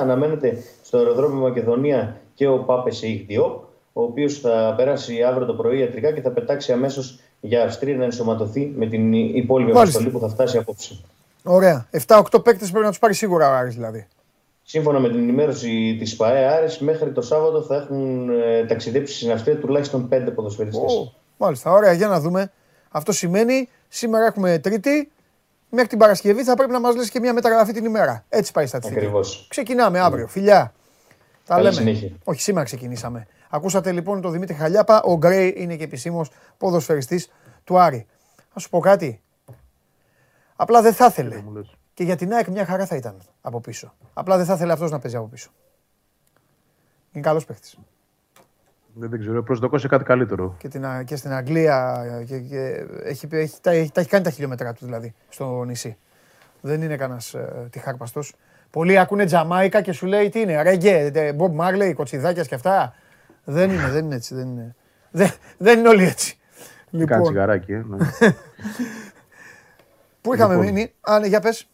αναμένεται 0.00 0.58
στο 0.82 0.98
αεροδρόμιο 0.98 1.40
Μακεδονία 1.40 2.20
και 2.34 2.46
ο 2.46 2.58
Πάπε 2.58 2.90
Σεϊχδιόπ 2.90 3.64
ο 3.92 4.02
οποίος 4.02 4.40
θα 4.40 4.74
περάσει 4.76 5.22
αύριο 5.22 5.46
το 5.46 5.54
πρωί 5.54 5.78
ιατρικά 5.78 6.12
και 6.12 6.20
θα 6.20 6.30
πετάξει 6.30 6.72
αμέσως 6.72 7.20
για 7.40 7.64
Αυστρία 7.64 7.96
να 7.96 8.04
ενσωματωθεί 8.04 8.72
με 8.76 8.86
την 8.86 9.12
υπόλοιπη 9.12 9.72
Μάλιστα. 9.72 9.98
αποστολή 9.98 10.10
που 10.10 10.18
θα 10.18 10.28
φτάσει 10.28 10.58
απόψε. 10.58 11.00
Ωραία. 11.42 11.88
7-8 12.06 12.22
παίκτες 12.44 12.70
πρέπει 12.70 12.84
να 12.84 12.90
τους 12.90 12.98
πάρει 12.98 13.14
σίγουρα 13.14 13.50
ο 13.50 13.54
Άρης 13.54 13.74
δηλαδή. 13.74 14.06
Σύμφωνα 14.68 14.98
με 14.98 15.08
την 15.08 15.18
ενημέρωση 15.18 15.96
της 15.98 16.16
ΠαΕ 16.16 16.46
Άρης, 16.46 16.78
μέχρι 16.78 17.12
το 17.12 17.22
Σάββατο 17.22 17.62
θα 17.62 17.74
έχουν 17.76 18.28
ε, 18.30 18.64
ταξιδέψει 18.64 19.14
στην 19.14 19.30
Αυστρία 19.32 19.58
τουλάχιστον 19.58 20.08
5 20.12 20.28
ποδοσφαιριστές. 20.34 20.92
Ω, 20.92 21.12
Μάλιστα, 21.36 21.70
ωραία, 21.70 21.92
για 21.92 22.08
να 22.08 22.20
δούμε. 22.20 22.52
Αυτό 22.90 23.12
σημαίνει 23.12 23.68
σήμερα 23.88 24.26
έχουμε 24.26 24.58
Τρίτη. 24.58 25.10
Μέχρι 25.70 25.88
την 25.88 25.98
Παρασκευή 25.98 26.44
θα 26.44 26.54
πρέπει 26.54 26.72
να 26.72 26.80
μας 26.80 26.96
λες 26.96 27.10
και 27.10 27.20
μια 27.20 27.32
μεταγραφή 27.32 27.72
την 27.72 27.84
ημέρα. 27.84 28.24
Έτσι 28.28 28.52
πάει 28.52 28.64
η 28.64 28.66
στατιστική. 28.66 29.00
Ακριβώς. 29.00 29.46
Ξεκινάμε 29.50 30.00
αύριο. 30.00 30.26
Φιλιά. 30.26 30.72
Τα 31.44 31.54
Καλή 31.54 31.62
λέμε. 31.62 31.76
συνέχεια. 31.76 32.10
Όχι, 32.24 32.40
σήμερα 32.40 32.64
ξεκινήσαμε. 32.64 33.26
Ακούσατε 33.50 33.92
λοιπόν 33.92 34.20
τον 34.20 34.32
Δημήτρη 34.32 34.54
Χαλιάπα. 34.54 35.02
Ο 35.02 35.16
Γκρέι 35.16 35.54
είναι 35.56 35.76
και 35.76 35.84
επισήμως 35.84 36.30
ποδοσφαιριστής 36.58 37.30
του 37.64 37.78
Άρη. 37.78 38.06
Θα 38.52 38.60
σου 38.60 38.68
πω 38.68 38.78
κάτι. 38.78 39.20
Απλά 40.56 40.82
δεν 40.82 40.92
θα 40.92 41.06
ήθελε. 41.06 41.42
Μου 41.96 42.04
λες. 42.04 42.04
Και 42.04 42.04
για 42.04 42.16
την 42.16 42.32
ΑΕΚ 42.32 42.48
μια 42.48 42.64
χαρά 42.64 42.86
θα 42.86 42.96
ήταν 42.96 43.16
από 43.40 43.60
πίσω. 43.60 43.94
Απλά 44.14 44.36
δεν 44.36 44.46
θα 44.46 44.54
ήθελε 44.54 44.72
αυτός 44.72 44.90
να 44.90 44.98
παίζει 44.98 45.16
από 45.16 45.26
πίσω. 45.26 45.50
Είναι 47.12 47.24
καλός 47.24 47.44
παίχτης. 47.44 47.78
Δεν, 48.94 49.10
δεν 49.10 49.20
ξέρω, 49.20 49.42
προσδοκώ 49.42 49.78
σε 49.78 49.88
κάτι 49.88 50.04
καλύτερο. 50.04 50.54
Και, 50.58 50.68
την, 50.68 50.86
Α- 50.86 51.02
και 51.02 51.16
στην 51.16 51.32
Αγγλία 51.32 52.04
και, 52.26 52.38
και 52.38 52.86
έχει, 53.02 53.28
έχει, 53.30 53.60
τα, 53.60 53.70
έχει, 53.70 53.90
τα 53.92 54.00
έχει 54.00 54.08
κάνει 54.08 54.24
τα 54.24 54.30
χιλιόμετρα 54.30 54.72
του 54.72 54.84
δηλαδή 54.84 55.14
στο 55.28 55.64
νησί. 55.64 55.96
Δεν 56.60 56.82
είναι 56.82 56.96
κανένας 56.96 57.34
ε, 57.34 57.68
τυχάρπαστο. 57.70 58.22
Πολλοί 58.70 58.98
ακούνε 58.98 59.24
Τζαμάικα 59.24 59.80
και 59.80 59.92
σου 59.92 60.06
λέει 60.06 60.28
τι 60.28 60.40
είναι, 60.40 60.62
ρέγγε, 60.62 61.32
Μπομπ 61.34 61.54
Μάρλεϊ, 61.54 61.94
κοτσιδάκιας 61.94 62.48
και 62.48 62.54
αυτά. 62.54 62.94
Δεν 63.44 63.70
είναι, 63.70 63.88
δεν 63.88 64.04
είναι 64.04 64.14
έτσι. 64.14 64.34
Δεν 64.34 64.48
είναι, 64.48 64.74
δεν, 65.10 65.30
δεν 65.58 65.78
είναι 65.78 65.88
όλοι 65.88 66.04
έτσι. 66.04 66.38
Κάνει 66.90 67.04
Λοιπόν, 67.04 67.22
τσιγαράκι, 67.22 67.72
ε, 67.72 67.84
ναι. 67.88 67.96
πού 70.20 70.34
είχαμε 70.34 70.54
Λοιπόν. 70.54 70.72
μείνει; 70.72 70.94
Α, 71.00 71.18
ναι, 71.18 71.26
για 71.26 71.40
πες. 71.40 71.68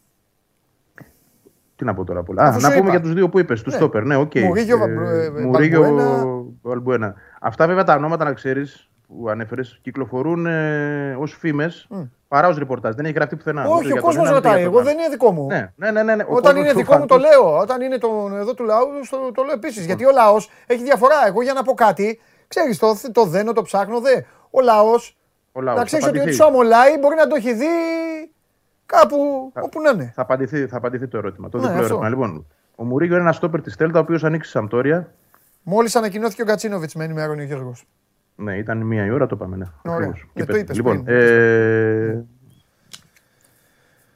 Τι 1.75 1.85
να 1.85 1.93
πω 1.93 2.03
τώρα 2.03 2.23
πολλά. 2.23 2.41
Α, 2.43 2.47
Αφού 2.47 2.59
να 2.61 2.67
σου 2.67 2.73
πούμε 2.73 2.79
είπα. 2.81 2.89
για 2.91 3.01
τους 3.01 3.13
δύο 3.13 3.29
που 3.29 3.39
είπες, 3.39 3.61
τους 3.61 3.71
Ναι. 3.73 3.79
στόπερ. 3.79 4.03
Ναι, 4.03 4.15
οκ. 4.15 4.31
Μουρίγιο, 4.35 4.75
Ε, 4.75 4.79
Βαμπρου- 4.79 5.07
ε, 5.07 5.29
Μουρίγιο, 5.45 5.81
Βαλμπουένα. 5.81 6.25
Βαλμπουένα. 6.61 7.15
Αυτά 7.41 7.67
βέβαια 7.67 7.83
τα 7.83 7.93
ονόματα 7.95 8.23
να 8.23 8.33
ξέρεις 8.33 8.89
που 9.07 9.29
ανέφερες 9.29 9.79
κυκλοφορούν 9.81 10.45
ε, 10.45 11.15
ως 11.19 11.35
φήμες 11.39 11.87
παρά 12.27 12.47
ως 12.47 12.57
ρεπορτάζ. 12.57 12.95
Δεν 12.95 13.05
έχει 13.05 13.13
γραφτεί 13.13 13.35
πουθενά. 13.35 13.61
ούτε 13.65 13.73
Όχι, 13.73 13.85
για 13.85 13.93
ο 13.93 13.97
το 13.97 14.01
κόσμος 14.05 14.27
ένα, 14.27 14.37
ούτε 14.37 14.47
ρωτάει. 14.47 14.61
για 14.61 14.69
το 14.69 14.77
Εγώ 14.77 14.79
άλλο. 14.79 14.87
δεν 14.89 14.97
είναι 14.99 15.07
δικό 15.09 15.31
μου. 15.31 15.45
Ναι, 15.47 15.71
ναι, 15.75 15.91
ναι. 15.91 16.03
ναι, 16.03 16.15
ναι. 16.15 16.23
Ο 16.23 16.35
Όταν 16.35 16.41
κόσμος 16.41 16.59
είναι 16.61 16.71
του 16.71 16.77
δικό 16.77 16.97
μου 16.97 17.05
το 17.05 17.13
φαντός- 17.15 17.29
λέω. 17.31 17.57
Όταν 17.59 17.81
είναι 17.81 17.97
τον, 17.97 18.37
εδώ 18.37 18.53
του 18.53 18.63
λαού, 18.63 18.87
το, 19.09 19.31
το 19.33 19.43
λέω 19.43 19.53
επίσης. 19.53 19.85
Γιατί 19.85 20.05
ο 20.05 20.11
λαός 20.11 20.49
έχει 20.67 20.83
διαφορά. 20.83 21.15
Εγώ 21.27 21.41
για 21.41 21.53
να 21.53 21.63
πω 21.63 21.73
κάτι, 21.73 22.19
ξέρεις, 22.47 22.77
το, 22.79 22.95
το 23.11 23.25
δένω, 23.25 23.53
το 23.53 23.61
ψάχνω, 23.61 23.99
δε. 23.99 24.21
Ο 24.51 24.61
λαός, 24.61 25.17
Ο 25.51 25.61
λαός. 25.61 25.75
να 25.75 25.81
Θα 25.81 25.85
ξέρει 25.85 26.03
ότι 26.03 26.17
ο 26.17 26.21
απαντηθεί. 26.21 26.37
Τσόμολάι 26.39 26.97
μπορεί 26.99 27.15
να 27.15 27.27
το 27.27 27.35
έχει 27.35 27.53
δει 27.53 27.65
κάπου 28.85 29.51
όπου 29.53 29.81
να 29.81 29.89
είναι. 29.89 30.11
Θα 30.15 30.21
απαντηθεί, 30.21 30.67
θα 30.67 30.77
απαντηθεί 30.77 31.07
το 31.07 31.17
ερώτημα. 31.17 31.49
Το 31.49 31.57
Ναι, 31.57 31.63
διπλό 31.63 31.81
αυτό. 31.81 31.93
ερώτημα. 31.93 32.09
Λοιπόν, 32.09 32.45
ο 32.75 32.83
Μουρίγιο 32.83 33.13
είναι 33.15 33.23
ένα 33.23 33.33
στόπερ 33.33 33.61
της 33.61 33.75
Τέλτα, 33.75 33.99
ο 33.99 34.01
οποίος 34.01 34.23
ανοίξει 34.23 34.49
στη 34.49 34.57
Σαμπτόρια. 34.57 35.13
Μόλις 35.63 35.95
ανακοινώθηκε 35.95 36.41
ο 36.41 36.45
Γκατσίνοβιτ, 36.45 36.91
με 36.95 37.03
ενημερώνει 37.03 37.41
ο 37.41 37.45
Γιώργος. 37.45 37.85
Ναι, 38.35 38.57
ήταν 38.57 38.77
μία 38.77 39.05
η 39.05 39.09
ώρα, 39.09 39.25
το 39.27 39.35
είπαμε. 39.35 39.55
Ναι. 39.55 39.65
Ωραία. 39.93 40.07
Ακριβώς. 40.07 40.27
Ναι, 40.33 40.41
Και 40.41 40.45
το 40.47 40.53
πες. 40.53 40.61
είπες 40.61 40.75
λοιπόν, 40.75 41.03
πριν. 41.03 41.15
ε, 41.17 42.25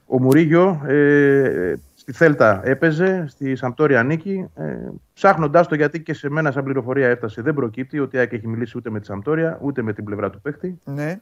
ο 0.06 0.20
Μουρίγιο 0.22 0.82
ε, 0.88 1.74
στη 1.96 2.12
Θέλτα 2.14 2.62
έπαιζε, 2.64 3.26
στη 3.28 3.56
Σαμπτόρια 3.56 4.00
ανήκει. 4.00 4.50
Ε, 4.56 4.76
Ψάχνοντάς 5.14 5.68
το, 5.68 5.76
γιατί 5.76 6.02
και 6.02 6.14
σε 6.14 6.30
μένα 6.30 6.52
σαν 6.52 6.64
πληροφορία 6.64 7.08
έφτασε, 7.08 7.42
δεν 7.42 7.54
προκύπτει 7.54 8.00
ότι 8.00 8.16
η 8.16 8.20
ΑΕΚ 8.20 8.34
έχει 8.34 8.48
μιλήσει 8.48 8.78
ούτε 8.78 8.90
με 8.90 9.00
τη 9.00 9.06
Σαμπτόρια, 9.06 9.58
ούτε 9.62 9.82
με 9.82 9.94
την 9.94 10.04
πλευρά 10.04 10.30
του 10.30 10.42
παίχτη. 10.42 10.80
Ναι. 10.86 11.20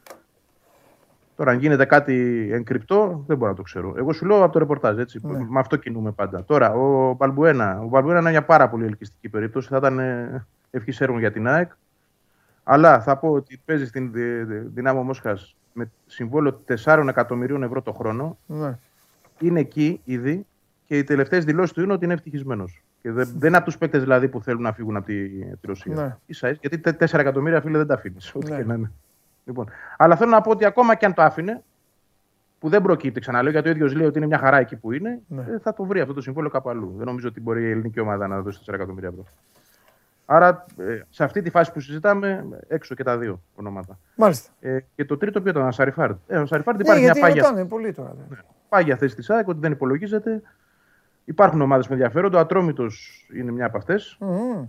Τώρα, 1.36 1.52
αν 1.52 1.60
γίνεται 1.60 1.86
κάτι 1.86 2.48
εγκρυπτό, 2.52 3.24
δεν 3.28 3.38
μπορώ 3.38 3.52
να 3.52 3.58
το 3.58 3.62
ξέρω. 3.64 3.94
Εγώ 3.98 4.14
σου 4.14 4.26
λέω 4.26 4.44
από 4.44 4.54
το 4.54 4.60
ρεπορτάζ, 4.60 4.98
έτσι. 4.98 5.20
Ναι. 5.24 5.38
Με 5.50 5.60
αυτό 5.60 5.76
κινούμε 5.76 6.12
πάντα. 6.12 6.44
Τώρα, 6.44 6.72
ο 6.74 7.14
Μπαλμπουένα. 7.14 7.80
Ο 7.82 7.88
Μπαλμπουένα 7.88 8.20
είναι 8.20 8.30
μια 8.30 8.44
πάρα 8.44 8.70
πολύ 8.70 8.86
ελκυστική 8.86 9.30
περίπτωση. 9.30 9.68
Θα 9.68 9.78
ήταν 9.78 10.00
ε, 10.00 10.46
ευχής 10.72 11.02
έργο 11.02 11.20
για 11.20 11.32
την 11.32 11.48
ΑΕΚ. 11.48 11.72
Αλλά 12.64 13.02
θα 13.02 13.18
πω 13.18 13.30
ότι 13.32 13.62
παίζει 13.66 13.86
στην 13.86 14.12
Δη- 14.12 14.44
Δη- 14.44 14.68
Δυνάμω 14.74 15.04
Μόσχας 15.04 15.56
με 15.74 15.92
συμβόλαιο 16.06 16.62
4 16.84 17.06
εκατομμυρίων 17.10 17.64
ευρώ 17.64 17.82
το 17.82 17.92
χρόνο. 17.94 18.38
ναι. 18.46 18.78
Είναι 19.40 19.60
εκεί 19.60 20.02
ήδη 20.04 20.46
και 20.88 20.98
οι 20.98 21.04
τελευταίες 21.04 21.46
δηλώσεις 21.46 21.74
του 21.74 21.82
είναι 21.82 21.94
ότι 21.94 22.06
είναι 22.06 22.14
ευτυχισμένος. 22.14 22.84
Και 23.02 23.12
δεν, 23.12 23.30
δεν 23.38 23.48
είναι 23.48 23.58
από 23.58 23.66
τους 23.66 23.78
παίκτες 23.78 24.02
δηλαδή 24.02 24.28
που 24.28 24.42
θέλουν 24.42 24.62
να 24.62 24.74
φύγουν 24.74 24.96
από 24.96 25.06
τη, 25.06 25.16
από 25.52 25.62
τη 25.62 25.68
Ρωσία. 25.68 25.96
Ναι. 25.96 26.16
Ίσα 26.26 26.50
ίσα, 26.50 26.60
γιατί 26.62 26.82
4 27.00 27.20
εκατομμύρια 27.20 27.62
φίλε 27.62 27.78
δεν 27.78 27.88
τα 27.88 27.94
αφήνεις. 27.94 28.36
Ό,τι 28.36 28.52
Ναι. 28.52 28.58
και 28.58 28.64
να 28.64 28.74
είναι. 28.74 28.92
Λοιπόν, 29.46 29.70
αλλά 29.98 30.16
θέλω 30.16 30.30
να 30.30 30.42
πω 30.42 30.52
ότι 30.52 30.66
ακόμα 30.66 30.96
και 30.96 31.06
αν 31.06 31.14
το 31.14 31.22
άφηνε, 31.22 31.64
που 32.60 32.70
δεν 32.70 32.82
προκύπτει, 32.82 33.20
ξαναλέω, 33.20 33.52
γιατί 33.52 33.68
ο 33.68 33.72
ίδιος 33.72 33.94
λέει 33.96 34.06
ότι 34.08 34.18
είναι 34.18 34.28
μια 34.28 34.38
χαρά 34.38 34.58
εκεί 34.58 34.76
που 34.76 34.92
είναι, 34.92 35.20
Ναι. 35.28 35.42
ε, 35.42 35.60
θα 35.60 35.74
το 35.74 35.84
βρει 35.84 36.00
αυτό 36.00 36.14
το 36.14 36.22
συμβόλαιο 36.22 36.50
κάπου 36.50 36.70
αλλού. 36.70 36.94
Δεν 36.98 37.06
νομίζω 37.06 37.28
ότι 37.28 37.42
μπορεί 37.42 37.64
η 37.64 37.70
ελληνική 37.70 38.00
ομάδα 38.00 38.28
να 38.28 38.42
δώσει 38.42 38.60
4 38.66 38.74
εκατομμύρια 38.74 39.10
ευρώ. 39.10 39.24
Άρα, 40.26 40.66
ε, 40.78 41.00
σε 41.10 41.24
αυτή 41.24 41.42
τη 41.42 41.50
φάση 41.50 41.72
που 41.72 41.80
συζητάμε, 41.80 42.46
έξω 42.68 42.96
και 42.96 43.04
τα 43.04 43.18
δύο 43.18 43.42
ονόματα. 43.56 43.98
Μάλιστα. 44.16 44.52
Ε, 44.60 44.78
και 44.96 45.06
το 45.06 45.18
τρίτο 45.18 45.42
ποιο 45.42 45.52
ήταν, 45.52 45.68
ο 45.68 45.72
Σαριφάρντ. 45.72 46.16
Ε, 46.28 46.38
ο 46.38 46.46
Σαριφάρντ 46.46 46.78
Ναι, 46.78 46.84
υπάρχει 46.84 47.04
μια 47.04 47.12
γιατί 47.14 47.28
πάγια, 47.28 47.50
ρωτάνε 47.50 47.66
πολύ 47.68 47.94
τώρα. 47.94 48.16
δε. 48.30 48.36
πάγια 48.70 48.96
θέση 48.98 49.16
της 49.16 49.30
ΑΕΚ, 49.30 49.48
ότι 49.48 49.60
δεν 49.60 49.72
υπολογίζεται. 49.72 50.42
Υπάρχουν 51.26 51.62
ομάδες 51.62 51.88
με 51.88 51.94
ενδιαφέρον. 51.96 52.34
Ο 52.34 52.40
Ατρόμητος 52.40 53.26
είναι 53.36 53.52
μια 53.52 53.66
από 53.66 53.78
αυτές. 53.78 54.18
Μμμ. 54.20 54.66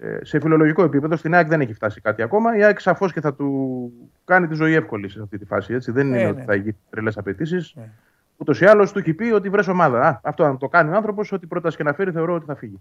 Ε, 0.00 0.18
σε 0.24 0.40
φιλολογικό 0.40 0.82
επίπεδο 0.82 1.16
στην 1.16 1.34
ΑΕΚ 1.34 1.48
δεν 1.48 1.60
έχει 1.60 1.72
φτάσει 1.74 2.00
κάτι 2.00 2.22
ακόμα. 2.22 2.56
Η 2.56 2.62
ΑΕΚ 2.64 2.80
σαφώς 2.80 3.12
και 3.12 3.20
θα 3.20 3.34
του 3.34 3.92
κάνει 4.24 4.46
τη 4.46 4.54
ζωή 4.54 4.74
εύκολη 4.74 5.08
σε 5.08 5.20
αυτή 5.22 5.38
τη 5.38 5.44
φάση. 5.44 5.74
Έτσι. 5.74 5.90
Δεν 5.92 6.06
είναι 6.06 6.22
Ε, 6.22 6.26
ότι 6.26 6.38
ναι. 6.38 6.44
θα 6.44 6.52
έχει 6.52 6.76
τρελές 6.90 7.16
απαιτήσεις. 7.18 7.72
Ναι. 7.76 7.88
Ούτως 8.36 8.60
ή 8.60 8.64
άλλως 8.66 8.92
του 8.92 8.98
έχει 8.98 9.14
πει 9.14 9.24
ότι 9.32 9.48
βρες 9.48 9.68
ομάδα. 9.68 10.00
Α, 10.08 10.20
αυτό 10.22 10.44
αν 10.44 10.58
το 10.58 10.68
κάνει 10.68 10.90
ο 10.90 10.94
άνθρωπος, 10.96 11.32
ό,τι 11.32 11.46
πρόταση 11.46 11.76
και 11.76 11.82
να 11.82 11.92
φέρει, 11.92 12.10
θεωρώ 12.10 12.34
ότι 12.34 12.44
θα 12.44 12.54
φύγει. 12.54 12.78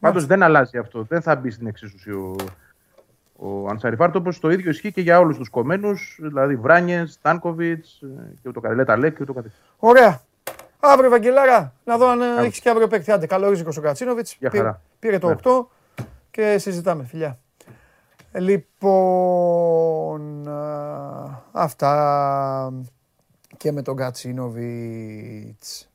Πάντως 0.00 0.26
δεν 0.26 0.42
αλλάζει 0.42 0.78
αυτό. 0.78 1.02
Δεν 1.02 1.20
θα 1.22 1.36
μπει 1.36 1.50
στην 1.50 1.66
εξίσωση 1.66 2.10
ο, 2.10 2.36
ο 3.36 3.66
Ανσαριφάρτ 3.68 4.16
όπω 4.16 4.30
το 4.40 4.50
ίδιο 4.50 4.70
ισχύει 4.70 4.92
και 4.92 5.00
για 5.00 5.18
όλους 5.18 5.36
τους 5.36 5.48
κομμένους, 5.48 6.18
δηλαδή 6.22 6.56
Βράνιες, 6.56 7.12
Στάνκοβιτς 7.12 7.98
και 8.42 8.48
ούτω 8.48 8.60
καθεξή. 8.60 8.76
Λέτα 8.76 8.96
Λέκ 8.96 9.16
και 9.16 9.22
ούτω 9.22 9.32
καθεξή. 9.32 9.58
Ωραία. 9.76 10.20
Αύριο, 10.80 11.10
Βαγγελάρα, 11.10 11.72
να 11.84 11.96
δω 11.96 12.08
αν 12.08 12.20
έχεις 12.38 12.60
και 12.60 12.68
αύριο 12.68 12.86
παίκτη. 12.86 13.12
Άντε, 13.12 13.26
καλό 13.26 13.48
ρίζικο 13.48 13.70
ο 13.78 13.80
Κατσίνοβιτς. 13.80 14.36
Γεια 14.38 14.50
Πήρε, 14.50 14.62
χαρά. 14.62 14.80
πήρε 14.98 15.18
το 15.18 15.28
Ναι. 15.28 15.34
8 15.44 15.66
και 16.32 16.58
συζητάμε. 16.58 17.04
Φιλιά. 17.04 17.38
Λοιπόν, 18.32 19.68
α, 20.48 21.42
αυτά 21.52 22.72
και 23.56 23.72
με 23.72 23.82
τον 23.82 23.96
Κατσίνοβιτς. 23.96 25.88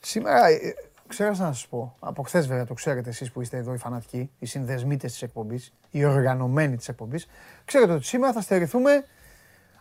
Σήμερα, 0.00 0.46
ε, 0.46 0.74
ξέχασα 1.06 1.42
να 1.42 1.52
σας 1.52 1.66
πω, 1.66 1.96
από 2.00 2.22
χθες 2.22 2.46
βέβαια 2.46 2.64
το 2.66 2.74
ξέρετε 2.74 3.08
εσείς 3.08 3.32
που 3.32 3.40
είστε 3.40 3.56
εδώ 3.56 3.74
οι 3.74 3.76
φανατικοί, 3.76 4.30
οι 4.38 4.46
συνδεσμίτες 4.46 5.12
της 5.12 5.22
εκπομπής, 5.22 5.72
οι 5.90 6.04
οργανωμένοι 6.04 6.76
της 6.76 6.88
εκπομπής, 6.88 7.26
ξέρετε 7.64 7.92
ότι 7.92 8.04
σήμερα 8.04 8.32
θα 8.32 8.40
στερηθούμε 8.40 9.04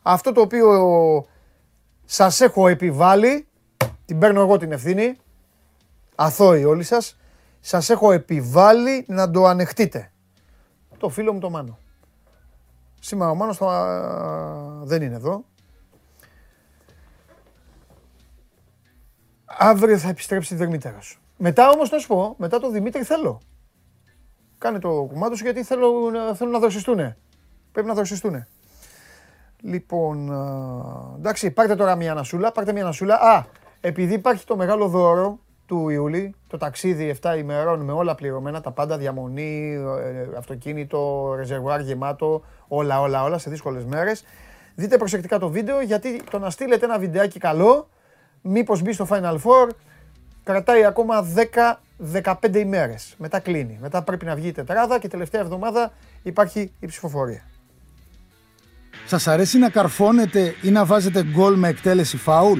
αυτό 0.02 0.32
το 0.32 0.42
οποίο 0.42 1.28
σας 2.06 2.42
έχω 2.42 2.68
επιβάλει, 2.68 3.48
την 4.06 4.20
παίρνω 4.20 4.42
εγώ 4.42 4.58
την 4.58 4.72
ευθύνη, 4.72 5.18
αθώοι 6.16 6.64
όλοι 6.64 6.84
σας, 6.84 7.18
σας 7.66 7.90
έχω 7.90 8.12
επιβάλει 8.12 9.06
να 9.08 9.32
το 9.32 9.46
ανεχτείτε. 9.46 10.12
Το 10.98 11.10
φίλο 11.10 11.34
μου 11.34 11.40
το 11.40 11.50
Μάνο. 11.50 11.78
Σήμερα 13.00 13.30
ο 13.30 13.36
Μάνος 13.36 13.58
θα... 13.58 14.82
δεν 14.84 15.02
είναι 15.02 15.16
εδώ. 15.16 15.46
Αύριο 19.46 19.98
θα 19.98 20.10
επιστρέψει 20.10 20.56
Δερμητέρος. 20.56 21.22
Μετά 21.38 21.70
όμως 21.70 21.90
να 21.90 21.98
σου 21.98 22.08
πω, 22.08 22.36
μετά 22.38 22.60
το 22.60 22.70
Δημήτρη 22.70 23.04
θέλω. 23.04 23.42
Κάνε 24.58 24.80
το 24.80 24.90
κουμάντο 24.90 25.36
σου 25.36 25.44
γιατί 25.44 25.64
θέλω, 25.64 26.12
θέλω 26.36 26.52
να 26.52 26.60
δροσιστούνε. 26.60 27.18
Πρέπει 27.72 27.88
να 27.88 27.94
δροσιστούνε. 27.94 28.48
Λοιπόν, 29.62 30.32
εντάξει, 31.18 31.52
πάρτε 31.52 31.76
τώρα 31.76 31.96
μια 31.96 32.12
ανασούλα, 32.12 32.52
πάρτε 32.52 32.72
μια 32.72 32.84
ανασούλα. 32.84 33.16
Α, 33.16 33.46
επειδή 33.82 34.14
υπάρχει 34.14 34.46
το 34.46 34.56
μεγάλο 34.56 34.88
δώρο 34.88 35.40
του 35.66 35.90
Ιούλη, 35.90 36.36
το 36.48 36.58
ταξίδι 36.58 37.16
7 37.22 37.38
ημερών 37.38 37.80
με 37.82 37.92
όλα 37.92 38.16
πληρωμένα, 38.16 38.62
τα 38.62 38.72
πάντα, 38.72 38.98
διαμονή, 38.98 39.74
ε, 40.04 40.38
αυτοκίνητο, 40.38 41.34
ρεζερβουάρ 41.38 41.80
γεμάτο, 41.80 42.44
όλα, 42.68 43.02
όλα, 43.02 43.24
όλα 43.24 43.38
σε 43.38 43.50
δύσκολες 43.50 43.86
μέρες. 43.86 44.24
Δείτε 44.76 44.98
προσεκτικά 44.98 45.40
το 45.40 45.50
βίντεο 45.50 45.82
γιατί 45.82 46.22
το 46.32 46.40
να 46.40 46.50
στείλετε 46.50 46.86
ένα 46.86 47.00
βιντεάκι 47.00 47.40
καλό, 47.40 47.90
μήπως 48.42 48.82
μπει 48.82 48.94
στο 48.94 49.08
Final 49.10 49.36
Four, 49.36 49.70
κρατάει 50.44 50.86
ακόμα 50.86 51.22
10-15 51.22 52.60
ημέρες. 52.60 53.16
Μετά 53.18 53.40
κλείνει. 53.40 53.78
Μετά 53.82 54.02
πρέπει 54.02 54.26
να 54.26 54.36
βγει 54.36 54.48
η 54.48 54.52
τετράδα 54.52 55.00
και 55.00 55.08
τελευταία 55.08 55.42
εβδομάδα 55.42 55.92
υπάρχει 56.24 56.72
η 56.80 56.86
ψηφοφορία. 56.86 57.44
Σας 59.06 59.28
αρέσει 59.28 59.58
να 59.58 59.70
καρφώνετε 59.70 60.56
ή 60.62 60.70
να 60.70 60.86
βάζετε 60.86 61.24
γκολ 61.24 61.56
με 61.56 61.68
εκτέλεση 61.68 62.18
φάουλ; 62.18 62.60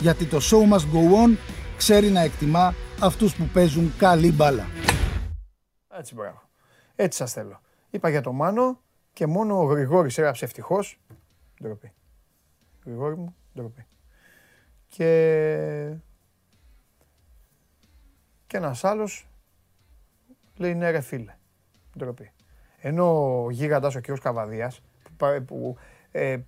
Γιατί 0.00 0.26
το 0.26 0.38
show 0.50 0.72
must 0.72 0.92
go 0.94 1.24
on 1.24 1.36
ξέρει 1.76 2.08
να 2.10 2.20
εκτιμά 2.20 2.74
αυτούς 3.00 3.36
που 3.36 3.48
παίζουν 3.52 3.92
καλή 3.98 4.32
μπάλα. 4.32 4.66
Έτσι 5.98 6.14
μπράβο. 6.14 6.42
Έτσι 6.96 7.18
σας 7.18 7.32
θέλω. 7.32 7.60
Είπα 7.90 8.08
για 8.08 8.20
το 8.20 8.32
Μάνο 8.32 8.80
και 9.12 9.26
μόνο 9.26 9.58
ο 9.58 9.64
Γρηγόρης 9.64 10.18
έγραψε 10.18 10.44
ευτυχώς. 10.44 11.00
Ντροπή. 11.62 11.92
Γρηγόρη 12.84 13.16
μου, 13.16 13.34
ντροπή. 13.54 13.86
Και... 14.88 15.94
Και 18.46 18.56
ένας 18.56 18.84
άλλος 18.84 19.28
λέει 20.56 20.74
ναι 20.74 20.90
ρε 20.90 21.00
φίλε. 21.00 21.34
Ντροπή. 21.98 22.32
Ενώ 22.78 23.42
ο 23.44 23.50
γίγαντας 23.50 23.94
ο 23.94 24.00
κ. 24.00 24.18
Καβαδίας 24.20 24.80
που 25.46 25.76
ε, 26.10 26.38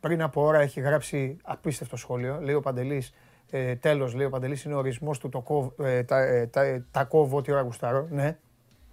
πριν 0.00 0.22
από 0.22 0.42
ώρα 0.42 0.60
έχει 0.60 0.80
γράψει 0.80 1.36
απίστευτο 1.42 1.96
σχόλιο. 1.96 2.38
Λέει 2.40 2.54
ο 2.54 2.60
Παντελής, 2.60 3.14
ε, 3.50 3.76
τέλος 3.76 4.14
λέει 4.14 4.26
ο 4.26 4.30
Παντελής 4.30 4.64
είναι 4.64 4.74
ο 4.74 4.78
ορισμός 4.78 5.18
του 5.18 5.28
το 5.28 5.40
κόβ, 5.40 5.68
ε, 5.80 6.02
τα, 6.02 6.18
ε, 6.18 6.46
τα, 6.46 6.62
ε, 6.62 6.84
τα 6.90 7.04
κόβω 7.04 7.36
ό,τι 7.36 7.52
ώρα 7.52 7.60
γουστάρω. 7.60 8.06
Ναι, 8.10 8.36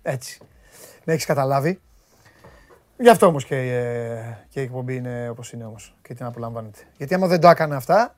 έτσι. 0.01 0.39
Με 1.03 1.13
έχεις 1.13 1.25
καταλάβει. 1.25 1.79
Γι' 2.97 3.09
αυτό 3.09 3.25
όμως 3.25 3.45
και, 3.45 3.55
ε, 3.55 4.37
και 4.49 4.59
η 4.59 4.63
εκπομπή 4.63 4.95
είναι 4.95 5.29
όπως 5.29 5.51
είναι 5.51 5.65
όμως 5.65 5.95
και 6.01 6.13
την 6.13 6.25
απολαμβάνετε. 6.25 6.79
Γιατί 6.97 7.13
άμα 7.13 7.27
δεν 7.27 7.39
το 7.39 7.47
έκανα 7.47 7.75
αυτά, 7.75 8.15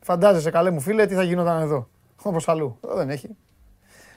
φαντάζεσαι 0.00 0.50
καλέ 0.50 0.70
μου 0.70 0.80
φίλε 0.80 1.06
τι 1.06 1.14
θα 1.14 1.22
γινόταν 1.22 1.62
εδώ. 1.62 1.88
Όπως 2.22 2.48
αλλού. 2.48 2.78
Εδώ 2.84 2.94
δεν 2.94 3.10
έχει. 3.10 3.36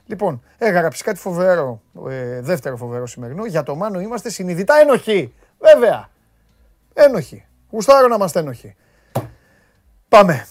Λοιπόν, 0.05 0.43
έγραψε 0.57 1.03
κάτι 1.03 1.19
φοβερό, 1.19 1.81
ε, 2.07 2.41
δεύτερο 2.41 2.77
φοβερό 2.77 3.05
σημερινό. 3.05 3.45
Για 3.45 3.63
το 3.63 3.75
Μάνο 3.75 3.99
είμαστε 3.99 4.29
συνειδητά 4.29 4.79
ένοχοι. 4.79 5.33
Βέβαια. 5.59 6.09
Ένοχοι. 7.01 7.45
Γουστάρω 7.69 8.07
να 8.07 8.15
είμαστε 8.15 8.39
ένοχοι. 8.39 8.75
Πάμε. 10.09 10.47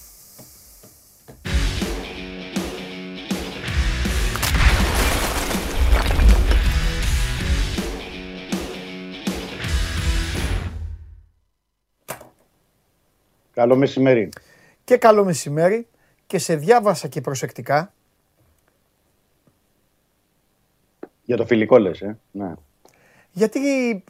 Καλό 13.53 13.76
μεσημέρι. 13.76 14.28
Και 14.84 14.96
καλό 14.96 15.24
μεσημέρι 15.24 15.86
και 16.26 16.38
σε 16.38 16.57
διάβασα 16.57 17.09
και 17.09 17.20
προσεκτικά. 17.20 17.92
Για 21.24 21.36
το 21.36 21.46
φιλικό 21.46 21.78
λες, 21.78 22.01
ε. 22.01 22.18
Ναι. 22.30 22.53
Γιατί 23.30 24.05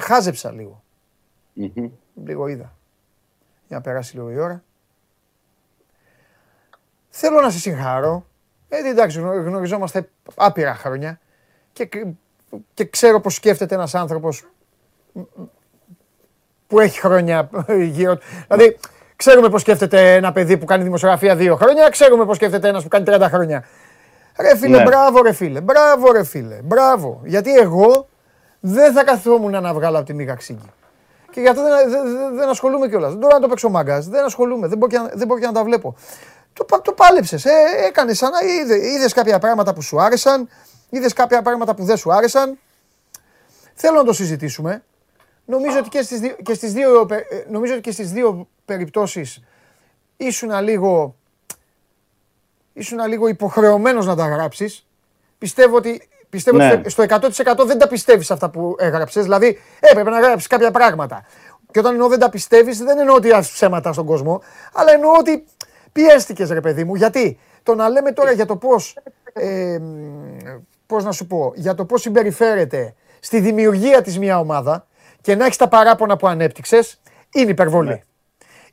χάζεψα 0.00 0.52
λίγο. 0.52 0.83
Λίγο 2.24 2.46
είδα. 2.46 2.72
Για 3.66 3.76
να 3.76 3.80
περάσει 3.80 4.16
λίγο 4.16 4.30
η 4.30 4.38
ώρα. 4.38 4.62
Θέλω 7.08 7.40
να 7.40 7.50
σε 7.50 7.58
συγχαρώ. 7.58 8.26
Ε, 8.68 8.88
εντάξει, 8.88 9.20
γνωριζόμαστε 9.20 10.08
άπειρα 10.34 10.74
χρόνια 10.74 11.20
και, 11.72 11.88
και 12.74 12.84
ξέρω 12.84 13.20
πώς 13.20 13.34
σκέφτεται 13.34 13.74
ένας 13.74 13.94
άνθρωπος 13.94 14.44
που 16.66 16.80
έχει 16.80 17.00
χρόνια 17.00 17.50
γύρω 17.80 18.16
του. 18.16 18.22
Δηλαδή, 18.48 18.78
ξέρουμε 19.16 19.48
πώς 19.48 19.60
σκέφτεται 19.60 20.14
ένα 20.14 20.32
παιδί 20.32 20.58
που 20.58 20.64
κάνει 20.64 20.82
δημοσιογραφία 20.82 21.36
δύο 21.36 21.56
χρόνια, 21.56 21.88
ξέρουμε 21.88 22.24
πώς 22.24 22.36
σκέφτεται 22.36 22.68
ένας 22.68 22.82
που 22.82 22.88
κάνει 22.88 23.04
30 23.08 23.26
χρόνια. 23.28 23.64
Ρε 24.40 24.56
φίλε, 24.56 24.76
ναι. 24.76 24.84
μπράβο 24.84 25.22
ρε 25.22 25.32
φίλε, 25.32 25.60
μπράβο 25.60 26.12
ρε 26.12 26.24
φίλε, 26.24 26.60
μπράβο. 26.62 27.20
Γιατί 27.24 27.56
εγώ 27.56 28.08
δεν 28.60 28.92
θα 28.92 29.04
καθόμουν 29.04 29.50
να 29.50 29.74
βγάλω 29.74 29.96
από 29.96 30.06
τη 30.06 30.14
μήγα 30.14 30.34
ξύγκη. 30.34 30.72
Και 31.34 31.40
γι' 31.40 31.48
αυτό 31.48 31.62
δεν, 31.62 31.90
δεν, 31.90 32.34
δεν 32.34 32.48
ασχολούμαι 32.48 32.88
κιόλας. 32.88 33.10
Δεν 33.10 33.18
μπορώ 33.18 33.34
να 33.34 33.40
το 33.40 33.48
παίξω 33.48 33.68
μάγκας. 33.68 34.08
Δεν 34.08 34.24
ασχολούμαι. 34.24 34.66
Δεν 34.66 34.78
μπορώ, 34.78 34.90
και, 34.90 35.16
δεν 35.16 35.26
μπορώ 35.26 35.40
και 35.40 35.46
να 35.46 35.52
τα 35.52 35.64
βλέπω. 35.64 35.96
Το, 36.52 36.64
το 36.82 36.92
πάλεψες. 36.92 37.44
Ε, 37.44 37.50
Έκανες 37.86 38.18
σαν 38.18 38.30
να 38.30 38.48
είδε 38.48 38.86
είδες 38.86 39.12
κάποια 39.12 39.38
πράγματα 39.38 39.74
που 39.74 39.82
σου 39.82 40.00
άρεσαν. 40.00 40.48
Είδες 40.90 41.12
κάποια 41.12 41.42
πράγματα 41.42 41.74
που 41.74 41.84
δεν 41.84 41.96
σου 41.96 42.12
άρεσαν. 42.12 42.58
Θέλω 43.74 43.96
να 43.96 44.04
το 44.04 44.12
συζητήσουμε. 44.12 44.84
Νομίζω 45.44 45.78
ότι 45.78 45.88
και 45.88 46.02
στις 46.02 46.20
δύο, 46.20 46.36
και 46.42 46.54
στις 46.54 46.72
δύο, 46.72 47.06
ε, 47.10 47.44
νομίζω 47.50 47.72
ότι 47.72 47.82
και 47.82 47.92
στις 47.92 48.12
δύο 48.12 48.48
περιπτώσεις 48.64 49.42
ήσουν 50.16 50.62
λίγο, 50.62 51.16
ήσουν 52.72 53.06
λίγο 53.06 53.28
υποχρεωμένος 53.28 54.06
να 54.06 54.16
τα 54.16 54.26
γράψεις. 54.26 54.86
Πιστεύω 55.38 55.76
ότι 55.76 56.08
Πιστεύω 56.34 56.56
ναι. 56.56 56.72
ότι 56.72 56.90
στο 56.90 57.04
100% 57.08 57.66
δεν 57.66 57.78
τα 57.78 57.88
πιστεύεις 57.88 58.30
αυτά 58.30 58.50
που 58.50 58.76
έγραψες. 58.78 59.22
Δηλαδή 59.22 59.58
έπρεπε 59.80 60.10
να 60.10 60.20
γράψεις 60.20 60.46
κάποια 60.46 60.70
πράγματα. 60.70 61.24
Και 61.70 61.78
όταν 61.78 61.92
εννοώ 61.92 62.08
δεν 62.08 62.18
τα 62.18 62.28
πιστεύεις, 62.28 62.78
δεν 62.78 62.98
εννοώ 62.98 63.14
ότι 63.14 63.32
άφησε 63.32 63.52
ψέματα 63.52 63.92
στον 63.92 64.06
κόσμο, 64.06 64.42
αλλά 64.72 64.92
εννοώ 64.92 65.12
ότι 65.18 65.44
πιέστηκες, 65.92 66.50
ρε 66.50 66.60
παιδί 66.60 66.84
μου. 66.84 66.94
Γιατί; 66.94 67.38
Το 67.62 67.74
να 67.74 67.88
λέμε 67.88 68.12
τώρα 68.12 68.32
για 68.32 68.46
το 68.46 68.56
πώς. 68.56 68.96
Ε, 69.32 69.78
πώς 70.86 71.04
να 71.04 71.12
σου 71.12 71.26
πω, 71.26 71.52
για 71.54 71.74
το 71.74 71.84
πώς 71.84 72.00
συμπεριφέρεται 72.00 72.94
στη 73.20 73.40
δημιουργία 73.40 74.02
της 74.02 74.18
μια 74.18 74.38
ομάδα 74.38 74.86
και 75.20 75.34
να 75.34 75.44
έχεις 75.44 75.56
τα 75.56 75.68
παράπονα 75.68 76.16
που 76.16 76.26
ανέπτυξες, 76.26 77.00
είναι 77.32 77.50
υπερβολή. 77.50 77.88
Ναι. 77.88 78.00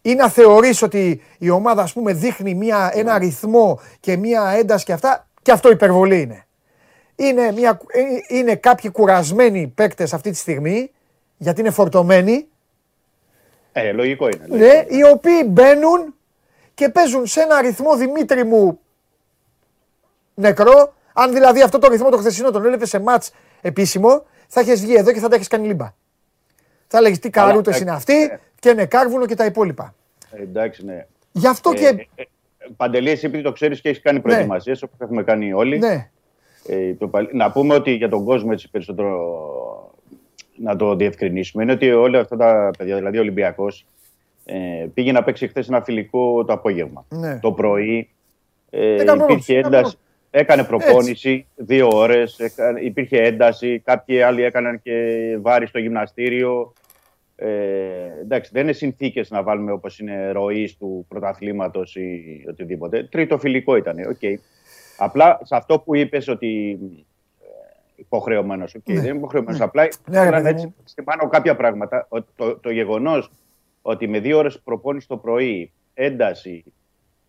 Ή 0.01 0.15
να 0.15 0.29
θεωρείς 0.29 0.81
ότι 0.81 1.21
η 1.37 1.49
ομάδα 1.49 1.81
ας 1.81 1.93
πούμε 1.93 2.13
δείχνει 2.13 2.53
μια, 2.53 2.91
ένα 2.93 3.17
ρυθμό 3.17 3.79
και 3.99 4.17
μια 4.17 4.53
ένταση 4.57 4.85
και 4.85 4.93
αυτά, 4.93 5.27
και 5.41 5.51
αυτό 5.51 5.71
υπερβολή 5.71 6.21
είναι. 6.21 6.45
Είναι, 7.25 7.51
μια, 7.51 7.79
ε, 7.87 8.01
είναι 8.37 8.55
κάποιοι 8.55 8.91
κουρασμένοι 8.91 9.67
παίκτες 9.75 10.13
αυτή 10.13 10.29
τη 10.31 10.37
στιγμή, 10.37 10.91
γιατί 11.37 11.59
είναι 11.61 11.69
φορτωμένοι. 11.71 12.47
Ε, 13.71 13.91
λογικό 13.91 14.27
είναι. 14.27 14.45
Ναι, 14.47 14.57
λογικό 14.57 14.75
ναι, 14.89 14.97
οι 14.97 15.03
οποίοι 15.11 15.43
μπαίνουν 15.47 16.15
και 16.73 16.89
παίζουν 16.89 17.25
σε 17.25 17.41
ένα 17.41 17.61
ρυθμό 17.61 17.95
Δημήτρη 17.95 18.43
μου 18.43 18.79
νεκρό, 20.33 20.93
Αν 21.13 21.33
δηλαδή 21.33 21.61
αυτό 21.61 21.79
το 21.79 21.87
ρυθμό 21.87 22.09
το 22.09 22.17
χθεσινό 22.17 22.51
τον 22.51 22.65
έλεπε 22.65 22.85
σε 22.85 22.99
μάτς 22.99 23.31
επίσημο, 23.61 24.25
θα 24.47 24.59
έχεις 24.59 24.81
βγει 24.81 24.93
εδώ 24.95 25.11
και 25.11 25.19
θα 25.19 25.27
τα 25.27 25.35
έχεις 25.35 25.47
κάνει 25.47 25.67
λίμπα. 25.67 25.93
Θα 26.87 26.97
έλεγε 26.97 27.17
τι 27.17 27.29
Καλά, 27.29 27.47
καρούτες 27.47 27.75
εντάξει, 27.81 27.83
είναι 27.83 27.95
αυτοί 27.95 28.13
ναι. 28.31 28.39
και 28.59 28.69
είναι 28.69 28.85
κάρβουνο 28.85 29.25
και 29.25 29.35
τα 29.35 29.45
υπόλοιπα. 29.45 29.95
Ε, 30.31 30.41
εντάξει, 30.41 30.85
ναι. 30.85 31.05
Γι' 31.31 31.47
αυτό 31.47 31.71
Ε, 31.71 31.75
και. 31.75 31.85
ε, 31.85 32.21
ε, 32.21 32.25
Παντελή, 32.77 33.09
εσύ 33.09 33.25
επειδή 33.25 33.43
το 33.43 33.51
ξέρεις 33.51 33.81
και 33.81 33.89
έχεις 33.89 34.01
κάνει 34.01 34.19
προετοιμασίες, 34.19 34.81
όπως 34.83 34.95
έχουμε 34.99 35.23
κάνει 35.23 35.53
όλοι. 35.53 35.77
Ναι, 35.79 35.87
Ε, 35.87 35.93
το 35.93 36.01
παλι- 36.01 36.09
να 37.31 37.51
πούμε 37.51 37.73
ότι 37.73 37.91
για 37.91 38.09
τον 38.09 38.25
κόσμο 38.25 38.49
έτσι 38.53 38.69
περισσότερο 38.69 39.19
να 40.55 40.75
το 40.75 40.95
διευκρινίσουμε 40.95 41.63
είναι 41.63 41.71
ότι 41.71 41.91
όλα 41.91 42.19
αυτά 42.19 42.37
τα 42.37 42.71
παιδιά, 42.77 42.95
δηλαδή 42.95 43.17
ο 43.17 43.21
Ολυμπιακός, 43.21 43.85
ε, 44.45 44.87
πήγε 44.93 45.11
να 45.11 45.23
παίξει 45.23 45.47
χθες 45.47 45.67
ένα 45.67 45.81
φιλικό 45.81 46.45
το 46.45 46.53
απόγευμα. 46.53 47.05
ναι. 47.09 47.39
Το 47.41 47.51
πρωί 47.51 48.09
ε, 48.69 48.93
Έκανε 48.93 49.03
προπόνηση, 49.03 49.33
υπήρχε 49.33 49.57
έκανε 49.57 49.75
ένταση. 49.75 49.97
Έκανε 50.33 50.63
προπόνηση 50.63 51.45
δύο 51.55 51.87
ώρες, 51.91 52.37
υπήρχε 52.83 53.17
ένταση. 53.17 53.79
Κάποιοι 53.79 54.21
άλλοι 54.21 54.43
έκαναν 54.43 54.81
και 54.81 55.37
βάρη 55.41 55.67
στο 55.67 55.79
γυμναστήριο. 55.79 56.73
Ε, 57.35 57.47
εντάξει, 58.21 58.51
δεν 58.53 58.63
είναι 58.63 58.71
συνθήκες 58.71 59.29
να 59.29 59.43
βάλουμε 59.43 59.71
όπως 59.71 59.99
είναι 59.99 60.31
ροής 60.31 60.77
του 60.77 61.05
πρωταθλήματος 61.07 61.95
ή 61.95 62.21
οτιδήποτε. 62.49 63.07
Τρίτο 63.11 63.37
φιλικό 63.37 63.75
ήταν. 63.75 63.95
οκ. 64.09 64.39
Απλά 65.03 65.39
σε 65.43 65.55
αυτό 65.55 65.79
που 65.79 65.95
είπες 65.95 66.27
ότι. 66.27 66.79
Υποχρεωμένος. 67.95 68.75
Okay, 68.77 68.81
Ναι. 68.93 68.99
Δεν 68.99 69.05
είναι 69.09 69.17
υποχρεωμένος. 69.17 69.61
Απλά 69.61 69.81
Ναι, 69.83 69.89
ρε 69.89 70.23
θέλω 70.23 70.25
να 70.35 70.41
παιδί 70.41 70.47
έτσι 70.53 70.65
μου. 70.65 70.75
στυπάνω 70.83 71.29
κάποια 71.29 71.55
πράγματα. 71.55 72.05
Ο- 72.09 72.21
Το, 72.35 72.57
το 72.57 72.71
γεγονός 72.71 73.31
ότι 73.81 74.07
με 74.07 74.19
δύο 74.19 74.37
ώρες 74.37 74.59
προπόνηση 74.59 75.07
το 75.07 75.17
πρωί, 75.17 75.71
ένταση, 75.93 76.63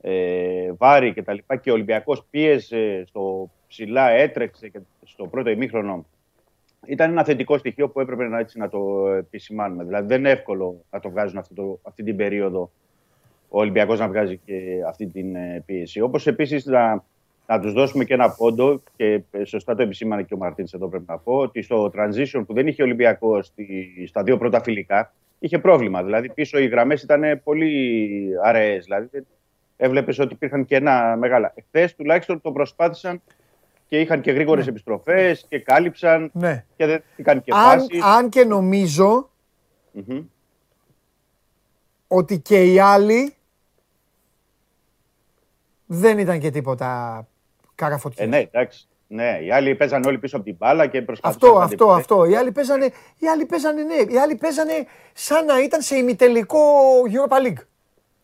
ε, 0.01 0.73
βάρη 0.79 1.13
κτλ. 1.13 1.37
Και, 1.49 1.57
και 1.63 1.71
ο 1.71 1.73
Ολυμπιακός 1.73 2.25
πίεζε 2.31 3.05
στο 3.07 3.51
ψηλά, 3.69 4.09
έτρεξε 4.11 4.69
και 4.69 4.79
στο 5.05 5.27
πρώτο 5.27 5.51
ημίχρονο. 5.51 6.07
Ήταν 6.87 7.11
ένα 7.11 7.25
θετικό 7.25 7.59
στοιχείο 7.59 7.89
που 7.89 8.01
έπρεπε 8.01 8.25
να, 8.29 8.39
έτσι, 8.39 8.59
να 8.59 8.69
το 8.69 9.09
επισημάνουμε. 9.09 9.85
Δηλαδή 9.85 10.07
δεν 10.07 10.19
είναι 10.19 10.31
εύκολο 10.31 10.81
να 10.91 11.01
το 11.01 11.11
βγάζουν 11.11 11.39
αυτό 11.39 11.55
το, 11.55 11.79
αυτή 11.83 12.03
την 12.03 12.17
περίοδο 12.17 12.71
ο 13.49 13.59
Ολυμπιακός 13.61 13.99
να 13.99 14.09
βγάζει 14.09 14.37
και 14.45 14.55
αυτή 14.89 15.07
την 15.07 15.35
ε, 15.35 15.63
πίεση. 15.67 16.01
Όπως 16.01 16.27
επίσης 16.27 16.65
να, 16.65 17.05
να 17.47 17.61
τους 17.61 17.73
δώσουμε 17.73 18.05
και 18.05 18.15
ένα 18.15 18.31
πόντο 18.31 18.83
και 18.97 19.23
ε, 19.31 19.45
σωστά 19.45 19.75
το 19.75 19.83
επισήμανε 19.83 20.23
και 20.23 20.35
ο 20.35 20.37
Μαρτίνς 20.37 20.73
εδώ 20.73 20.89
πρέπει 20.89 21.05
να 21.09 21.19
πω 21.19 21.37
ότι 21.37 21.63
στο 21.63 21.91
transition 21.97 22.43
που 22.47 22.55
δεν 22.55 22.67
είχε 22.67 22.83
ο 22.83 22.85
Ολυμπιακός 22.85 23.47
στη, 23.47 23.89
στα 24.07 24.23
δύο 24.23 24.39
πρώτα 24.39 24.63
φιλικά 24.63 25.13
είχε 25.39 25.59
πρόβλημα. 25.59 26.03
Δηλαδή 26.03 26.33
πίσω 26.33 26.59
οι 26.59 26.67
γραμμές 26.67 27.03
ήταν 27.03 27.41
πολύ 27.45 28.29
αραιές. 28.45 28.85
Δηλαδή 28.85 29.09
έβλεπες 29.77 30.19
ότι 30.19 30.35
υπήρχαν 30.35 30.65
κενά 30.65 31.17
μεγάλα. 31.17 31.55
Χθες 31.67 31.95
τουλάχιστον 31.95 32.41
το 32.41 32.53
προσπάθησαν 32.53 33.23
και 33.89 34.01
είχαν 34.01 34.21
και 34.21 34.33
γρήγορες 34.33 34.67
επιστροφές 34.67 35.47
και 35.49 35.59
κάλυψαν 35.59 36.31
ναι. 36.33 36.65
και 36.77 36.87
δεν 36.87 37.03
είχαν 37.17 37.43
και 37.43 37.53
Αν, 37.55 37.61
φάσεις. 37.61 38.03
αν 38.03 38.29
και 38.29 38.45
νομίζω 38.45 39.31
Μμμ. 39.93 40.25
ότι 42.07 42.39
και 42.39 42.65
οι 42.65 42.79
άλλοι 42.79 43.35
δεν 45.87 46.19
ήταν 46.19 46.39
και 46.39 46.51
τίποτα 46.51 47.27
καραφωτιές. 47.83 48.27
Ε, 48.27 48.29
ναι, 48.29 48.39
εντάξει. 48.39 48.87
Ναι, 49.07 49.39
οι 49.43 49.53
άλλοι 49.53 49.75
παίζαν 49.75 50.03
όλοι 50.07 50.19
πίσω 50.19 50.37
από 50.37 50.45
την 50.45 50.57
μπάλα 50.59 50.87
και 50.87 51.03
προσπαθούσαν 51.03 51.49
Αυτό, 51.51 51.59
να 51.59 51.65
αυτό, 51.65 51.85
αντιπροσωπεύσουν. 51.85 52.21
αυτό. 52.21 52.31
Οι 52.33 52.37
άλλοι 52.37 52.53
παίζανε, 52.53 52.85
οι 53.19 53.27
άλλοι 53.27 53.45
παίζανε, 53.47 53.83
ναι, 53.83 53.95
οι 54.15 54.19
άλλοι 54.19 54.35
παίζανε 54.35 54.73
σαν 55.13 55.45
να 55.45 55.63
ήταν 55.63 55.81
σε 55.81 55.97
ημιτελικό 55.97 56.59
Europa 57.15 57.47
League. 57.47 57.63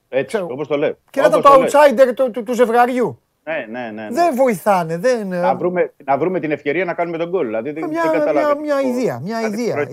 Έτσι, 0.08 0.26
Ξέρω. 0.26 0.46
όπως 0.50 0.68
το 0.68 0.76
λέω. 0.76 0.96
Και 1.10 1.20
να 1.20 1.26
ήταν 1.26 1.38
Όπως 1.38 1.50
το 1.52 1.60
λες. 1.60 1.72
outsider 1.74 2.14
του, 2.14 2.30
του, 2.30 2.42
του 2.42 2.52
ζευγαριού. 2.52 3.20
Ναι, 3.44 3.66
ναι, 3.70 3.90
ναι. 3.90 4.02
ναι. 4.02 4.08
Δεν 4.10 4.34
βοηθάνε, 4.34 4.96
δεν... 4.98 5.26
Να, 5.28 5.54
βρούμε, 5.54 5.92
να 6.04 6.18
βρούμε 6.18 6.40
την 6.40 6.50
ευκαιρία 6.50 6.84
να 6.84 6.94
κάνουμε 6.94 7.18
τον 7.18 7.28
γκολ. 7.28 7.46
Δηλαδή, 7.46 7.70
δεν, 7.70 7.88
Μια- 7.88 8.02
δεν 8.02 8.10
μια- 8.10 8.18
καταλαβαίνω. 8.18 8.60
μια 8.60 8.80
ιδέα, 8.80 9.20
μια 9.24 9.36
Δηλαδή, 9.38 9.62
ιδέα. 9.62 9.86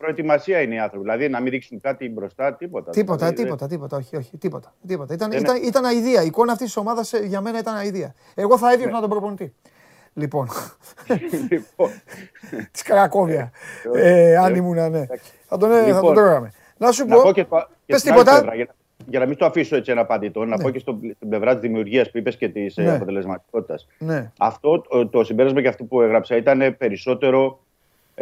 Προετοιμα- 0.00 0.32
προετοιμασία 0.34 0.60
είναι 0.60 0.74
οι 0.74 0.78
άνθρωποι. 0.78 1.04
Δηλαδή, 1.04 1.28
να 1.28 1.40
μην 1.40 1.50
δείξουν 1.50 1.80
κάτι 1.80 2.08
μπροστά, 2.08 2.54
τίποτα. 2.54 2.90
Τίποτα, 2.90 3.16
Δηλαδή, 3.26 3.42
τίποτα, 3.42 3.66
τίποτα, 3.66 3.96
όχι, 3.96 4.16
όχι, 4.16 4.36
τίποτα. 4.38 4.74
τίποτα. 4.86 5.14
Ήταν, 5.14 5.30
Δεν 5.30 5.40
ήταν, 5.40 5.56
ήταν 5.62 5.84
αηδία. 5.84 6.22
Η 6.22 6.26
εικόνα 6.26 6.52
αυτής 6.52 6.66
της 6.66 6.76
ομάδας 6.76 7.12
για 7.12 7.40
μένα 7.40 7.58
ήταν 7.58 7.74
αηδία. 7.74 8.14
Εγώ 8.34 8.58
θα 8.58 8.72
έδιωχνα 8.72 9.00
τον 9.00 9.08
προπονητή. 9.10 9.54
Λοιπόν, 10.14 10.48
δεν- 11.06 11.20
Λοιπόν, 11.50 11.90
της 12.72 12.82
Καρακόβια. 12.82 13.50
ε, 13.94 14.36
αν 14.36 14.54
ήμουν, 14.54 14.90
ναι. 14.90 15.06
Θα 15.46 15.56
τον, 15.56 15.70
ε, 15.72 15.74
θα 15.74 15.84
τον 15.84 15.94
Λοιπόν, 15.94 16.14
τρώγαμε. 16.14 16.52
Να 16.76 16.92
σου 16.92 17.06
να 17.06 17.14
πω 17.16 17.22
πω. 17.22 17.32
και, 17.32 17.44
το- 17.44 17.56
και 17.86 17.92
Πες 17.92 18.00
στην 18.00 18.12
άλλη 18.12 18.20
τίποτα. 18.20 18.38
πλευρά, 18.40 18.56
για, 18.56 18.74
για 19.06 19.18
να 19.20 19.26
μην 19.26 19.36
το 19.36 19.44
αφήσω 19.46 19.76
έτσι 19.76 19.90
ένα 19.90 20.00
απαντητό, 20.00 20.44
να 20.44 20.56
πω 20.56 20.70
και 20.70 20.78
στο, 20.78 20.98
στην 21.14 21.28
πλευρά 21.28 21.52
της 21.52 21.60
δημιουργίας 21.60 22.10
που 22.10 22.18
είπες 22.18 22.36
και 22.36 22.48
της 22.48 22.76
Ναι. 22.76 22.84
ε, 22.84 22.94
αποτελεσματικότητας. 22.94 23.86
Ναι, 23.98 24.30
Αυτό 24.38 24.80
το, 24.80 25.08
το 25.08 25.24
συμπέρασμα 25.24 25.62
και 25.62 25.68
αυτό 25.68 25.84
που 25.84 26.00
έγραψα 26.02 26.36
ήταν 26.36 26.76
περισσότερο 26.78 27.60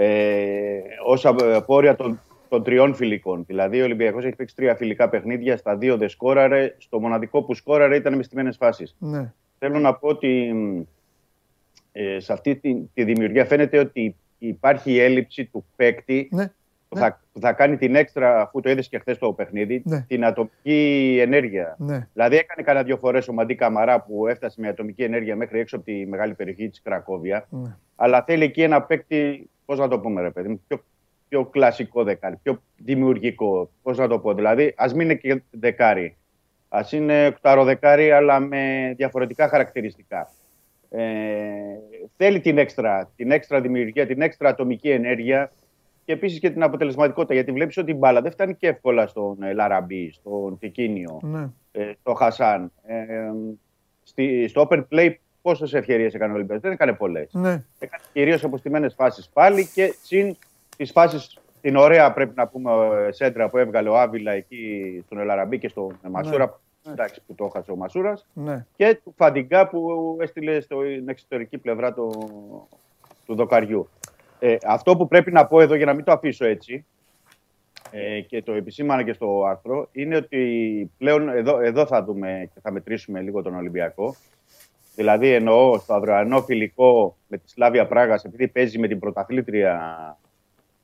ε, 0.01 0.80
ως 1.05 1.26
απόρρια 1.26 1.96
των, 1.96 2.20
των 2.49 2.62
τριών 2.62 2.94
φιλικών. 2.94 3.44
Δηλαδή 3.46 3.80
ο 3.80 3.84
Ολυμπιακός 3.84 4.24
έχει 4.24 4.36
παίξει 4.36 4.55
τρία 4.55 4.74
φιλικά 4.74 5.09
παιχνίδια, 5.09 5.57
στα 5.57 5.76
δύο 5.76 5.96
δεν 5.96 6.09
σκόραρε, 6.09 6.74
στο 6.78 7.01
μοναδικό 7.01 7.42
που 7.42 7.55
σκόραρε 7.55 7.96
ήταν 7.96 8.16
με 8.16 8.22
στιμένες 8.22 8.57
φάσεις. 8.57 8.96
ναι. 8.99 9.32
Θέλω 9.59 9.78
να 9.78 9.94
πω 9.94 10.09
ότι 10.09 10.55
ε, 11.92 12.20
σε 12.20 12.32
αυτή 12.32 12.57
τη, 12.57 12.74
τη 12.94 13.05
δημιουργία 13.05 13.44
φαίνεται 13.44 13.78
ότι 13.78 14.16
υπάρχει 14.38 14.92
η 14.92 15.01
έλλειψη 15.01 15.44
του 15.44 15.64
παίκτη 15.76 16.28
ναι. 16.32 16.53
Που, 16.89 16.97
θα, 16.97 17.20
που 17.32 17.41
θα 17.41 17.53
κάνει 17.53 17.76
την 17.76 17.95
έξτρα, 17.95 18.41
αφού 18.41 18.61
το 18.61 18.70
είδες 18.70 18.89
και 18.89 18.99
χθες 18.99 19.18
το 19.18 19.32
παιχνίδι, 19.32 19.82
Ναι. 19.84 20.05
την 20.09 20.24
ατομική 20.24 21.18
ενέργεια. 21.20 21.76
ναι. 21.78 22.09
Δηλαδή 22.12 22.36
έκανε 22.36 22.62
κανένα 22.62 22.84
δύο 22.84 22.97
φορές 22.97 23.28
ο 23.28 23.32
Μαντί 23.32 23.55
Καμαρά 23.55 24.01
που 24.01 24.26
έφτασε 24.26 24.61
με 24.61 24.68
ατομική 24.68 25.03
ενέργεια 25.03 25.36
μέχρι 25.36 25.59
έξω 25.59 25.76
από 25.76 25.84
τη 25.84 26.07
μεγάλη 26.07 26.34
περιοχή 26.34 26.68
της 26.68 26.82
Κρακόβια. 26.82 27.47
Ναι. 27.51 27.76
Αλλά 27.97 28.22
θέλει 28.26 28.45
εκεί 28.45 28.62
ένα 28.62 28.82
παίκτη, 28.82 29.51
πώς 29.64 29.78
να 29.78 29.89
το 29.89 29.99
πούμε, 30.01 30.20
ρε 30.20 30.30
παιδί 30.30 30.49
μου, 30.49 30.62
πιο, 30.68 30.84
πιο 31.28 31.45
κλασικό 31.45 32.05
δεκάρι, 32.05 32.36
πιο 32.43 32.62
δημιουργικό. 32.76 33.70
Πώς 33.82 33.99
να 33.99 34.09
το 34.09 34.18
πω, 34.18 34.34
δηλαδή, 34.34 34.74
ας 34.76 34.95
μην 34.95 35.01
είναι 35.11 35.14
και 35.14 35.42
δεκάρι. 35.50 36.17
Α 36.68 36.80
είναι 36.91 37.26
οκτάρο 37.26 37.64
δεκάρι, 37.64 38.11
αλλά 38.11 38.41
με 38.41 38.95
διαφορετικά 38.96 39.49
χαρακτηριστικά. 39.49 40.30
Ε, 40.91 41.00
θέλει 42.17 42.41
την 42.41 42.58
έξτρα, 42.58 43.11
την 43.17 43.30
έξτρα 43.30 43.61
δημιουργία, 43.61 44.07
την 44.07 44.21
έξτρα 44.21 44.49
ατομική 44.49 44.91
ενέργεια 44.91 45.50
και 46.09 46.14
επίσης 46.14 46.39
και 46.39 46.51
την 46.51 46.63
αποτελεσματικότητα. 46.63 47.35
Γιατί 47.35 47.53
βλέπεις 47.53 47.76
ότι 47.76 47.91
η 47.91 47.95
μπάλα 47.99 48.21
δεν 48.21 48.30
φτάνει 48.30 48.55
και 48.55 48.68
εύκολα 48.68 49.07
στον 49.07 49.43
ε, 49.43 49.53
Λαραμπή, 49.53 50.11
στον 50.13 50.59
Τικίνιο 50.59 51.21
ναι. 51.22 51.51
ε, 51.72 51.93
στο 52.01 52.14
Χασάν. 52.14 52.72
Ε, 52.87 52.97
ε, 52.97 53.33
στη, 54.03 54.49
στο 54.49 54.68
open 54.71 54.85
play 54.91 55.14
πόσες 55.43 55.75
ευκαιρίες 55.75 56.14
έκανε 56.14 56.33
ο 56.33 56.35
Ολυμπιακός; 56.35 56.63
Δεν 56.63 56.72
έκανε 56.72 56.93
πολλές. 56.93 57.33
ναι. 57.33 57.64
Έκανε 57.79 58.03
κυρίως 58.13 58.45
αποστημένες 58.45 58.95
φάσεις 58.95 59.29
πάλι 59.29 59.67
και 59.67 59.95
συν 60.03 60.37
τις 60.76 60.91
φάσεις, 60.91 61.39
την 61.61 61.76
ωραία 61.76 62.13
πρέπει 62.13 62.33
να 62.37 62.47
πούμε 62.49 62.72
ε, 63.07 63.13
σέντρα 63.13 63.49
που 63.49 63.59
έβγαλε 63.59 63.89
ο 63.89 63.99
Άβυλα 63.99 64.33
εκεί 64.33 65.03
στον 65.05 65.18
Ελαραμπή 65.18 65.59
και 65.59 65.68
στον 65.68 65.99
Μασούρα. 66.11 66.61
Εντάξει, 66.89 67.22
που 67.26 67.35
το 67.35 67.45
έχασε 67.45 67.71
ο 67.71 67.76
Μασούρας. 67.76 68.26
ναι. 68.33 68.67
Και 68.76 69.01
του 69.05 69.14
Φαντιγκά 69.17 69.68
που 69.68 70.17
έστειλε 70.21 70.61
στην 70.61 71.09
εξωτερική 71.09 71.59
πλευρά 71.59 71.93
του, 71.93 72.11
του 73.26 73.35
δοκαριού. 73.35 73.89
Ε, 74.39 74.57
αυτό 74.67 74.97
που 74.97 75.09
πρέπει 75.09 75.33
να 75.33 75.47
πω 75.47 75.61
εδώ 75.61 75.75
για 75.75 75.87
να 75.87 75.93
μην 75.95 76.05
το 76.05 76.13
αφήσω 76.13 76.45
έτσι 76.45 76.85
ε, 77.91 78.21
και 78.21 78.43
το 78.43 78.53
επισήμανα 78.53 79.03
και 79.03 79.13
στο 79.13 79.45
άρθρο 79.45 79.89
είναι 79.93 80.17
ότι 80.17 80.91
πλέον 80.99 81.29
εδώ, 81.29 81.61
εδώ 81.61 81.87
θα 81.87 82.05
δούμε 82.05 82.51
και 82.55 82.61
θα 82.63 82.71
μετρήσουμε 82.73 83.21
λίγο 83.21 83.43
τον 83.43 83.55
Ολυμπιακό. 83.55 84.15
Δηλαδή 84.95 85.33
εννοώ 85.33 85.79
στο 85.79 85.95
αυριανό 85.95 86.43
φιλικό 86.43 87.17
με 87.27 87.37
τη 87.37 87.51
Σλάβια 87.51 87.87
Πράγας 87.87 88.25
επειδή 88.25 88.49
παίζει 88.49 88.79
με 88.79 88.89
την 88.89 88.99
πρωταθλήτρια 88.99 89.79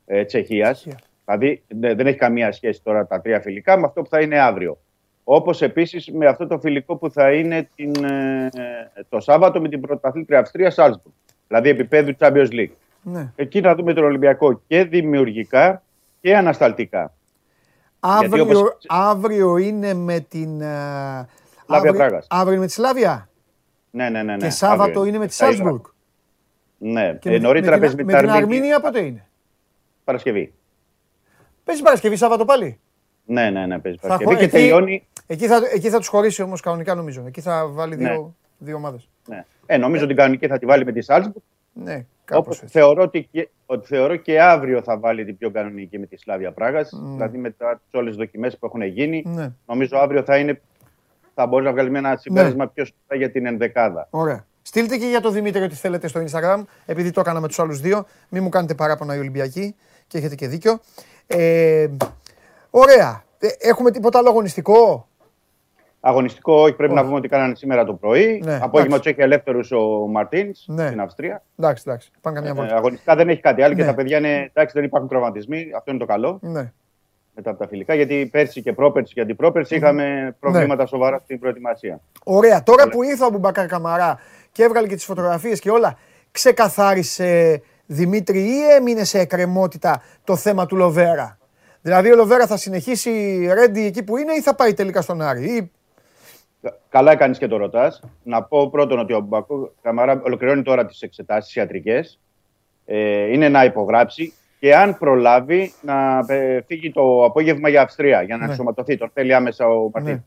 ε, 0.05 0.23
Τσεχίας. 0.25 0.79
Τσεχία. 0.79 0.99
Δηλαδή 1.25 1.63
δε- 1.67 1.93
δεν 1.93 2.07
έχει 2.07 2.17
καμία 2.17 2.51
σχέση 2.51 2.83
τώρα 2.83 3.07
τα 3.07 3.21
τρία 3.21 3.41
φιλικά 3.41 3.77
με 3.77 3.85
αυτό 3.85 4.01
που 4.01 4.09
θα 4.09 4.21
είναι 4.21 4.39
αύριο. 4.39 4.77
Όπως 5.23 5.61
επίσης 5.61 6.11
με 6.11 6.25
αυτό 6.25 6.47
το 6.47 6.59
φιλικό 6.59 6.95
που 6.95 7.11
θα 7.11 7.33
είναι 7.33 7.69
την, 7.75 8.03
ε, 8.03 8.49
το 9.09 9.19
Σάββατο 9.19 9.61
με 9.61 9.69
την 9.69 9.81
πρωταθλήτρια 9.81 10.39
Αυστρία 10.39 10.69
Σάλσμπουργκ. 10.69 11.13
Δηλαδή 11.47 11.69
επίπεδου 11.69 12.11
Champions 12.19 12.49
League. 12.51 12.71
Ναι. 13.05 13.31
Εκεί 13.35 13.61
να 13.61 13.75
δούμε 13.75 13.93
τον 13.93 14.03
Ολυμπιακό 14.03 14.61
και 14.67 14.83
δημιουργικά 14.83 15.83
και 16.21 16.35
ανασταλτικά. 16.37 17.13
Αύριο, 17.99 18.43
όπως- 18.43 18.77
αύριο 18.87 19.57
είναι 19.57 19.93
με 19.93 20.19
την. 20.19 20.61
ε, 20.61 20.65
Σλάβια 21.65 21.89
αύριο, 21.89 21.93
Πράγας. 21.93 22.27
αύριο 22.29 22.51
είναι 22.51 22.61
με 22.61 22.67
τη 22.67 22.73
Σλάβια; 22.73 23.29
Ναι, 23.91 24.09
ναι, 24.09 24.23
ναι. 24.23 24.31
ναι. 24.35 24.37
και 24.37 24.49
Σάββατο 24.49 24.83
Αύριο 24.83 25.05
είναι 25.05 25.17
με 25.17 25.27
τη 25.27 25.33
Στα 25.33 25.45
Ήγρα. 25.45 25.57
Σάλτσμπουργκ; 25.57 25.83
Ναι. 26.77 27.13
Και 27.21 27.29
Ε, 27.33 27.39
νωρίτερα 27.39 27.79
παίζει 27.79 27.95
με, 27.95 28.03
με, 28.03 28.11
την, 28.11 28.17
την 28.19 28.25
με 28.27 28.31
την 28.31 28.41
Αρμίνια. 28.43 28.57
Αρμίνια 28.57 28.79
πότε 28.79 28.99
είναι; 28.99 29.27
Παρασκευή. 30.03 30.53
Παίζει 31.63 31.81
Παρασκευή, 31.81 32.15
Σάββατο 32.15 32.45
πάλι. 32.45 32.79
Ναι, 33.25 33.49
ναι, 33.49 33.65
ναι, 33.65 33.79
παίζει 33.79 33.97
Θα 34.01 34.07
Παρασκευή. 34.07 34.29
χω- 34.31 34.39
Και 34.39 34.43
εκεί- 34.45 34.53
τελειώνει. 34.53 35.07
Εκεί 35.27 35.47
θα, 35.47 35.61
εκεί 35.73 35.89
θα 35.89 35.97
τους 35.97 36.07
χωρίσει 36.07 36.41
όμως 36.41 36.61
κανονικά 36.61 36.95
νομίζω. 36.95 37.23
Εκεί 37.27 37.41
θα 37.41 37.67
βάλει 37.67 37.95
Ναι. 37.97 38.09
δύο, 38.09 38.35
δύο 38.57 38.75
ομάδες. 38.75 39.09
Ναι. 39.27 39.45
Ε, 39.65 39.77
νομίζω 39.77 40.05
την 40.07 40.15
κανονική 40.15 40.47
θα 40.47 40.57
τη 40.57 40.65
βάλει 40.65 40.85
με 40.85 40.91
τη 40.91 41.01
Σάλτσμπουργκ. 41.01 41.43
Ναι, 41.73 41.93
κάπω 41.93 42.05
Όπως 42.31 42.61
έτσι. 42.61 42.77
θεωρώ 42.77 43.03
ότι, 43.03 43.27
και, 43.31 43.49
ότι 43.65 43.87
θεωρώ 43.87 44.15
και 44.15 44.41
αύριο 44.41 44.81
θα 44.81 44.97
βάλει 44.97 45.25
την 45.25 45.37
πιο 45.37 45.51
κανονική 45.51 45.99
με 45.99 46.05
τη 46.05 46.17
Σλάβια 46.17 46.51
Πράγας. 46.51 46.89
Δηλαδή 47.03 47.37
μετά 47.37 47.81
τις 47.83 47.99
όλες 47.99 48.09
τις 48.09 48.17
δοκιμές 48.17 48.57
που 48.57 48.65
έχουν 48.65 48.81
γίνει. 48.81 49.23
Ναι. 49.25 49.51
Νομίζω 49.65 49.97
αύριο 49.97 50.23
θα, 50.23 50.37
είναι, 50.37 50.61
θα 51.33 51.45
μπορεί 51.47 51.63
να 51.63 51.71
βγάλει 51.71 51.89
με 51.89 51.97
ένα 51.97 52.15
συμπέρασμα 52.15 52.67
πιο 52.67 52.85
σωστά 52.85 53.15
για 53.15 53.31
την 53.31 53.45
ενδεκάδα. 53.45 54.07
Ωραία. 54.09 54.45
Στείλτε 54.61 54.97
και 54.97 55.05
για 55.05 55.21
το 55.21 55.29
Δημήτρη 55.29 55.63
ό,τι 55.63 55.75
θέλετε 55.75 56.07
στο 56.07 56.23
Instagram, 56.23 56.63
επειδή 56.85 57.11
το 57.11 57.19
έκανα 57.19 57.39
με 57.39 57.47
τους 57.47 57.59
άλλους 57.59 57.79
δύο. 57.79 58.05
Μην 58.29 58.43
μου 58.43 58.49
κάνετε 58.49 58.73
παράπονα 58.73 59.15
οι 59.15 59.19
Ολυμπιακοί 59.19 59.75
και 60.07 60.17
έχετε 60.17 60.35
και 60.35 60.47
δίκιο. 60.47 60.79
Ε, 61.27 61.87
ωραία. 62.69 63.23
Ε, 63.39 63.47
έχουμε 63.59 63.91
τίποτα 63.91 64.17
άλλο 64.17 64.29
αγωνιστικό; 64.29 65.07
Αγωνιστικό, 66.07 66.53
όχι, 66.61 66.73
πρέπει 66.73 66.91
Όχι. 66.91 67.01
να 67.01 67.05
πούμε 67.07 67.17
ότι 67.17 67.27
κάνανε 67.27 67.55
σήμερα 67.55 67.85
το 67.85 67.93
πρωί. 67.93 68.41
Ναι, 68.45 68.55
Απόγευμα 68.61 68.95
εντάξει. 68.95 68.99
του 69.01 69.09
έχει 69.09 69.21
ελεύθερου 69.21 69.59
ο 70.03 70.07
Μαρτίνς 70.07 70.63
Ναι. 70.67 70.85
στην 70.87 70.99
Αυστρία. 71.01 71.43
Εντάξει, 71.59 71.83
εντάξει. 71.87 72.11
Πάνε 72.21 72.35
καμιά 72.35 72.51
Ε, 72.51 72.53
βόλτα. 72.53 72.75
αγωνιστικά 72.75 73.15
δεν 73.15 73.29
έχει 73.29 73.41
κάτι 73.41 73.61
άλλο 73.61 73.73
Ναι. 73.73 73.79
και 73.81 73.85
τα 73.87 73.93
παιδιά 73.95 74.17
είναι 74.17 74.49
εντάξει, 74.53 74.73
δεν 74.75 74.83
υπάρχουν 74.83 75.09
τραυματισμοί. 75.09 75.71
Αυτό 75.75 75.91
είναι 75.91 75.99
το 75.99 76.05
καλό 76.05 76.39
Ναι. 76.41 76.71
μετά 77.35 77.49
από 77.49 77.59
τα 77.59 77.67
φιλικά. 77.67 77.93
Γιατί 77.93 78.29
πέρσι 78.31 78.61
και 78.61 78.73
πρόπερσι 78.73 79.13
και 79.13 79.21
αντιπρόπερσι 79.21 79.75
είχαμε 79.75 80.35
προβλήματα 80.39 80.85
σοβαρά 80.85 81.19
στην 81.23 81.39
προετοιμασία. 81.39 81.99
Ωραία. 82.23 82.63
Τώρα 82.63 82.89
που 82.89 83.03
ήρθε 83.03 83.25
ο 83.25 83.29
Μπουμπακάρ 83.29 83.65
Καμαρά 83.67 84.19
και 84.51 84.63
έβγαλε 84.63 84.87
και 84.87 84.95
τις 84.95 85.05
φωτογραφίες 85.05 85.59
και 85.59 85.69
όλα, 85.69 85.97
ξεκαθάρισε 86.31 87.61
Δημήτρη 87.85 88.39
ή 88.39 88.69
έμεινε 88.77 89.03
σε 89.03 89.19
εκκρεμότητα 89.19 90.01
το 90.23 90.35
θέμα 90.35 90.65
του 90.65 90.75
Λοβέρα; 90.75 91.37
Δηλαδή 91.81 92.11
ο 92.11 92.15
Λοβέρα 92.15 92.47
θα 92.47 92.57
συνεχίσει 92.57 93.45
ρέντι 93.53 93.85
εκεί 93.85 94.03
που 94.03 94.17
είναι 94.17 94.33
ή 94.33 94.41
θα 94.41 94.55
πάει 94.55 94.73
τελικά 94.73 95.01
στον 95.01 95.21
Άρη. 95.21 95.43
Ή... 95.55 95.71
Κα- 96.65 96.77
Καλά 96.89 97.11
έκανες 97.11 97.37
και 97.37 97.47
το 97.47 97.57
ρωτάς. 97.57 98.01
Να 98.23 98.43
πω 98.43 98.69
πρώτον 98.69 98.99
ότι 98.99 99.13
ο 99.13 99.19
Μπακού 99.19 99.71
Καμαρά 99.81 100.21
ολοκληρώνει 100.25 100.61
τώρα 100.61 100.85
τις 100.85 101.01
εξετάσεις 101.01 101.55
ιατρικές. 101.55 102.19
Ε, 102.85 103.31
είναι 103.31 103.49
να 103.49 103.63
υπογράψει 103.63 104.33
και 104.59 104.75
αν 104.75 104.97
προλάβει 104.97 105.73
να 105.81 106.25
ε, 106.27 106.61
φύγει 106.61 106.91
το 106.91 107.23
απόγευμα 107.23 107.69
για 107.69 107.81
Αυστρία 107.81 108.21
για 108.21 108.37
να 108.37 108.43
Ναι. 108.45 108.49
ενσωματωθεί. 108.51 108.97
Τον 108.97 109.09
θέλει 109.13 109.33
άμεσα 109.33 109.67
ο 109.69 109.89
Μαρτίν. 109.93 110.13
Ναι. 110.13 110.21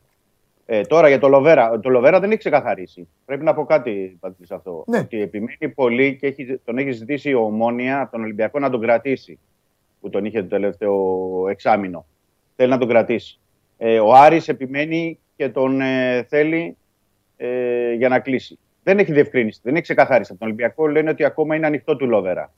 Ε, 0.65 0.81
τώρα 0.81 1.07
για 1.07 1.19
το 1.19 1.27
Λοβέρα. 1.27 1.79
Το 1.79 1.89
Λοβέρα 1.89 2.19
δεν 2.19 2.29
έχει 2.29 2.39
ξεκαθαρίσει. 2.39 3.07
Πρέπει 3.25 3.43
να 3.43 3.53
πω 3.53 3.65
κάτι 3.65 4.17
Πατρί, 4.19 4.45
σε 4.45 4.53
αυτό. 4.55 4.83
Ναι. 4.87 4.97
Ότι 4.97 5.21
επιμένει 5.21 5.69
πολύ 5.75 6.15
και 6.15 6.27
έχει, 6.27 6.59
τον 6.65 6.77
έχει 6.77 6.91
ζητήσει 6.91 7.29
η 7.29 7.33
Ομόνια 7.33 8.01
από 8.01 8.11
τον 8.11 8.21
Ολυμπιακό 8.21 8.59
να 8.59 8.69
τον 8.69 8.81
κρατήσει. 8.81 9.39
Που 10.01 10.09
τον 10.09 10.25
είχε 10.25 10.41
το 10.41 10.47
τελευταίο 10.47 11.05
εξάμεινο. 11.49 12.05
Θέλει 12.55 12.69
να 12.69 12.77
τον 12.77 12.87
κρατήσει. 12.87 13.39
Ε, 13.77 13.99
ο 13.99 14.13
Άρης 14.13 14.47
επιμένει 14.47 15.19
και 15.39 15.49
τον 15.49 15.81
ε, 15.81 16.23
θέλει 16.29 16.77
ε, 17.37 17.91
για 17.93 18.09
να 18.09 18.19
κλείσει. 18.19 18.59
Δεν 18.83 18.99
έχει 18.99 19.11
διευκρίνηση, 19.11 19.59
δεν 19.63 19.73
έχει 19.73 19.83
ξεκαθάρισει. 19.83 20.29
Από 20.31 20.39
τον 20.39 20.47
Ολυμπιακό 20.49 20.87
λένε 20.87 21.09
ότι 21.09 21.23
ακόμα 21.23 21.55
είναι 21.55 21.65
ανοιχτό 21.65 21.95
του 21.95 22.07
Λόβερα. 22.07 22.51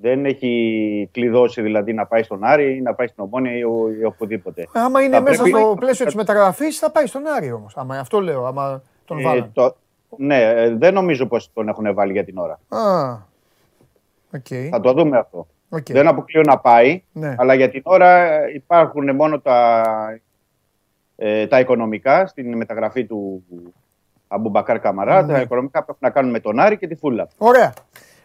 Δεν 0.00 0.24
έχει 0.24 1.08
κλειδώσει 1.12 1.62
δηλαδή 1.62 1.92
να 1.92 2.06
πάει 2.06 2.22
στον 2.22 2.44
Άρη 2.44 2.76
ή 2.76 2.80
να 2.80 2.94
πάει 2.94 3.06
στην 3.06 3.24
Ομόνια 3.24 3.56
ή, 3.56 3.62
ο- 3.64 3.88
ή 4.00 4.04
οπουδήποτε. 4.04 4.66
Άμα 4.72 5.02
είναι 5.02 5.14
Θα 5.16 5.20
μέσα 5.22 5.42
πρέπει- 5.42 5.58
στο 5.58 5.76
πλαίσιο 5.78 6.04
της 6.06 6.14
μεταγραφής, 6.14 6.78
θα 6.78 6.90
πάει 6.90 7.06
στον 7.06 7.26
Άρη 7.26 7.52
όμως. 7.52 7.76
Άμα 7.76 7.98
αυτό 7.98 8.20
λέω, 8.20 8.44
άμα 8.46 8.82
τον 9.04 9.18
Ε, 9.18 9.22
βάλουν. 9.22 9.52
το- 9.52 9.76
ναι, 10.16 10.42
ε, 10.42 10.74
δεν 10.76 10.94
νομίζω 10.94 11.26
πως 11.26 11.50
τον 11.52 11.68
έχουν 11.68 11.94
βάλει 11.94 12.12
για 12.12 12.24
την 12.24 12.38
ώρα. 12.38 12.60
Α. 12.68 13.12
Οκ. 14.34 14.46
Θα 14.70 14.80
το 14.80 14.92
δούμε 14.92 15.18
αυτό. 15.18 15.46
Οκ. 15.68 15.84
Δεν 15.92 16.08
αποκλείω 16.08 16.40
να 16.40 16.58
πάει, 16.58 17.02
Ναι. 17.12 17.34
αλλά 17.38 17.54
για 17.54 17.70
την 17.70 17.80
ώρα 17.84 18.32
ε, 18.32 18.52
υπάρχουν 18.54 19.14
μόνο 19.14 19.40
τα, 19.40 19.82
ε, 21.16 21.46
τα 21.46 21.60
οικονομικά 21.60 22.26
στην 22.26 22.56
μεταγραφή 22.56 23.06
του 23.06 23.44
Αμπουμπακάρ 24.28 24.80
Καμαρά. 24.80 25.22
Ναι. 25.22 25.32
Τα 25.32 25.40
οικονομικά 25.40 25.78
που 25.78 25.86
έχουν 25.88 26.00
να 26.00 26.10
κάνουν 26.10 26.30
με 26.30 26.40
τον 26.40 26.60
Άρη 26.60 26.76
και 26.76 26.86
τη 26.86 26.94
Φούλαμ. 26.94 27.28
Ωραία. 27.38 27.72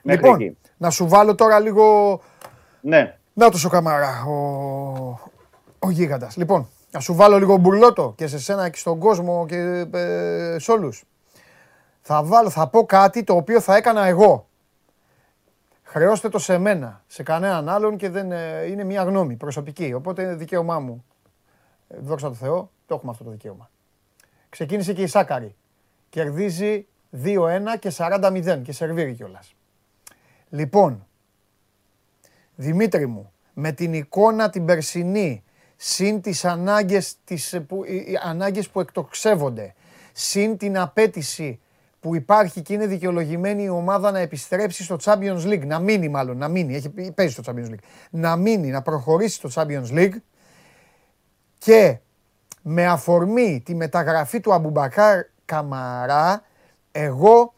Μέχρι 0.01 0.23
λοιπόν, 0.23 0.41
εκεί. 0.41 0.57
να 0.77 0.89
σου 0.89 1.07
βάλω 1.07 1.35
τώρα 1.35 1.59
λίγο 1.59 2.19
Ναι, 2.81 3.17
Να 3.33 3.49
το 3.49 3.59
ο 3.65 3.69
Καμαρά, 3.69 4.23
ο, 4.23 4.33
ο 5.79 5.89
γίγαντας. 5.89 6.37
Λοιπόν, 6.37 6.67
να 6.91 6.99
σου 6.99 7.15
βάλω 7.15 7.37
λίγο 7.37 7.57
μπουρλότο 7.57 8.13
και 8.17 8.27
σε 8.27 8.39
σένα 8.39 8.69
και 8.69 8.77
στον 8.77 8.99
κόσμο 8.99 9.45
και 9.47 9.87
ε, 9.93 10.55
σε 10.59 10.71
όλους. 10.71 11.03
Θα, 12.01 12.23
βάλω, 12.23 12.49
θα 12.49 12.67
πω 12.67 12.85
κάτι 12.85 13.23
το 13.23 13.35
οποίο 13.35 13.61
θα 13.61 13.75
έκανα 13.75 14.05
εγώ. 14.05 14.47
Χρεώστε 15.83 16.29
το 16.29 16.39
σε 16.39 16.57
μένα, 16.57 17.03
σε 17.07 17.23
κανέναν 17.23 17.69
άλλον 17.69 17.97
και 17.97 18.09
δεν 18.09 18.31
ε, 18.31 18.65
είναι 18.69 18.83
μια 18.83 19.03
γνώμη 19.03 19.35
προσωπική. 19.35 19.93
Οπότε 19.93 20.21
είναι 20.21 20.35
δικαίωμά 20.35 20.79
μου. 20.79 21.05
Ε, 21.87 21.95
δόξα 21.99 22.27
τω 22.27 22.33
Θεώ, 22.33 22.71
το 22.85 22.95
έχουμε 22.95 23.11
αυτό 23.11 23.23
το 23.23 23.29
δικαίωμα. 23.29 23.69
Ξεκίνησε 24.49 24.93
και 24.93 25.01
η 25.01 25.07
Σάκαρη. 25.07 25.55
Κερδίζει 26.09 26.87
2-1 27.23 27.79
και 27.79 27.91
40-0 27.97 28.61
και 28.63 28.71
σερβίρει 28.71 29.13
κιόλας. 29.13 29.55
Λοιπόν, 30.49 31.07
Δημήτρη 32.59 33.07
μου, 33.07 33.31
με 33.53 33.71
την 33.71 33.93
εικόνα 33.93 34.49
την 34.49 34.65
περσινή, 34.65 35.43
συν 35.75 36.21
τις 36.21 36.45
ανάγκες, 36.45 37.15
τις, 37.23 37.59
που, 37.67 37.83
οι, 37.85 37.95
οι 37.95 38.19
ανάγκες 38.23 38.69
που 38.69 38.79
εκτοξεύονται, 38.79 39.73
συν 40.13 40.57
την 40.57 40.77
απέτηση 40.77 41.59
που 41.99 42.15
υπάρχει 42.15 42.61
και 42.61 42.73
είναι 42.73 42.85
δικαιολογημένη 42.85 43.63
η 43.63 43.69
ομάδα 43.69 44.11
να 44.11 44.19
επιστρέψει 44.19 44.83
στο 44.83 44.97
Champions 45.03 45.43
League, 45.43 45.65
να 45.65 45.79
μείνει 45.79 46.09
μάλλον, 46.09 46.37
να 46.37 46.47
μείνει, 46.47 46.75
έχει, 46.75 47.11
παίζει 47.11 47.33
στο 47.33 47.43
Champions 47.45 47.69
League, 47.69 47.83
να 48.09 48.35
μείνει, 48.35 48.69
να 48.69 48.81
προχωρήσει 48.81 49.35
στο 49.35 49.49
Champions 49.53 49.91
League 49.91 50.15
και 51.57 51.97
με 52.61 52.85
αφορμή 52.85 53.61
τη 53.65 53.75
μεταγραφή 53.75 54.39
του 54.39 54.53
Αμπουμπακάρ 54.53 55.25
Καμαρά, 55.45 56.43
εγώ 56.91 57.53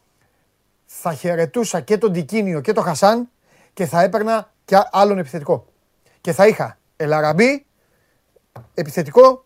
θα 0.86 1.12
χαιρετούσα 1.14 1.80
και 1.80 1.98
τον 1.98 2.12
Τικίνιο 2.12 2.60
και 2.60 2.72
τον 2.72 2.84
Χασάν 2.84 3.28
και 3.72 3.86
θα 3.86 4.02
έπαιρνα 4.02 4.52
και 4.64 4.76
άλλον 4.90 5.18
επιθετικό. 5.18 5.66
Και 6.20 6.32
θα 6.32 6.46
είχα 6.46 6.78
Ελαραμπή, 6.96 7.66
επιθετικό 8.74 9.44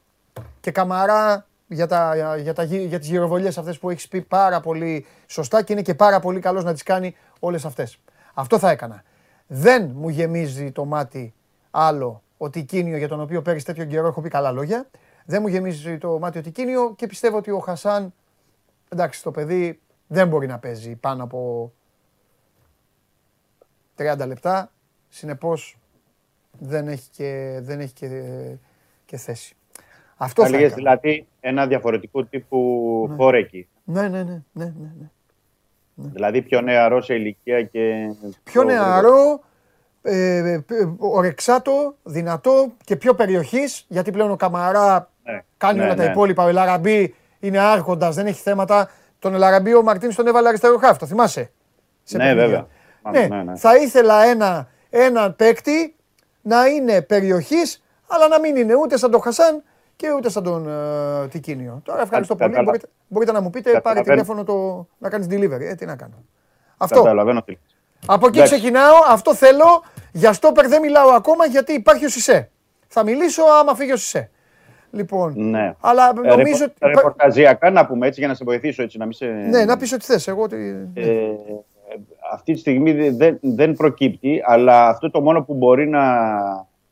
και 0.61 0.71
Καμαρά 0.71 1.47
για, 1.67 1.87
τα, 1.87 2.37
για, 2.37 2.53
τα, 2.55 2.63
γυ- 2.63 2.87
για 2.89 2.99
τις 2.99 3.09
γυροβολιές 3.09 3.59
αυτές 3.59 3.79
που 3.79 3.91
έχεις 3.91 4.09
πει 4.09 4.21
πάρα 4.23 4.61
πολύ 4.61 5.07
σωστά 5.27 5.63
και 5.63 5.73
είναι 5.73 5.83
και 5.83 5.95
πάρα 5.95 6.21
πολύ 6.21 6.41
καλός 6.41 6.65
να 6.65 6.73
τις 6.73 6.83
κάνει 6.83 7.17
όλες 7.41 7.65
αυτές. 7.65 7.99
Αυτό 8.35 8.59
θα 8.59 8.71
έκανα. 8.71 9.03
Δεν 9.47 9.91
μου 9.95 10.09
γεμίζει 10.09 10.73
το 10.73 10.85
μάτι 10.85 11.35
άλλο 11.71 12.23
ο 12.37 12.51
Τικίνιο 12.51 12.97
για 12.97 13.09
τον 13.09 13.21
οποίο 13.21 13.43
πέρυσι 13.43 13.65
τέτοιο 13.65 13.85
καιρό 13.85 14.07
έχω 14.07 14.21
πει 14.21 14.29
καλά 14.29 14.53
λόγια. 14.53 14.91
Δεν 15.25 15.43
μου 15.43 15.49
γεμίζει 15.49 15.99
το 15.99 16.19
μάτι 16.19 16.39
ο 16.39 16.43
Τικίνιο 16.43 16.95
και 16.97 17.07
πιστεύω 17.07 17.37
ότι 17.37 17.51
ο 17.51 17.59
Χασάν, 17.59 18.15
εντάξει 18.89 19.23
το 19.23 19.31
παιδί 19.31 19.81
δεν 20.07 20.29
μπορεί 20.29 20.47
να 20.47 20.59
παίζει 20.59 20.97
πάνω 20.97 21.23
από 21.23 21.73
30 23.97 24.27
λεπτά. 24.27 24.73
Συνεπώς 25.09 25.79
δεν 26.59 26.89
έχει 26.89 27.11
και, 27.11 27.59
δεν 27.63 27.81
έχει 27.81 27.93
και, 27.93 28.09
και 29.07 29.17
θέση. 29.17 29.57
Αυτό 30.17 30.43
θα 30.43 30.49
θα 30.49 30.55
λέγες 30.55 30.73
έκανα. 30.73 30.97
δηλαδή 30.97 31.27
ένα 31.41 31.67
διαφορετικό 31.67 32.25
τύπου 32.25 33.15
φόρεκι. 33.17 33.69
Ναι, 33.85 34.09
ναι, 34.09 34.23
ναι, 34.23 34.43
ναι, 34.53 34.65
ναι, 34.65 34.93
ναι. 34.99 35.09
Δηλαδή 35.95 36.43
πιο 36.43 36.61
νεαρό 36.61 37.03
σε 37.03 37.15
ηλικία 37.15 37.63
και. 37.63 38.15
Πιο 38.45 38.63
νεαρό, 38.65 39.41
ε, 40.07 40.39
ε, 40.39 40.63
ορεξάτο, 40.99 41.95
δυνατό 42.03 42.73
και 42.85 42.97
πιο 42.97 43.15
περιοχής, 43.15 43.85
γιατί 43.89 44.11
πλέον 44.11 44.31
ο 44.31 44.37
Καμαρά 44.37 45.11
Ναι, 45.23 45.43
κάνει 45.57 45.79
ναι, 45.79 45.85
όλα 45.85 45.95
τα 45.95 46.05
ναι. 46.05 46.11
υπόλοιπα. 46.11 46.45
Ο 46.45 46.49
Ελαραμπή 46.49 47.15
είναι 47.41 47.59
άρχοντας, 47.59 48.15
δεν 48.15 48.27
έχει 48.27 48.41
θέματα. 48.43 48.91
Τον 49.19 49.35
Ελαραμπή 49.35 49.75
ο 49.75 49.83
Μαρτίνς 49.83 50.15
τον 50.15 50.27
έβαλε 50.27 50.49
αριστερό 50.49 50.79
χάφ, 50.79 50.97
το 50.99 51.07
θυμάσαι; 51.07 51.51
Σε 52.03 52.17
Ναι, 52.17 52.25
παιχνίδια. 52.25 52.47
βέβαια. 52.47 52.67
Ναι, 53.29 53.37
Ναι, 53.37 53.43
ναι. 53.43 53.57
θα 53.57 53.77
ήθελα 53.77 54.25
ένα, 54.25 54.69
ένα 54.91 55.33
παίκτη 55.33 55.97
να 56.43 56.67
είναι 56.67 57.03
περιοχής, 57.03 57.83
αλλά 58.09 58.29
να 58.29 58.41
μην 58.41 58.57
είναι 58.57 58.75
ούτε 58.75 58.97
σαν 58.97 59.11
τον 59.11 59.23
Χασάν 59.23 59.63
και 59.97 60.13
ούτε 60.17 60.31
σαν 60.31 60.43
τον 60.43 60.69
ε, 60.69 61.29
Τικίνιο. 61.29 61.81
Τώρα 61.85 62.03
ευχαριστώ 62.03 62.35
πολύ. 62.37 62.49
Καταλα- 62.51 62.65
Μπορείτε, 62.71 62.89
μπορείτε 63.09 63.33
να 63.33 63.41
μου 63.41 63.51
πείτε, 63.51 63.71
πάρε 63.71 63.81
Καταλαβαίνω. 64.01 64.13
τηλέφωνο 64.23 64.45
το, 64.45 64.87
να 64.99 65.09
κάνεις 65.09 65.27
delivery. 65.31 65.61
Ε, 65.61 65.75
τι 65.75 65.87
να 65.87 65.97
κάνω. 65.97 66.25
Αυτό. 66.77 66.97
Καταλαβαίνω 67.03 67.43
τι 67.43 67.51
λες. 67.51 67.61
Από 68.07 68.27
εκεί 68.27 68.37
Εντάξει. 68.39 68.55
ξεκινάω, 68.55 68.95
αυτό 69.09 69.35
θέλω. 69.35 69.83
Για 70.17 70.33
στόπερ 70.33 70.69
δεν 70.69 70.81
μιλάω 70.81 71.09
ακόμα 71.09 71.47
γιατί 71.47 71.73
υπάρχει 71.73 72.05
ο 72.05 72.09
Σισε. 72.09 72.51
Θα 72.89 73.03
μιλήσω 73.05 73.43
άμα 73.61 73.75
φύγει 73.75 73.93
ο 73.93 73.97
Σισε. 73.97 74.31
Λοιπόν, 74.91 75.33
Ναι. 75.37 75.75
αλλά 75.81 76.09
Ε, 76.09 76.29
νομίζω 76.29 76.59
ρεπο- 76.59 76.65
ότι... 76.65 76.95
Ρεπορταζιακά 76.95 77.71
να 77.71 77.87
πούμε 77.87 78.07
έτσι 78.07 78.21
για 78.21 78.29
να 78.29 78.35
σε 78.35 78.45
βοηθήσω 78.45 78.83
έτσι 78.83 78.99
να 78.99 79.05
μην 79.05 79.13
σε. 79.15 79.27
Ναι, 79.27 79.65
να 79.65 79.77
πεις 79.77 79.93
ότι 79.93 80.05
θες. 80.05 80.29
Εγώ 80.29 80.43
ότι... 80.43 80.89
Ε, 80.95 81.07
αυτή 82.33 82.53
τη 82.53 82.59
στιγμή 82.59 82.93
δε- 82.93 83.11
δεν, 83.11 83.39
δεν 83.41 83.75
προκύπτει, 83.75 84.43
αλλά 84.47 84.89
αυτό 84.89 85.11
το 85.11 85.21
μόνο 85.21 85.43
που 85.43 85.55
μπορεί 85.55 85.89
να 85.89 86.03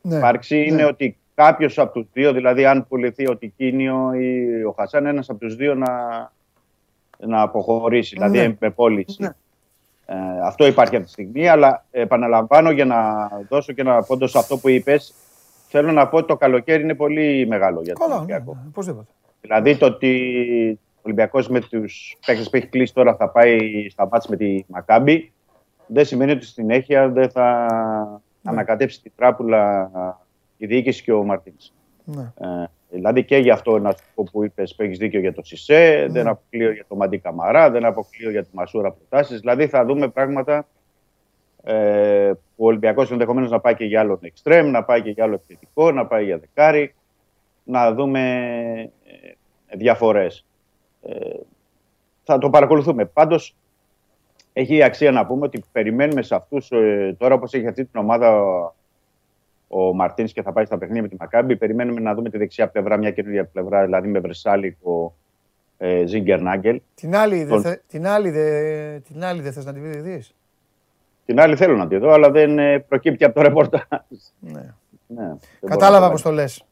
Ναι, 0.01 0.15
υπάρξει 0.17 0.55
ναι. 0.55 0.61
είναι 0.65 0.85
ότι 0.85 1.17
κάποιος 1.35 1.77
από 1.79 1.93
τους 1.93 2.07
δύο, 2.13 2.33
δηλαδή 2.33 2.65
αν 2.65 2.87
πουληθεί 2.87 3.27
ο 3.29 3.37
Τικίνιο 3.37 4.13
ή 4.13 4.63
ο 4.63 4.71
Χασάν, 4.77 5.05
ένας 5.05 5.29
από 5.29 5.39
τους 5.39 5.55
δύο 5.55 5.75
να, 5.75 5.87
να 7.17 7.41
αποχωρήσει, 7.41 8.15
δηλαδή 8.15 8.37
Ναι. 8.37 8.55
με 8.59 8.69
πώληση. 8.69 9.29
Ναι. 10.07 10.15
Ε, 10.15 10.41
αυτό 10.45 10.65
υπάρχει 10.65 10.95
αυτή 10.95 11.05
τη 11.07 11.11
στιγμή, 11.11 11.47
αλλά 11.47 11.85
επαναλαμβάνω 11.91 12.71
για 12.71 12.85
να 12.85 13.29
δώσω 13.49 13.73
και 13.73 13.81
ένα 13.81 14.03
πόντο 14.03 14.27
σε 14.27 14.37
αυτό 14.37 14.57
που 14.57 14.69
είπες. 14.69 15.13
Θέλω 15.67 15.91
να 15.91 16.07
πω 16.07 16.17
ότι 16.17 16.27
το 16.27 16.37
καλοκαίρι 16.37 16.83
είναι 16.83 16.95
πολύ 16.95 17.47
μεγάλο 17.47 17.81
για 17.81 17.93
τον 17.93 18.01
Καλά, 18.01 18.13
ναι, 18.13 18.17
Ολυμπιακό. 18.19 18.53
ναι, 18.53 18.67
οπωσδήποτε. 18.69 19.07
Δηλαδή 19.41 19.77
το 19.77 19.85
ότι 19.85 20.79
ο 20.95 21.01
Ολυμπιακός 21.01 21.47
με 21.47 21.59
τους 21.59 22.17
παίκτες 22.25 22.49
που 22.49 22.55
έχει 22.55 22.67
κλείσει 22.67 22.93
τώρα 22.93 23.15
θα 23.15 23.29
πάει 23.29 23.59
στα 23.89 24.07
μάτια 24.11 24.29
με 24.29 24.35
τη 24.35 24.63
Μακάμπη, 24.67 25.31
δεν 25.87 26.05
σημαίνει 26.05 26.31
ότι 26.31 26.43
στη 26.45 26.53
συνέχεια 26.53 27.09
δεν 27.09 27.29
θα 27.29 27.67
Ναι. 28.41 28.51
ανακατέψει 28.51 29.01
την 29.01 29.11
τράπουλα 29.15 29.91
η 30.57 30.65
διοίκηση 30.65 31.03
και 31.03 31.13
ο 31.13 31.23
Μαρτίνς. 31.23 31.73
Ναι. 32.03 32.21
Ε, 32.21 32.63
Δηλαδή 32.93 33.23
και 33.23 33.37
για 33.37 33.53
αυτό 33.53 33.79
να 33.79 33.91
σου 33.91 34.03
πω 34.15 34.23
που 34.31 34.43
είπες 34.43 34.75
που 34.75 34.83
έχεις 34.83 34.97
δίκιο 34.97 35.19
για 35.19 35.33
το 35.33 35.43
Σισε, 35.43 36.07
δεν 36.09 36.27
αποκλείω 36.27 36.71
για 36.71 36.85
το 36.87 36.95
Μαντί 36.95 37.17
Καμαρά, 37.17 37.69
δεν 37.69 37.85
αποκλείω 37.85 38.29
για 38.29 38.43
τη 38.43 38.49
Μασούρα 38.51 38.91
προτάσεις. 38.91 39.39
Δηλαδή 39.39 39.67
θα 39.67 39.85
δούμε 39.85 40.07
πράγματα 40.07 40.67
ε, 41.63 42.31
που 42.55 42.63
ο 42.63 42.67
Ολυμπιακός 42.67 43.11
ενδεχομένως 43.11 43.49
να 43.49 43.59
πάει 43.59 43.75
και 43.75 43.85
για 43.85 43.99
άλλο 43.99 44.19
εξτρέμ, 44.21 44.69
να 44.69 44.83
πάει 44.83 45.01
και 45.01 45.09
για 45.09 45.23
άλλο 45.23 45.33
επιθετικό, 45.33 45.91
να 45.91 46.05
πάει 46.05 46.23
για 46.23 46.37
δεκάρι, 46.37 46.95
να 47.63 47.93
δούμε 47.93 48.21
ε, 49.03 49.77
διαφορές. 49.77 50.45
Ε, 51.01 51.15
θα 52.23 52.37
το 52.37 52.49
παρακολουθούμε. 52.49 53.05
Πάντως 53.05 53.55
έχει 54.53 54.83
αξία 54.83 55.11
να 55.11 55.25
πούμε 55.25 55.45
ότι 55.45 55.63
περιμένουμε 55.71 56.21
σε 56.21 56.35
αυτούς 56.35 56.71
ε, 56.71 57.15
τώρα 57.19 57.35
όπως 57.35 57.53
έχει 57.53 57.67
αυτή 57.67 57.85
την 57.85 57.99
ομάδα 57.99 58.41
ο 59.75 59.93
Μαρτίν 59.93 60.25
και 60.25 60.41
θα 60.41 60.51
πάει 60.51 60.65
στα 60.65 60.77
παιχνίδια 60.77 61.01
με 61.01 61.07
τη 61.07 61.15
Μακάμπη. 61.19 61.55
Περιμένουμε 61.55 61.99
να 61.99 62.13
δούμε 62.13 62.29
τη 62.29 62.37
δεξιά 62.37 62.67
πλευρά, 62.67 62.97
μια 62.97 63.11
καινούργια 63.11 63.45
πλευρά, 63.45 63.83
δηλαδή 63.83 64.07
με 64.07 64.19
Βρεσάλικο, 64.19 65.15
ε, 65.77 66.05
Ζίγκερ 66.05 66.41
Νάγκελ. 66.41 66.81
Την 66.95 67.15
άλλη, 67.15 67.47
Τον... 67.47 67.61
δε, 67.61 67.75
την 67.87 68.07
άλλη, 68.07 68.29
δε, 68.29 68.99
την 68.99 69.23
άλλη 69.23 69.41
δεν 69.41 69.53
θες 69.53 69.65
να 69.65 69.73
τη 69.73 69.79
δεις. 69.79 70.35
Την 71.25 71.39
άλλη 71.39 71.55
θέλω 71.55 71.75
να 71.75 71.87
τη 71.87 71.97
δω, 71.97 72.11
αλλά 72.11 72.31
δεν 72.31 72.59
ε, 72.59 72.79
προκύπτει 72.79 73.23
από 73.23 73.35
το 73.35 73.41
ρεπορτάζ. 73.41 73.81
Ναι. 74.39 74.73
ναι 75.07 75.35
Κατάλαβα 75.65 76.11
πώς 76.11 76.21
το 76.21 76.31
λες. 76.31 76.65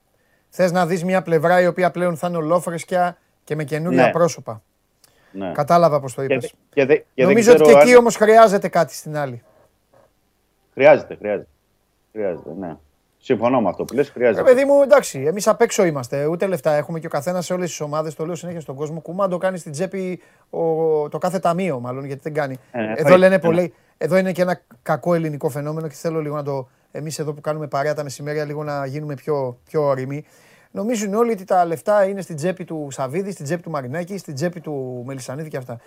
Θες 0.50 0.72
να 0.72 0.86
δεις 0.86 1.04
μια 1.04 1.22
πλευρά 1.22 1.62
η 1.62 1.68
οποία 1.68 1.92
πλέον 1.92 2.18
θα 2.18 2.28
είναι 2.28 2.38
ολόφρεσκια 2.38 3.18
και 3.44 3.56
με 3.56 3.64
καινούργια 3.64 4.06
ναι. 4.06 4.12
πρόσωπα. 4.12 4.62
Ναι. 5.32 5.52
Κατάλαβα 5.52 6.00
πώς 6.00 6.14
το 6.14 6.24
είπες. 6.24 6.54
Νομίζω 7.16 7.52
ότι 7.52 7.62
και 7.62 7.72
εκεί 7.72 7.92
αν... 7.92 7.98
όμως 7.98 8.16
χρειάζεται 8.16 8.68
κάτι 8.68 8.94
στην 8.94 9.18
άλλη. 9.18 9.44
Χρειάζεται, 10.74 11.16
χρειάζεται. 11.16 11.48
Χρειάζεται, 12.12 12.50
ναι. 12.60 12.78
Συμφωνώ 13.24 13.62
με 13.62 13.70
αυτό 13.70 13.84
που 13.84 13.94
λες. 13.94 14.10
Χρειάζεται. 14.10 14.42
Ε, 14.42 14.54
παιδί 14.54 14.66
μου, 14.66 14.82
εντάξει, 14.82 15.24
εμείς 15.28 15.48
απ' 15.48 15.62
έξω 15.62 15.86
είμαστε. 15.86 16.26
Ούτε 16.26 16.48
λεφτά 16.48 16.74
έχουμε 16.74 17.00
και 17.00 17.06
ο 17.06 17.10
καθένας 17.10 17.46
σε 17.46 17.54
όλες 17.54 17.70
τις 17.70 17.82
ομάδες. 17.82 18.16
Το 18.16 18.26
λέω 18.26 18.36
συνέχεια 18.36 18.62
στον 18.62 18.76
κόσμο. 18.76 19.00
Κουμάντο 19.02 19.38
κάνει 19.38 19.58
στην 19.58 19.72
τσέπη 19.72 20.22
ο, 20.50 21.10
το 21.10 21.18
κάθε 21.18 21.40
ταμείο, 21.40 21.80
μάλλον 21.80 22.06
γιατί 22.06 22.22
δεν 22.24 22.34
κάνει. 22.34 22.58
Ε, 22.72 22.94
εδώ 22.96 23.18
λένε 23.18 23.40
πολλοί. 23.40 23.74
Εδώ 23.98 24.18
είναι 24.18 24.32
και 24.32 24.42
ένα 24.42 24.62
κακό 24.82 25.14
ελληνικό 25.14 25.50
φαινόμενο 25.50 25.88
και 25.88 25.94
θέλω 25.94 26.22
λίγο 26.22 26.36
να 26.36 26.44
το. 26.44 26.70
Εμείς 26.92 27.20
εδώ 27.20 27.34
που 27.34 27.42
κάνουμε 27.42 27.68
παρέα 27.68 27.94
τα 27.94 28.04
μεσημέρια, 28.04 28.46
λίγο 28.46 28.64
να 28.64 28.86
γίνουμε 28.86 29.14
πιο, 29.14 29.58
πιο 29.66 29.84
όρημοι. 29.84 30.26
Νομίζουν 30.72 31.14
όλοι 31.14 31.32
ότι 31.32 31.44
τα 31.44 31.66
λεφτά 31.66 32.06
είναι 32.06 32.22
στην 32.22 32.36
τσέπη 32.36 32.64
του 32.64 32.88
Σαββίδη, 32.92 33.32
στην 33.32 33.46
τσέπη 33.46 33.62
του 33.62 33.70
Μαρινάκη, 33.70 34.18
στην 34.18 34.36
τσέπη 34.36 34.62
του 34.62 35.04
Μελισανίδη 35.06 35.50
και 35.50 35.58
αυτά. 35.58 35.80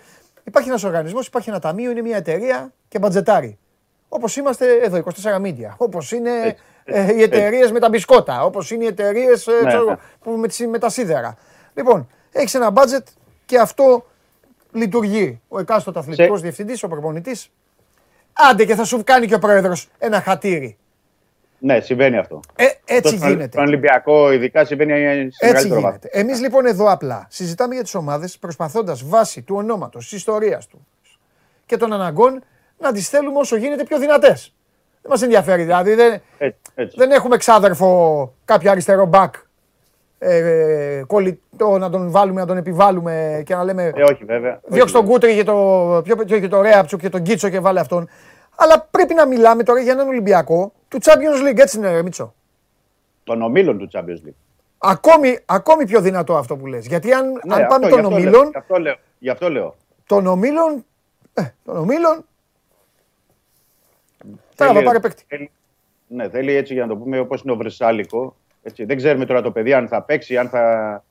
Υπάρχει 0.43 0.69
ένας 0.69 0.83
οργανισμός, 0.83 1.27
υπάρχει 1.27 1.49
ένα 1.49 1.59
ταμείο, 1.59 1.91
είναι 1.91 2.01
μια 2.01 2.17
εταιρεία 2.17 2.73
και 2.87 2.99
μπατζετάρει. 2.99 3.57
Όπως 4.09 4.35
είμαστε 4.35 4.65
εδώ, 4.83 4.97
24 4.97 5.41
Media. 5.41 5.73
Όπως 5.77 6.11
είναι 6.11 6.29
ε, 6.29 6.55
οι 6.85 7.21
εταιρείες 7.21 7.71
με 7.71 7.79
τα 7.79 7.89
μπισκότα. 7.89 8.43
Όπως 8.43 8.71
είναι 8.71 8.83
οι 8.83 8.87
εταιρείες 8.87 9.47
ε, 9.47 9.51
ναι, 9.63 9.73
ναι. 10.37 10.67
με, 10.67 10.79
τα 10.79 10.89
σίδερα. 10.89 11.37
Λοιπόν, 11.73 12.07
έχεις 12.31 12.53
ένα 12.53 12.69
μπάτζετ 12.69 13.07
και 13.45 13.59
αυτό 13.59 14.05
λειτουργεί. 14.71 15.41
Ο 15.47 15.59
εκάστοτε 15.59 15.99
αθλητικός 15.99 16.41
διευθυντής, 16.41 16.83
ο 16.83 16.87
προπονητής. 16.87 17.51
Άντε 18.33 18.65
και 18.65 18.75
θα 18.75 18.83
σου 18.83 19.03
κάνει 19.03 19.27
και 19.27 19.35
ο 19.35 19.39
πρόεδρος 19.39 19.89
ένα 19.97 20.21
χατήρι. 20.21 20.77
Ναι, 21.59 21.79
συμβαίνει 21.79 22.17
αυτό. 22.17 22.39
Ε, 22.55 22.65
έτσι 22.85 23.19
το, 23.19 23.27
γίνεται. 23.27 23.49
Στον 23.51 23.63
Ολυμπιακό, 23.63 24.31
ειδικά 24.31 24.65
συμβαίνει 24.65 25.31
σε 25.31 25.45
Έτσι 25.45 25.67
γίνεται. 25.67 26.09
Εμείς 26.11 26.41
λοιπόν 26.41 26.65
εδώ 26.65 26.91
απλά 26.91 27.27
συζητάμε 27.29 27.73
για 27.73 27.83
τις 27.83 27.95
ομάδες 27.95 28.37
προσπαθώντας 28.37 29.03
βάσει 29.03 29.41
του 29.41 29.55
ονόματος, 29.55 30.03
της 30.03 30.17
ιστορίας 30.17 30.67
τους 30.67 31.19
και 31.65 31.77
των 31.77 31.93
αναγκών 31.93 32.43
να 32.77 32.91
τις 32.91 33.09
θέλουμε 33.09 33.39
όσο 33.39 33.55
γίνεται 33.55 33.83
πιο 33.83 33.99
δυνατές. 33.99 34.54
Δεν 35.05 35.13
μας 35.13 35.21
ενδιαφέρει 35.21 35.63
δηλαδή. 35.63 35.93
Δεν, 35.93 36.21
δεν 36.95 37.11
έχουμε 37.11 37.37
ξάδερφο 37.37 38.33
κάποιο 38.45 38.71
αριστερό 38.71 39.05
μπακ 39.05 39.35
ε, 40.19 41.03
κολλητό 41.07 41.77
να 41.77 41.89
τον 41.89 42.11
βάλουμε, 42.11 42.39
να 42.41 42.47
τον 42.47 42.57
επιβάλλουμε 42.57 43.41
και 43.45 43.55
να 43.55 43.63
λέμε. 43.63 43.91
Ε, 43.95 44.03
όχι, 44.03 44.25
βέβαια. 44.25 44.59
Διώξε 44.65 44.93
τον 44.93 45.05
Κούτρι 45.05 45.35
και 45.35 45.43
το, 45.43 46.01
και 46.25 46.47
το 46.47 46.61
Ρέαψου 46.61 46.97
και 46.97 47.09
τον 47.09 47.21
Κίτσο 47.21 47.49
και 47.49 47.59
βάλε 47.59 47.79
αυτόν. 47.79 48.09
Αλλά 48.55 48.87
πρέπει 48.91 49.13
να 49.13 49.27
μιλάμε 49.27 49.63
τώρα 49.63 49.79
για 49.79 49.91
έναν 49.91 50.07
Ολυμπιακό 50.07 50.71
του 50.87 50.97
Champions 51.01 51.49
League, 51.49 51.57
έτσι 51.57 51.77
είναι, 51.77 52.01
Μίτσο. 52.01 52.33
Των 53.23 53.41
ομίλων 53.41 53.77
του 53.77 53.89
Champions 53.93 54.27
League. 54.27 54.35
Ακόμη, 54.77 55.39
ακόμη 55.45 55.85
πιο 55.85 56.01
δυνατό 56.01 56.35
αυτό 56.35 56.57
που 56.57 56.65
λες. 56.65 56.87
Γιατί 56.87 57.13
αν, 57.13 57.41
ναι, 57.43 57.55
αν 57.55 57.67
πάμε 57.67 57.87
των 57.87 58.05
ομίλων. 58.05 58.49
Γι' 58.49 58.57
αυτό 58.57 58.79
λέω. 58.79 58.95
Γι 59.19 59.29
αυτό 59.29 59.49
λέω. 59.49 59.75
Των 60.05 60.27
ομίλων. 60.27 60.85
Ε, 61.33 61.43
των 61.65 61.77
ομίλων 61.77 62.25
Τώρα 64.55 64.73
θα 64.73 64.83
πάρει 64.83 64.99
παίκτη. 64.99 65.51
Ναι, 66.07 66.29
θέλει 66.29 66.53
έτσι 66.53 66.73
για 66.73 66.81
να 66.81 66.87
το 66.87 66.97
πούμε 66.97 67.19
όπως 67.19 67.41
είναι 67.41 67.51
ο 67.51 67.55
Βρεσάλικο. 67.55 68.35
Έτσι. 68.63 68.85
Δεν 68.85 68.97
ξέρουμε 68.97 69.25
τώρα 69.25 69.41
το 69.41 69.51
παιδί 69.51 69.73
αν 69.73 69.87
θα 69.87 70.01
παίξει, 70.01 70.37
αν 70.37 70.49
θα 70.49 71.03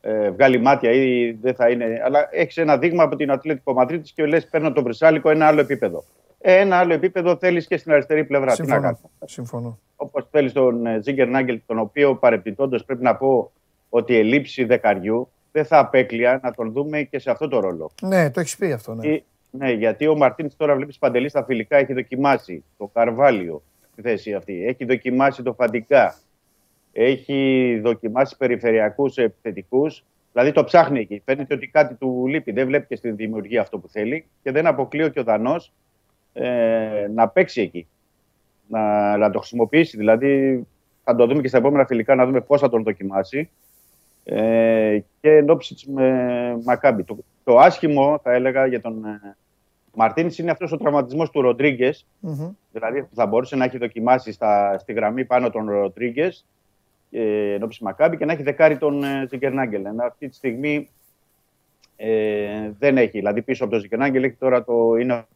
ε, 0.00 0.30
βγάλει 0.30 0.58
μάτια 0.58 0.90
ή 0.90 1.32
δεν 1.32 1.54
θα 1.54 1.70
είναι. 1.70 2.00
Αλλά 2.04 2.28
έχεις 2.30 2.56
ένα 2.56 2.78
δείγμα 2.78 3.02
από 3.02 3.16
την 3.16 3.30
Ατλέτικο 3.30 3.72
Μαδρίτης 3.72 4.12
και 4.12 4.26
λες: 4.26 4.46
Παίρνω 4.46 4.72
τον 4.72 4.84
Βρεσάλικο 4.84 5.30
ένα 5.30 5.46
άλλο 5.46 5.60
επίπεδο. 5.60 6.04
Ε, 6.40 6.58
ένα 6.58 6.76
άλλο 6.76 6.92
επίπεδο 6.92 7.36
θέλεις 7.36 7.66
και 7.66 7.76
στην 7.76 7.92
αριστερή 7.92 8.24
πλευρά. 8.24 8.54
Συμφωνώ. 8.54 8.80
Τι 8.80 9.00
να 9.20 9.26
Συμφωνώ. 9.26 9.78
Όπως 9.96 10.26
θέλεις 10.30 10.52
τον 10.52 10.86
ε, 10.86 11.00
Τζίγκερ 11.00 11.28
Νάγκελ, 11.28 11.60
τον 11.66 11.78
οποίο 11.78 12.14
παρεπιπτόντως 12.14 12.84
πρέπει 12.84 13.02
να 13.02 13.16
πω 13.16 13.50
ότι 13.88 14.14
η 14.14 14.24
λήψη 14.24 14.64
δεκαριού 14.64 15.28
δεν 15.52 15.64
θα 15.64 15.78
απέκλεια 15.78 16.40
να 16.42 16.52
τον 16.52 16.72
δούμε 16.72 17.02
και 17.02 17.18
σε 17.18 17.30
αυτό 17.30 17.48
το 17.48 17.60
ρόλο. 17.60 17.90
Ναι, 18.02 18.30
το 18.30 18.40
έχεις 18.40 18.56
πει 18.56 18.72
αυτό. 18.72 18.94
Ναι. 18.94 19.20
Ναι, 19.50 19.72
γιατί 19.72 20.06
ο 20.06 20.16
Μαρτίν 20.16 20.50
τώρα 20.56 20.74
βλέπεις 20.74 20.98
παντελή 20.98 21.28
στα 21.28 21.44
φιλικά 21.44 21.76
έχει 21.76 21.92
δοκιμάσει 21.92 22.64
το 22.78 22.90
Καρβάλιο 22.94 23.62
στη 23.92 24.02
θέση 24.02 24.34
αυτή. 24.34 24.66
Έχει 24.66 24.84
δοκιμάσει 24.84 25.42
το 25.42 25.52
Φαντικά. 25.52 26.14
Έχει 26.92 27.80
δοκιμάσει 27.82 28.36
περιφερειακούς 28.36 29.16
επιθετικούς. 29.16 30.04
Δηλαδή 30.32 30.52
το 30.52 30.64
ψάχνει 30.64 31.00
εκεί. 31.00 31.22
Φαίνεται 31.24 31.54
ότι 31.54 31.66
κάτι 31.66 31.94
του 31.94 32.26
λείπει. 32.26 32.52
Δεν 32.52 32.66
βλέπει 32.66 32.86
και 32.86 32.96
στη 32.96 33.10
δημιουργία 33.10 33.60
αυτό 33.60 33.78
που 33.78 33.88
θέλει. 33.88 34.26
Και 34.42 34.52
δεν 34.52 34.66
αποκλείω 34.66 35.08
και 35.08 35.20
ο 35.20 35.24
Δανός 35.24 35.72
ε, 36.32 37.08
να 37.14 37.28
παίξει 37.28 37.60
εκεί. 37.60 37.86
Να, 38.66 39.16
να 39.16 39.30
το 39.30 39.38
χρησιμοποιήσει. 39.38 39.96
Δηλαδή 39.96 40.62
θα 41.04 41.14
το 41.14 41.26
δούμε 41.26 41.40
και 41.42 41.48
στα 41.48 41.58
επόμενα 41.58 41.86
φιλικά 41.86 42.14
να 42.14 42.26
δούμε 42.26 42.40
πώς 42.40 42.60
θα 42.60 42.68
τον 42.68 42.82
δοκιμάσει. 42.82 43.50
Ε, 44.30 44.98
και 45.20 45.30
εν 45.30 45.50
ώψη 45.50 45.74
της 45.74 45.86
Μακάμπη. 46.64 47.02
Το, 47.02 47.16
το 47.44 47.58
άσχημο, 47.58 48.20
θα 48.22 48.32
έλεγα, 48.32 48.66
για 48.66 48.80
τον 48.80 49.04
ε, 49.04 49.36
Μαρτίνη 49.94 50.34
είναι 50.38 50.50
αυτός 50.50 50.72
ο 50.72 50.76
τραυματισμός 50.76 51.30
του 51.30 51.40
ροντριγκε 51.40 51.94
mm-hmm. 52.22 52.50
Δηλαδή 52.72 53.08
θα 53.14 53.26
μπορούσε 53.26 53.56
να 53.56 53.64
έχει 53.64 53.78
δοκιμάσει 53.78 54.32
στα, 54.32 54.78
στη 54.78 54.92
γραμμή 54.92 55.24
πάνω 55.24 55.50
τον 55.50 55.70
Ροντρίγκες 55.70 56.46
ε, 57.10 57.52
εν 57.52 57.62
ώψη 57.62 57.84
Μακάμπη 57.84 58.16
και 58.16 58.24
να 58.24 58.32
έχει 58.32 58.42
δεκάρει 58.42 58.78
τον 58.78 59.02
ε, 59.02 59.26
Ζικερνάγκελ. 59.28 59.84
Ενώ 59.84 60.04
αυτή 60.04 60.28
τη 60.28 60.34
στιγμή 60.34 60.88
ε, 61.96 62.70
δεν 62.78 62.96
έχει. 62.96 63.18
Δηλαδή 63.18 63.42
πίσω 63.42 63.62
από 63.64 63.72
τον 63.72 63.80
Ζικερνάγκελ 63.80 64.24
έχει 64.24 64.36
τώρα 64.36 64.64
το. 64.64 64.96
Είναι 64.96 65.26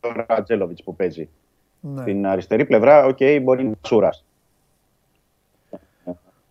ο 0.00 0.12
Ραντζέλοβιτς 0.26 0.78
που 0.84 0.96
παίζει. 0.96 1.28
Ναι. 1.80 2.00
Στην 2.00 2.26
αριστερή 2.26 2.64
πλευρά, 2.64 3.04
OK, 3.04 3.16
okay, 3.20 3.40
μπορεί 3.42 3.58
να 3.58 3.64
είναι 3.64 3.78
ο 3.82 3.88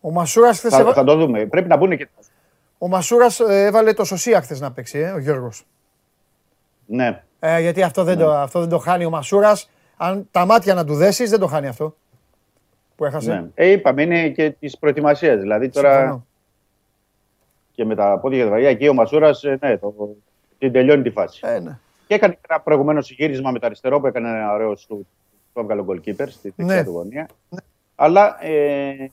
ο 0.02 0.12
Μασούρας 0.12 0.58
χθες. 0.58 0.74
Θα, 0.74 0.94
θα, 0.94 1.04
το 1.04 1.16
δούμε. 1.16 1.46
Πρέπει 1.46 1.68
να 1.68 1.78
μπουν 1.78 1.98
και. 1.98 2.08
Ο 2.78 2.88
Μασούρας 2.88 3.40
ε, 3.40 3.66
έβαλε 3.66 3.94
το 3.94 4.04
Σωσία 4.04 4.42
χθες 4.42 4.60
να 4.60 4.72
παίξει, 4.72 5.00
ε, 5.00 5.12
ο 5.12 5.20
Γιώργος. 5.20 5.66
Ναι. 6.86 7.24
Ε, 7.40 7.60
γιατί 7.60 7.84
αυτό 7.84 8.04
δεν, 8.04 8.18
ναι. 8.18 8.24
το, 8.24 8.32
αυτό 8.32 8.60
δεν 8.60 8.70
το 8.70 8.78
χάνει 8.78 9.06
ο 9.06 9.10
Μασούρας. 9.10 9.70
Αν 9.98 10.28
τα 10.32 10.46
μάτια 10.46 10.74
να 10.74 10.86
του 10.86 10.96
δέσεις, 10.96 11.30
δεν 11.30 11.40
το 11.40 11.48
χάνει 11.48 11.68
αυτό. 11.68 11.96
Που 12.96 13.06
έχασε. 13.06 13.34
Ναι. 13.34 13.48
Ε, 13.54 13.68
είπαμε, 13.68 14.02
είναι 14.02 14.30
και 14.30 14.50
της 14.50 14.78
προετοιμασίας. 14.78 15.40
Δηλαδή 15.40 15.70
τώρα. 15.70 15.98
Συμφωνώ. 15.98 16.26
Και 17.72 17.86
με 17.86 17.96
τα 17.96 18.20
πόδια 18.20 18.38
και 18.38 18.44
τα 18.44 18.50
βαριά, 18.50 18.70
εκεί 18.70 18.88
ο 18.88 18.94
Μασούρας, 18.94 19.44
ε, 19.44 19.58
ναι, 19.62 19.78
το, 19.78 20.16
την 20.58 20.72
τελειώνει 20.72 21.04
τη 21.04 21.10
φάση. 21.10 21.40
Ε, 21.44 21.60
ναι. 21.60 21.80
Και 22.08 22.14
έκανε 22.14 22.38
ένα 22.50 22.60
προηγουμένω 22.60 23.00
γύρισμα 23.02 23.52
με 23.52 23.60
το 23.60 23.66
αριστερό 23.66 24.00
που 24.00 24.08
έκανε 24.08 24.30
ένα 24.30 24.54
ωραίο 24.54 24.76
σου. 24.76 25.08
Το 25.54 25.60
έβγαλε 25.60 25.82
ο 25.82 25.84
γκολκίπερ 25.84 26.30
στη 26.30 26.54
δεξιά 26.56 26.76
ναι. 26.76 26.84
του 26.84 26.92
γωνία. 26.92 27.28
Ναι. 27.50 27.60
Αλλά 27.96 28.46
ε, 28.46 29.12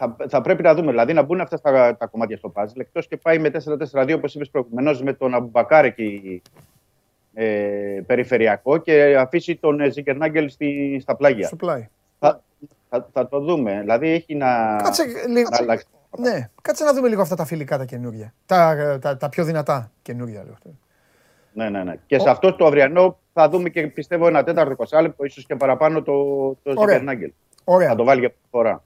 θα, 0.00 0.16
θα 0.28 0.40
πρέπει 0.40 0.62
να 0.62 0.74
δούμε, 0.74 0.90
δηλαδή 0.90 1.12
να 1.12 1.22
μπουν 1.22 1.40
αυτά 1.40 1.60
τα, 1.60 1.96
τα 1.96 2.06
κομμάτια 2.06 2.36
στο 2.36 2.48
πάζλ. 2.48 2.80
Εκτός 2.80 3.06
και 3.06 3.16
πάει 3.16 3.38
με 3.38 3.50
4-4-2, 3.92 4.12
όπως 4.16 4.34
είπες 4.34 4.50
προηγουμένως, 4.50 5.02
με 5.02 5.12
τον 5.12 5.34
Αμπουμπακάρ 5.34 5.84
εκεί 5.84 6.42
ε, 7.34 7.46
περιφερειακό 8.06 8.76
και 8.76 9.16
αφήσει 9.18 9.56
τον 9.56 9.80
ε, 9.80 9.90
Ζιγκερνάγκελ 9.90 10.50
στα 11.00 11.16
πλάγια. 11.16 11.46
Στο 11.46 11.56
πλάι. 11.56 11.88
Θα, 12.18 12.42
θα, 12.88 13.08
θα, 13.12 13.28
το 13.28 13.40
δούμε. 13.40 13.80
Δηλαδή 13.80 14.08
έχει 14.08 14.34
να. 14.34 14.76
Κάτσε, 14.82 15.04
λίγο, 15.28 15.48
ναι, 16.18 16.50
κάτσε 16.62 16.84
να 16.84 16.94
δούμε 16.94 17.08
λίγο 17.08 17.22
αυτά 17.22 17.34
τα 17.34 17.44
φιλικά 17.44 17.78
τα 17.78 17.84
καινούργια. 17.84 18.34
Τα, 18.46 18.98
τα, 19.00 19.16
τα 19.16 19.28
πιο 19.28 19.44
δυνατά 19.44 19.90
καινούργια. 20.02 20.44
Λέω. 20.44 20.56
Ναι, 21.52 21.68
ναι, 21.68 21.84
ναι. 21.84 21.94
Και 22.06 22.16
Ο... 22.16 22.20
σε 22.20 22.30
αυτό 22.30 22.54
το 22.54 22.66
αυριανό 22.66 23.18
θα 23.32 23.48
δούμε 23.48 23.68
και 23.68 23.86
πιστεύω 23.86 24.26
ένα 24.26 24.44
τέταρτο 24.44 24.84
20 24.90 25.02
λεπτό, 25.02 25.24
ίσως 25.24 25.46
και 25.46 25.56
παραπάνω 25.56 26.02
το, 26.02 26.14
το 26.62 26.74
Ζιγκερνάγκελ. 26.78 27.32
Θα 27.64 27.94
το 27.94 28.04
βάλει 28.04 28.20
για 28.20 28.32
φορά. 28.50 28.82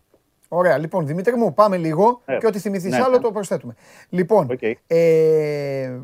Ωραία. 0.49 0.79
Λοιπόν, 0.79 1.07
Δημήτρη 1.07 1.37
μου, 1.37 1.55
πάμε 1.55 1.77
λίγο 1.77 2.23
ε, 2.25 2.39
και 2.39 2.47
ό,τι 2.47 2.59
θυμηθείς 2.59 2.91
ναι, 2.91 3.03
άλλο 3.03 3.17
ναι. 3.17 3.23
το 3.23 3.33
προσθέτουμε. 3.33 3.75
Λοιπόν, 4.09 4.49
okay. 4.51 4.73
ε, 4.87 5.99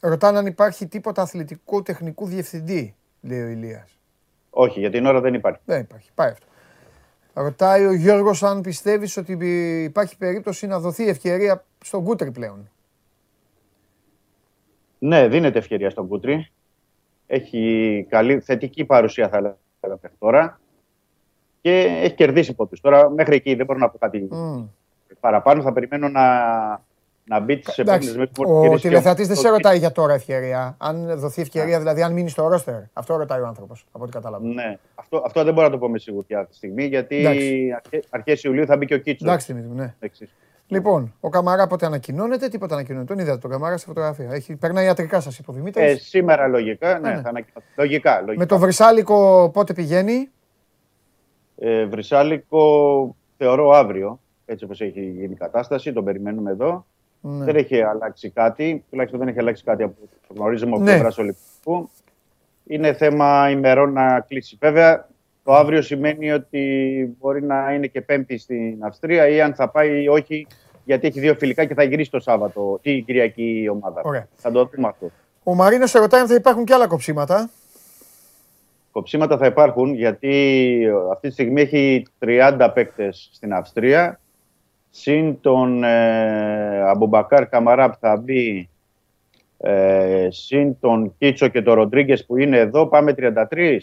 ρωτάνε 0.00 0.38
αν 0.38 0.46
υπάρχει 0.46 0.86
τίποτα 0.86 1.22
αθλητικού 1.22 1.82
τεχνικού 1.82 2.26
διευθυντή. 2.26 2.94
λέει 3.20 3.42
ο 3.42 3.48
Ηλίας. 3.48 3.98
Όχι, 4.50 4.80
για 4.80 4.90
την 4.90 5.06
ώρα 5.06 5.20
δεν 5.20 5.34
υπάρχει. 5.34 5.60
Δεν 5.64 5.80
υπάρχει. 5.80 6.10
Πάει 6.14 6.30
αυτό. 6.30 6.46
Ρωτάει 7.32 7.86
ο 7.86 7.92
Γιώργος 7.92 8.42
αν 8.42 8.60
πιστεύεις 8.60 9.16
ότι 9.16 9.32
υπάρχει 9.82 10.16
περίπτωση 10.16 10.66
να 10.66 10.78
δοθεί 10.80 11.08
ευκαιρία 11.08 11.64
στον 11.84 12.04
Κούτρι 12.04 12.30
πλέον. 12.30 12.70
Ναι, 14.98 15.28
δίνεται 15.28 15.58
ευκαιρία 15.58 15.90
στον 15.90 16.08
Κούτρι. 16.08 16.50
Έχει 17.26 18.06
καλή, 18.08 18.40
θετική 18.40 18.84
παρουσία 18.84 19.28
θα 19.28 19.36
έλεγα 19.36 19.56
μέχρι 19.80 20.16
τώρα. 20.18 20.60
Και 21.70 22.00
έχει 22.02 22.14
κερδίσει 22.14 22.54
πόντους. 22.54 22.80
Τώρα 22.80 23.10
μέχρι 23.10 23.34
εκεί 23.36 23.54
δεν 23.54 23.66
μπορώ 23.66 23.78
να 23.78 23.88
πω 23.88 23.98
κάτι 23.98 24.28
Μμ. 24.30 24.64
παραπάνω. 25.20 25.62
Θα 25.62 25.72
περιμένω 25.72 26.08
να, 26.08 26.22
να 27.24 27.40
μπει 27.40 27.58
τις 27.58 27.78
Εντάξει, 27.78 28.08
επόμενες 28.08 28.30
μέρες. 28.36 28.56
ο 28.56 28.60
Κερδίσει 28.62 28.82
τηλεθεατής 28.88 29.26
δεν 29.26 29.36
το- 29.36 29.42
σε 29.42 29.48
ρωτάει 29.48 29.78
για 29.78 29.92
τώρα 29.92 30.14
ευκαιρία. 30.14 30.74
Αν 30.78 31.18
δοθεί 31.18 31.40
ευκαιρία, 31.40 31.78
δηλαδή 31.78 32.02
αν 32.02 32.12
μείνει 32.12 32.28
στο 32.28 32.48
ρόστερ. 32.48 32.74
Αυτό 32.92 33.16
ρωτάει 33.16 33.40
ο 33.40 33.46
άνθρωπος, 33.46 33.86
από 33.92 34.04
ό,τι 34.04 34.12
κατάλαβα. 34.12 34.46
Ναι, 34.46 34.78
αυτό, 34.94 35.22
αυτό 35.26 35.44
δεν 35.44 35.54
μπορώ 35.54 35.66
να 35.66 35.72
το 35.72 35.78
πω 35.78 35.88
με 35.88 35.98
σιγουριά 35.98 36.38
αυτή 36.38 36.50
τη 36.50 36.56
στιγμή, 36.56 36.84
γιατί 36.84 37.16
Εντάξει. 37.16 37.72
αρχέ- 37.84 38.04
αρχές 38.10 38.42
Ιουλίου 38.44 38.66
θα 38.66 38.76
μπει 38.76 38.86
και 38.86 38.94
ο 38.94 38.98
Κίτσος. 38.98 39.28
Εντάξει, 39.28 39.52
Δημήτρη 39.52 39.70
μου, 39.70 39.76
ναι. 39.76 39.94
Λοιπόν, 40.68 41.14
ο 41.20 41.28
Καμαρά 41.28 41.66
πότε 41.66 41.86
ανακοινώνεται, 41.86 42.48
τίποτα 42.48 42.74
ανακοινώνεται. 42.74 43.14
Τον 43.14 43.22
είδατε 43.22 43.38
τον 43.38 43.50
Καμαρά 43.50 43.76
στη 43.76 43.86
φωτογραφία. 43.86 44.28
Έχει, 44.32 44.56
περνάει 44.56 44.84
ιατρικά, 44.84 45.20
σας 45.20 45.38
είπε 45.38 45.50
ο 45.50 45.54
Δημήτρης. 45.54 45.92
Ε, 45.92 45.96
σήμερα 45.96 46.46
λογικά, 46.46 46.98
ναι, 46.98 47.08
ναι. 47.08 47.20
θα 47.20 47.28
ανακοινωθεί. 47.28 47.66
Λογικά, 47.76 48.14
λογικά. 48.20 48.38
Με 48.38 48.46
το 48.46 48.58
Βρυσάλικο 48.58 49.50
πότε 49.52 49.72
πηγαίνει; 49.72 50.30
Ε, 51.58 51.84
Βρυσάλικο 51.84 53.16
θεωρώ 53.38 53.70
αύριο, 53.70 54.20
έτσι 54.46 54.64
όπως 54.64 54.80
έχει 54.80 55.00
γίνει 55.00 55.32
η 55.32 55.36
κατάσταση, 55.36 55.92
τον 55.92 56.04
περιμένουμε 56.04 56.50
εδώ. 56.50 56.86
Ναι. 57.20 57.44
Δεν 57.44 57.56
έχει 57.56 57.82
αλλάξει 57.82 58.30
κάτι, 58.30 58.84
τουλάχιστον 58.90 59.20
δεν 59.20 59.28
έχει 59.28 59.38
αλλάξει 59.38 59.64
κάτι 59.64 59.82
από 59.82 59.94
το 60.28 60.34
γνωρίζουμε 60.34 60.70
από 60.70 60.80
Ναι. 60.80 60.90
πλευράς 60.90 61.18
Ολυμπιακού. 61.18 61.90
Είναι 62.66 62.92
θέμα 62.92 63.50
ημερών 63.50 63.92
να 63.92 64.20
κλείσει. 64.20 64.56
Βέβαια, 64.60 65.08
το 65.44 65.54
αύριο 65.54 65.82
σημαίνει 65.82 66.32
ότι 66.32 67.16
μπορεί 67.20 67.42
να 67.42 67.72
είναι 67.74 67.86
και 67.86 68.00
πέμπτη 68.00 68.38
στην 68.38 68.84
Αυστρία 68.84 69.28
ή 69.28 69.40
αν 69.40 69.54
θα 69.54 69.68
πάει 69.68 70.02
ή 70.02 70.08
όχι, 70.08 70.46
γιατί 70.84 71.06
έχει 71.06 71.20
δύο 71.20 71.34
φιλικά 71.34 71.64
και 71.64 71.74
θα 71.74 71.82
γυρίσει 71.82 72.10
το 72.10 72.20
Σάββατο, 72.20 72.78
την 72.82 73.04
Κυριακή 73.04 73.60
η 73.62 73.68
ομάδα. 73.68 74.00
Ωραία. 74.04 74.28
Θα 74.36 74.50
το 74.50 74.70
δούμε 74.74 74.88
αυτό. 74.88 75.10
Ο 75.44 75.54
Μαρίνος 75.54 75.90
σε 75.90 75.98
ρωτάει 75.98 76.20
αν 76.20 76.26
θα 76.26 76.34
υπάρχουν 76.34 76.64
και 76.64 76.74
άλλα 76.74 76.86
κοψίματα. 76.86 77.50
Κοψίματα 78.96 79.36
θα 79.36 79.46
υπάρχουν 79.46 79.94
γιατί 79.94 80.86
αυτή 81.12 81.28
τη 81.28 81.32
στιγμή 81.32 81.60
έχει 81.60 82.06
30 82.24 82.70
παίκτες 82.74 83.28
στην 83.32 83.52
Αυστρία. 83.52 84.20
Συν 84.90 85.40
τον 85.40 85.84
ε, 85.84 86.80
Αμπουμπακάρ 86.80 87.48
Καμαρά 87.48 87.90
που 87.90 87.96
θα 88.00 88.16
μπει, 88.16 88.68
ε, 89.58 90.28
συν 90.30 90.80
τον 90.80 91.14
Κίτσο 91.18 91.48
και 91.48 91.62
τον 91.62 91.74
Ροντρίγκες 91.74 92.26
που 92.26 92.36
είναι 92.36 92.58
εδώ, 92.58 92.86
πάμε 92.86 93.14
33. 93.16 93.78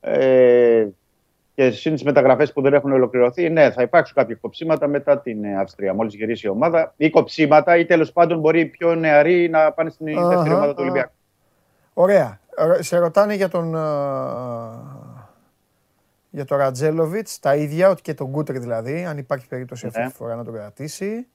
Ε, 0.00 0.86
και 1.54 1.70
συν 1.70 1.92
τις 1.92 2.02
μεταγραφές 2.02 2.52
που 2.52 2.60
δεν 2.60 2.74
έχουν 2.74 2.92
ολοκληρωθεί, 2.92 3.48
ναι, 3.48 3.70
θα 3.70 3.82
υπάρξουν 3.82 4.16
κάποια 4.16 4.38
κοψίματα 4.40 4.86
μετά 4.86 5.18
την 5.18 5.44
ε, 5.44 5.58
Αυστρία, 5.58 5.94
μόλις 5.94 6.14
γυρίσει 6.14 6.46
η 6.46 6.50
ομάδα. 6.50 6.94
Ή 6.96 7.10
κοψίματα, 7.10 7.76
ή 7.76 7.84
τέλος 7.84 8.12
πάντων 8.12 8.38
μπορεί 8.40 8.60
οι 8.60 8.66
πιο 8.66 8.94
νεαροί 8.94 9.48
να 9.48 9.72
πάνε 9.72 9.90
στην 9.90 10.18
Αχα, 10.18 10.28
δεύτερη 10.28 10.54
ομάδα 10.54 10.74
του 10.74 10.80
α. 10.80 10.84
Ολυμπιακού. 10.84 11.12
Ωραία. 11.94 12.39
Ε, 12.56 12.82
Σε 12.82 12.98
ρωτάνε 12.98 13.34
για 13.34 13.48
τον, 13.48 13.74
ε, 13.74 13.78
για 16.30 16.44
τον 16.44 16.58
Ρατζέλοβιτς, 16.58 17.38
τα 17.38 17.56
ίδια, 17.56 17.88
ότι 17.90 18.02
και 18.02 18.14
τον 18.14 18.30
Κούτρι 18.30 18.58
δηλαδή, 18.58 19.04
αν 19.04 19.18
υπάρχει 19.18 19.48
περίπτωση 19.48 19.86
αυτή 19.86 20.00
Ναι. 20.00 20.06
τη 20.06 20.12
φορά 20.12 20.34
να 20.34 20.44
τον 20.44 20.54
κρατήσει. 20.54 21.26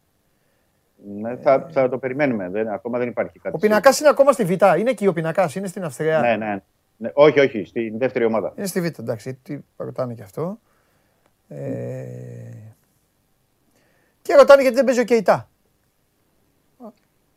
Ναι, 1.20 1.36
θα, 1.36 1.68
θα 1.72 1.90
το 1.90 1.98
περιμένουμε. 1.98 2.50
Δεν, 2.50 2.68
ακόμα 2.68 2.98
δεν 2.98 3.08
υπάρχει 3.08 3.40
κάτι. 3.40 3.56
Ο 3.56 3.60
πινακάς 3.60 4.00
είναι 4.00 4.10
ακόμα 4.10 4.32
στη 4.32 4.44
Β. 4.44 4.50
Είναι 4.52 4.90
εκεί 4.90 5.08
ο 5.08 5.14
πινακάς, 5.14 5.56
είναι 5.56 5.68
στην 5.68 5.84
Αυστρία. 5.84 6.20
Ναι, 6.20 6.36
ναι, 6.36 6.62
ναι. 6.98 7.12
Όχι, 7.14 7.40
όχι, 7.40 7.64
στην 7.66 7.98
δεύτερη 7.98 8.26
ομάδα. 8.26 8.54
Είναι 8.56 8.68
στη 8.68 8.82
Β, 8.82 8.86
εντάξει, 8.86 9.34
τι 9.34 9.58
ρωτάνε 9.78 10.14
και 10.14 10.24
αυτό. 10.24 10.60
Ε... 11.48 11.56
Και 14.22 14.36
ρωτάνε 14.36 14.62
γιατί 14.62 14.76
δεν 14.76 14.86
παίζει 14.86 15.00
ο 15.00 15.04
Κεϊτά. 15.04 15.50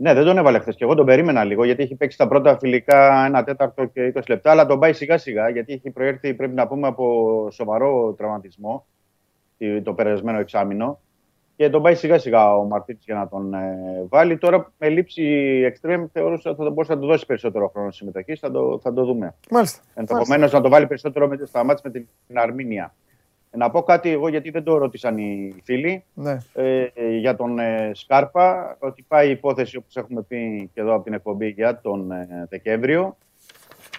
Ναι, 0.00 0.14
δεν 0.14 0.24
τον 0.24 0.38
έβαλε 0.38 0.58
χθες 0.58 0.76
και 0.76 0.84
εγώ 0.84 0.94
τον 0.94 1.06
περίμενα 1.06 1.44
λίγο 1.44 1.64
γιατί 1.64 1.82
έχει 1.82 1.94
παίξει 1.94 2.18
τα 2.18 2.28
πρώτα 2.28 2.58
φιλικά 2.58 3.24
ένα 3.24 3.44
τέταρτο 3.44 3.84
και 3.84 4.12
20 4.16 4.20
λεπτά, 4.28 4.50
αλλά 4.50 4.66
τον 4.66 4.78
πάει 4.78 4.92
σιγά 4.92 5.18
σιγά 5.18 5.48
γιατί 5.48 5.72
έχει 5.72 5.90
προέρθει, 5.90 6.34
πρέπει 6.34 6.54
να 6.54 6.66
πούμε, 6.66 6.86
από 6.86 7.48
σοβαρό 7.50 8.12
τραυματισμό 8.12 8.86
τη- 9.58 9.82
το 9.82 9.94
περασμένο 9.94 10.38
εξάμεινο. 10.38 11.00
Και 11.56 11.70
τον 11.70 11.82
πάει 11.82 11.94
σιγά 11.94 12.18
σιγά 12.18 12.56
ο 12.56 12.64
Μαρτίνη 12.64 12.98
για 13.02 13.14
να 13.14 13.28
τον 13.28 13.54
ε, 13.54 13.76
βάλει. 14.08 14.38
Τώρα 14.38 14.72
με 14.78 14.88
λήψη 14.88 15.22
εξτρέμ 15.66 16.06
θεωρούσα 16.12 16.50
ότι 16.50 16.62
θα 16.62 16.70
μπορούσε 16.70 16.94
να 16.94 17.00
του 17.00 17.06
δώσει 17.06 17.26
περισσότερο 17.26 17.68
χρόνο 17.68 17.90
συμμετοχή. 17.90 18.36
Θα 18.36 18.50
το, 18.50 18.78
θα 18.82 18.92
το 18.92 19.04
δούμε. 19.04 19.34
Μάλιστα. 19.50 19.82
Ενδεχομένως 19.94 20.52
να 20.52 20.60
το 20.60 20.68
βάλει 20.68 20.86
περισσότερο 20.86 21.28
με, 21.28 21.38
στα 21.44 21.64
μάτια 21.64 21.90
με 21.92 22.06
την 22.26 22.38
Αρμίνια. 22.38 22.94
Να 23.50 23.70
πω 23.70 23.82
κάτι 23.82 24.10
εγώ 24.10 24.28
γιατί 24.28 24.50
δεν 24.50 24.62
το 24.64 24.76
ρώτησαν 24.78 25.18
οι 25.18 25.54
φίλοι 25.64 26.04
Ναι. 26.14 26.38
ε, 26.54 26.86
για 27.18 27.36
τον 27.36 27.58
ε, 27.58 27.90
Σκάρπα, 27.94 28.76
ότι 28.78 29.04
πάει 29.08 29.28
η 29.28 29.30
υπόθεση 29.30 29.76
όπως 29.76 29.96
έχουμε 29.96 30.22
πει 30.22 30.70
και 30.74 30.80
εδώ 30.80 30.94
από 30.94 31.04
την 31.04 31.12
εκπομπή 31.12 31.48
για 31.48 31.80
τον 31.80 32.10
ε, 32.12 32.46
Δεκέμβριο. 32.50 33.16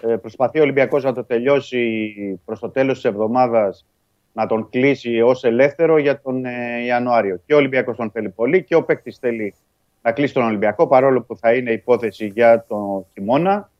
Ε, 0.02 0.16
προσπαθεί 0.16 0.58
ο 0.58 0.62
Ολυμπιακός 0.62 1.04
να 1.04 1.12
το 1.12 1.24
τελειώσει 1.24 2.14
προς 2.44 2.58
το 2.60 2.68
τέλος 2.70 2.94
της 2.94 3.04
εβδομάδας 3.04 3.86
να 4.32 4.46
τον 4.46 4.68
κλείσει 4.70 5.20
ως 5.20 5.44
ελεύθερο 5.44 5.98
για 5.98 6.20
τον 6.20 6.44
ε, 6.44 6.84
Ιανουάριο. 6.84 7.40
Και 7.46 7.54
ο 7.54 7.56
Ολυμπιακός 7.56 7.96
τον 7.96 8.10
θέλει 8.10 8.28
πολύ 8.28 8.64
και 8.64 8.74
ο 8.74 8.82
παίκτης 8.84 9.18
θέλει 9.18 9.54
να 10.02 10.12
κλείσει 10.12 10.34
τον 10.34 10.42
Ολυμπιακό 10.44 10.86
παρόλο 10.86 11.22
που 11.22 11.36
θα 11.36 11.52
είναι 11.54 11.70
υπόθεση 11.70 12.26
για 12.26 12.64
τον 12.68 13.06
χειμώνα. 13.12 13.70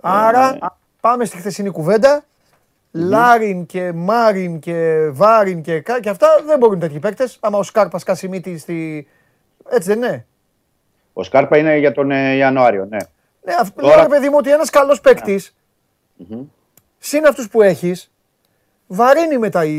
Άρα 0.00 0.58
πάμε 1.00 1.24
στη 1.24 1.36
χθεσινή 1.36 1.70
κουβέντα. 1.70 2.24
Λάριν 2.90 3.66
και 3.66 3.92
Μάριν 3.92 4.58
και 4.58 5.08
Βάριν 5.12 5.62
και, 5.62 5.80
κα- 5.80 6.00
και 6.00 6.08
αυτά 6.08 6.28
δεν 6.46 6.58
μπορούν 6.58 6.78
τέτοιοι 6.78 6.98
παίκτες. 6.98 7.36
Άμα 7.40 7.58
ο 7.58 7.62
Σκάρπας 7.62 8.02
κάσει 8.02 8.28
μύτη 8.28 8.58
στη. 8.58 9.06
Έτσι 9.70 9.88
δεν 9.88 9.96
είναι; 10.02 10.26
Ο 11.12 11.22
Σκάρπα 11.22 11.58
είναι 11.58 11.76
για 11.76 11.92
τον 11.92 12.10
ε, 12.10 12.34
Ιανουάριο, 12.34 12.84
ναι. 12.84 12.96
Ναι, 13.44 13.54
αυ- 13.60 13.80
Τώρα- 13.80 13.94
λέω 13.94 14.02
ρε 14.02 14.08
παιδί 14.08 14.28
μου 14.28 14.34
ότι 14.38 14.50
ένας 14.52 14.70
καλός 14.70 15.00
παίκτης, 15.00 15.56
συν 16.98 17.26
αυτούς 17.26 17.48
που 17.48 17.62
έχεις, 17.62 18.12
βαρύνει 18.86 19.38
μετά 19.38 19.64
η. 19.64 19.76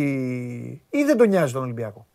ή 0.89 1.03
δεν 1.05 1.17
τον 1.17 1.27
νοιάζει 1.29 1.53
τον 1.53 1.63
Ολυμπιακό. 1.63 2.05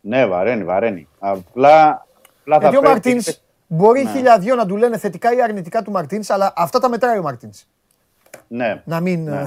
Ναι, 0.00 0.26
βαραίνει, 0.26 0.64
βαραίνει. 0.64 1.08
Απλά, 1.18 2.06
απλά 2.40 2.56
Γιατί 2.58 2.62
θα 2.62 2.68
ο 2.68 2.70
πρέπει- 2.70 2.84
Μαρτίνς 2.84 3.40
μπορεί 3.66 4.02
Ναι. 4.02 4.10
χιλιαδιο 4.10 4.54
να 4.54 4.66
του 4.66 4.76
λένε 4.76 4.98
θετικά 4.98 5.34
ή 5.34 5.42
αρνητικά 5.42 5.82
του 5.82 5.90
Μαρτίνς, 5.90 6.30
αλλά 6.30 6.52
αυτά 6.56 6.78
τα 6.78 6.88
μετράει 6.88 7.18
ο 7.18 7.22
Μαρτίνς. 7.22 7.64
Ναι. 8.48 8.82
Να 8.84 9.00
μην. 9.00 9.24
Ναι. 9.24 9.44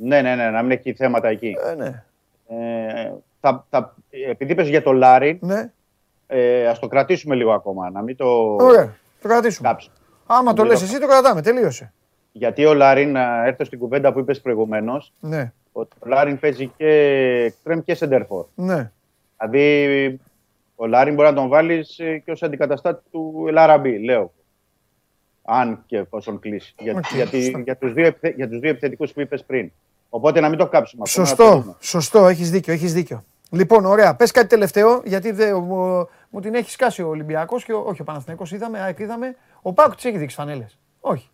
Ε, 0.00 0.04
Ναι, 0.08 0.22
ναι, 0.22 0.34
ναι, 0.34 0.50
να 0.50 0.62
μην 0.62 0.70
έχει 0.70 0.92
θέματα 0.94 1.28
εκεί. 1.28 1.56
ε, 1.70 1.74
ναι. 1.74 2.04
Ε, 2.48 3.12
θα, 3.40 3.66
θα, 3.70 3.94
επειδή 4.30 4.52
είπες 4.52 4.68
για 4.68 4.82
το 4.82 4.92
Λάρι, 4.92 5.38
ναι. 5.42 5.70
ε, 6.26 6.66
ας 6.66 6.78
το 6.78 6.86
κρατήσουμε 6.88 7.34
λίγο 7.34 7.52
ακόμα, 7.52 7.90
να 7.90 8.02
μην 8.02 8.16
το 8.16 8.26
Ωραία. 8.60 8.96
Το 9.22 9.28
κρατήσουμε. 9.28 9.68
κάψουμε. 9.68 9.94
Άμα 10.26 10.52
το 10.52 10.62
Λίγο. 10.62 10.74
λες 10.74 10.82
εσύ, 10.82 11.00
το 11.00 11.06
κρατάμε. 11.06 11.42
Τελείωσε. 11.42 11.92
Γιατί 12.32 12.64
ο 12.64 12.74
Λάριν, 12.74 13.12
να 13.12 13.46
έρθω 13.46 13.64
στην 13.64 13.78
κουβέντα 13.78 14.12
που 14.12 14.18
είπες 14.18 14.40
προηγουμένως, 14.40 15.12
Ναι. 15.20 15.52
ότι 15.72 15.96
ο 15.98 16.08
Λάριν 16.08 16.38
παίζει 16.38 16.66
και 16.76 16.86
εξτρέμ 17.46 17.80
και 17.80 17.94
σεντερφόρ. 17.94 18.44
Ναι. 18.54 18.90
Δηλαδή, 19.38 20.20
ο 20.76 20.86
Λάριν 20.86 21.14
μπορεί 21.14 21.28
να 21.28 21.34
τον 21.34 21.48
βάλεις 21.48 21.98
ε, 21.98 22.18
και 22.24 22.30
ως 22.30 22.42
αντικαταστάτη 22.42 23.02
του 23.10 23.44
Ελ 23.48 23.59
Αραμπί, 23.59 23.98
λέω. 24.04 24.32
Αν 25.48 25.82
και 25.86 25.96
εφόσον 25.96 26.38
κλείσει. 26.38 26.74
Για, 26.78 26.94
Οκ, 26.96 27.04
γιατί, 27.14 27.42
σωστά. 27.42 27.58
για, 27.60 27.76
τους 27.76 27.92
δύο, 27.92 28.06
επιθε- 28.06 28.36
για 28.36 28.48
τους 28.48 28.58
δύο 28.58 28.70
επιθετικούς 28.70 29.12
που 29.12 29.20
είπες 29.20 29.44
πριν. 29.44 29.70
Οπότε 30.08 30.40
να 30.40 30.48
μην 30.48 30.58
το 30.58 30.66
κάψουμε. 30.68 31.02
αυτό, 31.06 31.20
να 31.20 31.26
το 31.26 31.34
Σωστό, 31.36 31.60
δούμε. 31.60 31.76
σωστό, 31.80 32.26
έχεις 32.28 32.50
δίκιο, 32.50 32.72
έχεις 32.72 32.92
δίκιο. 32.92 33.24
Λοιπόν, 33.50 33.84
ωραία, 33.84 34.14
πες 34.16 34.30
κάτι 34.30 34.46
τελευταίο, 34.46 35.02
γιατί 35.04 35.30
δε, 35.30 35.54
μου, 35.54 36.08
μου 36.30 36.40
την 36.40 36.54
έχει 36.54 36.70
σκάσει 36.70 37.02
ο 37.02 37.08
Ολυμπιακός 37.08 37.64
και 37.64 37.72
ο, 37.72 37.82
όχι 37.86 38.00
ο 38.00 38.04
Παναθηναϊκός 38.04 38.52
είδαμε, 38.52 38.80
ΑΕΚ 38.80 38.98
είδαμε. 38.98 39.36
Ο 39.62 39.72
Πάκου 39.72 39.94
τις 39.94 40.04
έχει 40.04 40.18
δείξει 40.18 40.36
φανέλες. 40.36 40.78
Όχι. 41.00 41.30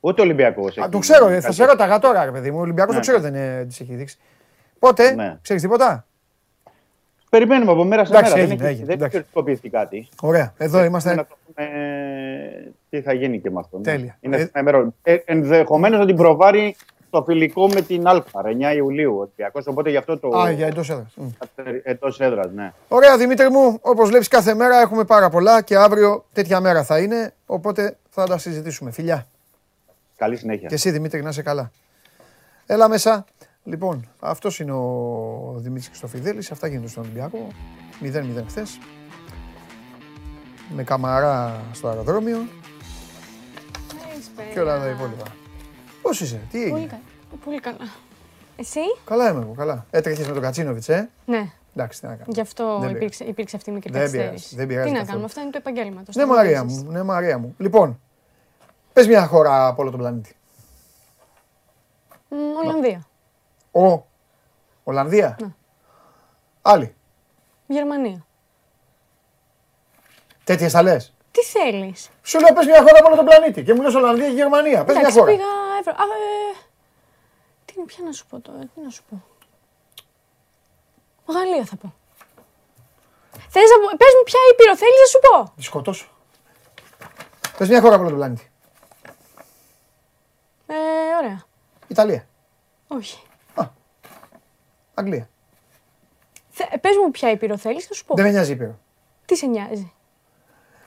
Ούτε 0.00 0.20
ο 0.20 0.24
Ολυμπιακός. 0.24 0.78
Α, 0.78 0.80
έχει 0.80 0.90
το 0.90 0.98
ξέρω, 0.98 1.28
ε, 1.28 1.34
θα 1.34 1.40
κάτι. 1.40 1.54
σε 1.54 1.64
ρώταγα 1.64 1.98
τώρα, 1.98 2.24
ρε 2.24 2.30
παιδί 2.30 2.50
μου. 2.50 2.58
Ο 2.58 2.60
Ολυμπιακός 2.60 2.94
Ναι, 2.94 3.00
το 3.00 3.06
ξέρω 3.06 3.18
ναι. 3.22 3.30
δεν 3.30 3.60
ε, 3.60 3.64
τις 3.64 3.80
έχει 3.80 3.94
δείξει. 3.94 4.18
Πότε, 4.78 5.14
Ναι. 5.14 5.38
ξέρεις 5.42 5.62
τίποτα; 5.62 6.06
Περιμένουμε 7.38 7.72
από 7.72 7.84
μέρα 7.84 8.04
σε 8.04 8.12
Εντάξει, 8.12 8.30
μέρα. 8.32 8.42
έγινε, 8.42 8.56
δεν 8.56 8.66
έχει, 8.66 8.74
έγινε, 8.74 8.86
δεν 8.86 8.96
εντάξει. 8.96 9.16
έχει 9.16 9.26
κερδίσει 9.34 9.68
κάτι. 9.70 10.08
Ωραία, 10.20 10.52
εδώ 10.58 10.84
είμαστε. 10.84 11.14
Να 11.14 11.26
το 11.26 11.36
πούμε 11.46 11.66
τι 12.90 13.00
θα 13.00 13.12
γίνει 13.12 13.40
και 13.40 13.50
με 13.50 13.58
αυτό. 13.60 13.76
ναι. 13.76 13.82
Τέλεια. 13.82 14.16
Είναι 14.20 14.36
Ε, 14.36 14.38
θέμα 14.38 14.50
ημερών. 14.60 14.94
Ε, 15.02 15.16
Ενδεχομένως 15.24 15.98
να 15.98 16.06
την 16.06 16.16
προβάρει 16.16 16.76
το 17.10 17.22
φιλικό 17.22 17.68
με 17.68 17.80
την 17.80 18.06
Αλφα, 18.06 18.42
9 18.72 18.74
Ιουλίου 18.76 19.14
ο 19.16 19.20
Ολυμπιακός, 19.20 19.66
Οπότε 19.66 19.90
γι' 19.90 19.96
αυτό 19.96 20.18
το. 20.18 20.38
Α, 20.38 20.50
για 20.50 20.66
εντός 20.66 20.90
έδρας. 20.90 21.12
Μμ. 21.16 21.26
Εντός 21.82 22.20
έδρας, 22.20 22.50
ναι. 22.54 22.72
Ωραία, 22.88 23.16
Δημήτρη 23.16 23.50
μου, 23.50 23.78
όπως 23.80 24.08
βλέπεις 24.08 24.28
κάθε 24.28 24.54
μέρα 24.54 24.80
έχουμε 24.80 25.04
πάρα 25.04 25.28
πολλά 25.30 25.62
και 25.62 25.76
αύριο 25.76 26.24
τέτοια 26.32 26.60
μέρα 26.60 26.84
θα 26.84 26.98
είναι, 26.98 27.32
οπότε 27.46 27.96
θα 28.10 28.24
τα 28.26 28.38
συζητήσουμε. 28.38 28.90
Φιλιά. 28.90 29.26
Καλή 30.16 30.36
συνέχεια. 30.36 30.68
Και 30.68 30.74
εσύ 30.74 30.90
Δημήτρη, 30.90 31.22
να 31.22 31.28
είσαι 31.28 31.42
καλά. 31.42 31.70
Έλα 32.66 32.88
μέσα. 32.88 33.24
Λοιπόν, 33.66 34.08
αυτός 34.20 34.58
είναι 34.60 34.72
ο 34.72 35.54
Δημήτρης 35.56 35.88
Χριστοφιδέλης. 35.88 36.50
Αυτά 36.50 36.66
γίνονται 36.66 36.88
στον 36.88 37.02
Ολυμπιακό. 37.02 37.46
0-0 38.02 38.44
χθες. 38.48 38.78
Με 40.74 40.82
καμαρά 40.84 41.60
στο 41.72 41.88
αεροδρόμιο 41.88 42.38
και 44.52 44.60
όλα 44.60 44.78
τα 44.78 44.88
υπόλοιπα. 44.88 45.24
Πώς 46.02 46.20
είσαι, 46.20 46.40
τι 46.50 46.58
Πολύ 46.58 46.72
έγινε. 46.72 46.86
καλά. 46.86 47.02
Πολύ 47.44 47.60
καλά. 47.60 47.88
Εσύ; 48.56 48.80
Καλά 49.04 49.30
είμαι 49.30 49.40
εγώ, 49.42 49.52
καλά. 49.56 49.86
Έτρεχες 49.90 50.26
με 50.26 50.32
τον 50.32 50.42
Κατσίνοβιτς, 50.42 50.88
ε; 50.88 51.10
Ναι. 51.26 51.50
Εντάξει, 51.74 52.00
τι 52.00 52.06
να 52.06 52.12
κάνω. 52.14 52.24
Γι' 52.34 52.40
αυτό 52.40 52.78
Δεν 52.80 52.90
υπήρξε, 52.90 53.24
υπήρξε 53.24 53.56
αυτή 53.56 53.70
η 53.70 53.72
μικρή 53.72 53.90
Δεν 53.92 54.00
πειράζει, 54.00 54.16
καθυστέρηση. 54.16 54.56
δεν 54.56 54.66
πειράζει 54.66 54.86
Τι 54.86 54.92
να 54.92 54.98
καθόλου. 54.98 55.08
κάνουμε, 55.10 55.24
αυτό 55.26 55.40
είναι 55.40 55.50
το 55.50 55.58
επαγγέλμα. 55.58 56.02
Το 56.02 56.12
Ναι, 56.14 56.24
Μαρία 56.26 56.50
σταματήσεις. 56.56 56.82
μου, 56.82 56.90
ναι, 56.90 57.02
Μαρία 57.02 57.38
μου. 57.38 57.54
Λοιπόν, 57.58 58.00
πες 58.92 59.06
μια 59.06 59.26
χώρα 59.26 59.66
από 59.66 59.82
όλο 59.82 59.90
τον 59.90 60.00
πλανήτη. 60.00 60.36
Μ, 62.28 62.34
Ολλανδία. 62.64 63.06
Ο. 63.76 64.06
Ολλανδία. 64.84 65.36
Ναι. 65.40 65.54
Άλλη. 66.62 66.94
Γερμανία. 67.66 68.26
Τέτοιες 70.44 70.72
θα 70.72 70.82
λες. 70.82 71.14
Τι 71.30 71.42
θέλεις; 71.42 72.10
Σου 72.22 72.40
λέω 72.40 72.52
πες 72.52 72.66
μια 72.66 72.78
χώρα 72.82 72.98
από 72.98 73.06
όλο 73.06 73.16
τον 73.16 73.24
πλανήτη. 73.24 73.62
Και 73.64 73.74
μου 73.74 73.82
λες 73.82 73.94
Ολλανδία 73.94 74.26
και 74.26 74.32
Γερμανία. 74.34 74.84
Πες 74.84 74.94
μια 74.94 75.00
Εντάξει, 75.00 75.18
χώρα. 75.18 75.30
πήγα. 75.30 75.44
Ευρω... 75.80 75.92
Α, 75.92 76.04
ε, 76.04 76.56
τι 77.64 77.72
είναι, 77.76 77.84
ποια 77.86 78.04
να 78.04 78.12
σου 78.12 78.26
πω 78.26 78.40
τώρα, 78.40 78.58
τι 78.58 78.80
να 78.80 78.90
σου 78.90 79.02
πω. 79.10 79.22
Γαλλία 81.32 81.64
θα 81.64 81.76
πω. 81.76 81.94
Θες 83.48 83.70
να 83.70 83.76
πω, 83.80 83.96
πες 83.96 84.12
μου 84.16 84.22
ποια 84.24 84.38
ήπειρο 84.52 84.76
θέλεις 84.76 84.98
να 85.00 85.06
σου 85.06 85.18
πω. 85.26 85.52
Τη 85.56 85.62
σκοτώσω. 85.62 86.08
Πες 87.58 87.68
μια 87.68 87.80
χώρα 87.80 87.94
από 87.94 88.00
όλο 88.02 88.10
τον 88.10 88.18
πλανήτη. 88.18 88.50
Ε, 90.66 90.74
ωραία. 91.22 91.42
Ιταλία. 91.88 92.26
Όχι. 92.88 93.25
Αγγλία. 94.98 95.28
Θε, 96.50 96.64
πες 96.80 96.92
μου 97.04 97.10
ποια 97.10 97.30
ήπειρο 97.30 97.56
θέλεις 97.56 97.86
να 97.90 97.94
σου 97.96 98.04
πω. 98.04 98.14
Δεν 98.14 98.24
με 98.24 98.30
νοιάζει 98.30 98.52
ήπειρο. 98.52 98.78
Τι 99.26 99.36
σε 99.36 99.46
νοιάζει; 99.46 99.92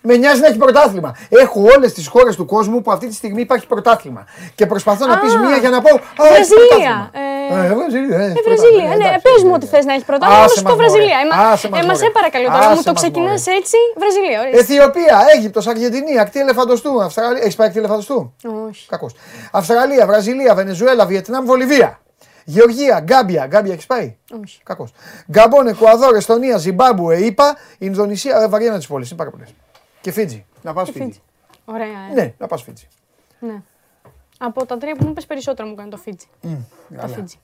Με 0.01 0.15
νοιάζει 0.15 0.41
να 0.41 0.47
έχει 0.47 0.57
πρωτάθλημα. 0.57 1.15
Έχω 1.29 1.61
όλες 1.75 1.93
τις 1.93 2.07
χώρες 2.07 2.35
του 2.35 2.45
κόσμου 2.45 2.81
που 2.81 2.91
αυτή 2.91 3.07
τη 3.07 3.13
στιγμή 3.13 3.41
υπάρχει 3.41 3.67
πρωτάθλημα. 3.67 4.25
Και 4.55 4.65
προσπαθώ 4.65 5.05
να 5.05 5.19
πεις 5.19 5.33
Α, 5.33 5.39
μία 5.39 5.57
για 5.57 5.69
να 5.69 5.81
πω. 5.81 5.89
«Α, 5.95 5.99
έχει 6.27 6.33
Βραζιλία. 6.33 6.67
πρωτάθλημα». 6.67 7.09
Ε, 7.13 7.27
Ε, 7.51 7.73
Βραζιλία. 7.75 8.17
ε, 8.17 8.23
Ε, 8.23 8.25
έχει 8.31 8.41
Βραζιλία. 8.43 8.69
πρωτάθλημα. 8.69 8.95
Ναι, 8.95 9.05
Εντάξει, 9.07 9.21
πες 9.33 9.43
μου 9.43 9.49
ε, 9.49 9.53
ότι 9.53 9.65
θες 9.65 9.85
να 9.85 9.93
έχει 9.93 10.05
πρωτάθλημα, 10.05 10.39
να 10.39 10.45
Άσε 10.45 10.55
σου 10.57 10.63
πω 10.63 10.69
μας, 10.69 10.77
μωρέ. 10.77 10.89
Βραζιλία. 10.89 11.17
Ε, 11.19 11.25
μα- 11.35 11.49
Άσε 11.51 11.69
μας, 11.69 11.79
ε, 11.81 11.85
μα 11.85 11.93
σε 11.93 11.99
μωρέ. 12.01 12.13
παρακαλώ 12.17 12.45
τώρα, 12.47 12.57
Άσε 12.59 12.75
μου 12.75 12.83
το 12.83 12.91
μας, 12.91 13.01
ξεκινάς 13.01 13.39
μωρέ. 13.45 13.57
έτσι. 13.59 13.77
Βραζιλία, 14.01 14.37
ορίστε. 14.41 14.59
Αιθιοπία, 14.59 15.15
Αίγυπτος, 15.33 15.65
Αργεντινή, 15.67 16.19
ακτή 16.19 16.39
ελεφαντοστού. 16.39 16.91
Αυστραλία. 17.03 17.41
Έχεις 17.43 17.55
πάει 17.55 17.67
ακτή 17.67 17.79
ελεφαντοστού; 17.79 18.17
Όχι. 18.67 18.83
Κακός. 18.93 19.11
Αυστραλία, 19.51 20.05
Βραζιλία, 20.05 20.51
Βενεζουέλα, 20.55 21.05
Βιετνάμ, 21.05 21.45
Βολιβία. 21.45 21.99
Γεωργία, 22.49 22.99
Γκάμπια. 22.99 23.45
Γκάμπια 23.45 23.73
έχεις 23.73 23.85
πάει; 23.85 24.17
Όχι. 24.41 24.59
Κακός. 24.63 24.93
Γκαμπόν, 25.31 25.67
Εκουαδόρ, 25.67 26.15
Εστονία, 26.15 26.57
Ζιμπάμπουε, 26.57 27.25
ΗΠΑ, 27.25 27.57
Ινδονησία, 27.77 28.41
ε, 28.41 28.47
βαριά 28.47 28.77
τις 28.77 28.87
πόλεις. 28.87 29.09
Είναι 29.09 29.17
πάρα 29.17 29.29
πολλές. 29.29 29.53
Και 30.01 30.11
Φίτζι. 30.11 30.45
Να 30.61 30.73
πας 30.73 30.89
Φίτζι. 30.89 31.03
Φίτζι. 31.03 31.21
Ωραία, 31.65 31.85
ε. 32.11 32.13
Ναι, 32.13 32.33
να 32.37 32.47
πας 32.47 32.61
Φίτζι. 32.63 32.87
Ναι. 33.39 33.61
Από 34.37 34.65
τα 34.65 34.77
τρία 34.77 34.95
που 34.95 35.03
μου 35.03 35.09
είπες 35.09 35.25
περισσότερο 35.25 35.67
μου 35.67 35.75
κάνει 35.75 35.89
το 35.89 35.97
Φίτζι. 35.97 36.25
Τα 36.41 36.49
Καλά. 36.95 37.13
Φίτζι. 37.13 37.39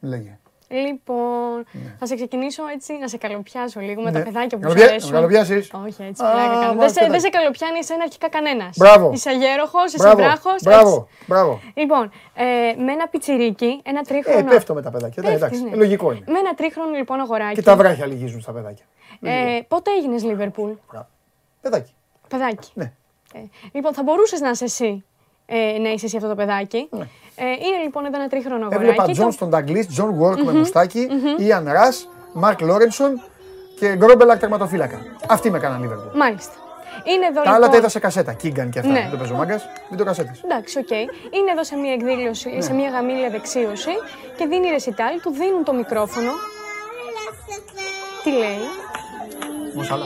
Λέγε. 0.00 0.38
Λοιπόν, 0.86 1.64
θα 1.98 2.06
σε 2.06 2.14
ξεκινήσω 2.14 2.62
έτσι, 2.74 2.92
να 3.00 3.08
σε 3.08 3.16
καλοπιάσω 3.16 3.80
λίγο 3.80 4.02
με 4.02 4.10
Ναι. 4.10 4.18
τα 4.18 4.24
παιδάκια 4.24 4.58
που 4.58 4.62
σου 4.62 4.68
Καλοπιά- 4.68 4.88
αρέσουν. 4.88 5.10
να 5.10 5.14
καλοπιάσεις; 5.16 5.70
Όχι, 5.86 6.02
έτσι, 6.02 6.24
Α, 6.24 6.30
πλάκα 6.32 6.46
κάνω. 6.48 6.58
μάλιστα, 6.58 6.76
Δεν 6.78 6.88
σε, 6.88 6.94
δεν 7.00 7.04
εντάξει. 7.08 7.20
σε 7.24 7.28
καλοπιάνει 7.28 7.78
εσένα 7.78 8.02
αρχικά 8.02 8.28
κανένας. 8.28 8.76
Μπράβο. 8.76 9.10
Είσαι 9.14 9.28
αγέροχο, 9.30 9.78
είσαι 9.86 9.96
Μπράβο. 9.98 10.16
βράχος. 10.16 10.62
Μπράβο. 10.62 11.08
Μπράβο. 11.26 11.60
Λοιπόν, 11.74 12.10
ε, 12.34 12.44
με 12.84 12.92
ένα 12.92 13.08
πιτσιρίκι, 13.08 13.80
ένα 13.84 13.98
Ε, 13.98 14.02
τρίχρονο. 14.02 14.48
πέφτω 14.50 14.74
με 14.74 14.82
τα 14.82 14.90
παιδάκια. 14.90 15.22
Ναι, 15.22 15.28
Πέφτεις, 15.28 15.46
εντάξει. 15.46 15.62
ναι. 15.64 15.70
ε, 15.70 15.76
Λογικό 15.76 16.12
είναι. 16.12 16.24
Με 16.26 16.38
ένα 16.38 16.54
τρίχρονο 16.54 16.90
λοιπόν 16.96 17.20
αγοράκι. 17.20 17.54
Και 17.54 17.62
τα 17.62 17.76
βράχια 17.76 18.06
λυγίζουν 18.06 18.40
στα 18.40 18.52
παιδάκια. 18.52 18.84
Ε, 19.22 19.60
πότε 19.68 19.90
έγινες 19.98 20.24
Λίβερπουλ, 20.24 20.70
Μπράβο. 20.90 21.06
Παιδάκι. 21.60 21.92
παιδάκι. 22.28 22.70
Ναι. 22.74 22.92
Ε, 23.34 23.38
λοιπόν, 23.72 23.94
θα 23.94 24.02
μπορούσες 24.02 24.40
να 24.40 24.50
είσαι 24.50 24.64
εσύ; 24.64 25.04
Ε, 25.46 25.78
να 25.78 25.88
είσαι 25.90 26.06
εσύ 26.06 26.16
αυτό 26.16 26.28
το 26.28 26.34
παιδάκι. 26.34 26.88
Ε, 27.36 27.44
είναι 27.44 27.82
λοιπόν 27.84 28.04
εδώ 28.04 28.16
ένα 28.16 28.28
τρίχρονο 28.28 28.56
αγοράκι. 28.64 28.82
Έβλεπα 28.84 29.04
το- 29.06 29.12
Τζον 29.12 29.32
στον 29.32 29.48
Νταλγκλίς, 29.48 29.90
Τζον 29.90 30.10
Γουόρκ 30.10 30.42
με 30.42 30.52
μουστάκι, 30.52 31.08
Ίαν 31.38 31.64
Ρας, 31.68 31.88
Μαρκ 32.32 32.60
Λόρενσον 32.60 33.20
και 33.78 33.94
Γκρόμπελαρ 33.96 34.38
τερματοφύλακα. 34.38 34.98
Αυτοί 35.28 35.50
με 35.50 35.56
έκαναν 35.56 35.80
Λίβερπουλ. 35.82 36.16
Μάλιστα. 36.18 36.52
Είναι 37.04 37.24
εδώ 37.26 37.34
Τα 37.34 37.40
λοιπόν. 37.40 37.54
άλλα 37.54 37.68
τα 37.68 37.76
είδα 37.76 37.88
σε 37.88 37.98
κασέτα. 37.98 38.32
Κίγκαν 38.32 38.70
και 38.70 38.78
αυτά. 38.78 38.90
Ναι. 38.90 39.00
Δεν 39.00 39.10
το 39.10 39.16
παίζω 39.16 39.34
μάγκας. 39.34 39.62
Μην 39.88 39.98
το 39.98 40.04
κασέτες. 40.04 40.40
Εντάξει, 40.44 40.78
οκ. 40.78 40.90
Είναι 40.90 41.50
εδώ 41.52 41.64
σε 41.64 41.76
μια 41.76 41.92
εκδήλωση, 41.92 42.62
σε 42.62 42.72
μια 42.72 42.88
γαμήλια 42.90 43.30
δεξίωση 43.30 43.90
και 44.36 44.46
δίνει 44.46 44.68
ρεσιτάλ, 44.70 45.20
του 45.20 45.30
δίνουν 45.30 45.64
το 45.64 45.72
μικρόφωνο. 45.74 46.30
Τι 48.22 48.30
λέει; 48.30 48.58
Μο 49.74 49.81
Σαλάχ. 49.81 50.04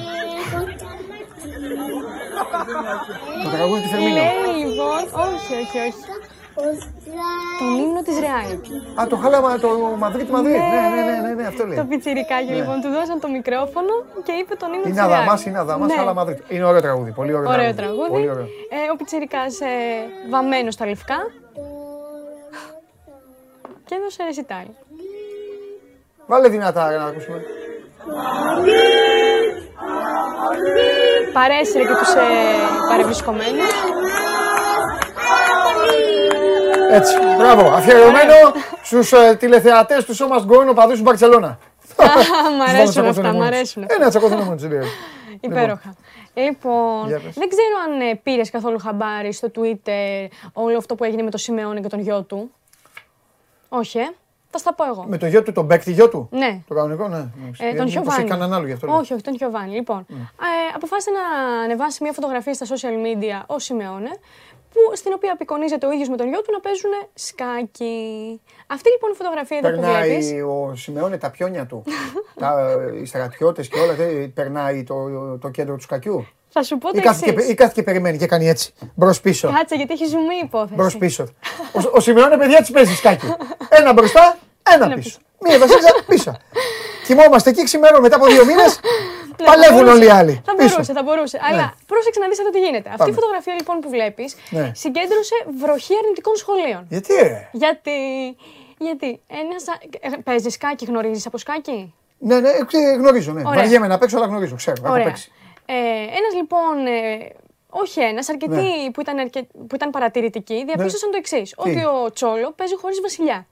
Το 3.44 3.48
τραγούδι 3.56 3.81
του 3.82 3.89
Φερμίνο. 3.89 4.15
Λέει 4.15 4.65
λοιπόν, 4.65 5.02
όχι, 5.27 5.52
όχι, 5.62 5.78
όχι. 5.89 6.02
Τον 7.59 7.78
ύμνο 7.85 8.02
της 8.02 8.19
Ρεάλ. 8.24 8.51
Α, 9.01 9.06
το 9.06 9.16
Hala 9.16 9.38
Ma-, 9.38 9.59
το 9.59 9.69
Μαδρίτη 9.98 10.31
Μαδρίτη. 10.32 10.59
Ναι, 10.59 10.89
ναι, 10.94 11.02
ναι, 11.10 11.28
ναι, 11.28 11.35
ναι, 11.35 11.47
αυτό 11.47 11.66
λέει. 11.66 11.77
Το 11.78 11.85
πιτσιρικάκι 11.85 12.52
λοιπόν, 12.52 12.81
του 12.81 12.89
δώσαν 12.89 13.20
το 13.20 13.28
μικρόφωνο 13.28 13.93
και 14.24 14.32
είπε 14.32 14.55
τον 14.55 14.69
ύμνο 14.73 14.82
της 14.82 14.90
Είναι 14.90 15.01
Ρεάλ. 15.01 15.12
αδαμάς, 15.12 15.44
είναι 15.44 15.59
αδαμάς, 15.59 15.89
Ναι. 15.94 16.01
αλλά 16.01 16.15
Μαδρίτη. 16.15 16.43
Είναι 16.55 16.65
ωραίο 16.65 16.81
τραγούδι. 16.81 17.10
Πολύ 17.12 17.32
ωραίο 17.35 17.51
Ωραίο 17.51 17.74
τραγούδι. 17.74 18.09
Πολύ 18.10 18.31
ωραίο. 18.31 18.43
Ε, 18.77 18.90
ο 18.93 18.97
πιτσιρικάς 18.97 19.60
ε, 19.60 19.66
βαμμένος 20.31 20.74
στα 20.74 20.86
λευκά. 20.86 21.19
Και 23.85 23.94
έδωσε 23.94 24.23
ρεσιτάλ. 24.24 24.66
Βάλε 26.27 26.48
δυνατά 26.48 26.89
ρε, 26.90 26.97
να 26.97 27.05
ακούσουμε. 27.05 27.43
Παρέσυρε 31.33 31.85
και 31.85 31.95
τους 31.95 32.15
ε, 32.15 32.21
παρευρισκομένους. 32.89 33.73
Έτσι. 36.91 37.15
Μπράβο. 37.39 37.71
Αφιερωμένο 37.71 38.35
στους 38.83 39.13
ε, 39.13 39.37
τηλεθεατές 39.39 40.05
του 40.05 40.15
Σώμας 40.15 40.45
Γκόιν 40.45 40.69
οπαδού 40.69 40.93
του 40.95 41.03
Μπαρσελόνα. 41.03 41.59
Μ' 42.59 42.63
αρέσουν 42.69 43.07
αυτά, 43.07 43.33
μ' 43.33 43.43
αρέσουν. 43.43 43.83
Ε, 43.83 43.99
να 43.99 44.09
τσακωθούν 44.09 44.43
μόνοι 44.43 44.61
του. 44.61 44.69
Υπέροχα. 45.41 45.95
Λοιπόν, 46.35 47.07
Για 47.07 47.21
πες. 47.21 47.35
δεν 47.35 47.49
ξέρω 47.49 47.75
αν 47.87 48.01
ε, 48.01 48.15
πήρες 48.23 48.51
καθόλου 48.51 48.79
χαμπάρι 48.79 49.33
στο 49.33 49.51
Twitter 49.55 50.27
όλο 50.53 50.77
αυτό 50.77 50.95
που 50.95 51.05
έγινε 51.05 51.23
με 51.23 51.31
το 51.31 51.39
Σιμεώνη 51.39 51.81
και 51.81 51.89
τον 51.89 52.01
γιο 52.01 52.23
του. 52.23 52.51
Όχι, 53.69 53.99
ε; 53.99 54.11
Θα 54.51 54.59
στα 54.59 54.75
πω 54.75 54.85
εγώ. 54.85 55.05
Με 55.09 55.19
το 55.19 55.27
γιο 55.27 55.43
του, 55.43 55.53
τον 55.53 55.66
παίκτη 55.66 55.93
γιο 55.93 56.09
του; 56.09 56.29
Ναι. 56.31 56.61
Το 56.69 56.75
κανονικό, 56.75 57.09
ναι. 57.09 57.16
Ε, 57.59 57.75
τον 57.75 57.87
Μήπως 57.89 58.16
έχει 58.19 58.27
κανέναν 58.27 58.53
άλλο 58.53 58.66
γι' 58.66 58.73
αυτό. 58.73 58.87
λέω. 58.87 58.97
Όχι, 58.97 59.12
όχι, 59.12 59.23
τον 59.23 59.37
Χιωβάνι. 59.37 59.75
Λοιπόν, 59.75 60.07
ε, 60.11 60.15
αποφάσισε 60.75 61.11
να 61.11 61.43
ανεβάσει 61.62 62.03
μια 62.03 62.12
φωτογραφία 62.12 62.55
στα 62.55 62.66
social 62.66 62.95
media 63.07 63.43
ο 63.47 63.59
Σιμεώνε, 63.59 64.11
που, 64.73 64.97
στην 64.97 65.12
οποία 65.15 65.32
απεικονίζεται 65.32 65.86
ο 65.86 65.90
ίδιος 65.93 66.09
με 66.09 66.16
τον 66.16 66.28
γιο 66.28 66.43
του 66.43 66.53
να 66.53 66.61
παίζουν 66.61 66.90
σκάκι. 67.15 68.40
Αυτή 68.66 68.90
λοιπόν 68.90 69.11
η 69.12 69.15
φωτογραφία 69.15 69.59
εδώ 69.62 69.70
που 69.70 69.81
βλέπει. 69.81 70.09
Περνάει 70.09 70.40
ο 70.43 70.73
Σιμεώνε 70.77 71.19
τα 71.19 71.31
πιόνια 71.31 71.66
του. 71.66 71.85
τα, 72.40 72.77
οι 73.03 73.05
στρατιώτες 73.05 73.69
και 73.69 73.78
όλα. 73.78 73.95
δεν 73.95 74.32
περνάει 74.32 74.82
το, 74.82 74.95
το 75.40 75.49
κέντρο 75.49 75.74
του 75.74 75.82
σκακιού. 75.82 76.27
Θα 76.49 76.62
σου 76.62 76.78
πω 76.78 76.90
το 76.90 76.99
Ή 76.99 77.01
κάθεται, 77.01 77.24
και, 77.24 77.36
εξής. 77.36 77.51
ή 77.51 77.55
κάθεται 77.55 77.74
και 77.74 77.82
περιμένει 77.82 78.19
και 78.19 78.27
κάνει 78.27 78.49
έτσι. 78.49 78.73
Μπρος 78.95 79.20
πίσω. 79.20 79.53
Κάτσε, 79.57 79.74
γιατί 79.74 79.93
έχει 79.93 80.07
ζουμί 80.07 80.35
η 80.35 80.45
υπόθεση. 80.45 80.74
Μπρος 80.74 80.97
πίσω. 80.97 81.24
Ο, 81.73 81.81
ο 81.93 82.01
Σιμεώνε, 82.01 82.36
παιδιά, 82.36 82.59
της 82.59 82.70
παίζει 82.70 82.95
σκάκι. 82.95 83.27
Ένα 83.69 83.93
μπροστά, 83.93 84.39
ένα 84.74 84.95
πίσω. 84.95 85.19
Μία 85.40 85.59
βασίλισσα 85.59 85.95
πίσω. 86.07 86.36
Κοιμόμαστε 87.07 87.51
εκεί 87.51 87.65
ξημερών 87.65 88.01
μετά 88.01 88.16
από 88.16 88.27
δύο 88.27 88.45
μήνες. 88.45 88.81
Ναι, 89.43 89.47
Παλεύουν 89.51 89.77
θα 89.77 89.82
μπορούσε. 89.85 89.97
όλοι 89.97 90.06
οι 90.06 90.10
άλλοι. 90.20 90.35
Θα 90.44 90.55
Πίσω. 90.55 90.69
μπορούσε, 90.69 90.93
θα 90.93 91.02
μπορούσε. 91.02 91.39
Αλλά 91.48 91.74
πρόσεξε 91.86 92.20
να 92.20 92.28
δεις 92.28 92.39
εδώ 92.39 92.51
τι 92.51 92.59
γίνεται. 92.66 92.89
Αυτή 92.89 92.98
Πάμε. 92.98 93.10
η 93.10 93.15
φωτογραφία 93.15 93.55
λοιπόν 93.55 93.77
που 93.81 93.89
βλέπεις 93.89 94.36
Ναι. 94.51 94.70
συγκέντρωσε 94.74 95.36
βροχή 95.62 95.94
αρνητικών 96.02 96.36
σχολείων. 96.36 96.86
Γιατί 96.89 97.12
ρε. 97.15 97.48
Γιατί. 97.52 97.98
Γιατί. 98.78 99.20
Ένας, 99.43 99.62
παίζεις 100.24 100.52
σκάκι, 100.52 100.85
γνωρίζεις 100.85 101.27
από 101.27 101.39
σκάκι; 101.39 101.94
Ναι, 102.19 102.40
ναι, 102.40 102.48
ε, 102.48 102.93
γνωρίζω. 103.01 103.32
Ναι. 103.32 103.43
Ωραία. 103.47 103.60
Βαριέμαι 103.62 103.86
να 103.86 103.98
παίξω, 103.98 104.16
αλλά 104.16 104.27
γνωρίζω. 104.27 104.55
Ξέρω. 104.56 104.77
Έχω 104.85 104.93
Ωραία. 104.93 105.05
παίξει. 105.05 105.32
Ε, 105.66 105.73
ένας 106.19 106.32
λοιπόν. 106.35 106.86
Ε, 106.86 107.32
όχι 107.70 108.01
ένας, 108.01 108.28
αρκετοί 108.28 108.90
που, 108.93 109.01
ήταν 109.01 109.19
αρκε... 109.19 109.43
που 109.43 109.74
ήταν 109.74 109.90
παρατηρητικοί 109.90 110.65
διαπίστωσαν 110.65 111.10
το 111.10 111.16
εξής: 111.16 111.55
Ότι 111.56 111.85
ο 111.85 112.10
Τσόλο 112.12 112.52
παίζει 112.56 112.77
χωρίς 112.77 113.01
βασιλιά. 113.01 113.47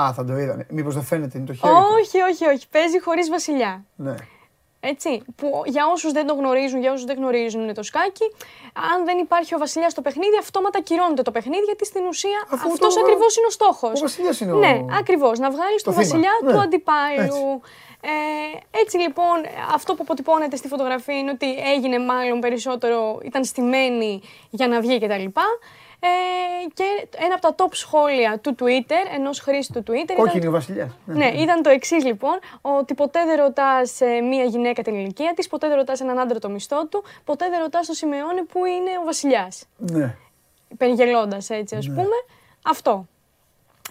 Α, 0.00 0.12
θα 0.12 0.24
το 0.24 0.36
είδανε. 0.38 0.66
Μήπως 0.70 0.94
δεν 0.94 1.02
φαίνεται, 1.02 1.38
είναι 1.38 1.46
το 1.46 1.52
χέρι. 1.52 1.72
του. 1.72 1.80
Όχι, 2.00 2.20
όχι, 2.20 2.44
όχι. 2.46 2.68
Παίζει 2.70 3.00
χωρίς 3.00 3.30
βασιλιά. 3.30 3.84
Ναι. 3.96 4.14
Έτσι, 4.80 5.22
που 5.36 5.62
για 5.66 5.86
όσους 5.92 6.12
δεν 6.12 6.26
το 6.26 6.34
γνωρίζουν, 6.34 6.80
για 6.80 6.92
όσους 6.92 7.04
δεν 7.04 7.16
γνωρίζουν 7.16 7.74
το 7.74 7.82
σκάκι, 7.82 8.24
αν 8.92 9.04
δεν 9.04 9.18
υπάρχει 9.18 9.54
ο 9.54 9.58
βασιλιάς 9.58 9.92
στο 9.92 10.02
παιχνίδι, 10.02 10.36
αυτόματα 10.38 10.80
κυρώνεται 10.80 11.22
το 11.22 11.30
παιχνίδι, 11.30 11.64
γιατί 11.64 11.84
στην 11.84 12.04
ουσία 12.06 12.46
Αφού 12.52 12.72
αυτός 12.72 12.94
το- 12.94 13.00
ακριβώς 13.00 13.36
είναι 13.36 13.46
ο 13.46 13.50
στόχος. 13.50 13.98
ο 14.00 14.00
βασιλιάς 14.02 14.40
είναι 14.40 14.52
ο- 14.52 14.56
Ναι, 14.58 14.84
ακριβώς. 14.98 15.38
Να 15.38 15.50
βγάλεις 15.50 15.82
το 15.82 15.90
τον 15.92 16.02
θύμα. 16.02 16.04
βασιλιά 16.04 16.30
Ναι, 16.44 16.52
του 16.52 16.60
αντιπάλου. 16.60 17.20
έτσι. 17.22 17.40
Ε, 18.00 18.78
έτσι 18.80 18.96
λοιπόν, 18.98 19.36
αυτό 19.74 19.94
που 19.94 20.02
αποτυπώνεται 20.02 20.56
στη 20.56 20.68
φωτογραφία 20.68 21.18
είναι 21.18 21.30
ότι 21.30 21.56
έγινε 21.74 21.98
μάλλον 21.98 22.40
περισσότερο, 22.40 23.18
ήταν 23.24 23.44
στημένη 23.44 24.20
για 24.50 24.68
να 24.68 24.80
βγει 24.80 24.98
κτλ. 25.00 25.24
Ε, 26.00 26.08
και 26.74 26.84
ένα 27.16 27.34
από 27.34 27.54
τα 27.54 27.64
top 27.64 27.68
σχόλια 27.72 28.38
του 28.38 28.54
Twitter, 28.58 29.14
ενός 29.14 29.40
χρήστη 29.40 29.72
του 29.72 29.92
Twitter. 29.92 30.12
Κόκκινη 30.16 30.36
ήταν... 30.36 30.48
ο 30.48 30.50
βασιλιάς. 30.50 30.90
Ναι, 31.04 31.26
ήταν 31.26 31.62
το 31.62 31.70
εξής 31.70 32.04
λοιπόν, 32.04 32.38
ότι 32.60 32.94
ποτέ 32.94 33.24
δεν 33.24 33.36
ρωτάς 33.36 33.98
μία 34.30 34.44
γυναίκα 34.44 34.82
την 34.82 34.94
ηλικία 34.94 35.32
της, 35.36 35.46
ποτέ 35.46 35.68
δεν 35.68 35.76
ρωτάς 35.76 36.00
έναν 36.00 36.18
άντρα 36.18 36.38
το 36.38 36.48
μισθό 36.48 36.86
του, 36.86 37.04
ποτέ 37.24 37.48
δεν 37.48 37.60
ρωτάς 37.60 37.86
το 37.86 37.92
Σιμεώνε 37.92 38.44
που 38.44 38.64
είναι 38.64 38.90
ο 39.02 39.04
βασιλιάς. 39.04 39.64
Ναι. 39.76 40.16
περιγελώντας 40.76 41.50
έτσι 41.50 41.76
ας 41.76 41.86
πούμε. 41.86 42.16
Αυτό. 42.64 43.06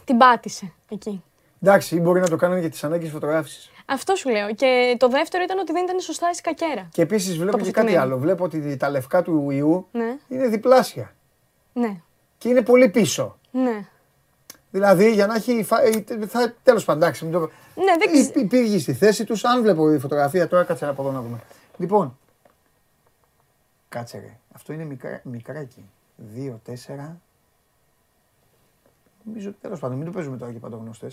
Την 0.05 0.17
πάτησε 0.17 0.73
εκεί. 0.89 1.23
Εντάξει, 1.61 1.95
ή 1.95 1.99
μπορεί 1.99 2.19
να 2.19 2.27
το 2.27 2.35
κάνουν 2.35 2.59
για 2.59 2.69
τις 2.69 2.83
ανάγκες 2.83 3.09
φωτογράφησης. 3.09 3.71
Αυτό 3.85 4.15
σου 4.15 4.29
λέω. 4.29 4.53
Και 4.53 4.95
το 4.99 5.07
δεύτερο 5.07 5.43
ήταν 5.43 5.59
ότι 5.59 5.71
δεν 5.71 5.83
ήταν 5.83 5.99
σωστά 5.99 6.29
η 6.31 6.33
σκακέρα. 6.33 6.89
Και 6.91 7.01
επίσης 7.01 7.37
βλέπω 7.37 7.57
και 7.57 7.63
κάτι 7.63 7.73
Τοποθετημένη. 7.73 8.11
άλλο. 8.11 8.17
Βλέπω 8.17 8.43
ότι 8.43 8.77
τα 8.77 8.89
λευκά 8.89 9.21
του 9.21 9.49
ιού 9.51 9.87
Ναι, 9.91 10.17
είναι 10.27 10.47
διπλάσια. 10.47 11.15
Ναι, 11.79 12.01
Και 12.37 12.49
είναι 12.49 12.61
πολύ 12.61 12.89
πίσω. 12.89 13.37
ναι. 13.51 13.87
Δηλαδή 14.71 15.13
για 15.13 15.27
να 15.27 15.35
έχει. 15.35 15.63
φα- 15.63 15.81
ε, 15.83 16.03
Θα... 16.27 16.53
Τέλος 16.63 16.85
πάντων, 16.85 17.01
εντάξει. 17.01 17.23
μην 17.23 17.33
το... 17.33 17.39
Ναι, 17.39 17.95
δεν 17.99 18.11
ξε- 18.11 18.35
Υ- 18.35 18.43
Υπήρχε 18.43 18.79
στη 18.79 18.93
θέση 18.93 19.25
τους. 19.25 19.43
Αν 19.45 19.61
βλέπω 19.61 19.93
η 19.93 19.99
φωτογραφία 19.99 20.47
τώρα, 20.47 20.63
κάτσε 20.63 20.85
από 20.87 21.01
εδώ 21.01 21.11
να 21.11 21.21
δούμε. 21.21 21.39
Λοιπόν. 21.77 22.17
Κάτσε 23.89 24.17
ρε. 24.17 24.37
Αυτό 24.55 24.73
είναι 24.73 24.83
μικρά, 24.83 25.21
μικράκι. 25.23 25.85
Δύο, 26.15 26.59
τέσσερα. 26.63 27.17
Νομίζω 29.23 29.53
τέλος 29.61 29.79
πάντων, 29.79 29.97
μην 29.97 30.05
το 30.05 30.11
παίζουμε 30.11 30.37
τώρα 30.37 30.51
και 30.51 30.59
παντογνωστέ. 30.59 31.11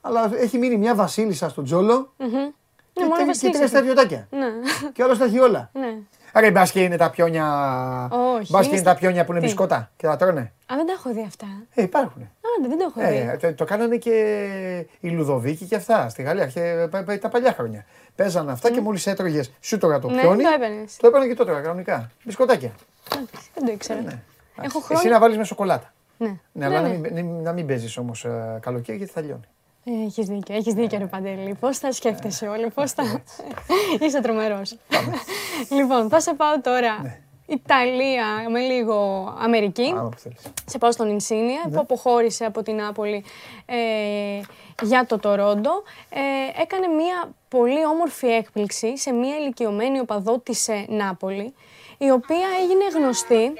Αλλά 0.00 0.30
έχει 0.36 0.58
μείνει 0.58 0.76
μια 0.76 0.94
βασίλισσα 0.94 1.48
στον 1.48 1.64
τζόλο 1.64 2.12
Μμμ. 2.16 2.28
και, 2.30 2.36
Ναι, 2.36 3.06
μόνο 3.08 3.14
τρει- 3.14 3.18
και 3.18 3.24
βασίλισσα. 3.24 3.50
τρία 3.58 3.66
στρατιωτάκια. 3.68 4.28
Ναι, 4.30 4.46
Και 4.92 5.02
όλο 5.02 5.16
τα 5.16 5.24
έχει 5.24 5.38
όλα. 5.38 5.70
ναι. 5.72 5.98
Άρα 6.36 6.46
η 6.46 6.50
μπάσκετ 6.50 6.82
είναι 6.82 6.96
τα 6.96 7.10
πιόνια. 7.10 7.44
Όχι, 8.10 8.52
Μπάσκετ 8.52 8.52
είναι 8.52 8.66
είναι 8.66 8.76
στα- 8.76 8.92
τα 8.92 8.98
πιόνια 8.98 9.24
που 9.24 9.30
είναι 9.30 9.40
Τι; 9.40 9.46
μπισκότα 9.46 9.90
και 9.96 10.06
τα 10.06 10.16
τρώνε. 10.16 10.40
Α, 10.40 10.74
δεν 10.76 10.86
τα 10.86 10.92
έχω 10.92 11.12
δει 11.12 11.24
αυτά. 11.26 11.46
Ε, 11.74 11.82
υπάρχουν. 11.82 12.22
Α, 12.22 12.68
δεν 12.68 12.78
το 12.78 12.92
έχω 12.96 13.10
δει. 13.10 13.16
Ε, 13.16 13.36
το, 13.36 13.54
το 13.54 13.64
κάνανε 13.64 13.96
και 13.96 14.86
οι 15.00 15.08
Λουδοβίκοι 15.08 15.64
και 15.64 15.74
αυτά 15.76 16.08
στη 16.08 16.22
Γαλλία. 16.22 16.42
αρχέ- 16.42 16.88
πα- 16.88 17.02
πα- 17.04 17.18
τα 17.18 17.28
παλιά 17.28 17.52
χρόνια. 17.52 17.84
Παίζανε 18.16 18.52
αυτά 18.52 18.70
και 18.70 18.80
μόλις 18.80 19.06
έτρωγες 19.06 19.52
σου 19.60 19.78
τώρα 19.78 19.98
το 19.98 20.08
Ναι, 20.10 20.20
πιόνι. 20.20 20.42
το 20.42 20.48
έπαιρνες. 20.54 20.96
Το 20.96 21.06
έπαιρνε 21.06 21.26
και 21.26 21.34
τότε 21.34 21.52
κανονικά. 21.62 22.10
Μπισκοτάκια. 22.24 22.72
Εντάξει, 23.16 23.48
Δεν 23.54 23.64
το 23.66 23.72
ήξερα. 23.72 24.00
Ναι. 24.00 24.20
Έχω 24.62 24.78
Εσύ 24.78 24.86
χρόνια. 24.86 25.10
να 25.10 25.18
βάλεις 25.18 25.36
με 25.36 25.44
σοκολάτα. 25.44 25.92
Ναι, 26.16 26.36
Ναι, 26.52 26.64
αλλά 26.64 26.80
να 26.80 26.88
μην, 26.88 27.00
μην- 27.12 27.42
να 27.42 27.52
μην 27.52 27.66
παίζεις 27.66 27.96
όμως 27.96 28.26
καλοκαίρι 28.60 28.98
γιατί 28.98 29.12
θα 29.12 29.20
λιώνει. 29.20 29.44
Έχεις 29.84 30.26
δίκιο, 30.26 30.54
έχεις 30.54 30.74
δίκιο, 30.74 30.98
ρε 30.98 31.06
Παντελή. 31.06 31.56
Πώς 31.60 31.78
θα 31.78 31.92
σκέφτεσαι 31.92 32.46
όλοι, 32.46 32.70
πώς 32.70 32.92
θα. 32.92 33.02
Είσαι 34.06 34.20
τρομερός. 34.20 34.76
λοιπόν, 35.70 36.08
θα 36.08 36.20
σε 36.20 36.34
πάω 36.34 36.60
τώρα. 36.60 37.18
Ιταλία 37.46 38.24
με 38.50 38.60
λίγο 38.60 39.28
Αμερική. 39.40 39.94
Άμα 39.96 40.08
που 40.08 40.18
θέλεις. 40.18 40.40
Σε 40.66 40.78
πάω 40.78 40.92
στον 40.92 41.08
Ινσίνια 41.10 41.60
που 41.72 41.78
αποχώρησε 41.80 42.44
από 42.44 42.62
την 42.62 42.74
Νάπολη 42.74 43.24
ε, 43.66 43.76
για 44.82 45.06
το 45.06 45.18
Τορόντο. 45.18 45.70
Ε, 46.10 46.62
έκανε 46.62 46.86
μια 46.86 47.32
πολύ 47.48 47.86
όμορφη 47.86 48.26
έκπληξη 48.26 48.98
σε 48.98 49.12
μια 49.12 49.36
ηλικιωμένη 49.36 49.98
οπαδό 50.00 50.38
της 50.38 50.68
ε, 50.68 50.84
Νάπολη 50.88 51.54
η 51.98 52.10
οποία 52.10 52.46
έγινε 52.62 52.84
γνωστή 53.04 53.52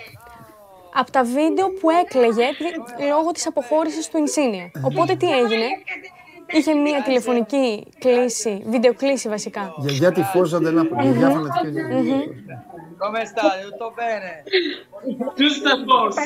από 0.94 1.10
τα 1.10 1.24
βίντεο 1.24 1.68
που 1.70 1.90
έκλαιγε 1.90 2.42
επει- 2.44 3.04
λόγω 3.08 3.30
της 3.30 3.46
αποχώρησης 3.46 4.08
του 4.08 4.18
Ινσίνια. 4.18 4.70
Οπότε 4.84 5.14
τι 5.16 5.30
έγινε, 5.30 5.66
είχε 6.46 6.74
μια 6.74 7.02
τηλεφωνική 7.02 7.86
κλήση, 7.98 8.62
βιντεοκλήση 8.66 9.28
βασικά. 9.28 9.74
Γιαγιά 9.78 10.12
τη 10.12 10.22
φόζα 10.22 10.58
δεν 10.58 10.78
άπολε. 10.78 11.02
Γιαγιά 11.02 11.30
φανατική. 11.30 11.80
Come 13.00 13.22
state? 13.32 13.62
Tutto 13.66 13.88
bene? 13.98 14.32
Giusto 15.36 15.68
a 15.68 15.78
posto. 15.88 16.22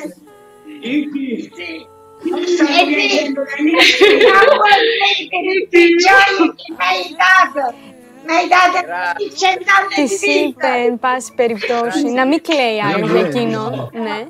Τη 9.94 10.30
είπε, 10.38 10.66
εν 10.86 10.98
πάση 10.98 11.32
περιπτώσει, 11.34 12.06
να 12.08 12.26
μην 12.26 12.42
κλαίει 12.42 12.82
άλλο 12.82 13.06
για 13.06 13.20
εκείνον. 13.20 13.90
Ναι. 13.92 14.26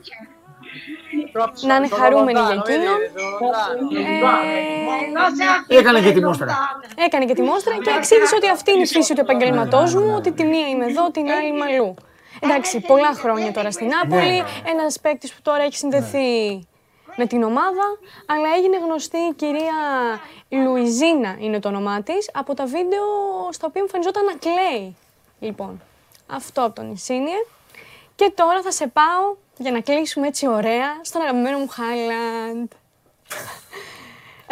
Να 1.66 1.74
είναι 1.76 1.88
χαρούμενη 1.88 2.40
για 2.40 2.62
εκείνον. 2.66 2.98
Ε, 5.68 5.76
Έκανε 5.78 6.00
και 6.00 6.12
τη 6.12 6.20
μόστρα. 6.20 6.58
Έκανε 7.06 7.24
και 7.24 7.34
τη 7.34 7.42
μόστρα 7.42 7.74
και 7.74 7.90
εξήγησε 7.96 8.34
ότι 8.36 8.48
αυτή 8.48 8.72
είναι 8.72 8.82
η 8.82 8.86
φύση 8.86 9.14
του 9.14 9.20
επαγγελματός 9.20 9.94
μου, 9.94 10.12
ότι 10.16 10.32
τη 10.32 10.44
μία 10.44 10.68
είμαι 10.68 10.84
εδώ, 10.84 11.10
την 11.10 11.30
άλλη 11.30 11.48
είμαι 11.48 11.64
αλλού. 11.64 11.94
Εντάξει, 12.40 12.80
πολλά 12.80 13.12
χρόνια 13.14 13.52
τώρα 13.52 13.70
στην 13.70 13.86
Νάπολη. 13.88 14.42
Ένας 14.66 15.00
παίκτης 15.00 15.32
που 15.32 15.40
τώρα 15.42 15.62
έχει 15.62 15.76
συνδεθεί 15.76 16.60
με 17.16 17.26
την 17.26 17.42
ομάδα, 17.42 17.98
αλλά 18.26 18.48
έγινε 18.56 18.76
γνωστή 18.78 19.16
η 19.16 19.34
κυρία 19.36 19.74
Λουιζίνα 20.48 21.36
είναι 21.38 21.60
το 21.60 21.68
όνομά 21.68 22.02
της 22.02 22.30
από 22.32 22.54
τα 22.54 22.64
βίντεο 22.64 23.04
στα 23.50 23.66
οποία 23.66 23.80
εμφανιζόταν 23.80 24.24
να 24.24 24.32
κλαίει. 24.32 24.96
Λοιπόν, 25.40 25.82
αυτό 26.26 26.64
από 26.64 26.74
τον 26.74 26.92
Ισίνιε. 26.92 27.36
Και 28.18 28.32
τώρα 28.34 28.60
θα 28.62 28.70
σε 28.70 28.86
πάω 28.86 29.22
για 29.56 29.70
να 29.72 29.80
κλείσουμε 29.80 30.26
έτσι 30.26 30.46
ωραία 30.48 30.90
στον 31.02 31.22
αγαπημένο 31.22 31.58
μου 31.58 31.68
Χάιλαντ. 31.68 32.70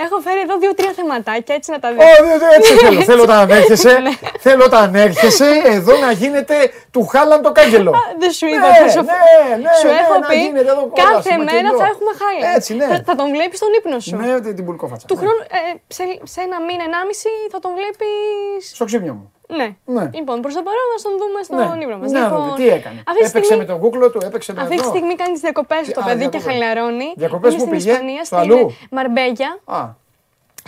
Έχω 0.05 0.19
φέρει 0.21 0.41
εδώ 0.41 0.59
δύο-τρία 0.59 0.93
θεματάκια 0.93 1.55
έτσι 1.55 1.71
να 1.71 1.79
τα 1.79 1.89
δεις. 1.93 1.99
Ω, 2.05 2.25
ναι, 2.25 2.35
ναι, 2.37 2.55
έτσι 2.57 2.73
θέλω. 2.77 3.01
Θέλω 3.03 3.23
όταν 3.23 3.51
έρχεσαι, 3.51 3.99
θέλω 4.41 4.65
όταν 4.65 4.95
έρχεσαι 4.95 5.49
εδώ 5.65 5.97
να 5.99 6.11
γίνεται 6.11 6.57
του 6.91 7.07
Χάλαν 7.07 7.43
το 7.43 7.53
κάγκελο. 7.53 7.93
Δεν 8.19 8.31
σου 8.31 8.47
είπα 8.47 8.69
Ναι, 8.71 8.79
πόσο. 8.85 9.03
ναι, 9.03 9.57
ναι, 9.63 9.71
σου 9.81 9.87
ναι, 9.87 9.93
έχω 10.03 10.19
να 10.19 10.27
πει 10.29 10.37
γίνεται 10.37 10.71
εδώ 10.71 10.87
κόλλας, 10.87 11.11
κάθε 11.25 11.31
μακελιό. 11.39 11.63
μέρα 11.63 11.69
θα 11.81 11.85
έχουμε 11.93 12.11
Χάιλαντ. 12.21 12.57
Έτσι, 12.57 12.75
ναι. 12.75 12.87
Θα, 12.87 13.03
θα 13.07 13.15
τον 13.15 13.29
βλέπεις 13.35 13.59
στον 13.59 13.71
ύπνο 13.79 13.99
σου. 14.01 14.17
Ναι, 14.17 14.41
την 14.41 14.65
μπουλκόφατσα. 14.65 15.07
Του 15.07 15.15
Ναι. 15.15 15.21
χρόνου, 15.21 15.43
ε, 15.59 15.61
σε, 15.97 16.03
σε 16.33 16.41
ένα 16.47 16.57
μήνα, 16.67 16.85
ενάμιση 16.91 17.29
θα 17.53 17.59
τον 17.65 17.71
βλέπεις. 17.79 18.61
Στο 18.75 18.85
ξύπνιο 18.85 19.15
μου. 19.19 19.33
Ναι. 19.49 19.69
Ναι. 19.85 20.11
Λοιπόν, 20.15 20.41
προς 20.41 20.55
το 20.55 20.63
παρόν 20.69 20.87
θα 20.97 20.99
τον 21.09 21.15
δούμε 21.21 21.39
στον 21.43 21.79
Ναι. 21.79 21.83
ύπνο 21.85 21.97
μας. 21.99 22.11
Να 22.11 22.21
λοιπόν, 22.21 22.39
δούμε, 22.43 22.57
τι 22.57 22.69
έκανε. 22.69 22.99
Αυτή 23.11 23.21
τη 23.23 23.29
Έπαιξε 23.29 23.45
στιγμή, 23.45 23.57
με 23.57 23.65
τον 23.73 23.79
κούκλο 23.81 24.11
του, 24.11 24.21
έπαιξε 24.29 24.53
με 24.53 24.61
αυτή 24.63 24.75
τη 24.77 24.81
εδώ. 24.83 24.89
στιγμή 24.93 25.15
κάνει 25.15 25.33
τις 25.33 25.41
διακοπές 25.41 25.83
Τι- 25.87 25.93
το 25.93 26.01
α, 26.01 26.05
παιδί 26.05 26.25
και 26.25 26.29
διακοπές. 26.39 26.53
χαλαρώνει. 26.53 27.09
Διακοπές 27.17 27.53
Είναι 27.53 27.63
που 27.63 27.67
στην 27.69 27.77
πήγε; 27.79 27.91
Ισπανία, 27.91 28.25
Στο 28.25 28.37
στην 28.37 28.39
αλλού; 28.53 28.77
Μαρμπέγια. 28.91 29.51
Α, 29.65 29.81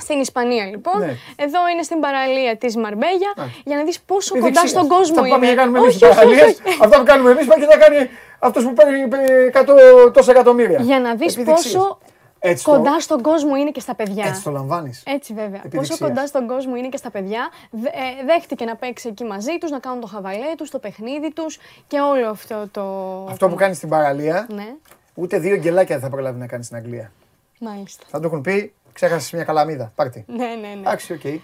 Στην 0.07 0.21
Ισπανία 0.21 0.65
λοιπόν. 0.65 0.99
Ναι. 0.99 1.13
Εδώ 1.47 1.61
είναι 1.73 1.83
στην 1.83 2.01
παραλία 2.01 2.57
της 2.57 2.77
Μαρμπέγια 2.77 3.31
για 3.65 3.77
να 3.77 3.83
δεις 3.85 4.01
πόσο 4.01 4.37
η 4.37 4.41
κοντά 4.41 4.53
δεξιά. 4.53 4.69
στον 4.75 4.89
κόσμο 4.89 5.15
Αυτά 5.19 5.23
που 5.23 5.29
πάμε 5.29 5.45
είναι. 5.47 5.55
και 5.55 5.61
κάνουμε 5.61 5.79
εμείς 5.79 5.89
Όχι, 5.95 5.99
στις 5.99 6.09
όχι, 6.09 6.19
όχι, 6.27 6.35
παραλίες, 6.37 6.61
όχι. 6.67 6.79
αυτά 6.85 6.97
που 6.99 7.05
κάνουμε 7.11 7.31
εμείς 7.31 7.47
πάει 7.47 7.59
και 7.61 7.67
τα 7.67 7.79
κάνει 7.85 7.99
αυτός 8.39 8.63
που 8.65 8.73
παίρνει 8.73 9.01
ε, 9.29 9.47
εκατό 9.47 9.75
τόσα 10.17 10.31
εκατομμύρια. 10.31 10.81
Για 10.81 11.01
να 11.01 11.15
δεις 11.15 11.33
Επιδειξίες. 11.37 11.73
πόσο 11.75 11.99
Έτσι 12.41 12.65
το- 12.65 12.71
κοντά 12.71 13.01
στον 13.01 13.23
κόσμο 13.23 13.57
είναι 13.57 13.71
και 13.71 13.81
στα 13.81 13.95
παιδιά. 13.95 14.25
Έτσι 14.27 14.43
το 14.43 14.51
λαμβάνεις. 14.51 15.03
Έτσι 15.07 15.33
βέβαια. 15.35 15.59
Επιδειξίας. 15.65 15.89
Πόσο 15.99 16.07
κοντά 16.09 16.27
στον 16.27 16.47
κόσμο 16.47 16.77
είναι 16.77 16.89
και 16.89 16.97
στα 16.97 17.11
παιδιά. 17.11 17.49
Δε- 17.71 17.89
ε, 17.89 18.25
δέχτηκε 18.27 18.65
να 18.65 18.77
παίξει 18.77 19.09
εκεί 19.09 19.25
μαζί 19.25 19.59
τους, 19.61 19.71
να 19.71 19.79
κάνουν 19.79 20.01
το 20.01 20.07
χαβαλέ 20.07 20.55
τους, 20.57 20.71
το 20.71 20.79
παιχνίδι 20.79 21.33
τους 21.33 21.59
και 21.87 22.01
όλο 22.01 22.29
αυτό 22.31 22.69
το. 22.71 22.83
Αυτό 23.31 23.49
που 23.49 23.55
κάνει 23.55 23.75
στην 23.75 23.89
παραλία, 23.89 24.47
Ναι, 24.51 24.75
ούτε 25.15 25.39
δύο 25.39 25.57
γκελάκια 25.57 25.95
δεν 25.99 26.05
θα 26.05 26.11
προλάβει 26.11 26.39
να 26.39 26.47
κάνει 26.47 26.65
στην 26.65 26.77
Αγγλία. 26.77 27.13
μάλιστα. 27.61 28.05
Θα 28.09 28.21
του 28.21 28.27
έχουν 28.27 28.41
πει, 28.41 28.73
ξέχασες 28.93 29.31
μια 29.33 29.45
καλαμίδα. 29.45 29.93
Πάρτι. 29.95 30.25
Ναι, 30.29 30.37
ναι, 30.47 30.55
ναι. 30.55 30.81
Εντάξει, 30.81 31.13
οκ. 31.13 31.25
Ε, 31.25 31.41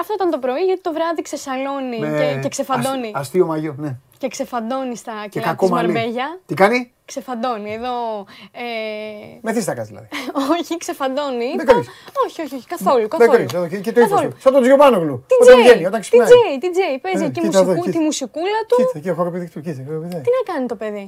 αυτό 0.00 0.14
ήταν 0.14 0.30
το 0.30 0.38
πρωί 0.38 0.60
γιατί 0.60 0.80
το 0.80 0.92
βράδυ 0.92 1.22
ξεσαλώνει 1.22 1.98
Με 1.98 2.18
και, 2.18 2.38
και 2.42 2.48
ξεφαντώνει. 2.48 3.06
ασ- 3.06 3.16
Αστείο 3.16 3.46
μαγιό, 3.46 3.74
ναι. 3.78 3.96
Και 4.18 4.28
ξεφαντώνει 4.28 4.96
στα 4.96 5.12
Και 5.22 5.28
κιλά 5.28 5.44
κακό 5.44 5.64
της 5.64 5.70
μαλλί. 5.74 5.92
Μαρμπέγια. 5.92 6.40
Τι 6.46 6.54
κάνει, 6.54 6.90
Ξεφαντώνει. 7.04 7.72
Εδώ. 7.72 7.94
Ε, 8.52 8.64
μεθύστακα 9.40 9.82
δηλαδή. 9.82 10.08
όχι, 10.60 10.76
ξεφαντώνει. 10.76 11.44
Δεν 11.44 11.52
Είπα- 11.54 11.64
κρύβεις. 11.64 11.88
όχι, 12.26 12.40
όχι, 12.44 12.54
όχι, 12.54 12.66
καθόλου. 12.74 12.98
Δεν 13.00 13.08
καθόλου. 13.08 13.30
κρύβεις, 13.32 13.52
εδώ 13.54 13.66
και, 13.68 13.78
και 13.84 13.92
το 13.92 14.00
ύφος 14.00 14.12
Καθόλου. 14.12 14.30
του. 14.32 14.40
Σαν 14.40 14.52
τον 14.52 14.62
Τζιωμάνογλου. 14.62 15.16
Τι 15.28 15.34
Όταν 15.40 15.46
Τζέι, 15.54 15.62
βγαίνει, 15.64 15.86
όταν 15.90 16.00
τι 16.00 16.06
ξυπνάει. 16.06 16.28
Τζέι, 16.30 16.54
τι 16.62 16.68
Τζέι, 16.74 16.94
παίζει 17.04 17.22
Ε, 17.24 17.26
εκεί 17.30 17.40
κοίτα 17.40 17.58
εδώ, 17.58 17.64
μουσικού- 17.66 17.84
κοίτα. 17.84 17.98
τη 17.98 18.04
μουσικούλα 18.04 18.60
του. 18.68 18.76
Κοίτα, 18.80 18.98
εκεί 19.00 19.10
χοροπηδίκτου, 19.18 19.60
κοίτα. 19.66 19.82
χοροπηδάει. 19.86 20.22
Τι 20.26 20.30
να 20.38 20.42
κάνει 20.52 20.66
το 20.72 20.76
παιδί. 20.82 21.06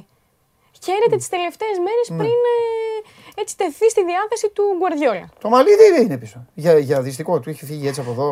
Χαίρεται 0.85 1.15
τις 1.21 1.29
τελευταίες 1.35 1.77
μέρες 1.85 2.05
Ναι. 2.09 2.17
πριν 2.21 2.37
ε, 2.55 3.41
έτσι 3.41 3.53
τεθεί 3.57 3.87
στη 3.93 4.01
διάθεση 4.11 4.47
του 4.55 4.63
Γκουαρδιόλα. 4.77 5.27
Το 5.43 5.47
μαλλί 5.53 5.73
δεν 5.81 5.91
είναι 6.03 6.17
πίσω. 6.23 6.37
Για, 6.53 6.71
για 6.89 6.97
δυστικό 7.01 7.39
του, 7.39 7.49
είχε 7.49 7.65
φύγει 7.65 7.87
έτσι 7.87 7.99
από 8.03 8.11
εδώ. 8.11 8.29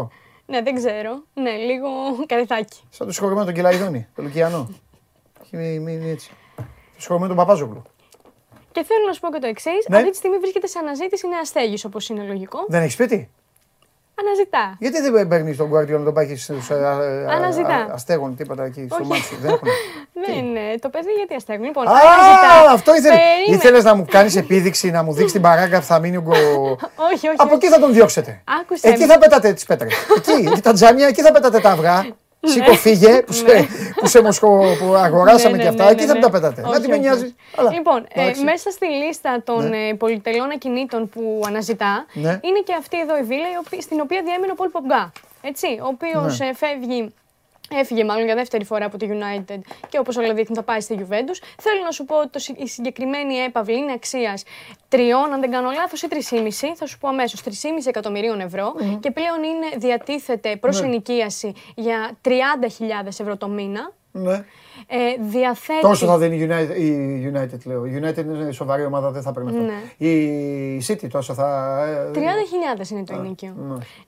Ναι, 0.49 0.61
δεν 0.61 0.75
ξέρω. 0.75 1.23
Ναι, 1.33 1.51
λίγο 1.55 1.87
καρετάκι. 2.25 2.79
Σαν 2.89 3.07
το 3.07 3.13
συγχωρημένο 3.13 3.45
τον 3.45 3.55
Κελαϊδόνη, 3.55 4.07
το 4.15 4.21
Λουκιανό. 4.21 4.69
Έχει 5.41 5.79
μείνει 5.79 6.09
έτσι. 6.09 6.31
Το 6.55 6.63
συγχωρημένο 6.97 7.33
τον 7.35 7.45
Παπάζογλου. 7.45 7.81
Και 8.71 8.83
θέλω 8.83 9.05
να 9.07 9.13
σου 9.13 9.19
πω 9.19 9.31
και 9.31 9.39
το 9.39 9.47
εξής. 9.47 9.85
Ναι. 9.87 9.97
Αυτή 9.97 10.09
τη 10.09 10.17
στιγμή 10.17 10.37
βρίσκεται 10.37 10.67
σε 10.67 10.79
αναζήτηση 10.79 11.27
νέα 11.27 11.45
στέγη, 11.45 11.77
όπως 11.85 12.09
είναι 12.09 12.23
λογικό. 12.23 12.65
Δεν 12.67 12.81
έχεις 12.81 12.93
σπίτι; 12.93 13.29
Αναζητά. 14.21 14.75
Γιατί 14.79 15.01
δεν 15.01 15.27
παίρνεις 15.27 15.57
τον 15.57 15.69
Guardiola 15.73 15.97
να 15.99 16.03
τον 16.03 16.13
πάει 16.13 16.35
στου 16.35 16.55
Αναζητά. 17.29 17.87
αστέγων 17.93 18.35
τίποτα 18.35 18.63
εκεί 18.63 18.87
στο 18.89 18.97
Όχι. 19.01 19.07
μάτι. 19.11 19.35
Δεν 19.41 19.49
έχουν. 19.51 19.67
Δεν 20.13 20.35
είναι. 20.37 20.59
Το 20.81 20.89
παιδί 20.89 21.11
γιατί 21.11 21.33
αστέγουν. 21.35 21.65
Λοιπόν, 21.65 21.87
Α, 21.87 21.91
αναζητά. 21.91 22.71
αυτό 22.73 22.95
ήθελε. 22.95 23.15
Περίμενε. 23.15 23.55
Ήθελες 23.55 23.83
να 23.83 23.95
μου 23.95 24.05
κάνεις 24.09 24.35
επίδειξη, 24.35 24.89
να 24.91 25.03
μου 25.03 25.11
δείξεις 25.13 25.31
την 25.31 25.41
παράγκα 25.41 25.79
που 25.79 25.85
θα 25.85 25.99
μείνει 25.99 26.17
ο 26.17 26.21
γκο. 26.21 26.31
Όχι, 27.11 27.27
όχι. 27.27 27.35
Από 27.37 27.43
όχι. 27.43 27.53
εκεί 27.55 27.67
θα 27.67 27.79
τον 27.79 27.93
διώξετε. 27.93 28.41
Άκουσε 28.61 28.87
Εκεί 28.87 28.99
με. 29.05 29.05
θα 29.13 29.17
πετάτε 29.19 29.53
τις 29.53 29.65
πέτρες. 29.65 29.93
Εκεί, 30.17 30.31
εκεί 30.51 30.61
τα 30.61 30.73
τζάμια, 30.73 31.07
εκεί 31.07 31.21
θα 31.21 31.31
πετάτε 31.31 31.59
τα 31.59 31.69
αυγά. 31.69 32.05
Σήκω, 32.49 32.73
φύγε, 32.73 33.21
που 33.21 33.33
σε, 33.33 33.45
που 33.95 34.07
σε 34.07 34.21
μοσχο, 34.21 34.63
που 34.79 34.93
αγοράσαμε 34.95 35.57
Ναι, 35.57 35.63
και 35.63 35.69
ναι, 35.69 35.69
αυτά, 35.69 35.83
ναι, 35.85 35.91
εκεί 35.91 36.01
ναι, 36.01 36.07
θα 36.07 36.13
ναι. 36.13 36.19
τα 36.19 36.29
πετάτε. 36.29 36.61
Όχι, 36.61 36.71
Να 36.71 36.79
τι 36.81 36.87
με 36.87 36.93
όχι, 36.93 37.01
νοιάζει. 37.03 37.23
όχι. 37.23 37.35
Αλλά, 37.55 37.71
Λοιπόν, 37.71 38.05
ε, 38.13 38.21
εντάξει. 38.21 38.43
μέσα 38.43 38.69
στη 38.71 38.85
λίστα 38.85 39.41
των 39.43 39.73
ε, 39.73 39.93
πολυτελών 39.93 40.51
ακινήτων 40.51 41.09
που 41.09 41.43
αναζητά 41.47 42.05
Ναι. 42.13 42.29
είναι 42.29 42.59
και 42.65 42.73
αυτή 42.79 42.99
εδώ 42.99 43.17
η 43.17 43.21
βίλα 43.23 43.47
η 43.53 43.57
οποία- 43.65 43.81
στην 43.81 43.99
οποία 43.99 44.21
διέμενε 44.25 44.51
ο 44.51 44.55
Πολ 44.55 44.69
Πογκά. 44.69 45.11
Έτσι, 45.41 45.67
ο 45.67 45.87
οποίος 45.87 46.39
Ναι. 46.39 46.53
φεύγει 46.53 47.13
Έφυγε 47.71 48.03
μάλλον 48.03 48.25
για 48.25 48.35
δεύτερη 48.35 48.63
φορά 48.63 48.85
από 48.85 48.97
τη 48.97 49.07
United 49.09 49.57
και 49.89 49.99
όπως 49.99 50.17
όλα 50.17 50.33
δείχνουν 50.33 50.57
θα 50.57 50.63
πάει 50.63 50.79
στη 50.81 50.95
Juventus. 50.99 51.39
Θέλω 51.59 51.83
να 51.83 51.91
σου 51.91 52.05
πω 52.05 52.17
ότι 52.19 52.29
το 52.29 52.39
συ- 52.39 52.59
η 52.61 52.67
συγκεκριμένη 52.67 53.35
έπαυλη 53.35 53.77
είναι 53.77 53.91
αξίας 53.91 54.43
τριών, 54.89 55.33
αν 55.33 55.39
δεν 55.39 55.51
κάνω 55.51 55.71
λάθος, 55.71 56.01
ή 56.01 56.07
3,5, 56.07 56.75
θα 56.75 56.85
σου 56.85 56.97
πω 56.97 57.07
αμέσως, 57.07 57.41
3,5 57.41 57.49
εκατομμυρίων 57.89 58.39
ευρώ 58.39 58.73
και 58.99 59.11
πλέον 59.11 59.43
είναι, 59.43 59.67
διατίθεται 59.77 60.55
προς 60.55 60.79
Ναι. 60.81 60.87
ενοικίαση 60.87 61.53
για 61.75 62.17
30.000 62.21 63.19
ευρώ 63.19 63.37
το 63.37 63.47
μήνα. 63.47 63.91
Ναι. 64.11 64.45
Ε, 64.87 64.97
διαθέτει... 65.19 65.81
Τόσο 65.81 66.05
θα 66.05 66.17
δίνει 66.17 66.35
η 66.37 66.47
United, 66.51 66.75
η 66.79 67.31
United 67.33 67.59
λέω. 67.65 67.85
Η 67.85 67.99
United 68.03 68.17
είναι 68.25 68.51
σοβαρή 68.51 68.85
ομάδα, 68.85 69.11
δεν 69.11 69.21
θα 69.21 69.31
παίρνει 69.31 69.49
αυτό. 69.49 69.61
Ναι. 69.61 70.07
Η 70.09 70.81
City 70.87 71.07
τόσο 71.11 71.33
θα. 71.33 71.77
ε, 72.15 72.19
30.000 72.83 72.89
είναι 72.91 73.03
το 73.03 73.13
ενίκιο. 73.15 73.53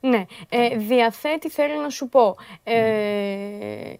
ναι. 0.00 0.08
Ναι. 0.10 0.24
Ε, 0.48 0.76
διαθέτει, 0.76 1.50
θέλω 1.50 1.80
να 1.82 1.88
σου 1.88 2.08
πω, 2.08 2.36
ε, 2.62 2.74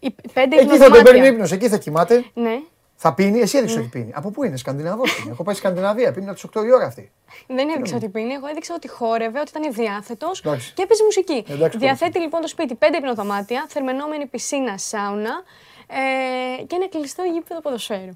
οι 0.01 0.15
πέντε 0.33 0.57
Εκεί 0.57 0.67
θα 0.67 0.69
τον 0.69 0.77
υπνοδωμάτια. 0.77 1.03
παίρνει 1.13 1.27
ύπνος, 1.27 1.53
εκεί 1.53 1.69
θα 1.69 1.77
κοιμάται. 1.79 2.25
Ναι. 2.35 2.59
Θα 3.03 3.15
πίνει, 3.15 3.41
εσύ 3.41 3.59
έδειξε 3.59 3.79
ότι 3.79 3.89
πίνει. 3.89 4.11
Από 4.15 4.31
πού 4.31 4.45
είναι, 4.45 4.57
Σκανδιναβός 4.57 5.19
είναι. 5.19 5.31
Έχω 5.31 5.43
πάει 5.43 5.55
στη 5.55 5.65
Σκανδιναβία, 5.67 6.13
πίνει 6.13 6.27
από 6.29 6.35
τις 6.35 6.45
8 6.61 6.65
η 6.67 6.73
ώρα 6.73 6.85
αυτή. 6.87 7.11
Δεν 7.47 7.69
έδειξα 7.69 7.97
ότι 7.97 8.09
πίνει, 8.09 8.33
εγώ 8.33 8.47
έδειξα 8.47 8.75
ότι 8.77 8.89
χόρευε, 8.89 9.41
ότι 9.41 9.51
ήταν 9.57 9.73
διάθετος 9.73 10.41
Εντάξει. 10.45 10.73
και 10.75 10.83
έπαιζε 10.83 11.05
μουσική. 11.05 11.45
Εντάξει, 11.49 11.79
Διαθέτει 11.79 12.19
λοιπόν 12.19 12.41
το 12.41 12.49
σπίτι 12.49 12.75
πέντε 12.75 12.97
υπνοδωμάτια, 12.97 13.67
θερμενόμενη 13.69 14.27
πισίνα, 14.27 14.79
σάουνα 14.79 15.43
ε, 15.91 16.63
και 16.65 16.75
ένα 16.77 16.89
κλειστό 16.89 17.23
γήπεδο 17.23 17.61
ποδοσφαίρου. 17.61 18.13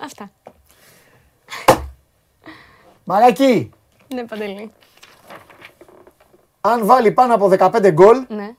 Αυτά. 0.00 0.30
Μαράκι, 3.04 3.70
Ναι, 4.14 4.24
παντελή. 4.24 4.72
αν 6.60 6.86
βάλει 6.86 7.10
πάνω 7.12 7.34
από 7.34 7.48
15 7.48 7.90
γκολ, 7.92 8.24
Ναι. 8.28 8.50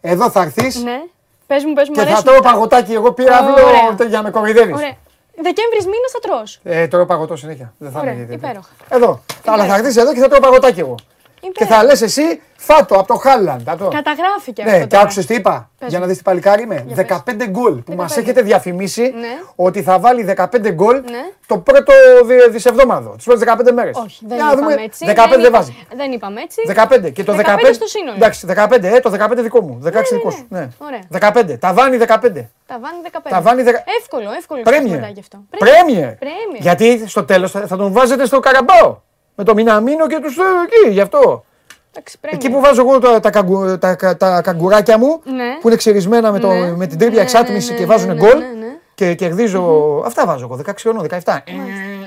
εδώ 0.00 0.30
θα 0.30 0.42
έρθεις 0.42 0.82
Ναι. 0.82 1.02
Πες 1.46 1.64
μου, 1.64 1.72
πες 1.72 1.88
μου, 1.88 1.94
και 1.94 2.00
μ' 2.00 2.04
θα 2.04 2.08
αρέσουν 2.10 2.24
τρώω 2.24 2.36
αυτά. 2.38 2.50
παγωτάκι. 2.50 2.92
Εγώ 2.92 3.12
πήραυλο 3.12 3.52
Ωραία. 3.52 3.94
για 4.08 4.08
να 4.18 4.22
με 4.22 4.30
κοροϊδεύεις. 4.30 4.74
Ωραία. 4.74 4.96
Δεκέμβρης 5.42 5.84
μήνας 5.84 6.10
θα 6.12 6.18
τρως. 6.18 6.60
Ε, 6.62 6.86
τρώω 6.88 7.06
παγωτό 7.06 7.36
συνέχεια. 7.36 7.72
Δεν 7.78 7.90
θα 7.90 8.00
Ωραία, 8.00 8.12
είναι 8.12 8.22
ιδιαίτερο. 8.22 8.48
υπέροχα. 8.50 8.70
Εδώ. 8.96 9.20
Αλλά 9.46 9.64
θα 9.66 9.74
έρθεις 9.76 9.96
εδώ 9.96 10.12
και 10.14 10.20
θα 10.20 10.28
τρώω 10.28 10.40
παγωτάκι 10.40 10.80
εγώ. 10.80 10.94
Και 11.40 11.46
Υπέροχα. 11.48 11.76
θα 11.76 11.84
λες 11.84 12.02
εσύ, 12.02 12.40
φάτο 12.56 12.94
από 12.94 13.06
το 13.06 13.14
Χάλαντ. 13.14 13.60
θα 13.64 13.76
το- 13.76 13.88
Καταγράφει 13.88 14.52
και 14.52 14.62
Ναι, 14.62 14.70
αυτό. 14.70 14.80
και 14.82 14.86
τώρα. 14.86 15.02
άκουσε 15.02 15.24
τι 15.26 15.34
είπα. 15.34 15.70
Πες 15.78 15.88
για 15.88 15.98
μου. 15.98 16.02
να 16.04 16.08
δεις 16.10 16.16
τι 16.18 16.22
παλικάρι 16.22 16.62
είμαι. 16.62 16.84
Για 16.86 16.96
15 16.96 17.46
γκολ 17.48 17.74
που 17.74 17.92
μας 17.94 18.12
15. 18.12 18.20
έχετε 18.20 18.42
διαφημίσει 18.42 19.02
Ναι. 19.02 19.28
ότι 19.56 19.82
θα 19.82 19.98
βάλει 19.98 20.22
15 20.22 20.70
γκολ 20.72 20.94
Ναι. 20.94 21.22
το 21.46 21.58
πρώτο 21.58 21.92
δι- 22.24 22.50
δισεβδόμαδο. 22.50 23.10
Τις 23.16 23.24
πρώτες 23.24 23.40
15 23.40 23.72
μέρες. 23.72 23.96
Όχι, 24.04 24.24
δεν 24.26 24.38
είπαμε 24.38 24.82
έτσι. 24.82 25.04
15 25.06 25.36
δεν 25.36 25.40
είπα- 25.40 25.58
βάζει. 25.58 25.86
Δεν 25.96 26.12
είπαμε 26.12 26.40
έτσι. 26.40 26.62
15 26.66 27.10
και 27.10 27.24
το 27.24 27.32
15. 27.32 27.42
15 27.62 27.72
στο 27.74 27.86
σύνολο. 27.86 28.16
Εντάξει, 28.16 28.46
15, 28.46 28.88
ε, 28.88 29.00
το 29.00 29.10
15 29.10 29.42
δικό 29.42 29.60
μου. 29.62 29.78
16 29.82 30.14
δικός 30.14 30.34
σου. 30.34 30.46
Ναι. 30.48 30.68
Ωραία. 30.78 31.00
15. 31.10 31.56
Τα 31.58 31.72
βάνει 31.72 31.96
15. 31.96 32.50
Τα 32.66 32.78
βάνει 32.80 32.98
15. 33.02 33.30
Τα 33.30 33.40
βάνει 33.40 33.62
δεκα- 33.62 33.84
Εύκολο, 34.00 34.30
εύκολο. 34.38 34.62
Πρέμιε. 34.62 34.88
παιχνιδάκι 34.90 35.20
αυτό. 35.20 35.38
Πρέμιε. 35.58 36.16
Πρέμιε. 36.18 36.60
Γιατί 36.60 37.08
στο 37.08 37.24
τέλος 37.24 37.50
θα, 37.50 37.66
θα 37.66 37.76
τον 37.76 37.92
βάζετε 37.92 38.26
στο 38.26 38.40
καραμπάο. 38.40 38.96
Με 39.40 39.44
το 39.44 39.54
Μιναμίνο 39.54 40.06
και 40.06 40.18
τους 40.22 40.36
εκεί, 40.36 40.90
γι' 40.92 41.00
αυτό. 41.00 41.44
Εντάξει, 41.90 42.18
πρέμιε. 42.18 42.38
Εκεί 42.42 42.50
που 42.54 42.60
βάζω 42.60 42.80
εγώ 42.80 42.98
τα, 42.98 43.20
τα, 43.20 43.30
καγκου- 43.30 43.78
τα, 43.78 43.96
τα, 43.96 44.16
τα 44.16 44.42
καγκουράκια 44.42 44.98
μου, 44.98 45.20
Ναι. 45.24 45.58
που 45.60 45.68
είναι 45.68 45.76
ξερισμένα 45.76 46.32
με, 46.32 46.38
το, 46.38 46.48
Ναι. 46.52 46.70
με 46.76 46.86
την 46.86 46.98
τρίπια 46.98 47.16
Ναι, 47.16 47.22
εξάτμιση 47.22 47.70
ναι, 47.70 47.76
και 47.76 47.80
ναι, 47.84 47.88
βάζουν 47.88 48.08
ναι, 48.08 48.14
γκολ 48.14 48.38
ναι, 48.38 48.46
ναι. 48.46 48.66
και 48.94 49.14
κερδίζω. 49.14 49.62
Αυτά 50.06 50.26
βάζω 50.26 50.44
εγώ, 50.44 50.60
16 50.66 50.72
χρονών, 50.80 51.06
17. 51.10 51.38
Ε, 51.44 51.52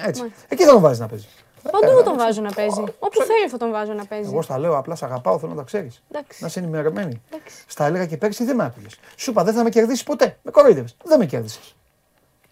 Έτσι. 0.07 0.33
Εκεί 0.47 0.63
θα 0.63 0.71
τον 0.71 0.81
βάζεις 0.81 0.99
να 0.99 1.07
παίζει. 1.07 1.27
Παντού 1.71 2.03
τον 2.03 2.17
βάζω 2.17 2.41
να 2.41 2.51
παίζει. 2.51 2.83
Όπου 2.99 3.21
θέλει 3.21 3.47
θα 3.49 3.57
τον 3.57 3.71
βάζω 3.71 3.93
να 3.93 4.05
παίζει. 4.05 4.29
Εγώ 4.31 4.41
στα 4.41 4.57
λέω, 4.57 4.77
απλά 4.77 4.95
σε 4.95 5.05
αγαπάω, 5.05 5.39
θέλω 5.39 5.51
να 5.51 5.57
τα 5.57 5.63
ξέρεις. 5.63 6.03
Εντάξει. 6.11 6.41
Να 6.41 6.47
είσαι 6.47 6.59
ενημερωμένη. 6.59 7.21
Εντάξει. 7.33 7.55
Στα 7.67 7.85
έλεγα 7.85 8.05
και 8.05 8.17
πέρσι 8.17 8.43
δεν 8.43 8.55
με 8.55 8.63
άκουγες. 8.63 8.99
Σου 9.15 9.31
είπα 9.31 9.43
δεν 9.43 9.53
θα 9.53 9.63
με 9.63 9.69
κερδίσεις 9.69 10.03
ποτέ. 10.03 10.37
Με 10.41 10.51
κοροϊδεύε. 10.51 10.87
Δεν 11.03 11.19
με 11.19 11.25
κέρδισες. 11.25 11.75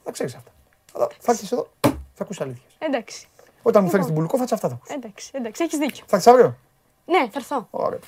Θα 0.03 0.11
ξέρεις 0.11 0.35
αυτά. 0.35 0.51
Αλλά 0.93 1.07
θα 1.19 1.31
έρθεις 1.31 1.51
εδώ, 1.51 1.67
θα 1.81 1.91
ακούσει 2.23 2.43
αλήθειες. 2.43 2.71
Εντάξει. 2.79 3.27
Όταν 3.61 3.83
μου 3.83 3.89
φέρεις 3.89 4.05
την 4.05 4.15
πουλικόφατσα, 4.15 4.55
αυτά 4.55 4.67
θα 4.67 4.73
ακούσει. 4.73 4.93
Εντάξει, 4.95 5.29
εντάξει, 5.33 5.63
έχεις 5.63 5.77
δίκιο. 5.77 6.03
Θα 6.07 6.15
έρθει 6.15 6.29
αύριο. 6.29 6.57
Ναι, 7.05 7.17
θα 7.17 7.31
έρθω. 7.35 7.67
Ωραία. 7.69 7.99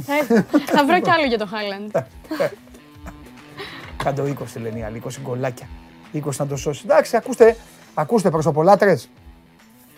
Θα 0.00 0.16
έρθω. 0.16 0.58
θα 0.58 0.84
βρω 0.84 1.00
κι 1.00 1.10
άλλο 1.10 1.26
για 1.26 1.38
το 1.38 1.46
Χάλαντ. 1.46 1.96
Κάντο 3.96 4.22
20 4.24 4.60
λένε 4.60 4.78
οι 4.78 4.82
άλλοι, 4.82 5.02
20 5.04 5.08
γκολάκια. 5.20 5.68
20 6.12 6.36
να 6.36 6.46
το 6.46 6.56
σώσει. 6.56 6.82
Εντάξει, 6.84 7.16
ακούστε, 7.16 7.56
ακούστε 7.94 8.30
προσωπολάτρες. 8.30 9.08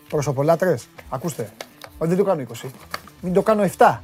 Προσωπολάτρες, 0.09 0.89
ακούστε. 1.09 1.53
Όχι, 1.99 2.09
δεν 2.09 2.17
το 2.17 2.25
κάνω 2.25 2.45
20. 2.63 2.69
Μην 3.21 3.33
το 3.33 3.43
κάνω 3.43 3.63
7. 3.63 4.01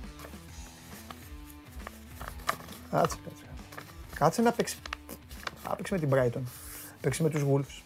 Κάτσε, 2.90 3.16
κάτσε. 3.24 3.44
Κάτσε 4.14 4.42
να 4.42 4.52
παίξει. 4.52 4.76
Να 5.68 5.74
παίξει 5.76 5.92
με 5.92 5.98
την 5.98 6.08
Brighton. 6.12 6.42
Παίξει 7.00 7.22
με 7.22 7.28
τους 7.28 7.44
Wolves. 7.50 7.82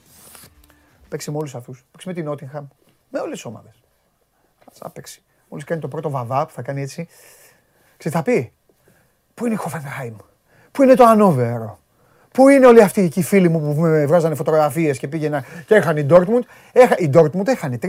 Παίξει 1.08 1.30
με 1.30 1.36
όλους 1.36 1.54
αυτούς. 1.54 1.84
Παίξει 1.90 2.08
με 2.08 2.14
την 2.14 2.30
Nottingham. 2.30 2.64
Με 3.10 3.18
όλες 3.18 3.32
τις 3.32 3.44
ομάδες. 3.44 3.82
Κάτσε 4.64 4.80
να 4.84 4.90
παίξει. 4.90 5.22
Μόλις 5.48 5.64
κάνει 5.64 5.80
το 5.80 5.88
πρώτο 5.88 6.10
βαβά 6.10 6.46
που 6.46 6.52
θα 6.52 6.62
κάνει 6.62 6.82
έτσι. 6.82 7.08
Ξέρετε, 7.96 8.20
θα 8.20 8.24
πει. 8.24 8.52
Πού 9.34 9.46
είναι 9.46 9.54
η 9.54 9.58
Hoffenheim; 9.64 10.16
Πού 10.72 10.82
είναι 10.82 10.94
το 10.94 11.04
Ανόβερο. 11.04 11.78
Πού 12.32 12.48
είναι 12.48 12.66
όλοι 12.66 12.82
αυτοί 12.82 13.00
εκεί 13.00 13.18
οι 13.18 13.22
φίλοι 13.22 13.48
μου 13.48 13.74
που 13.74 13.80
με 13.80 14.06
βγάζανε 14.06 14.34
φωτογραφίες 14.34 14.98
και 14.98 15.08
πήγαινα 15.08 15.44
και 15.66 15.74
έχανε 15.74 16.00
η 16.00 16.06
Dortmund. 16.10 16.40
Έχα, 16.72 16.94
η 16.98 17.10
Dortmund 17.14 17.46
έχανε 17.46 17.78
3-4. 17.82 17.88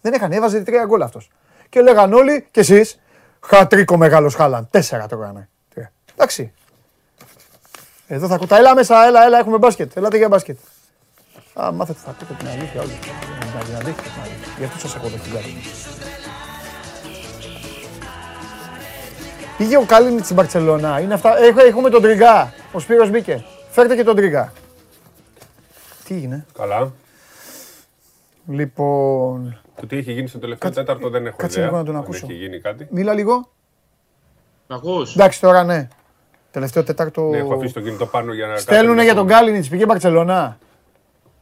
Δεν 0.00 0.12
έχανε, 0.12 0.36
έβαζε 0.36 0.62
3 0.66 0.72
γκολ 0.86 1.02
αυτός. 1.02 1.30
Και 1.68 1.80
λέγαν 1.80 2.12
όλοι, 2.12 2.46
και 2.50 2.60
εσείς, 2.60 3.00
χατρίκο 3.40 3.96
μεγάλος 3.96 4.34
Χάλαν. 4.34 4.68
4 4.70 4.80
το 5.08 5.16
έκανα. 5.16 5.48
Τρία. 5.74 5.92
Εντάξει. 6.14 6.52
Εδώ 8.06 8.26
θα 8.26 8.36
κουτά. 8.36 8.56
Έλα 8.56 8.74
μέσα, 8.74 9.06
έλα, 9.06 9.24
έλα, 9.24 9.38
έχουμε 9.38 9.58
μπάσκετ. 9.58 9.96
Ελάτε 9.96 10.16
για 10.16 10.28
μπάσκετ. 10.28 10.58
Α, 11.62 11.72
μάθετε, 11.72 11.98
θα 12.04 12.10
πείτε 12.10 12.34
την 12.38 12.48
αλήθεια 12.48 12.80
όλοι. 12.80 12.90
Την 12.90 13.74
αλήθεια, 13.74 14.02
την 14.02 14.20
αλήθεια. 14.22 14.52
Γι' 14.58 14.64
αυτό 14.64 14.78
σας 14.78 14.94
έχω 14.94 15.06
εδώ 15.06 15.16
την 15.16 15.32
κάρτα. 15.32 15.48
Πήγε 19.56 19.76
ο 19.76 19.84
Κάλινιτ 19.86 20.24
στην 20.24 20.36
Μπαρσελόνα. 20.36 21.00
Είναι 21.00 21.14
αυτά. 21.14 21.38
Έχω, 21.38 21.60
έχουμε 21.60 21.90
τον 21.90 22.02
Τριγκά. 22.02 22.52
Ο 22.72 22.78
Σπύρος 22.78 23.10
μπήκε. 23.10 23.44
Φέρτε 23.70 23.96
και 23.96 24.04
τον 24.04 24.16
Τριγκά. 24.16 24.52
Τι 26.04 26.14
έγινε; 26.14 26.46
Καλά. 26.58 26.92
Λοιπόν. 28.46 29.60
Το 29.80 29.86
τι 29.86 29.96
έχει 29.96 30.12
γίνει 30.12 30.28
στο 30.28 30.38
τελευταίο 30.38 30.70
τέταρτο 30.70 31.10
δεν 31.10 31.26
έχω 31.26 31.36
κάτσε 31.36 31.58
ιδέα. 31.58 31.70
λίγο 31.70 31.80
να 31.80 31.86
τον 31.86 31.96
αν 31.96 32.02
ακούσω. 32.02 32.26
Έχει 32.30 32.34
γίνει 32.38 32.60
κάτι. 32.60 32.86
Μίλα 32.90 33.12
λίγο. 33.14 33.48
Μ' 34.66 34.72
ακούς; 34.74 35.14
Εντάξει 35.14 35.40
τώρα 35.40 35.64
ναι. 35.64 35.88
Τελευταίο 36.50 36.84
τέταρτο. 36.84 37.22
Ναι, 37.22 37.36
έχω 37.38 37.54
αφήσει 37.54 37.74
το 37.74 37.80
κινητό 37.80 38.06
πάνω 38.06 38.32
για 38.32 38.46
να. 38.46 38.56
Στέλνουνε 38.56 38.88
κάτσω 38.88 39.02
για 39.04 39.12
να 39.12 39.18
τον 39.18 39.28
δω. 39.28 39.34
Κάλινιτ. 39.34 39.64
Πήγε 39.70 39.86
Μπαρσελόνα. 39.86 40.58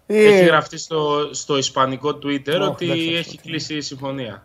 Ή- 0.07 0.25
Έχει 0.25 0.45
γραφτεί 0.45 0.79
στο, 0.79 1.29
στο 1.31 1.57
ισπανικό 1.57 2.09
Twitter 2.09 2.59
Οχ, 2.61 2.69
ότι 2.69 2.85
εντάξει, 2.85 3.13
έχει 3.15 3.39
κλείσει 3.39 3.77
η 3.77 3.81
συμφωνία. 3.81 4.43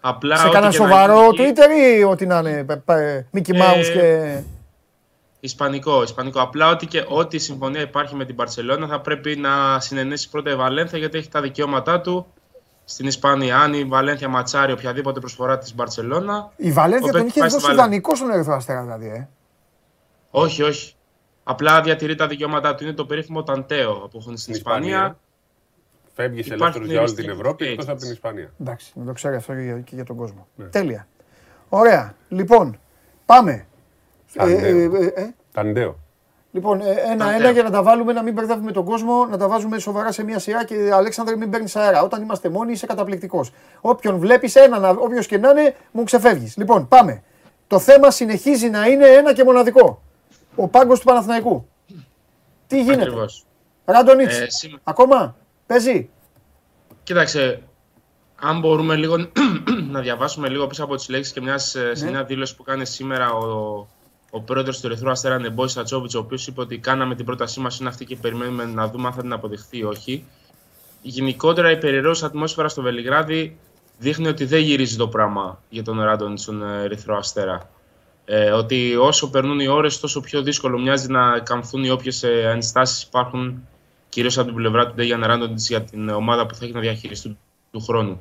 Απλά 0.00 0.36
Σε 0.36 0.42
ό,τι 0.46 0.52
κανένα 0.54 0.72
και 0.72 0.78
να 0.78 0.84
σοβαρό 0.84 1.30
γίνει, 1.32 1.52
Twitter 1.54 1.98
ή 1.98 2.02
ό,τι 2.04 2.26
να 2.26 2.38
είναι. 2.38 2.64
πε- 2.64 2.78
πε- 2.84 3.24
Mickey 3.34 3.52
Mouse 3.54 3.76
Ε, 3.76 3.92
και. 3.92 4.40
Ισπανικό, 5.40 6.02
ισπανικό. 6.02 6.40
Απλά 6.40 6.70
ότι 6.70 6.86
και 6.86 7.04
ό,τι 7.08 7.36
η 7.36 7.38
συμφωνία 7.38 7.80
υπάρχει 7.80 8.14
με 8.14 8.24
την 8.24 8.34
Παρσελόνα 8.36 8.86
θα 8.86 9.00
πρέπει 9.00 9.36
να 9.36 9.80
συνενέσει 9.80 10.28
πρώτα 10.30 10.50
η 10.50 10.54
Βαλένθια 10.56 10.98
γιατί 10.98 11.18
έχει 11.18 11.28
τα 11.28 11.40
δικαιώματά 11.40 12.00
του 12.00 12.26
στην 12.84 13.06
Ισπανία. 13.06 13.58
Αν 13.58 13.72
η 13.74 13.84
Βαλένθια 13.84 14.28
ματσάρει 14.28 14.72
οποιαδήποτε 14.72 15.20
προσφορά 15.20 15.58
της 15.58 15.74
Μπαρσελόνα. 15.74 16.52
Η 16.56 16.72
Βαλένθια 16.72 17.08
ο 17.08 17.12
τον 17.12 17.20
παίκτης 17.22 17.30
είχε 17.30 17.40
πάει 17.40 17.48
στη 17.48 17.58
δώσει 17.58 17.66
Βαλένθια. 17.66 17.84
δανεικό 17.84 18.14
στον 18.16 18.30
Ερυθρό 18.30 18.54
Αστέρα 18.54 18.82
δηλαδή. 18.82 19.06
Ε. 19.06 19.28
Όχι, 20.30 20.62
όχι. 20.62 20.94
Απλά 21.50 21.80
διατηρεί 21.80 22.14
τα 22.14 22.26
δικαιώματά 22.26 22.74
του. 22.74 22.84
Είναι 22.84 22.92
το 22.92 23.04
περίφημο 23.06 23.42
Ταντέο 23.42 23.94
που 23.94 24.18
έχουν 24.20 24.36
στην 24.36 24.54
Ισπανία. 24.54 24.88
Ισπανία. 24.88 25.18
Φεύγει 26.14 26.40
Υπάρχει 26.40 26.62
ελεύθερο 26.62 26.84
για 26.84 27.00
όλη 27.00 27.12
την 27.12 27.24
restricted 27.24 27.32
Ευρώπη 27.32 27.64
status. 27.64 27.78
εκτό 27.78 27.92
από 27.92 28.00
την 28.00 28.10
Ισπανία. 28.10 28.52
Εντάξει, 28.60 28.92
να 28.94 29.04
το 29.04 29.12
ξέρει 29.12 29.36
αυτό 29.36 29.54
και 29.54 29.60
για, 29.60 29.78
και 29.78 29.94
για 29.94 30.04
τον 30.04 30.16
κόσμο. 30.16 30.46
Ναι. 30.56 30.64
Τέλεια. 30.64 31.06
Ωραία. 31.68 32.14
Λοιπόν, 32.28 32.78
πάμε. 33.26 33.66
Ταντέο. 34.34 34.58
Ε, 34.58 34.68
ε, 34.68 35.04
ε, 35.04 35.22
ε. 35.22 35.34
Ταντέο. 35.52 35.98
Λοιπόν, 36.50 36.80
ε, 36.80 36.84
ένα-ένα 36.90 37.32
Ταντέο. 37.32 37.50
για 37.50 37.62
να 37.62 37.70
τα 37.70 37.82
βάλουμε, 37.82 38.12
να 38.12 38.22
μην 38.22 38.32
μπερδεύουμε 38.32 38.72
τον 38.72 38.84
κόσμο, 38.84 39.26
να 39.26 39.36
τα 39.36 39.48
βάζουμε 39.48 39.78
σοβαρά 39.78 40.12
σε 40.12 40.24
μια 40.24 40.38
σειρά 40.38 40.64
και 40.64 40.90
Αλέξανδρε 40.92 41.36
μην 41.36 41.50
παίρνεις 41.50 41.76
αέρα. 41.76 42.02
Όταν 42.02 42.22
είμαστε 42.22 42.48
μόνοι 42.48 42.72
είσαι 42.72 42.86
καταπληκτικός. 42.86 43.52
Όποιον 43.80 44.18
βλέπεις, 44.18 44.54
έναν, 44.54 44.98
όποιος 45.00 45.26
και 45.26 45.38
να 45.38 45.48
είναι, 45.50 45.74
μου 45.90 46.04
ξεφεύγεις. 46.04 46.56
Λοιπόν, 46.56 46.88
πάμε. 46.88 47.22
Το 47.66 47.78
θέμα 47.78 48.10
συνεχίζει 48.10 48.70
να 48.70 48.86
είναι 48.86 49.06
ένα 49.06 49.32
και 49.32 49.44
μοναδικό. 49.44 50.02
Ο 50.60 50.68
πάγκος 50.68 50.98
του 50.98 51.04
Παναθηναϊκού. 51.04 51.68
Τι 52.66 52.82
γίνεται; 52.82 53.02
Ακριβώς. 53.02 53.44
Ράντονιτ. 53.84 54.30
Ε, 54.30 54.50
σήμα- 54.50 54.78
Ακόμα; 54.84 55.36
Παίζει; 55.66 56.08
Κοίταξε, 57.02 57.62
αν 58.40 58.60
μπορούμε 58.60 58.96
λίγο 58.96 59.16
να 59.92 60.00
διαβάσουμε 60.00 60.48
λίγο 60.48 60.66
πίσω 60.66 60.84
από 60.84 60.96
τις 60.96 61.08
λέξεις 61.08 61.32
και 61.32 61.40
μιας, 61.40 61.74
ε, 61.74 61.94
σε 61.94 62.04
Ναι. 62.04 62.10
μια 62.10 62.24
δήλωση 62.24 62.56
που 62.56 62.62
κάνει 62.62 62.86
σήμερα 62.86 63.32
ο, 63.32 63.86
ο 64.30 64.40
πρόεδρος 64.40 64.80
του 64.80 64.86
Ερυθρού 64.86 65.10
Αστέρα 65.10 65.38
Νεμπόη 65.38 65.68
Σατσόβιτς, 65.68 66.14
ο 66.14 66.18
οποίος 66.18 66.46
είπε 66.46 66.60
ότι 66.60 66.78
κάναμε 66.78 67.14
την 67.14 67.24
πρότασή 67.24 67.60
μας 67.60 67.78
είναι 67.80 67.88
αυτή 67.88 68.04
και 68.04 68.16
περιμένουμε 68.16 68.64
να 68.64 68.88
δούμε 68.88 69.06
αν 69.06 69.12
θα 69.12 69.20
την 69.20 69.32
αποδειχθεί 69.32 69.78
ή 69.78 69.84
όχι. 69.84 70.24
Γενικότερα 71.02 71.70
η 71.70 71.78
περιραίωση 71.78 72.24
ατμόσφαιρα 72.24 72.68
στο 72.68 72.82
Βελιγράδι 72.82 73.58
δείχνει 73.98 74.28
ότι 74.28 74.44
δεν 74.44 74.60
γυρίζει 74.60 74.96
το 74.96 75.08
πράγμα 75.08 75.62
για 75.68 75.82
τον 75.82 76.02
Ράντον 76.02 76.36
στον 76.36 76.62
ε, 76.62 76.82
Ερυθρό 76.82 77.16
Αστέρα. 77.16 77.70
Ε, 78.30 78.50
ότι 78.50 78.96
όσο 78.96 79.30
περνούν 79.30 79.60
οι 79.60 79.66
ώρες 79.66 80.00
τόσο 80.00 80.20
πιο 80.20 80.42
δύσκολο 80.42 80.78
μοιάζει 80.78 81.08
να 81.08 81.38
καμφθούν 81.38 81.84
οι 81.84 81.90
όποιες 81.90 82.22
ε, 82.22 82.50
ενστάσεις 82.54 83.02
υπάρχουν 83.02 83.68
κυρίως 84.08 84.38
από 84.38 84.46
την 84.46 84.56
πλευρά 84.56 84.86
του 84.86 84.94
Ντέγιαν 84.94 85.22
Ράντοντιτς 85.24 85.68
για 85.68 85.82
την 85.82 86.08
ομάδα 86.08 86.46
που 86.46 86.54
θα 86.54 86.64
έχει 86.64 86.74
να 86.74 86.80
διαχειριστεί 86.80 87.38
του 87.70 87.80
χρόνου. 87.80 88.20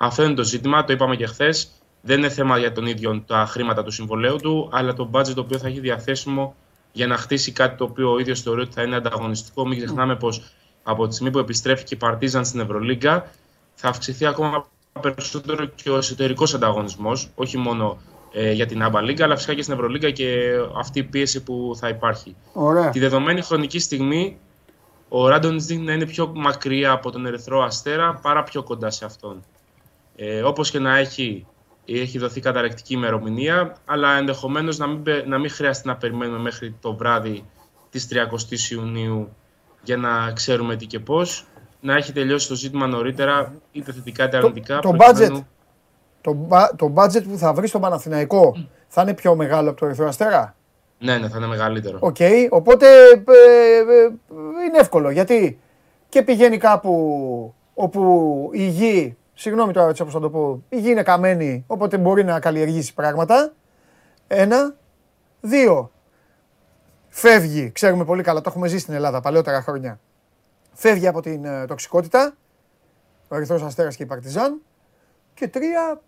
Αυτό 0.00 0.22
είναι 0.22 0.34
το 0.34 0.44
ζήτημα, 0.44 0.84
το 0.84 0.92
είπαμε 0.92 1.16
και 1.16 1.26
χθες. 1.26 1.70
Δεν 2.00 2.18
είναι 2.18 2.28
θέμα 2.28 2.58
για 2.58 2.72
τον 2.72 2.86
ίδιο 2.86 3.22
τα 3.26 3.46
χρήματα 3.48 3.82
του 3.82 3.90
συμβολέου 3.90 4.36
του, 4.36 4.68
αλλά 4.72 4.94
το 4.94 5.10
budget 5.12 5.34
το 5.34 5.40
οποίο 5.40 5.58
θα 5.58 5.68
έχει 5.68 5.80
διαθέσιμο 5.80 6.54
για 6.92 7.06
να 7.06 7.16
χτίσει 7.16 7.52
κάτι 7.52 7.76
το 7.76 7.84
οποίο 7.84 8.12
ο 8.12 8.18
ίδιος 8.18 8.40
θεωρεί 8.40 8.60
ότι 8.60 8.72
θα 8.72 8.82
είναι 8.82 8.96
ανταγωνιστικό. 8.96 9.66
Μην 9.66 9.78
ξεχνάμε 9.78 10.16
πως 10.16 10.42
από 10.82 11.06
τη 11.06 11.14
στιγμή 11.14 11.32
που 11.32 11.38
επιστρέφει 11.38 11.84
και 11.84 11.94
η 11.94 11.98
Παρτίζαν 11.98 12.44
στην 12.44 12.60
Ευρωλίγκα, 12.60 13.30
θα 13.74 13.88
αυξηθεί 13.88 14.26
ακόμα 14.26 14.66
περισσότερο 15.00 15.64
και 15.64 15.90
ο 15.90 15.96
εσωτερικός 15.96 16.54
ανταγωνισμός, 16.54 17.30
όχι 17.34 17.58
μόνο 17.58 17.98
ε, 17.98 18.15
για 18.52 18.66
την 18.66 18.82
Άμπα 18.82 19.00
Λίγκα, 19.02 19.24
αλλά 19.24 19.34
φυσικά 19.34 19.54
και 19.54 19.62
στην 19.62 19.74
Ευρωλίγκα 19.74 20.10
και 20.10 20.50
αυτή 20.78 20.98
η 20.98 21.02
πίεση 21.02 21.42
που 21.42 21.72
θα 21.78 21.88
υπάρχει. 21.88 22.36
Ωραία. 22.52 22.90
Τη 22.90 22.98
δεδομένη 22.98 23.40
χρονική 23.42 23.78
στιγμή, 23.78 24.38
ο 25.08 25.28
Ράντονιτ 25.28 25.60
δείχνει 25.62 25.84
να 25.84 25.92
είναι 25.92 26.06
πιο 26.06 26.32
μακριά 26.34 26.90
από 26.90 27.10
τον 27.10 27.26
Ερυθρό 27.26 27.62
Αστέρα 27.62 28.14
παρά 28.22 28.42
πιο 28.42 28.62
κοντά 28.62 28.90
σε 28.90 29.04
αυτόν. 29.04 29.44
Ε, 30.16 30.42
Όπως 30.42 30.70
και 30.70 30.78
να 30.78 30.96
έχει, 30.96 31.46
έχει 31.84 32.18
δοθεί 32.18 32.40
καταρρεκτική 32.40 32.94
ημερομηνία, 32.94 33.76
αλλά 33.84 34.16
ενδεχομένως 34.16 34.78
να, 34.78 34.86
μην, 34.86 35.02
πε- 35.02 35.26
να 35.26 35.38
μην 35.38 35.50
χρειάζεται 35.50 35.88
να 35.88 35.96
περιμένουμε 35.96 36.38
μέχρι 36.38 36.74
το 36.80 36.94
βράδυ 36.94 37.44
της 37.90 38.08
30η 38.12 38.70
Ιουνίου 38.72 39.28
για 39.82 39.96
να 39.96 40.32
ξέρουμε 40.32 40.76
τι 40.76 40.86
και 40.86 40.98
πώς. 40.98 41.44
Να 41.80 41.94
έχει 41.94 42.12
τελειώσει 42.12 42.48
το 42.48 42.54
ζήτημα 42.54 42.86
νωρίτερα, 42.86 43.54
είτε 43.72 43.92
θετικά 43.92 44.24
είτε 44.24 44.36
αρνητικά. 44.36 44.78
το 44.78 44.90
προκειμένου- 44.92 45.38
budget. 45.38 45.44
Το, 46.26 46.32
μπα- 46.32 46.76
το 46.76 46.92
budget 46.96 47.22
που 47.28 47.38
θα 47.38 47.52
βρεις 47.52 47.68
στο 47.68 47.78
Παναθηναϊκό 47.78 48.56
θα 48.88 49.02
είναι 49.02 49.14
πιο 49.14 49.34
μεγάλο 49.34 49.70
από 49.70 49.78
το 49.78 49.86
Ερυθρό 49.86 50.08
Αστέρα; 50.08 50.54
Ναι, 50.98 51.18
ναι, 51.18 51.28
θα 51.28 51.36
είναι 51.36 51.46
μεγαλύτερο. 51.46 51.98
Οκ, 52.00 52.16
οπότε 52.50 52.86
ε, 52.86 53.16
ε, 53.16 54.04
είναι 54.66 54.78
εύκολο 54.78 55.10
γιατί 55.10 55.58
και 56.08 56.22
πηγαίνει 56.22 56.58
κάπου 56.58 57.54
όπου 57.74 58.50
η 58.52 58.66
γη, 58.66 59.16
συγγνώμη 59.34 59.72
τώρα 59.72 59.88
έτσι 59.88 60.02
όπως 60.02 60.14
θα 60.14 60.20
το 60.20 60.30
πω, 60.30 60.62
η 60.68 60.78
γη 60.78 60.90
είναι 60.90 61.02
καμένη, 61.02 61.64
οπότε 61.66 61.98
μπορεί 61.98 62.24
να 62.24 62.40
καλλιεργήσει 62.40 62.94
πράγματα. 62.94 63.52
Ένα. 64.26 64.74
Δύο. 65.40 65.90
Φεύγει, 67.08 67.70
ξέρουμε 67.72 68.04
πολύ 68.04 68.22
καλά, 68.22 68.40
το 68.40 68.48
έχουμε 68.50 68.68
ζήσει 68.68 68.82
στην 68.82 68.94
Ελλάδα 68.94 69.20
παλαιότερα 69.20 69.62
χρόνια. 69.62 70.00
Φεύγει 70.72 71.06
από 71.06 71.20
την 71.20 71.44
ε, 71.44 71.64
τοξικότητα, 71.66 72.34
ο 73.28 73.36
Ερυθρός 73.36 73.62
Αστέρας 73.62 73.96
και 73.96 74.02
η 74.02 74.06
Παρτιζάν. 74.06 74.60
Και 75.34 75.48
τρία, 75.48 76.00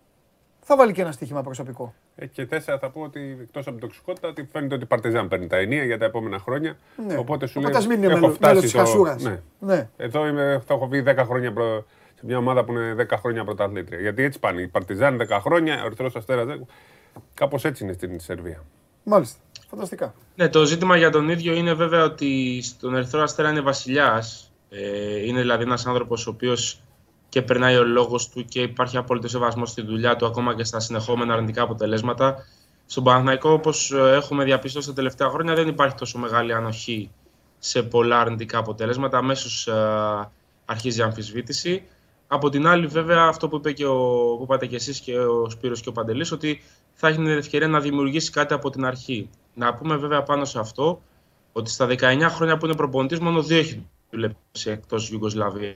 θα 0.71 0.77
βάλει 0.77 0.91
και 0.93 1.01
ένα 1.01 1.11
στοίχημα 1.11 1.41
προσωπικό. 1.43 1.93
Ε, 2.15 2.25
Και 2.25 2.45
τέσσερα 2.45 2.79
θα 2.79 2.89
πω 2.89 3.01
ότι 3.01 3.37
εκτός 3.41 3.67
από 3.67 3.71
την 3.77 3.79
τοξικότητα 3.79 4.27
ότι 4.27 4.47
φαίνεται 4.51 4.73
ότι 4.75 4.83
η 4.83 4.87
Παρτιζάν 4.87 5.27
παίρνει 5.27 5.47
τα 5.47 5.57
ενία 5.57 5.83
για 5.83 5.97
τα 5.97 6.05
επόμενα 6.05 6.39
χρόνια. 6.39 6.77
Ναι. 7.07 7.17
Οπότε 7.17 7.45
σου 7.47 7.53
Οπότε 7.57 7.71
λέει. 7.73 7.81
ας 7.81 7.87
μην 7.87 7.97
είναι 8.03 8.11
έχω 8.11 8.19
μέλο- 8.19 8.33
φτάσει 8.33 8.47
μέλος 8.53 8.63
της 8.63 8.71
το- 8.71 8.77
Χασούρας. 8.79 9.23
Ναι. 9.23 9.39
Ναι. 9.59 9.89
Εδώ 9.97 10.27
είμαι, 10.27 10.63
θα 10.67 10.73
έχω 10.73 10.87
βγει 10.87 11.03
10 11.07 11.23
χρόνια 11.25 11.53
προ... 11.53 11.85
σε 12.15 12.25
μια 12.25 12.37
ομάδα 12.37 12.63
που 12.63 12.71
είναι 12.71 12.93
10 13.09 13.17
χρόνια 13.17 13.43
πρωταθλήτρια. 13.43 13.99
Γιατί 13.99 14.23
έτσι 14.23 14.39
πάνε. 14.39 14.61
Η 14.61 14.67
Παρτιζάν 14.67 15.17
10 15.29 15.39
χρόνια, 15.41 15.81
ο 15.81 15.85
Ερυθρός 15.85 16.15
Αστέρας 16.15 16.45
10. 16.47 16.65
Κάπως 17.33 17.65
έτσι 17.65 17.83
είναι 17.83 17.93
στην 17.93 18.19
Σερβία. 18.19 18.63
Μάλιστα. 19.03 19.39
Φανταστικά. 19.69 20.13
Ναι, 20.35 20.49
το 20.49 20.65
ζήτημα 20.65 20.97
για 20.97 21.09
τον 21.09 21.29
ίδιο 21.29 21.53
είναι 21.53 21.73
βέβαια 21.73 22.03
ότι 22.03 22.61
στον 22.61 22.95
Ερυθρό 22.95 23.21
Αστέρα 23.21 23.49
είναι 23.49 23.61
βασιλιάς. 23.61 24.51
Ε, 24.69 25.25
είναι 25.25 25.39
δηλαδή 25.39 25.63
ένας 25.63 25.85
άνθρωπος 25.85 26.27
ο 26.27 26.29
οποίος 26.29 26.81
και 27.29 27.41
περνάει 27.41 27.77
ο 27.77 27.83
λόγος 27.83 28.29
του 28.29 28.45
και 28.45 28.61
υπάρχει 28.61 28.97
απόλυτο 28.97 29.27
σεβασμός 29.27 29.69
στη 29.69 29.81
δουλειά 29.81 30.15
του, 30.15 30.25
ακόμα 30.25 30.55
και 30.55 30.63
στα 30.63 30.79
συνεχόμενα 30.79 31.33
αρνητικά 31.33 31.61
αποτελέσματα. 31.61 32.45
Στον 32.85 33.03
Παναθηναϊκό, 33.03 33.51
όπως 33.51 33.91
έχουμε 33.91 34.43
διαπιστώσει 34.43 34.87
τα 34.87 34.93
τελευταία 34.93 35.29
χρόνια, 35.29 35.53
δεν 35.53 35.67
υπάρχει 35.67 35.95
τόσο 35.95 36.17
μεγάλη 36.17 36.53
ανοχή 36.53 37.11
σε 37.59 37.83
πολλά 37.83 38.19
αρνητικά 38.19 38.57
αποτελέσματα. 38.57 39.17
Αμέσως 39.17 39.69
αρχίζει 40.65 40.99
η 40.99 41.03
αμφισβήτηση. 41.03 41.83
Από 42.27 42.49
την 42.49 42.67
άλλη, 42.67 42.87
βέβαια, 42.87 43.23
αυτό 43.23 43.47
που, 43.47 43.55
είπε 43.55 43.71
και 43.71 43.85
ο, 43.85 43.95
που 44.37 44.43
είπατε 44.43 44.65
και 44.65 44.75
εσείς 44.75 44.99
και 44.99 45.19
ο 45.19 45.49
Σπύρος 45.49 45.81
και 45.81 45.89
ο 45.89 45.91
Παντελής, 45.91 46.31
ότι 46.31 46.61
θα 46.93 47.07
έχει 47.07 47.17
την 47.17 47.27
ευκαιρία 47.27 47.67
να 47.67 47.79
δημιουργήσει 47.79 48.31
κάτι 48.31 48.53
από 48.53 48.69
την 48.69 48.85
αρχή. 48.85 49.29
Να 49.53 49.73
πούμε 49.73 49.95
βέβαια 49.95 50.23
πάνω 50.23 50.45
σε 50.45 50.59
αυτό, 50.59 51.01
ότι 51.51 51.69
στα 51.69 51.87
19 51.89 52.25
χρόνια 52.29 52.57
που 52.57 52.65
είναι 52.65 52.75
προπονητής, 52.75 53.19
μόνο 53.19 53.43
δύο 53.43 53.57
έχει 53.57 53.87
δουλέψει 54.11 54.69
εκτός 54.69 55.09
Ιουγκοσλαβίας. 55.09 55.75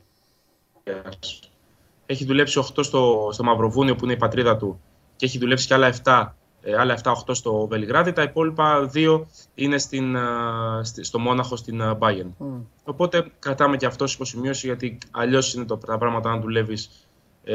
Έχει 2.05 2.25
δουλέψει 2.25 2.59
8 2.75 2.83
στο, 2.83 3.29
στο 3.31 3.43
Μαυροβούνιο 3.43 3.95
που 3.95 4.03
είναι 4.03 4.13
η 4.13 4.17
πατρίδα 4.17 4.57
του 4.57 4.81
και 5.15 5.25
έχει 5.25 5.37
δουλέψει 5.37 5.67
και 5.67 5.73
άλλα 5.73 5.93
7, 6.03 6.27
ε, 6.61 6.77
άλλα 6.77 6.99
7-8 7.03 7.11
στο 7.31 7.67
Βελιγράδι. 7.67 8.13
Τα 8.13 8.21
υπόλοιπα 8.21 8.85
δύο 8.85 9.27
είναι 9.55 9.77
στην, 9.77 10.17
α, 10.17 10.83
στη- 10.83 11.03
στο 11.03 11.19
Μόναχο 11.19 11.55
στην 11.55 11.81
α, 11.81 11.97
Bayern. 12.01 12.47
Οπότε 12.83 13.31
κρατάμε 13.39 13.77
και 13.77 13.85
αυτό 13.85 14.05
υποσημείωση 14.07 14.67
γιατί 14.67 14.97
αλλιώς 15.11 15.53
είναι 15.53 15.65
το, 15.65 15.77
τα 15.77 15.97
πράγματα 15.97 16.29
να 16.29 16.39
δουλεύεις 16.39 17.07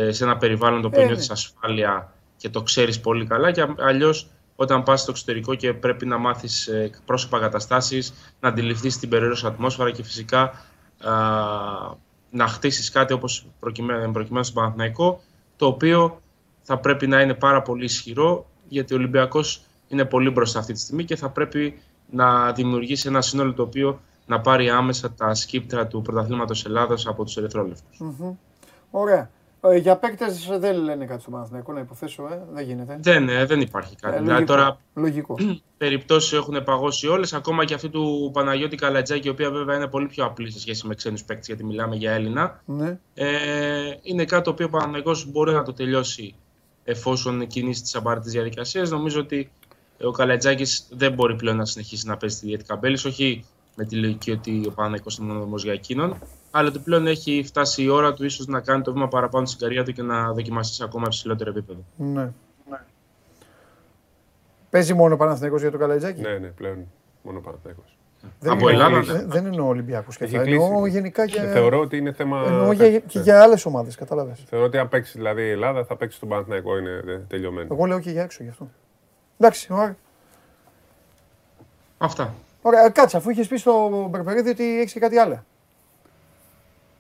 σε 0.09 0.25
ένα 0.25 0.37
περιβάλλον 0.37 0.81
το 0.81 0.87
οποίο 0.87 1.01
Ε, 1.03 1.05
νιώθεις 1.05 1.27
ναι. 1.29 1.33
ασφάλεια 1.33 2.13
και 2.37 2.49
το 2.49 2.63
ξέρεις 2.63 3.01
πολύ 3.01 3.27
καλά. 3.27 3.51
Και 3.51 3.67
αλλιώς 3.79 4.29
όταν 4.57 4.83
πας 4.83 5.01
στο 5.01 5.11
εξωτερικό 5.11 5.55
και 5.55 5.73
πρέπει 5.75 6.07
να 6.07 6.19
μάθεις 6.19 6.71
πρόσωπα 7.05 7.39
καταστάσει, 7.39 8.03
να 8.41 8.49
αντιληφθείς 8.49 8.99
την 8.99 9.09
περίεργη 9.09 9.47
ατμόσφαιρα 9.47 9.91
και 9.91 10.03
φυσικά 10.03 10.41
α, 11.05 11.13
να 12.31 12.47
χτίσεις 12.47 12.91
κάτι 12.91 13.13
όπως 13.13 13.47
προκειμένου, 13.61 14.13
προκειμένου 14.13 14.45
στον 14.45 14.63
Παναθηναϊκό, 14.63 15.21
το 15.57 15.67
οποίο 15.67 16.21
θα 16.63 16.79
πρέπει 16.79 17.07
να 17.07 17.21
είναι 17.21 17.35
πάρα 17.35 17.63
πολύ 17.63 17.85
ισχυρό 17.85 18.47
γιατί 18.69 18.95
ο 18.95 18.97
Ολυμπιακός 18.97 19.63
είναι 19.89 20.05
πολύ 20.05 20.31
μπροστά 20.31 20.59
αυτή 20.59 20.73
τη 20.73 20.79
στιγμή 20.79 21.05
και 21.05 21.17
θα 21.17 21.29
πρέπει 21.29 21.79
να 22.11 22.53
δημιουργήσει 22.53 23.09
ένα 23.09 23.21
σύνολο 23.21 23.53
το 23.53 23.63
οποίο 23.63 24.01
να 24.27 24.41
πάρει 24.41 24.71
άμεσα 24.71 25.13
τα 25.13 25.35
σκύπτρα 25.35 25.87
του 25.87 26.03
πρωταθλήματος 26.03 26.65
Ελλάδα 26.65 26.97
από 27.07 27.25
τους 27.25 27.37
Ερυθρόλεπτου. 27.37 27.85
Μμμ. 27.99 28.35
Ωραία. 28.91 29.31
Ε, 29.61 29.77
για 29.77 29.97
παίκτες 29.97 30.47
δεν 30.59 30.77
λένε 30.77 31.05
κάτι 31.05 31.21
στο 31.21 31.31
Παναθηναϊκό, 31.31 31.73
να 31.73 31.81
υποθέσω, 31.81 32.29
ε. 32.33 32.43
δεν 32.53 32.65
γίνεται. 32.65 32.99
Δεν, 33.01 33.29
ε, 33.29 33.45
δεν 33.45 33.61
υπάρχει 33.61 33.97
κάτι. 33.97 34.17
Ε, 34.17 34.21
δηλαδή 34.21 34.41
λογικό. 34.41 34.55
τώρα 34.55 34.79
Λογικό. 34.95 35.37
περιπτώσεις 35.79 36.33
έχουν 36.33 36.65
παγώσει 36.65 37.09
όλες, 37.09 37.33
ακόμα 37.33 37.65
και 37.65 37.75
αυτή 37.75 37.89
του 37.89 38.31
Παναγιώτη 38.33 38.77
Καλατζάκη, 38.77 39.27
η 39.27 39.31
οποία 39.31 39.51
βέβαια 39.51 39.77
είναι 39.77 39.87
πολύ 39.87 40.07
πιο 40.07 40.25
απλή 40.25 40.51
σε 40.51 40.61
σχέση 40.61 40.87
με 40.87 40.95
ξένους 40.95 41.25
παίκτες, 41.25 41.47
γιατί 41.47 41.65
μιλάμε 41.65 41.97
για 41.97 42.13
Έλληνα. 42.13 42.63
ναι. 42.65 42.99
Ε, 43.15 43.29
είναι 44.03 44.25
κάτι 44.25 44.45
το 44.45 44.51
οποίο 44.51 44.67
ο 44.67 44.69
Παναγιώτης 44.69 45.27
μπορεί 45.27 45.53
να 45.53 45.63
το 45.63 45.73
τελειώσει 45.73 46.35
εφόσον 46.85 47.47
κινήσει 47.47 47.83
τις 47.83 47.95
απαραίτητες 47.95 48.33
διαδικασίες. 48.33 48.91
Νομίζω 48.91 49.21
ότι 49.21 49.51
ο 50.03 50.11
Καλατζάκης 50.11 50.89
δεν 50.91 51.13
μπορεί 51.13 51.37
πλέον 51.37 51.57
να 51.57 51.65
συνεχίσει 51.65 52.07
να 52.07 52.17
παίζει 52.17 52.39
τη 52.39 52.47
διέτη 52.47 52.65
καμπέλης, 52.65 53.05
όχι 53.05 53.45
με 53.75 53.85
τη 53.85 53.97
λογική 53.97 54.31
ότι 54.31 54.63
ο 54.67 54.71
Παναγιώτης 54.71 55.17
είναι 55.17 55.27
μονοδομό 55.27 55.57
για 55.57 55.73
εκείνον, 55.73 56.19
αλλά 56.51 56.69
ότι 56.69 56.79
πλέον 56.79 57.07
έχει 57.07 57.43
φτάσει 57.47 57.83
η 57.83 57.89
ώρα 57.89 58.13
του 58.15 58.25
ίσως 58.25 58.47
να 58.47 58.61
κάνει 58.61 58.83
το 58.83 58.93
βήμα 58.93 59.09
παραπάνω 59.09 59.47
στην 59.47 59.59
καριέρα 59.61 59.85
του 59.85 59.93
και 59.93 60.03
να 60.03 60.33
δοκιμαστεί 60.33 60.75
σε 60.75 60.85
ακόμα 60.85 61.05
υψηλότερο 61.07 61.51
επίπεδο. 61.51 61.81
ναι. 61.97 62.31
Παίζει 64.71 64.95
μόνο 64.95 65.15
ο 65.15 65.17
Παναθηναϊκός 65.17 65.61
για 65.61 65.71
το 65.71 65.79
Καλατζάκι. 65.79 66.21
Ναι, 66.21 66.39
ναι, 66.39 66.47
πλέον 66.49 66.87
μόνο 67.23 67.41
Παναθηναϊκός. 67.41 67.97
Δεν 68.41 68.53
Από 68.53 68.69
εννοώ- 68.69 68.73
Ελλάδα, 68.89 69.13
ναι. 69.13 69.19
δεν- 69.19 69.31
Δεν 69.31 69.47
εννοώ 69.47 69.67
Ολυμπιακούς 69.69 70.17
και 70.17 70.25
Έχει 70.25 70.37
αυτά. 70.37 70.49
κλείσει. 70.49 70.65
Εννοώ 70.65 70.87
γενικά 70.87 71.27
και. 71.27 71.41
Θεωρώ 71.41 71.81
ότι 71.81 71.97
είναι 71.97 72.13
θέμα. 72.13 72.43
Εννοώ 72.47 72.73
για, 72.73 72.99
και 72.99 73.19
για 73.21 73.43
άλλες 73.43 73.67
ομάδες, 73.67 73.95
κατάλαβες. 73.97 74.43
Θεωρώ 74.49 74.65
ότι 74.67 74.79
αν 74.79 74.89
παίξει 74.89 75.13
δηλαδή 75.19 75.43
η 75.43 75.51
Ελλάδα 75.51 75.85
θα 75.85 75.97
παίξει 75.97 76.17
στον 76.17 76.29
Παναθηναϊκό. 76.29 76.79
Είναι 76.79 77.03
τε- 77.05 77.29
τελειωμένο. 77.29 77.69
Εγώ 77.75 77.85
λέω 77.85 78.01
και 78.01 78.11
για 78.11 78.23
έξω 78.23 78.43
γι' 78.43 78.49
αυτό. 78.49 78.69
Εντάξει, 79.39 79.73
ωραία. 79.73 79.97
Αυτά. 81.99 82.35
Ωραία, 82.63 82.89
κάτσε, 82.89 83.17
αφού 83.17 83.31
είχες 83.31 83.47
πει 83.47 83.57
στο 83.57 84.07
Μπερμπερίδη 84.11 84.51
ότι 84.51 84.81
έχεις 84.81 84.93
και 84.93 85.01
κάτι 85.01 85.17
άλλο. 85.19 85.45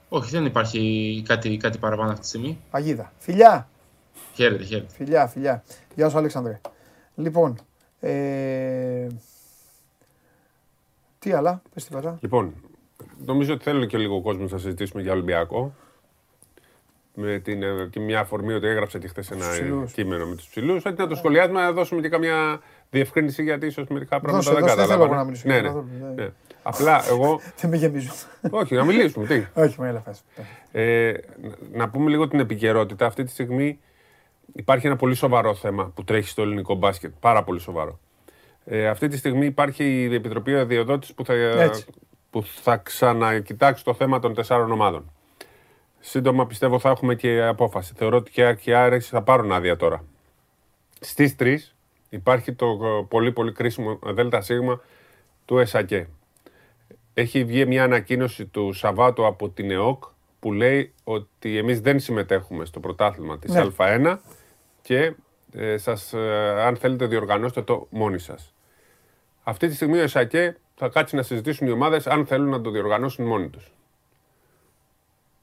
Όχι, 0.08 0.30
δεν 0.30 0.44
υπάρχει 0.44 1.22
κάτι, 1.26 1.56
κάτι 1.56 1.78
παραπάνω 1.78 2.08
αυτή 2.10 2.20
τη 2.20 2.26
στιγμή. 2.28 2.58
Παγίδα. 2.70 3.12
Φιλιά, 3.18 3.68
Χαίρετε, 4.34 4.64
χαίρετε. 4.64 4.92
φιλιά, 4.94 5.26
φιλιά. 5.26 5.62
Γεια 5.94 6.08
σου, 6.08 6.18
Αλέξανδρε. 6.18 6.60
Λοιπόν, 7.14 7.58
ε... 8.00 9.06
τι 11.18 11.32
άλλα, 11.32 11.62
πες 11.74 11.84
τη 11.84 11.94
βατά. 11.94 12.18
Λοιπόν, 12.20 12.54
νομίζω 13.24 13.52
ότι 13.54 13.62
θέλει 13.62 13.86
και 13.86 13.98
λίγο 13.98 14.20
κόσμος 14.22 14.52
να 14.52 14.58
συζητήσουμε 14.58 15.02
για 15.02 15.12
Ολυμπιακό. 15.12 15.74
Με 17.20 17.38
την, 17.38 17.62
ε, 17.62 17.88
και 17.90 18.00
μια 18.00 18.20
αφορμή 18.20 18.52
ότι 18.52 18.66
έγραψε 18.66 18.98
και 18.98 19.08
χθες 19.08 19.30
ένα 19.30 19.42
Στους 19.44 19.56
ψηλούς. 19.58 19.92
κείμενο 19.92 20.26
με 20.26 20.34
τους 20.36 20.46
ψηλούς. 20.48 20.84
Έτσι 20.84 21.00
να 21.00 21.06
το 21.08 21.14
σχολιάσουμε, 21.14 21.60
να 21.60 21.72
δώσουμε 21.72 22.00
και 22.00 22.08
καμιά 22.08 22.60
διευκρίνηση 22.90 23.42
γιατί 23.42 23.66
ίσως 23.66 23.86
μερικά 23.88 24.20
πράγματα 24.20 24.50
Δώσε, 24.50 24.52
δεν 24.52 24.60
δώσε, 24.60 24.74
δεν 24.74 24.84
θέλω 24.86 24.98
κατάλαβα. 24.98 25.14
εγώ 25.14 25.22
να 25.22 25.24
μιλήσω 25.24 25.48
Ναι, 25.48 25.52
για 25.54 25.62
ναι, 25.62 25.68
καθόλου, 25.68 25.88
ναι. 26.14 26.22
ναι. 26.22 26.30
Απλά 26.68 27.04
εγώ. 27.08 27.40
Δεν 27.60 27.70
με 27.70 27.76
γεμίζουν. 27.76 28.12
όχι, 28.50 28.74
να 28.74 28.84
μιλήσουμε. 28.84 29.26
Τι. 29.26 29.46
Όχι, 29.54 29.80
με 29.80 29.88
έλα, 29.88 29.98
πες. 30.00 30.24
Ε, 30.72 31.12
να- 31.42 31.56
να 31.78 31.88
πούμε 31.88 32.10
λίγο 32.10 32.28
την 32.28 32.40
επικαιρότητα. 32.40 33.06
Αυτή 33.06 33.24
τη 33.24 33.30
στιγμή 33.30 33.78
υπάρχει 34.52 34.86
ένα 34.86 34.96
πολύ 34.96 35.14
σοβαρό 35.14 35.54
θέμα 35.54 35.92
που 35.94 36.04
τρέχει 36.04 36.28
στο 36.28 36.42
ελληνικό 36.42 36.74
μπάσκετ. 36.74 37.12
Πάρα 37.20 37.42
πολύ 37.44 37.60
σοβαρό. 37.60 37.98
Ε, 38.64 38.88
αυτή 38.88 39.08
τη 39.08 39.16
στιγμή 39.16 39.46
υπάρχει 39.46 39.84
η 39.84 40.14
Επιτροπή 40.14 40.54
Αδειοδότησης 40.56 41.14
που 41.14 41.24
θα, 41.24 41.34
Έτσι. 41.34 41.84
που 42.30 42.42
θα 42.42 42.76
ξανακοιτάξει 42.76 43.84
το 43.84 43.94
θέμα 43.94 44.18
των 44.18 44.34
τεσσάρων 44.34 44.72
ομάδων. 44.72 45.10
Σύντομα 46.00 46.46
πιστεύω 46.46 46.78
θα 46.78 46.88
έχουμε 46.90 47.14
και 47.14 47.42
απόφαση. 47.42 47.92
Θεωρώ 47.96 48.16
ότι 48.16 48.30
και 48.30 48.42
οι 48.48 48.56
και 48.56 48.70
οι 48.70 48.74
Άρες 48.74 49.08
θα 49.08 49.22
πάρουν 49.22 49.52
άδεια 49.52 49.76
τώρα. 49.76 50.04
Στις 51.00 51.34
3 51.38 51.56
υπάρχει 52.08 52.52
το 52.52 52.66
ε, 52.66 53.04
πολύ 53.08 53.32
πολύ 53.32 53.52
κρίσιμο 53.52 53.98
ΔΣ 54.02 54.50
του 55.44 55.58
ΕΣΑΚΕ. 55.58 56.08
Έχει 57.18 57.44
βγει 57.44 57.66
μια 57.66 57.84
ανακοίνωση 57.84 58.46
του 58.46 58.72
Σαββάτου 58.72 59.26
από 59.26 59.48
την 59.48 59.70
ΕΟΚ 59.70 60.04
που 60.40 60.52
λέει 60.52 60.94
ότι 61.04 61.56
εμείς 61.56 61.80
δεν 61.80 62.00
συμμετέχουμε 62.00 62.64
στο 62.64 62.80
πρωτάθλημα 62.80 63.38
της 63.38 63.52
Ναι. 63.52 63.66
Α1 63.76 64.16
και 64.82 65.14
ε, 65.52 65.76
σας, 65.76 66.12
ε, 66.12 66.54
αν 66.60 66.76
θέλετε 66.76 67.06
διοργανώστε 67.06 67.62
το 67.62 67.86
μόνοι 67.90 68.18
σας. 68.18 68.54
Αυτή 69.42 69.68
τη 69.68 69.74
στιγμή 69.74 69.98
ο 69.98 70.02
ΕΣΑΚΕ 70.02 70.56
θα 70.74 70.88
κάτσει 70.88 71.16
να 71.16 71.22
συζητήσουν 71.22 71.66
οι 71.66 71.70
ομάδες 71.70 72.06
αν 72.06 72.26
θέλουν 72.26 72.48
να 72.48 72.60
το 72.60 72.70
διοργανώσουν 72.70 73.26
μόνοι 73.26 73.48
τους. 73.48 73.72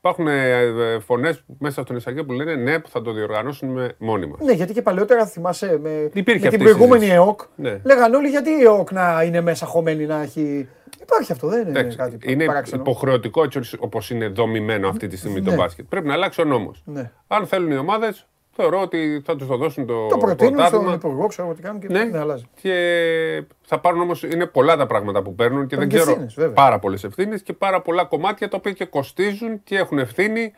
Υπάρχουν 0.06 0.28
ε, 0.28 1.00
φωνές 1.06 1.44
μέσα 1.60 1.82
στον 1.82 1.96
ΕΣΑΚΕ 1.96 2.24
που 2.24 2.32
λένε 2.32 2.56
ναι, 2.56 2.80
που 2.80 2.90
θα 2.90 3.02
το 3.02 3.12
διοργανώσουμε 3.12 3.94
μόνοι 3.98 4.26
μας. 4.28 4.40
Ναι, 4.42 4.52
γιατί 4.52 4.74
και 4.74 4.82
παλαιότερα 4.82 5.26
θυμάσαι 5.26 5.80
με, 5.82 6.10
Υπήρχε 6.14 6.32
με 6.34 6.36
την 6.40 6.48
αυτή 6.48 6.56
η 6.56 6.58
προηγούμενη 6.64 6.94
συζήτηση. 7.04 7.24
ΕΟΚ. 7.26 7.40
Ναι. 7.56 7.80
Λέγανε 7.84 8.16
όλοι 8.16 8.28
γιατί 8.28 8.50
η 8.50 8.62
ΕΟΚ 8.64 8.92
να 8.92 9.24
είναι 9.24 9.42
μέσα 9.42 9.66
χωμένη 9.66 10.06
να 10.06 10.22
έχει. 10.22 10.68
Υπάρχει 11.02 11.32
αυτό, 11.32 11.48
δεν 11.48 11.68
είναι 11.68 11.80
Εντάξει, 11.80 11.98
κάτι 11.98 12.18
είναι 12.32 12.46
παράξενο. 12.46 12.82
υποχρεωτικό 12.82 13.44
έτσι 13.44 13.60
όπως 13.80 14.10
είναι 14.10 14.28
δομημένο 14.28 14.88
αυτή 14.90 15.08
τη 15.08 15.18
στιγμή 15.18 15.42
το 15.42 15.50
Ναι. 15.50 15.56
μπάσκετ. 15.56 15.86
Πρέπει 15.90 16.08
να 16.08 16.14
αλλάξει 16.14 16.42
ο 16.42 16.46
νόμος. 16.46 16.82
Ναι. 16.86 17.12
Αν 17.28 17.48
θέλουν 17.48 17.72
οι 17.72 17.78
ομάδες, 17.78 18.28
θεωρώ 18.56 18.82
ότι 18.82 19.22
θα 19.26 19.36
τους 19.36 19.48
το 19.48 19.58
δώσουν 19.58 19.86
το, 19.86 20.08
Το 20.08 20.18
προτείνουν 20.18 20.52
στον 20.54 20.70
πρωτάθλημα. 20.70 20.94
Υπουργό, 20.94 21.28
ξέρω 21.28 21.48
εγώ 21.48 21.56
τι 21.56 21.62
κάνουν 21.62 21.80
και 21.82 21.88
Ναι. 21.88 22.04
ναι, 22.04 22.20
αλλάζει. 22.20 22.44
Και 22.62 23.44
θα 23.62 23.80
πάρουν 23.80 24.02
όμως, 24.02 24.24
είναι 24.24 24.46
πολλά 24.46 24.78
τα 24.78 24.86
πράγματα 24.86 25.22
που 25.22 25.36
παίρνουν 25.36 25.68
και 25.68 25.76
Παίρνουν 25.76 25.90
δεν 25.90 25.90
και 25.90 25.96
ξέρω. 26.04 26.12
ευθύνες, 26.12 26.34
βέβαια. 26.34 26.54
πάρα 26.54 26.80
πολλές 26.80 27.04
ευθύνες 27.04 27.42
και 27.42 27.54
πάρα 27.54 27.82
πολλά 27.82 28.04
κομμάτια 28.06 28.48
τα 28.50 28.58
οποία 28.58 28.72
και 28.72 28.86
κοστίζουν 28.86 29.64
και 29.64 29.78
έχουν 29.78 30.00
ευθύνη. 30.00 30.54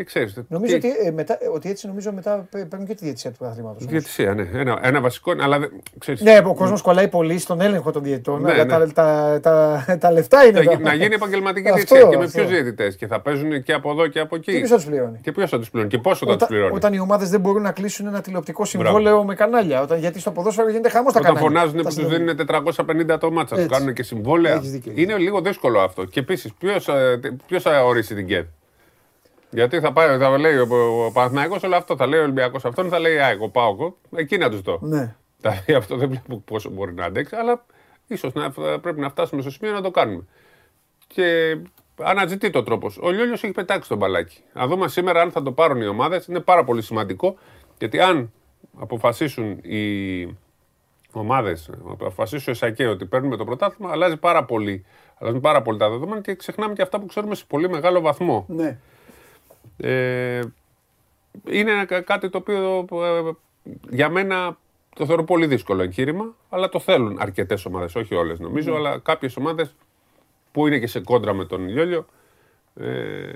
Και 0.00 0.06
ξέρεις, 0.06 0.34
Νομίζω 0.48 0.78
και- 0.78 0.86
ότι, 0.88 1.06
ε, 1.06 1.10
μετά, 1.10 1.38
ε, 1.40 1.46
ότι 1.54 1.70
έτσι 1.70 1.86
νομίζω 1.86 2.12
μετά 2.12 2.46
παι- 2.50 2.64
παίρνουν 2.66 2.86
και 2.88 2.94
τη 2.94 3.04
διαιτησία 3.04 3.30
του 3.30 3.36
πρωταθλήματο. 3.38 3.84
Διαιτησία, 3.84 4.34
ναι. 4.34 4.48
Ένα, 4.54 4.78
ένα 4.82 5.00
βασικό, 5.00 5.32
αλλά 5.40 5.58
δεν- 5.58 5.70
ξέρεις, 5.98 6.20
Ναι, 6.20 6.40
ο 6.44 6.54
κόσμος 6.54 6.82
κολλάει 6.82 7.08
πολύ 7.08 7.38
στον 7.38 7.60
έλεγχο 7.60 7.90
των 7.90 8.02
διαιτητών, 8.02 8.42
Ναι, 8.42 8.52
αλλά 8.52 8.64
ναι. 8.64 8.92
τα, 8.92 9.40
τα, 9.42 9.84
τα, 9.86 9.98
τα 10.00 10.12
λεφτά 10.12 10.44
είναι. 10.44 10.60
να, 10.60 10.70
τα- 10.70 10.78
να 10.78 10.94
γίνει 10.94 11.14
επαγγελματική 11.14 11.68
Αυτό, 11.68 11.76
διαιτησία 11.94 12.08
και 12.10 12.16
με 12.16 12.24
αυτό. 12.24 12.38
ποιους 12.38 12.50
διαιτητές; 12.50 12.96
Και 12.96 13.06
θα 13.06 13.20
παίζουν 13.20 13.62
και 13.62 13.72
από 13.72 13.90
εδώ 13.90 14.06
και 14.06 14.20
από 14.20 14.36
εκεί; 14.36 14.52
Και 14.52 14.58
ποιος 14.58 14.68
θα 14.70 14.76
τους 14.76 14.84
πληρώνει; 14.84 15.18
Και 15.22 15.32
ποιος 15.32 15.50
θα 15.50 15.58
τους 15.58 15.70
πληρώνει; 15.70 15.90
Και 15.92 15.98
πόσο 15.98 16.18
θα 16.18 16.24
τους 16.26 16.34
Όταν, 16.34 16.48
πληρώνει; 16.48 16.74
όταν 16.74 16.92
οι 16.92 16.98
ομάδες 16.98 17.30
δεν 17.30 17.40
μπορούν 17.40 17.62
να 17.62 17.72
κλείσουν 17.72 18.06
ένα 18.06 18.20
τηλεοπτικό 18.20 18.64
συμβόλαιο 18.64 19.24
με 19.24 19.34
κανάλια. 19.34 19.82
Όταν, 19.82 19.98
γιατί 19.98 20.20
στο 20.20 20.30
ποδόσφαιρο 20.30 20.70
γίνεται 20.70 20.88
χαμός 20.88 21.12
τα 21.12 21.18
Όταν 21.20 21.34
κανάλια. 21.34 21.48
φωνάζουν 21.60 21.76
Τα 21.76 21.82
που 21.82 21.84
τους 21.88 21.94
συνδεδεμένα. 21.94 22.32
δίνουν 22.32 22.46
450 22.46 23.18
το 23.18 23.30
μάτσα, 23.30 23.54
τους 23.54 23.64
Έτσι. 23.64 23.76
κάνουν 23.78 23.94
και 23.94 24.02
συμβόλαια. 24.02 24.54
Έχεις 24.54 24.70
δίκιο, 24.70 24.92
Είναι 24.94 25.16
λίγο 25.16 25.40
δύσκολο 25.40 25.80
αυτό. 25.80 26.04
Και 26.04 26.20
επίσης, 26.20 26.52
ποιος 27.46 27.62
θα 27.62 27.84
ορίσει 27.84 28.14
την 28.14 28.26
ΚΕΔ. 28.26 28.44
Γιατί 29.50 29.80
θα, 29.80 29.92
πάει, 29.92 30.18
θα 30.18 30.38
λέει 30.38 30.56
ο, 30.56 30.66
ο 31.06 31.10
Παναθηναϊκός 31.12 31.62
όλο 31.62 31.76
αυτό, 31.76 31.96
θα 31.96 32.06
λέει 32.06 32.20
ο 32.20 32.22
Ολυμπιακός 32.22 32.64
αυτόν, 32.64 32.88
θα 32.88 32.98
λέει 32.98 33.18
Α, 33.18 33.28
εγώ 33.28 33.48
πάω 33.48 33.72
εγώ. 33.72 33.96
Εκεί 34.14 34.38
να 34.38 34.50
τους 34.50 34.60
δω. 34.60 34.78
Ναι. 34.82 35.14
Δηλαδή 35.40 35.72
αυτό 35.72 35.96
δεν 35.96 36.08
βλέπω 36.08 36.42
πόσο 36.44 36.70
μπορεί 36.70 36.94
να 36.94 37.04
αντέξει, 37.04 37.36
αλλά 37.36 37.64
ίσως 38.06 38.32
πρέπει 38.80 39.00
να 39.00 39.08
φτάσουμε 39.08 39.40
στο 39.42 39.50
σημείο 39.50 39.72
να 39.72 39.80
το 39.80 39.90
κάνουμε. 39.90 40.24
Και 41.06 41.56
αναζητεί 42.02 42.50
το 42.50 42.62
τρόπος. 42.62 42.98
Ο 43.02 43.10
Λιόλιο 43.10 43.32
έχει 43.32 43.50
πετάξει 43.50 43.88
τον 43.88 43.98
μπαλάκι. 43.98 44.42
Να 44.52 44.66
δούμε 44.66 44.88
σήμερα 44.88 45.20
αν 45.20 45.30
θα 45.30 45.42
το 45.42 45.52
πάρουν 45.52 45.80
οι 45.80 45.86
ομάδες. 45.86 46.26
Είναι 46.26 46.40
πάρα 46.40 46.64
πολύ 46.64 46.82
σημαντικό 46.82 47.36
γιατί 47.78 48.00
αν 48.00 48.32
αποφασίσουν 48.78 49.58
οι 49.62 50.36
ομάδες, 51.12 51.70
αποφασίσουν 51.90 52.44
ο 52.48 52.50
ΕΣΑΚΕ 52.50 52.86
ότι 52.86 53.06
παίρνουμε 53.06 53.36
το 53.36 53.44
πρωτάθλημα, 53.44 53.90
αλλάζει 53.90 54.16
πάρα 54.16 54.44
πολύ. 54.44 54.84
Αλλάζουν 55.18 55.40
πάρα 55.40 55.62
πολύ 55.62 55.78
τα 55.78 55.90
δεδομένα 55.90 56.20
και 56.20 56.34
ξεχνάμε 56.34 56.74
και 56.74 56.82
αυτά 56.82 57.00
που 57.00 57.06
ξέρουμε 57.06 57.34
σε 57.34 57.44
πολύ 57.48 57.68
μεγάλο 57.68 58.00
βαθμό. 58.00 58.44
Ναι. 58.48 58.78
Ε, 59.80 60.40
είναι 61.50 61.70
ένα 61.70 61.84
κα- 61.84 62.00
κάτι 62.00 62.28
το 62.30 62.38
οποίο 62.38 62.86
ε, 63.04 63.30
για 63.90 64.08
μένα 64.08 64.56
το 64.94 65.06
θεωρώ 65.06 65.24
πολύ 65.24 65.46
δύσκολο 65.46 65.82
εγχείρημα, 65.82 66.34
αλλά 66.50 66.68
το 66.68 66.78
θέλουν 66.80 67.16
αρκετές 67.20 67.64
ομάδες, 67.64 67.94
όχι 67.94 68.14
όλες 68.14 68.38
νομίζω, 68.38 68.70
Ναι. 68.70 68.76
αλλά 68.76 68.98
κάποιες 68.98 69.36
ομάδες 69.36 69.74
που 70.52 70.66
είναι 70.66 70.78
και 70.78 70.86
σε 70.86 71.00
κόντρα 71.00 71.32
με 71.34 71.44
τον 71.44 71.68
Λιόλιο. 71.68 72.06
Ε, 72.74 73.28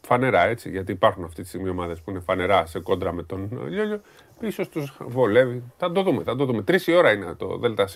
φανερά 0.00 0.42
έτσι, 0.46 0.70
γιατί 0.70 0.92
υπάρχουν 0.92 1.24
αυτή 1.24 1.42
τη 1.42 1.48
στιγμή 1.48 1.68
ομάδες 1.68 2.00
που 2.00 2.10
είναι 2.10 2.20
φανερά 2.20 2.66
σε 2.66 2.78
κόντρα 2.80 3.12
με 3.12 3.22
τον 3.22 3.48
Λιόλιο. 3.68 4.00
ίσως 4.40 4.68
τους 4.68 4.96
βολεύει. 5.00 5.62
Θα 5.76 5.92
το 5.92 6.02
δούμε. 6.02 6.22
Θα 6.22 6.36
το 6.36 6.44
δούμε. 6.44 6.62
Τρεις 6.62 6.86
η 6.86 6.92
ώρα 6.94 7.12
είναι 7.12 7.34
το 7.34 7.58
ΔΣ 7.58 7.92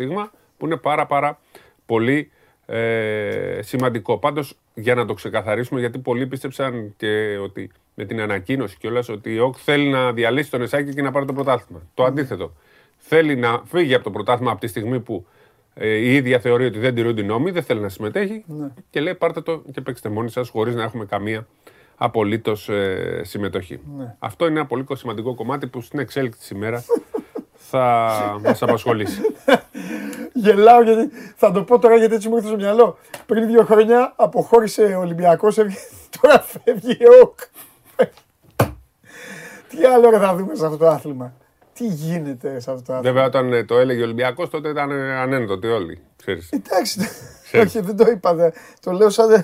που 0.59 0.67
είναι 0.67 0.77
πάρα 0.77 1.07
πάρα 1.07 1.39
πολύ 1.87 2.31
ε, 2.67 3.59
σημαντικό. 3.63 4.19
Πάντως 4.19 4.55
για 4.75 4.95
να 4.95 5.07
το 5.07 5.15
ξεκαθαρίσουμε, 5.15 5.81
γιατί 5.81 5.99
πολλοί 5.99 6.27
πίστεψαν 6.27 6.95
και 6.97 7.39
ότι 7.43 7.71
με 7.95 8.05
την 8.05 8.21
ανακοίνωση 8.21 8.77
κιόλας 8.79 9.09
ότι 9.09 9.33
η 9.33 9.39
ΟΚ 9.39 9.55
θέλει 9.59 9.89
να 9.89 10.13
διαλύσει 10.13 10.51
τον 10.51 10.63
Εσάκη 10.63 10.95
και 10.95 11.03
να 11.03 11.11
πάρει 11.11 11.27
το 11.27 11.33
πρωτάθλημα. 11.33 11.83
Το 11.95 12.05
αντίθετο. 12.05 12.53
Θέλει 12.97 13.37
να 13.37 13.63
φύγει 13.65 13.95
από 13.95 14.05
το 14.05 14.11
πρωτάθλημα 14.11 14.51
από 14.51 14.61
τη 14.61 14.67
στιγμή 14.67 15.01
που 15.01 15.27
ε, 15.75 15.89
η 15.89 16.15
ίδια 16.15 16.39
θεωρεί 16.39 16.65
ότι 16.65 16.79
δεν 16.79 16.95
τηρούνται 16.95 17.21
οι 17.21 17.25
νόμοι, 17.25 17.51
δεν 17.51 17.63
θέλει 17.63 17.81
να 17.81 17.89
συμμετέχει 17.89 18.45
Ναι. 18.47 18.71
και 18.91 19.01
λέει 19.01 19.15
πάρτε 19.15 19.41
το 19.41 19.63
και 19.73 19.81
παίξτε 19.81 20.09
μόνοι 20.09 20.31
σας 20.31 20.49
χωρίς 20.49 20.75
να 20.75 20.83
έχουμε 20.83 21.05
καμία 21.05 21.47
απολύτως 21.97 22.71
συμμετοχή. 23.23 23.81
Ναι. 23.97 24.15
Αυτό 24.19 24.47
είναι 24.47 24.59
ένα 24.59 24.67
πολύ 24.67 24.85
σημαντικό 24.93 25.35
κομμάτι 25.35 25.67
που 25.67 25.81
στην 25.81 25.99
εξέλιξη 25.99 26.39
της 26.39 26.51
ημέρας 26.51 26.87
θα 27.55 28.39
μας 28.43 28.63
απασχολήσει. 28.63 29.21
Γελάω 30.43 30.83
γιατί 30.83 31.11
θα 31.37 31.51
το 31.53 31.63
πω 31.63 31.79
τώρα 31.79 31.97
γιατί 31.97 32.15
έτσι 32.15 32.29
μου 32.29 32.37
ήρθε 32.37 32.49
στο 32.49 32.57
μυαλό. 32.57 32.99
Πριν 33.27 33.47
δύο 33.47 33.65
χρόνια 33.65 34.13
αποχώρησε 34.17 34.83
ο 34.83 34.99
Ολυμπιακός, 35.01 35.55
τώρα 36.21 36.41
φεύγει 36.41 36.91
η 36.93 36.99
ΕΟΚ. 37.01 37.39
Τι 39.69 39.85
άλλο 39.85 40.11
ρε 40.11 40.19
θα 40.19 40.35
δούμε 40.37 40.55
σε 40.55 40.65
αυτό 40.65 40.77
το 40.77 40.89
άθλημα. 40.89 41.33
Τι 41.73 41.87
γίνεται 41.87 42.61
σε 42.61 42.71
αυτό 42.71 42.83
το 42.83 42.93
άθλημα. 42.93 43.13
Βέβαια, 43.13 43.25
όταν 43.27 43.53
ε, 43.53 43.65
το 43.65 43.79
έλεγε 43.79 44.01
ο 44.01 44.05
Ολυμπιακός, 44.05 44.51
τότε 44.51 44.69
ήταν 44.69 44.91
ε, 44.91 45.13
ανένδοτοι 45.21 45.67
όλοι. 45.67 46.01
Ξέρεις. 46.17 46.51
Εντάξει, 46.51 47.01
όχι 47.65 47.81
δεν 47.81 47.97
το 47.97 48.11
είπα. 48.11 48.35
δε. 48.35 48.51
Το 48.81 48.93
λέω 48.93 49.11
σαν. 49.11 49.29
δε- 49.29 49.43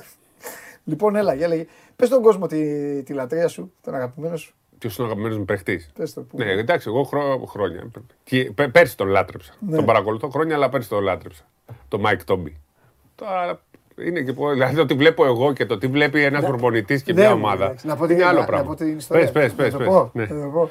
Λοιπόν, 0.85 1.17
έλα, 1.17 1.35
για 1.35 1.49
λέγε. 1.49 1.67
Πες 1.97 2.09
στον 2.09 2.23
κόσμο 2.23 2.47
τη, 2.47 2.63
τη 3.03 3.13
λατρεία 3.13 3.49
σου, 3.49 3.73
τον 3.83 3.95
αγαπημένο 3.95 4.37
σου. 4.37 4.55
Ποιος 4.79 4.97
είναι 4.97 5.07
ο 5.07 5.11
αγαπημένος 5.11 5.39
μου 5.39 5.45
παίχτης. 5.45 5.87
Πες 5.95 6.13
το, 6.15 6.21
πού. 6.21 6.37
Ναι, 6.37 6.51
εντάξει, 6.51 6.89
εγώ 6.89 7.03
χρό- 7.03 7.49
χρόνια. 7.49 7.91
Και, 8.25 8.53
πέ- 8.55 8.71
πέρσι 8.71 8.97
τον 8.97 9.07
λάτρεψα. 9.09 9.53
Ναι. 9.61 9.77
Τον 9.77 9.85
παρακολουθώ 9.85 10.29
χρόνια, 10.29 10.55
αλλά 10.55 10.69
πέρσι 10.69 10.89
τον 10.89 11.03
λάτρεψα. 11.03 11.43
Το 11.89 11.99
Μάικ 11.99 12.25
Τόμπι. 12.25 12.57
Τώρα 13.15 13.61
είναι 14.05 14.21
και 14.23 14.33
πω- 14.33 14.51
δηλαδή 14.53 14.75
το 14.77 14.87
τι 14.87 14.95
βλέπω 14.95 15.25
εγώ 15.25 15.53
και 15.53 15.67
το 15.67 15.79
τι 15.79 15.87
βλέπει 15.87 16.23
ένας 16.25 16.45
προπονητής 16.45 17.03
και 17.03 17.13
Ναι, 17.13 17.21
μια 17.21 17.29
ναι, 17.29 17.35
ομάδα. 17.35 17.65
εντάξει. 17.65 17.87
Να 17.87 17.97
πω 17.97 18.07
την, 18.07 18.15
είναι 18.17 18.25
άλλο 18.25 18.35
να- 18.35 18.41
να 18.41 18.47
πράγμα. 18.47 18.67
πω 18.67 18.75
την 18.75 18.97
ιστορία. 18.97 19.23
Πες, 19.25 19.33
πες, 19.33 19.51
Να 19.51 19.57
πες, 19.57 19.73
το 19.73 19.79
πες. 19.79 19.87
πω, 19.87 20.11
Ναι. 20.15 20.25
να 20.25 20.43
το 20.43 20.49
πω. 20.49 20.71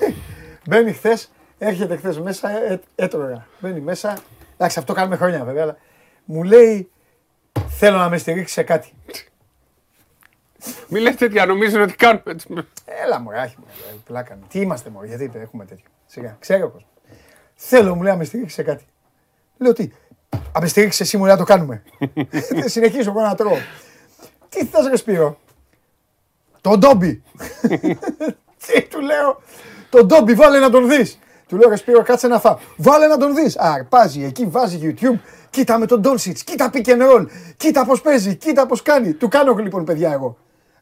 Μπαίνει 0.68 0.92
χθες, 0.92 1.30
έρχεται 1.58 1.96
χθες 1.96 2.18
μέσα, 2.20 2.50
ε, 2.72 2.80
έτρωγα. 2.94 3.46
Μπαίνει 3.60 3.80
μέσα. 3.80 4.18
Εντάξει, 4.54 4.78
αυτό 4.78 4.92
κάνουμε 4.92 5.16
χρόνια 5.16 5.44
βέβαια, 5.44 5.62
αλλά 5.62 5.76
μου 6.24 6.42
λέει 6.42 6.90
θέλω 7.68 7.96
να 7.98 8.08
με 8.08 8.18
στηρίξεις 8.18 8.52
σε 8.52 8.62
κάτι. 8.62 8.92
Μην 10.88 11.02
λες 11.02 11.14
τέτοια, 11.16 11.46
νομίζουν 11.46 11.80
ότι 11.80 11.94
κάνουμε 11.94 12.22
έτσι. 12.24 12.48
Έλα 13.04 13.20
μου, 13.20 13.30
άχι 13.32 13.56
μου, 13.58 13.64
πλάκα 14.04 14.34
μου. 14.34 14.46
Τι 14.48 14.60
είμαστε 14.60 14.90
μόνο, 14.90 15.06
γιατί 15.06 15.30
έχουμε 15.34 15.64
τέτοιο. 15.64 15.84
Σιγά, 16.06 16.36
ξέρει 16.40 16.62
ο 16.62 16.68
κόσμος. 16.68 16.90
Θέλω, 17.54 17.94
μου 17.94 18.02
λέει, 18.02 18.12
να 18.12 18.18
με 18.18 18.24
στηρίξει 18.24 18.54
σε 18.54 18.62
κάτι. 18.62 18.84
Λέω 19.56 19.72
τι, 19.72 19.90
να 20.52 20.60
με 20.60 20.66
στηρίξει 20.66 21.02
εσύ 21.02 21.16
μου 21.16 21.24
λέει 21.24 21.32
να 21.32 21.38
το 21.38 21.44
κάνουμε. 21.44 21.82
Δεν 22.50 22.68
συνεχίζω 22.76 23.10
εγώ 23.10 23.20
να 23.20 23.34
τρώω. 23.34 23.56
Τι 24.48 24.64
θες 24.64 24.86
ρε 24.86 24.96
Σπύρο; 24.96 25.38
Τον 26.60 26.78
Ντόμπι. 26.78 27.22
Τι 28.66 28.82
του 28.82 29.00
λέω; 29.00 29.40
Τον 29.90 30.06
Ντόμπι 30.06 30.34
βάλε 30.34 30.58
να 30.58 30.70
τον 30.70 30.88
δεις. 30.88 31.18
Του 31.48 31.56
λέω 31.56 31.68
ρε 31.68 31.76
Σπύρο 31.76 32.02
κάτσε 32.02 32.26
να 32.26 32.40
φάω. 32.40 32.58
Βάλε 32.76 33.06
να 33.06 33.16
τον 33.16 33.34
δεις. 33.34 33.58
Α, 33.58 33.72
αρπάζει 33.72 34.24
εκεί, 34.24 34.46
βάζει 34.46 34.78
YouTube. 34.82 35.18
Κοίτα 35.50 35.78
με 35.78 35.86
τον 35.86 36.00
Ντόνσιτς, 36.00 36.44
κοίτα 36.44 36.70
pick 36.72 36.86
and 36.86 37.00
roll. 37.00 37.26
Κοίτα 37.56 37.84
πώς 37.84 38.00
παίζει, 38.00 38.34
κοίτα 38.34 38.66
πώς 38.66 38.82
κάνει. 38.82 39.12
Του 39.12 39.28
κάνω 39.28 39.54
λοιπόν 39.54 39.84
παιδιά 39.84 40.12
εγώ. 40.12 40.36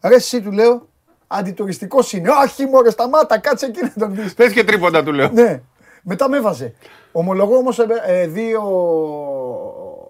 Ρε 0.04 0.14
εσύ 0.14 0.42
του 0.42 0.50
λέω, 0.50 0.88
αντιτουριστικός 1.26 2.12
είναι. 2.12 2.28
Όχι 2.44 2.66
μωρέ 2.66 2.90
σταμάτα, 2.90 3.38
κάτσε 3.38 3.66
εκεί 3.66 3.80
να 3.82 3.92
τον 3.98 4.14
δεις. 4.14 4.34
Πες 4.34 4.52
και 4.52 4.64
τρίποντα 4.64 5.02
του 5.02 5.12
λέω. 5.12 5.30
Ναι. 5.32 5.62
Μετά 6.02 6.28
με 6.28 6.36
έβαζε. 6.36 6.74
Ομολογώ 7.12 7.56
όμως 7.56 7.78
ε, 8.06 8.26
δύο. 8.26 8.62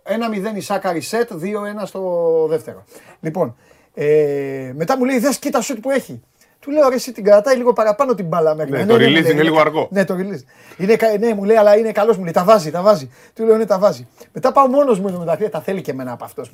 Ένα 0.02 0.28
μηδέν 0.28 0.56
η 0.56 0.60
Σάκαρη 0.60 1.00
σετ, 1.00 1.30
2-1 1.32 1.36
στο 1.84 2.46
δεύτερο. 2.48 2.84
Λοιπόν, 3.20 3.56
ε, 3.94 4.72
μετά 4.74 4.96
μου 4.96 5.04
λέει: 5.04 5.18
Δες 5.18 5.38
κοίτα 5.38 5.60
σουτ 5.60 5.78
που 5.78 5.90
έχει. 5.90 6.22
Του 6.64 6.70
λέω: 6.70 6.88
Ρε, 6.88 6.94
εσύ 6.94 7.12
την 7.12 7.24
κρατάει 7.24 7.56
λίγο 7.56 7.72
παραπάνω 7.72 8.14
την 8.14 8.24
μπάλα 8.26 8.54
μέχρι. 8.54 8.72
Ναι, 8.72 8.86
το 8.86 8.94
release 8.94 9.02
μου 9.04 9.08
λέει, 9.10 9.30
είναι 9.32 9.42
λίγο 9.42 9.60
αργό. 9.60 9.88
Ναι, 9.90 10.04
το 10.04 10.14
release. 10.18 10.44
Είναι, 10.76 10.96
κα- 10.96 11.18
ναι, 11.18 11.34
μου 11.34 11.44
λέει, 11.44 11.56
αλλά 11.56 11.76
είναι 11.76 11.92
καλός, 11.92 12.16
μου 12.16 12.22
λέει: 12.22 12.32
Τα 12.32 12.44
βάζει, 12.44 12.70
τα 12.70 12.82
βάζει. 12.82 13.10
Του 13.34 13.44
λέω: 13.44 13.56
Ναι, 13.56 13.66
τα 13.66 13.78
βάζει. 13.78 14.08
Μετά 14.32 14.52
πάω 14.52 14.66
μόνος 14.66 15.00
μου 15.00 15.18
μεταξύ, 15.18 15.48
τα 15.48 15.60
θέλει 15.60 15.80
και 15.80 15.90
εμένα 15.90 16.12
από 16.12 16.24
αυτός. 16.24 16.50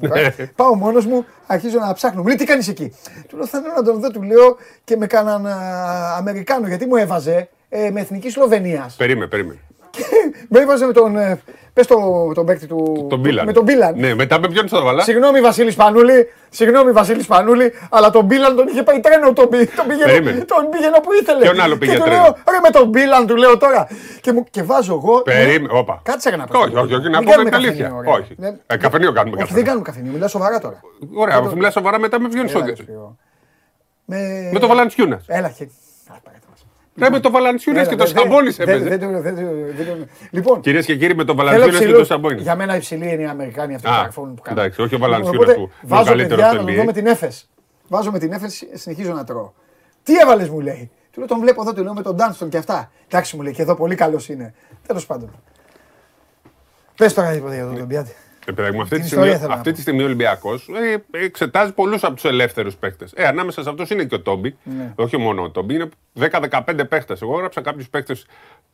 πάω 0.56 0.74
μόνος 0.74 1.06
μου, 1.06 1.24
αρχίζω 1.46 1.78
να 1.78 1.92
ψάχνω. 1.92 2.20
Μου 2.20 2.26
λέει: 2.26 2.36
Τι 2.36 2.44
κάνεις 2.44 2.68
εκεί; 2.68 2.92
Του 3.28 3.36
λέω: 3.36 3.46
Θέλω 3.46 3.64
να 3.76 3.82
τον 3.82 4.00
δω, 4.00 4.08
του 4.10 4.22
λέω 4.22 4.56
και 4.84 4.96
με 4.96 5.06
κάναν 5.06 5.46
α, 5.46 5.54
Αμερικάνο 6.16 6.66
γιατί 6.66 6.86
μου 6.86 6.96
έβαζε 6.96 7.48
ε, 7.68 7.90
με 7.90 8.00
εθνική 8.00 8.30
Σλοβενίας. 8.30 8.94
Περίμενε, 8.96 9.26
περίμενε. 9.26 9.58
Και 9.90 10.02
Με 10.48 10.58
έβαζε 10.60 10.86
με 10.86 10.92
τον. 10.92 11.16
ε, 11.16 11.40
Πες 11.72 11.86
το, 11.86 11.96
τον 12.34 12.46
παίκτη 12.46 12.66
του. 12.66 13.06
Τον 13.08 13.18
Μπίλαν. 13.20 13.46
Με 13.46 13.52
τον 13.52 13.64
Μπίλαν. 13.64 13.94
Ναι, 13.98 14.14
μετά 14.14 14.40
με 14.40 14.48
ποιον 14.48 14.68
θα 14.68 14.80
βάλα; 14.82 15.02
Συγγνώμη 15.02 15.40
Βασίλη 15.40 15.72
Πανούλη, 15.72 16.28
συγγνώμη 16.48 16.92
Βασίλη 16.92 17.24
Πανούλη, 17.24 17.72
αλλά 17.90 18.10
τον 18.10 18.24
Μπίλαν 18.24 18.56
τον 18.56 18.66
είχε 18.68 18.82
πάει 18.82 19.00
τρένο. 19.00 19.32
Τον, 19.32 19.48
πη- 19.48 19.74
τον, 19.76 19.86
πήγαινε, 19.86 20.04
Περίμενε. 20.12 20.44
τον 20.44 20.70
πήγαινε 20.70 20.96
όπου 20.98 21.12
ήθελε. 21.12 21.40
Ποιον 21.40 21.60
άλλο 21.60 21.76
πήγε 21.76 21.92
και 21.92 21.98
του 21.98 22.04
τρένο; 22.04 22.22
Λέω, 22.22 22.36
ρε 22.50 22.58
με 22.62 22.70
τον 22.70 22.88
Μπίλαν 22.88 23.26
του 23.26 23.36
λέω 23.36 23.56
τώρα. 23.56 23.88
Και, 24.20 24.32
μου, 24.32 24.44
και 24.50 24.62
βάζω 24.62 24.92
εγώ. 25.02 25.22
Περίμενε, 25.22 25.78
όπα. 25.78 26.00
Κάτσε 26.04 26.30
να 26.36 26.46
πω. 26.46 26.58
Όχι, 26.58 26.76
όχι, 26.76 26.94
όχι, 26.94 27.08
να 27.08 27.18
Μην 27.18 27.18
πούμε 27.18 27.30
κάνουμε 27.30 27.50
την 27.50 27.54
αλήθεια. 27.58 27.84
καφενείο, 27.84 27.96
ωραία. 27.98 28.12
Όχι. 28.12 28.34
Ναι. 28.38 28.48
Ε, 28.66 28.76
καφενείο 28.76 29.12
κάνουμε 29.12 29.36
Όχι, 29.36 29.40
καφενείο. 29.42 29.54
δεν 29.54 29.64
κάνουμε 29.64 29.84
καφενείο, 29.84 30.12
μιλάω 30.12 30.28
σοβαρά 30.28 30.58
τώρα. 30.60 30.80
Ωραία, 31.14 31.36
αφού 31.36 31.56
μιλά 31.56 31.70
σοβαρά 31.70 31.98
μετά 31.98 32.20
με 32.20 32.28
ποιον 32.28 32.48
Έλα, 32.48 32.64
ρε, 32.66 32.74
στο. 32.74 32.82
Σπύρο. 32.82 33.16
Με, 34.04 34.50
Με 34.52 34.58
το 34.58 34.66
Βαλαντσιούνα. 34.66 35.20
Έλα, 35.26 35.52
και... 37.00 37.04
Ρε 37.04 37.10
με 37.10 37.20
το 37.20 37.30
Βαλαντσιούνα 37.30 37.86
και 37.86 37.96
το 37.96 38.06
Σαμπόνι 38.06 38.50
Δεν- 38.50 38.68
έπαιζε. 38.68 38.88
δεν 38.88 39.00
το- 39.00 39.20
δεν 39.20 39.34
το- 39.36 39.42
δεν 39.76 39.86
το- 39.86 40.06
Λοιπόν, 40.30 40.60
Κυρίες 40.60 40.84
και 40.86 40.96
κύριοι, 40.96 41.14
με 41.14 41.24
το 41.24 41.34
θέλω 41.34 41.46
Βαλαντσιούνα 41.46 41.78
και 41.78 41.84
το 41.84 41.90
ψηλούς. 41.90 42.06
Σαμπόνι. 42.06 42.40
Για 42.40 42.56
μένα 42.56 42.76
υψηλή 42.76 43.12
είναι 43.12 43.22
οι 43.22 43.26
Αμερικάνοι 43.26 43.74
αυτοί 43.74 43.86
που 43.88 43.92
Α, 43.94 44.00
καρφώνουν 44.02 44.34
που 44.34 44.42
κάνουν. 44.42 44.58
εντάξει, 44.60 44.82
όχι 44.82 44.94
ο 44.94 44.98
Βαλαντσιούνας 44.98 45.40
Οπότε, 45.42 45.54
που 45.54 45.60
είναι 45.60 45.70
ο 45.82 45.86
Βάζω 45.88 46.04
καλύτερος 46.08 46.40
παιδιά 46.42 46.58
στο 46.60 46.66
να 46.66 46.72
NBA. 46.72 46.76
δω 46.76 46.84
με 46.84 46.92
την 46.92 47.06
Έφες. 47.06 47.50
Βάζω 47.88 48.10
με 48.10 48.18
την 48.18 48.32
Έφες, 48.32 48.64
συνεχίζω 48.72 49.12
να 49.12 49.24
τρώω. 49.24 49.52
Τι 50.02 50.16
έβαλες, 50.18 50.48
μου 50.48 50.60
λέει. 50.60 50.90
Του 51.12 51.18
λέω 51.18 51.28
τον 51.28 51.40
βλέπω 51.40 51.62
εδώ, 51.62 51.72
του 51.72 51.82
λέω 51.82 51.94
με 51.94 52.02
τον 52.02 52.14
Ντάνστον 52.14 52.48
και 52.48 52.56
αυτά. 52.56 52.90
Εντάξει, 53.08 53.36
μου 53.36 53.42
λέει 53.42 53.52
και 53.52 53.62
εδώ 53.62 53.74
πολύ 53.74 53.94
καλός 53.94 54.28
είναι. 54.28 54.54
Τέλος 54.86 55.06
πάντων. 55.06 55.30
Πες 56.96 57.14
τώρα 57.14 57.30
τίποτα 57.30 57.54
για 57.54 57.64
τον 57.66 57.78
Τομπιάτη. 57.78 58.14
Ε, 58.50 58.52
παιδάκι 58.52 58.74
μου, 58.74 58.82
αυτή, 58.82 58.94
Την 58.94 59.04
τη 59.04 59.06
ιστορία 59.06 59.24
στιγμή, 59.24 59.38
θέλω 59.38 59.52
να 59.52 59.58
αυτή 59.58 59.72
τη 59.72 59.80
στιγμή 59.80 60.02
ο 60.02 60.04
Ολυμπιακός 60.04 60.68
ε, 61.12 61.18
εξετάζει 61.24 61.72
πολλούς 61.72 62.04
από 62.04 62.14
τους 62.14 62.24
ελεύθερους 62.24 62.76
παίκτες. 62.76 63.12
Ε, 63.14 63.26
ανάμεσα 63.26 63.62
σε 63.62 63.68
αυτούς 63.68 63.90
είναι 63.90 64.04
και 64.04 64.14
ο 64.14 64.20
Τόμπι. 64.20 64.56
Ναι. 64.62 64.92
Όχι 64.94 65.16
μόνο 65.16 65.42
ο 65.42 65.50
Τόμπι, 65.50 65.74
είναι 65.74 65.88
10-15 66.20 66.88
παίκτες. 66.88 67.22
Εγώ 67.22 67.34
έγραψα 67.34 67.60
κάποιους 67.60 67.88
παίκτες 67.88 68.26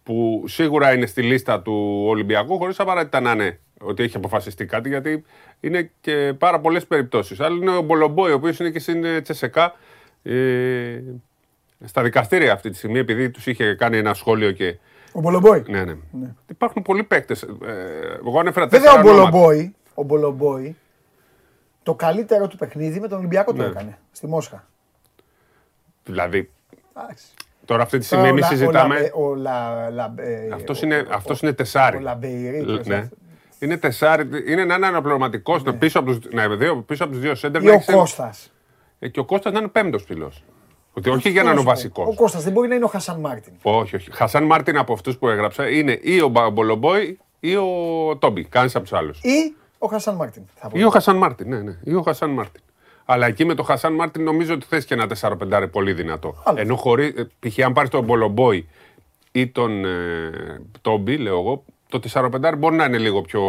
που 0.02 0.44
σίγουρα 0.46 0.92
είναι 0.92 1.06
στη 1.06 1.22
λίστα 1.22 1.62
του 1.62 2.04
Ολυμπιακού, 2.06 2.58
χωρίς 2.58 2.80
απαραίτητα 2.80 3.20
να 3.20 3.30
είναι 3.30 3.58
ότι 3.80 4.02
έχει 4.02 4.16
αποφασιστεί 4.16 4.66
κάτι, 4.66 4.88
γιατί 4.88 5.24
είναι 5.60 5.90
και 6.00 6.34
πάρα 6.38 6.60
πολλές 6.60 6.86
περιπτώσεις. 6.86 7.40
Άλλο 7.40 7.56
είναι 7.56 7.76
ο 7.76 7.82
Μπολομπόη, 7.82 8.30
ο 8.30 8.34
οποίος 8.34 8.58
είναι 8.58 8.70
και 8.70 8.78
στην 8.78 9.04
ε, 9.04 9.20
Τσεσεκά. 9.20 9.74
Ε, 10.22 11.00
στα 11.84 12.02
δικαστήρια 12.02 12.52
αυτή 12.52 12.70
τη 12.70 12.76
στιγμή, 12.76 12.98
επειδή 12.98 13.30
τους 13.30 13.46
είχε 13.46 13.74
κάνει 13.74 13.98
ένα 13.98 14.14
σχόλιο 14.14 14.52
και. 14.52 14.78
Ο 15.16 15.20
Μπολομπόη. 15.20 15.64
Ναι, 15.68 15.84
ναι. 15.84 15.94
Υπάρχουν 16.46 16.82
πολλοί 16.82 17.02
παίκτες. 17.02 17.42
Ε, 17.42 17.48
εγώ 18.26 18.40
ανέφερα 18.40 18.66
Βέβαια 18.66 18.90
τέσσερα 18.92 18.92
ο 19.04 19.08
ονόματα. 19.10 19.30
Μπολομπόη, 19.30 19.74
ο 19.94 20.02
Μπολομπόη, 20.02 20.76
το 21.82 21.94
καλύτερο 21.94 22.46
του 22.48 22.56
παιχνίδι 22.56 23.00
με 23.00 23.08
τον 23.08 23.18
Ολυμπιακό 23.18 23.52
το 23.52 23.62
Ναι. 23.62 23.68
έκανε. 23.68 23.98
Στη 24.12 24.26
Μόσχα. 24.26 24.66
Δηλαδή, 26.04 26.50
Εντάξει. 26.96 27.26
τώρα 27.64 27.82
αυτή 27.82 27.98
τη 27.98 28.04
στιγμή 28.04 28.24
Τώρα 28.28 28.36
εμείς 28.36 28.44
ο 28.46 28.50
Λα- 28.50 28.56
συζητάμε. 28.58 29.10
Ο 29.14 29.34
Λα- 29.34 29.90
Λα- 29.90 30.14
ε, 30.16 30.48
Αυτός 30.54 30.82
ο- 30.82 30.86
είναι, 30.86 30.96
ο- 30.98 31.06
αυτός 31.14 31.40
είναι 31.40 31.52
τεσάρι. 31.52 31.96
Ο 31.96 32.00
Λαμπεϊρή. 32.00 32.60
Λ- 32.60 32.76
πώς 32.76 32.86
ναι. 32.86 32.96
αυτός. 32.96 33.18
Είναι 33.58 33.76
τεσάρι. 33.76 34.28
Είναι 34.46 34.64
να 34.64 34.74
είναι 34.74 34.86
αναπληρωματικό 34.86 35.60
πίσω 35.78 35.98
από 35.98 36.18
του 36.18 36.28
ναι, 36.32 36.48
δύο, 36.56 36.76
πίσω 36.76 37.04
από 37.04 37.12
τους 37.12 37.20
δύο 37.20 37.34
σέντερ. 37.34 37.62
Ή 37.62 37.64
να 37.64 37.70
ο 37.70 37.74
έχεις 37.74 37.88
ένα- 37.88 37.98
Κώστας. 37.98 38.52
Ε, 38.98 39.08
και 39.08 39.20
ο 39.20 39.24
Κώστας 39.24 39.52
να 39.52 39.58
είναι 39.58 39.68
πέμπτος 39.68 40.04
ψηλός. 40.04 40.32
Ότι 40.96 41.10
όχι 41.10 41.30
για 41.30 41.42
να 41.42 41.50
είναι 41.50 41.58
ο 41.58 41.62
Ο 41.62 41.64
βασικός. 41.64 42.16
Κώστας 42.16 42.42
δεν 42.44 42.52
μπορεί 42.52 42.68
να 42.68 42.74
είναι 42.74 42.84
ο 42.84 42.88
Χασάν 42.88 43.20
Μάρτιν. 43.20 43.52
Όχι, 43.62 43.96
όχι. 43.96 44.08
Χασάν 44.12 44.44
Μάρτιν 44.44 44.78
από 44.78 44.92
αυτούς 44.92 45.16
που 45.18 45.28
έγραψα 45.28 45.68
είναι 45.70 45.98
ή 46.02 46.20
ο 46.20 46.28
Μπα- 46.28 46.50
Μπολομπόη 46.50 47.18
ή 47.40 47.56
ο 47.56 47.66
Τόμπι. 48.18 48.44
Κανείς 48.44 48.74
από 48.74 48.84
τους 48.84 48.92
άλλους. 48.92 49.20
Ή 49.22 49.54
ο 49.78 49.86
Χασάν 49.86 50.14
Μάρτιν. 50.14 50.42
Θα 50.54 50.68
πω. 50.68 50.78
Ή 50.78 50.84
ο 50.84 50.90
Χασάν 50.90 51.16
Μάρτιν, 51.16 51.48
ναι, 51.48 51.58
ναι. 51.60 51.76
Ή 51.84 51.94
ο 51.94 52.02
Χασάν 52.02 52.30
Μάρτιν. 52.30 52.60
Αλλά 53.04 53.26
εκεί 53.26 53.44
με 53.44 53.54
το 53.54 53.62
Χασάν 53.62 53.92
Μάρτιν 53.94 54.22
νομίζω 54.24 54.54
ότι 54.54 54.66
θες 54.68 54.84
και 54.84 54.94
ένα 54.94 55.06
4-5 55.06 55.68
πολύ 55.72 55.92
δυνατό. 55.92 56.34
Άλλο. 56.44 56.60
Ενώ 56.60 56.76
χωρί. 56.76 57.14
ε, 57.16 57.48
Π.χ. 57.48 57.58
αν 57.64 57.72
πάρεις 57.72 57.90
τον 57.90 58.04
Μπολομπόη 58.04 58.68
ή 59.32 59.46
τον 59.46 59.84
ε, 59.84 59.90
Τόμπι, 60.80 61.16
λέω 61.16 61.38
εγώ, 61.38 61.64
το 61.88 62.00
4-5 62.12 62.54
μπορεί 62.58 62.76
να 62.76 62.84
είναι 62.84 62.98
λίγο 62.98 63.20
πιο 63.22 63.42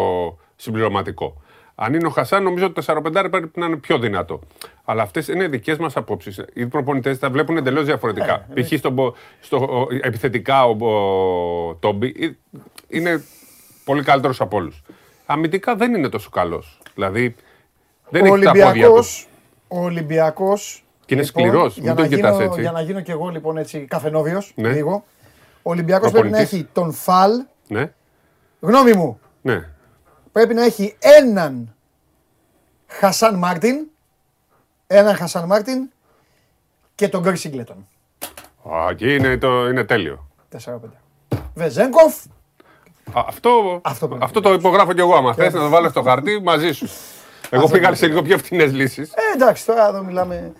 συμπληρωματικό. 0.55 1.41
Αν 1.79 1.93
είναι 1.93 2.07
ο 2.07 2.09
Χασάν, 2.09 2.43
νομίζω 2.43 2.65
ότι 2.65 2.85
το 2.85 3.01
4-5 3.05 3.11
πρέπει 3.31 3.51
να 3.59 3.65
είναι 3.65 3.75
πιο 3.75 3.99
δυνατό. 3.99 4.39
Αλλά 4.85 5.01
αυτές 5.03 5.27
είναι 5.27 5.47
δικές 5.47 5.77
μας 5.77 5.95
απόψεις. 5.97 6.41
Οι 6.53 6.65
προπονητές 6.65 7.19
τα 7.19 7.29
βλέπουν 7.29 7.57
εντελώς 7.57 7.85
διαφορετικά. 7.85 8.45
Π.χ. 8.53 8.77
στο, 8.77 8.89
μπο- 8.89 9.13
στο, 9.39 9.57
ο- 9.57 9.87
επιθετικά 10.01 10.63
ο, 10.65 10.75
ο 11.69 11.75
Τόμπι 11.75 12.15
ε, 12.19 12.29
είναι 12.87 13.23
πολύ 13.85 14.03
καλύτερος 14.03 14.41
από 14.41 14.57
όλους. 14.57 14.81
Αμυντικά 15.25 15.75
δεν 15.75 15.93
είναι 15.95 16.09
τόσο 16.09 16.29
καλός. 16.29 16.79
Δηλαδή 16.93 17.35
δεν 18.09 18.21
Ο 18.25 18.35
έχει 18.35 18.43
τα 18.43 18.51
πόδια 18.51 18.63
του. 18.63 18.69
Ολυμπιακός, 18.71 19.27
ο 19.67 19.79
Ολυμπιακός, 19.83 20.83
Και 21.05 21.13
είναι 21.13 21.23
λοιπόν, 21.23 21.43
σκληρός, 21.43 21.73
για 21.77 21.93
μην 21.93 22.03
να 22.03 22.07
τον 22.07 22.17
κοιτάς 22.17 22.31
γίνω- 22.37 22.49
έτσι. 22.49 22.61
Για 22.61 22.71
να 22.71 22.81
γίνω 22.81 23.01
κι 23.01 23.11
εγώ 23.11 23.29
λοιπόν 23.29 23.57
έτσι 23.57 23.85
καφενόβιος, 23.89 24.51
Ναι. 24.55 24.69
λίγο. 24.71 25.05
Ο 25.61 25.69
Ολυμπιακός 25.71 26.11
πρέπει 26.11 26.25
να 26.29 26.31
Προπονητής. 26.37 26.59
έχει 26.59 26.69
τον 26.73 26.91
Φαλ, 26.93 27.31
Ναι, 27.67 27.91
γνώμη 28.59 28.93
μου, 28.93 29.19
ναι. 29.41 29.69
Πρέπει 30.37 30.53
να 30.53 30.63
έχει 30.63 30.95
έναν 30.99 31.75
Χασάν 32.87 33.35
Μάρτιν, 33.35 33.75
έναν 34.87 35.15
Χασάν 35.15 35.45
Μάρτιν 35.45 35.89
και 36.95 37.09
τον 37.09 37.21
Γκέρ 37.21 37.37
Σίγκλετον. 37.37 37.87
Α, 38.71 38.89
εκεί 38.89 39.15
είναι, 39.15 39.37
το, 39.37 39.67
είναι 39.67 39.83
τέλειο. 39.83 40.27
4-5. 40.65 40.77
Βεζέγκοφ, 41.53 42.15
Α, 43.13 43.23
αυτό, 43.27 43.79
Αυτό 43.83 44.07
πρέπει 44.07 44.23
αυτό 44.23 44.41
το 44.41 44.53
υπογράφω 44.53 44.93
κι 44.93 44.99
εγώ. 44.99 45.15
Άμα 45.15 45.33
θες 45.33 45.53
να 45.53 45.59
το 45.59 45.69
βάλω 45.69 45.89
στο 45.89 46.01
χαρτί, 46.01 46.41
μαζί 46.41 46.71
σου. 46.71 46.87
Εγώ 47.49 47.67
πήγα 47.67 47.95
σε 47.95 48.07
λίγο 48.07 48.21
πιο 48.21 48.37
φτηνές 48.37 48.73
λύσεις. 48.73 49.11
Ε, 49.11 49.21
εντάξει, 49.33 49.65
τώρα 49.65 49.87
εδώ 49.87 50.03
μιλάμε. 50.03 50.53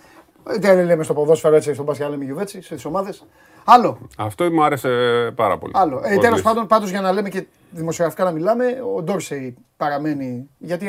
Ε, 0.50 0.60
Τι 0.60 0.84
λέμε 0.84 1.04
στο 1.04 1.14
ποδόσφαιρο 1.14 1.56
έτσι, 1.56 1.74
στον 1.74 1.86
μπάσκετ 1.86 2.10
λέμε 2.10 2.24
γιουβέτσι, 2.24 2.62
στις 2.62 2.86
ομάδες. 2.86 3.26
Άλλο. 3.66 3.98
Αυτό 4.18 4.52
μου 4.52 4.64
άρεσε 4.64 4.90
πάρα 5.36 5.58
πολύ. 5.58 5.74
Άλλο. 5.76 5.98
Ε, 5.98 6.08
Πολύ. 6.08 6.20
Τέλος 6.20 6.42
πάντων, 6.42 6.68
πάντως 6.68 6.90
για 6.90 7.02
να 7.02 7.12
λέμε 7.12 7.30
και 7.30 7.46
δημοσιογραφικά 7.70 8.24
να 8.24 8.32
μιλάμε, 8.32 8.66
ο 8.96 9.02
Ντόρσεϊ 9.02 9.56
παραμένει. 9.78 10.50
Γιατί 10.58 10.88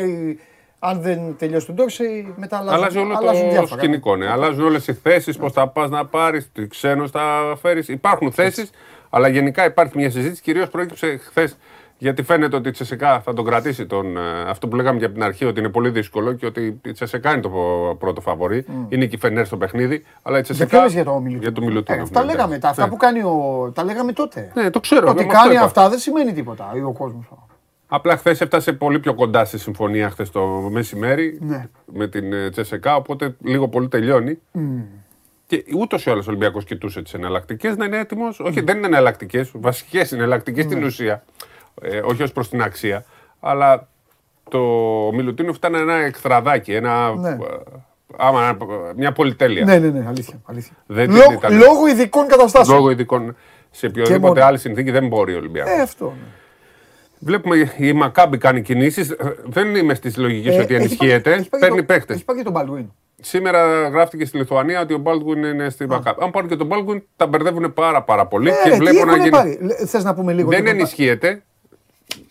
αν 0.79 1.01
δεν 1.01 1.37
τελειώσει 1.39 1.67
τον 1.67 1.75
Ντόρσεϊ, 1.75 2.35
μετά 2.37 2.59
αλλάζουν, 2.59 2.79
Αλλάζει 2.81 2.99
όλο 2.99 3.15
αλλάζουν 3.17 3.43
το 3.45 3.51
διάφορα. 3.51 3.81
σκηνικό. 3.81 4.17
Ναι. 4.17 4.31
Αλλάζουν 4.31 4.65
όλες 4.65 4.87
οι 4.87 4.93
θέσεις, 4.95 5.37
πώς 5.37 5.53
θα 5.53 5.69
πας 5.69 5.91
να 5.91 6.07
πάρεις, 6.07 6.51
τι 6.53 6.67
ξένου 6.67 7.11
θα 7.11 7.55
φέρεις. 7.61 7.89
Υπάρχουν 7.89 8.33
θέσεις, 8.33 8.71
αλλά 9.11 9.29
γενικά 9.29 9.65
υπάρχει 9.65 9.93
μια 9.97 10.11
συζήτηση. 10.11 10.43
Κυρίως 10.43 10.69
προέκυψε 10.69 11.17
χθες 11.17 11.57
γιατί 11.99 12.23
φαίνεται 12.23 12.57
ότι 12.57 12.69
η 12.69 12.73
Τσεσεκά 12.73 13.21
θα 13.21 13.33
τον 13.35 13.45
κρατήσει 13.45 13.87
τον, 13.87 14.17
ε, 14.17 14.21
αυτό 14.47 14.69
που 14.69 14.77
λέγαμε 14.77 14.99
και 14.99 15.05
από 15.05 15.15
την 15.15 15.23
αρχή, 15.23 15.45
ότι 15.45 15.59
είναι 15.61 15.69
πολύ 15.69 15.91
δύσκολο 15.91 16.33
και 16.33 16.47
ότι 16.47 16.81
η 16.85 16.93
Τσεσεκά 16.93 17.33
είναι 17.33 17.41
το 17.41 17.51
πρώτο 17.99 18.21
φαβορή. 18.21 18.65
Είναι 18.89 19.07
και 19.07 19.15
η 19.15 19.19
Φενέρ 19.19 19.47
στο 19.47 19.57
παιχνίδι. 19.57 20.05
Αλλά 20.23 20.39
η 20.39 20.41
Για 20.41 20.55
Τσεσεκά. 20.55 20.69
ποιο 20.71 20.81
λες 20.81 20.93
για 20.93 21.05
το 21.05 21.13
Μιλουτίνοφ. 21.13 21.43
Για 21.43 21.53
το 21.53 21.61
Μιλουτίνοφ, 21.63 22.01
Ε, 22.01 22.03
αυτά 22.03 22.25
ναι, 22.25 22.33
λέγαμε. 22.33 22.59
Τα, 22.59 22.69
αυτά 22.69 22.85
ναι. 22.85 22.89
που 22.91 22.97
κάνει 22.97 23.21
ο. 23.23 23.71
Τα 23.75 23.85
λέγαμε 23.85 24.13
τότε. 24.13 24.51
Ναι, 24.55 24.71
το 24.71 24.81
ξέρω. 24.81 25.05
Το 25.05 25.11
ότι 25.11 25.21
εγώ 25.21 25.29
αυτό 25.31 25.43
κάνει 25.43 25.55
είπα. 25.55 25.65
αυτά 25.65 25.89
δεν 25.89 25.99
σημαίνει 25.99 26.33
τίποτα. 26.33 26.73
Ή 26.77 26.81
ο 26.83 26.93
κόσμος. 26.93 27.25
Απλά 27.91 28.17
χθες 28.17 28.41
έφτασε 28.41 28.73
πολύ 28.73 28.99
πιο 29.01 29.15
κοντά 29.15 29.45
στη 29.45 29.59
συμφωνία 29.59 30.11
χθες 30.11 30.31
το 30.31 30.47
μεσημέρι 30.71 31.39
Ναι. 31.41 31.69
με 31.93 32.09
την 32.09 32.33
ε, 32.33 32.51
Τσεσεκά, 32.51 32.97
οπότε 32.97 33.37
λίγο 33.45 33.69
πολύ 33.69 33.89
τελειώνει. 33.89 34.39
Και 35.47 35.65
ούτως 35.79 36.07
ή 36.07 36.11
άλλως 36.11 36.27
ο 36.27 36.31
Ολυμπιακός 36.31 36.65
κοιτούσε 36.65 37.03
τις 37.03 37.15
εναλλακτικές 37.15 37.77
να 37.77 37.85
είναι 37.85 37.99
έτοιμος. 37.99 38.41
Όχι, 38.41 38.61
δεν 38.61 38.77
είναι 38.77 38.87
εναλλακτικές, 38.87 39.51
βασικές 39.55 40.13
εναλλακτικές 40.13 40.65
στην 40.65 40.85
ουσία. 40.85 41.25
Ε, 41.83 42.01
όχι 42.05 42.23
ως 42.23 42.33
προς 42.33 42.49
την 42.49 42.63
αξία. 42.63 43.05
Αλλά 43.41 43.89
το 44.51 44.59
Μιλουτίνοφ 45.15 45.57
ήταν 45.57 45.75
ένα 45.75 45.95
εκθραδάκι, 45.95 46.73
ένα. 46.75 47.15
Ναι. 47.15 47.29
ε, 47.29 47.37
άμα, 48.17 48.43
ένα- 48.49 48.57
μια 48.97 49.13
πολυτέλεια. 49.13 49.65
Ναι, 49.65 49.79
ναι, 49.79 49.89
ναι, 49.89 50.05
αλήθεια. 50.09 50.41
αλήθεια. 50.45 50.77
Δεν 50.87 51.11
Λό- 51.11 51.23
την 51.27 51.33
ήταν. 51.37 51.57
λόγω 51.57 51.87
ειδικών 51.87 52.27
καταστάσεων. 52.27 52.77
Λόγω 52.77 52.91
ειδικών. 52.91 53.37
Σε 53.71 53.87
οποιοδήποτε 53.87 54.19
μόνο. 54.29 54.45
άλλη 54.45 54.59
συνθήκη 54.59 54.91
δεν 54.91 55.07
μπορεί 55.09 55.35
ο 55.35 55.37
Ολυμπιακός. 55.39 55.73
Ε, 55.73 55.81
αυτό. 55.83 56.05
ναι. 56.05 56.27
Βλέπουμε 57.21 57.73
η 57.77 57.93
Μακάμπη 57.93 58.39
κάνει 58.39 58.63
κινήσεις. 58.63 59.17
Δεν 59.45 59.75
είμαι 59.75 59.95
στις 59.95 60.17
λογικές 60.17 60.55
Ε, 60.57 60.61
ότι 60.61 60.75
έχει 60.75 60.83
ενισχύεται. 60.83 61.31
πάει- 61.31 61.39
έχει 61.39 61.49
πάει 61.49 61.61
Παίρνει 61.61 61.77
και 61.77 61.81
το- 61.83 61.93
παίχτε. 61.93 62.13
Έχει 62.15 62.25
πάει 62.25 62.37
και 62.37 62.43
τον 62.43 62.53
Μπαλουίν. 62.53 62.93
Σήμερα 63.21 63.89
γράφτηκε 63.89 64.25
στη 64.25 64.37
Λιθουανία 64.37 64.81
ότι 64.81 64.95
ο 64.95 64.99
Μπάλτγκουιν 64.99 65.45
είναι 65.45 65.69
στη 65.71 65.87
Μακάμπη. 65.87 66.19
Αν 66.23 66.31
πάρουν 66.31 66.49
και 66.49 66.57
τον 66.57 66.67
Μπάλτγκουιν, 66.67 67.03
τα 67.17 67.27
μπερδεύουν 67.27 67.73
πάρα, 67.73 68.03
πάρα 68.03 68.27
πολύ 68.27 68.49
Ε, 68.49 68.53
και 68.53 68.69
ρε, 68.69 68.71
τι 68.71 68.79
βλέπω 68.79 68.95
να 68.97 69.01
έχουνε 69.01 69.17
γίνει. 69.17 69.31
πάρει; 69.31 69.59
Λε- 69.61 69.87
Θες 69.89 70.05
να 70.05 70.15
πούμε 70.15 70.33
λίγο. 70.33 70.49
Δεν 70.49 70.59
τίποτα; 70.59 70.77
ενισχύεται. 70.79 71.43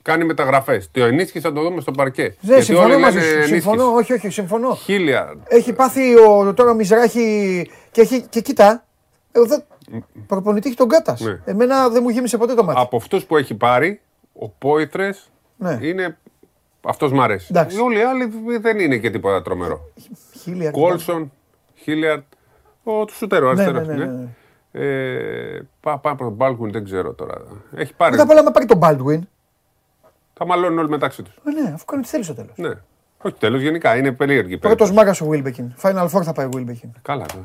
Κάνει 0.08 0.24
μεταγραφές. 0.26 0.90
Το 0.92 1.04
ενίσχυσε 1.04 1.48
να 1.48 1.54
το 1.54 1.62
δούμε 1.62 1.82
στο 1.82 1.92
παρκέ. 1.92 2.36
Ναι, 2.42 2.62
συμφωνώ 2.62 3.00
μαζί 3.00 3.20
σου. 3.20 3.26
ενίσχυση. 3.26 3.54
Συμφωνώ, 3.54 3.84
όχι, 3.94 4.14
όχι, 4.14 4.30
συμφωνώ. 4.30 4.76
Χίλια. 4.76 5.34
Έχει 5.48 5.74
πάθει 5.74 6.16
ο, 6.20 6.54
τώρα 6.54 6.72
ο 6.72 6.74
Μιζράχη 6.74 7.70
και, 7.92 8.02
έχει, 8.02 8.22
και 8.30 8.42
κοίτα. 8.42 8.86
Εδώ 9.32 9.64
προπονητή 10.28 10.68
έχει 10.68 10.78
τον 10.78 10.88
Κάτας. 10.90 11.20
Ναι. 11.22 11.40
Εμένα 11.46 11.90
δεν 11.90 12.02
μου 12.04 12.10
γέμισε 12.10 12.38
ποτέ 12.38 12.54
το 12.54 12.64
μάτι. 12.64 12.80
Από 12.82 12.98
αυτούς 12.98 13.26
που 13.26 13.38
έχει 13.38 13.56
πάρει, 13.56 14.02
ο 14.34 14.50
Πόητρε 14.50 15.10
Ναι. 15.58 15.78
είναι. 15.82 16.18
Αυτός 16.86 17.12
μ' 17.12 17.22
αρέσει. 17.22 17.48
Εντάξει. 17.50 17.78
Οι 17.78 17.80
όλοι 17.80 17.98
οι 17.98 18.04
άλλοι 18.04 18.32
δεν 18.60 18.80
είναι 18.80 18.98
και 18.98 19.10
τίποτα 19.10 19.42
τρομερό. 19.42 19.80
Χίλια. 20.42 20.72
Κόλσον, 20.72 21.32
Χίλιαρτ, 21.76 22.24
ο 22.84 23.06
του 23.06 23.14
Σούτερο 23.14 23.54
Ναι, 23.54 23.62
αριστερός. 23.64 23.88
ναι, 23.88 23.94
ναι, 23.94 24.06
ναι. 24.06 24.28
Ε, 24.72 25.62
πά- 25.80 26.00
πάμε 26.00 26.16
από 26.16 26.24
τον 26.24 26.34
Μπάλκουιν, 26.34 26.72
δεν 26.72 26.84
ξέρω 26.84 27.14
τώρα. 27.14 27.34
Έχει 27.76 27.94
πάρει. 27.94 28.12
Μετά 28.12 28.24
απ' 28.24 28.30
όλα, 28.30 28.40
άμα 28.40 28.52
πάρει 28.52 28.66
τον 28.66 28.80
Baldwin. 28.82 29.20
Θα 30.38 30.46
μαλώνουν 30.46 30.78
όλοι 30.80 30.90
μεταξύ 30.90 31.24
τους. 31.24 31.34
Ε, 31.46 31.62
ναι, 31.62 31.72
αφού 31.74 31.86
κάνει 31.86 32.02
τι 32.04 32.10
θέλεις 32.10 32.26
στο 32.26 32.36
τέλος. 32.36 32.52
Ναι. 32.56 32.74
Όχι 33.18 33.36
τέλος, 33.40 33.62
γενικά 33.62 33.98
είναι 33.98 34.12
περίεργη. 34.12 34.58
Πρώτο 34.58 34.86
περίπτωση. 34.86 35.24
μάγκα 35.24 35.42
ο 35.42 35.52
Wilbekin. 35.54 35.82
Final 35.90 36.08
Four 36.10 36.24
θα 36.24 36.34
πάει 36.34 36.46
ο 36.46 36.50
Wilbekin. 36.54 36.90
Καλά. 37.02 37.26
ναι. 37.36 37.42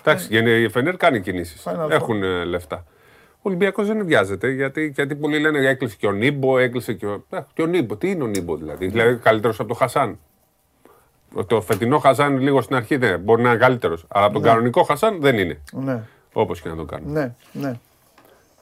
Εντάξει, 0.00 0.26
γενε- 0.30 0.58
η 0.64 0.68
Φενέρ 0.68 0.96
κάνει 0.96 1.20
κινήσεις. 1.20 1.62
Final 1.68 1.86
Four. 1.86 1.90
Έχουν 1.90 2.22
ε, 2.22 2.44
λεφτά. 2.44 2.76
Ο 2.76 3.48
Ο 3.48 3.48
Ολυμπιακός 3.48 3.86
δεν 3.86 4.06
βιάζεται 4.06 4.50
γιατί, 4.50 4.92
γιατί 4.94 5.14
πολλοί 5.16 5.38
λένε 5.40 5.58
έκλεισε 5.68 5.96
και 5.96 6.06
ο 6.06 6.12
Νίμπο, 6.12 6.58
έκλεισε 6.58 6.92
και 6.92 7.06
ο. 7.06 7.24
Ε, 7.30 7.38
και 7.54 7.62
ο 7.62 7.66
Νίμπο, 7.66 7.96
τι 7.96 8.10
είναι 8.10 8.22
ο 8.22 8.26
Νίμπο 8.26 8.56
δηλαδή; 8.56 8.86
Δηλαδή 8.86 9.16
καλύτερος 9.16 9.58
από 9.58 9.68
τον 9.68 9.76
Χασάν. 9.76 10.18
Το 11.46 11.60
φετινό 11.60 11.98
Χασάν 11.98 12.38
λίγο 12.38 12.60
στην 12.60 12.76
αρχή 12.76 12.96
δεν 12.96 13.20
μπορεί 13.20 13.42
να 13.42 13.48
είναι 13.48 13.58
καλύτερος. 13.58 14.04
Αλλά 14.08 14.24
από 14.24 14.34
τον 14.34 14.42
κανονικό 14.42 14.82
Χασάν 14.82 15.20
δεν 15.20 15.38
είναι. 15.38 15.60
Ναι, 15.72 16.02
Όπως 16.32 16.60
και 16.60 16.68
να 16.68 16.76
το 16.76 16.84
κάνουμε. 16.84 17.20
ναι, 17.52 17.60
ναι, 17.68 17.78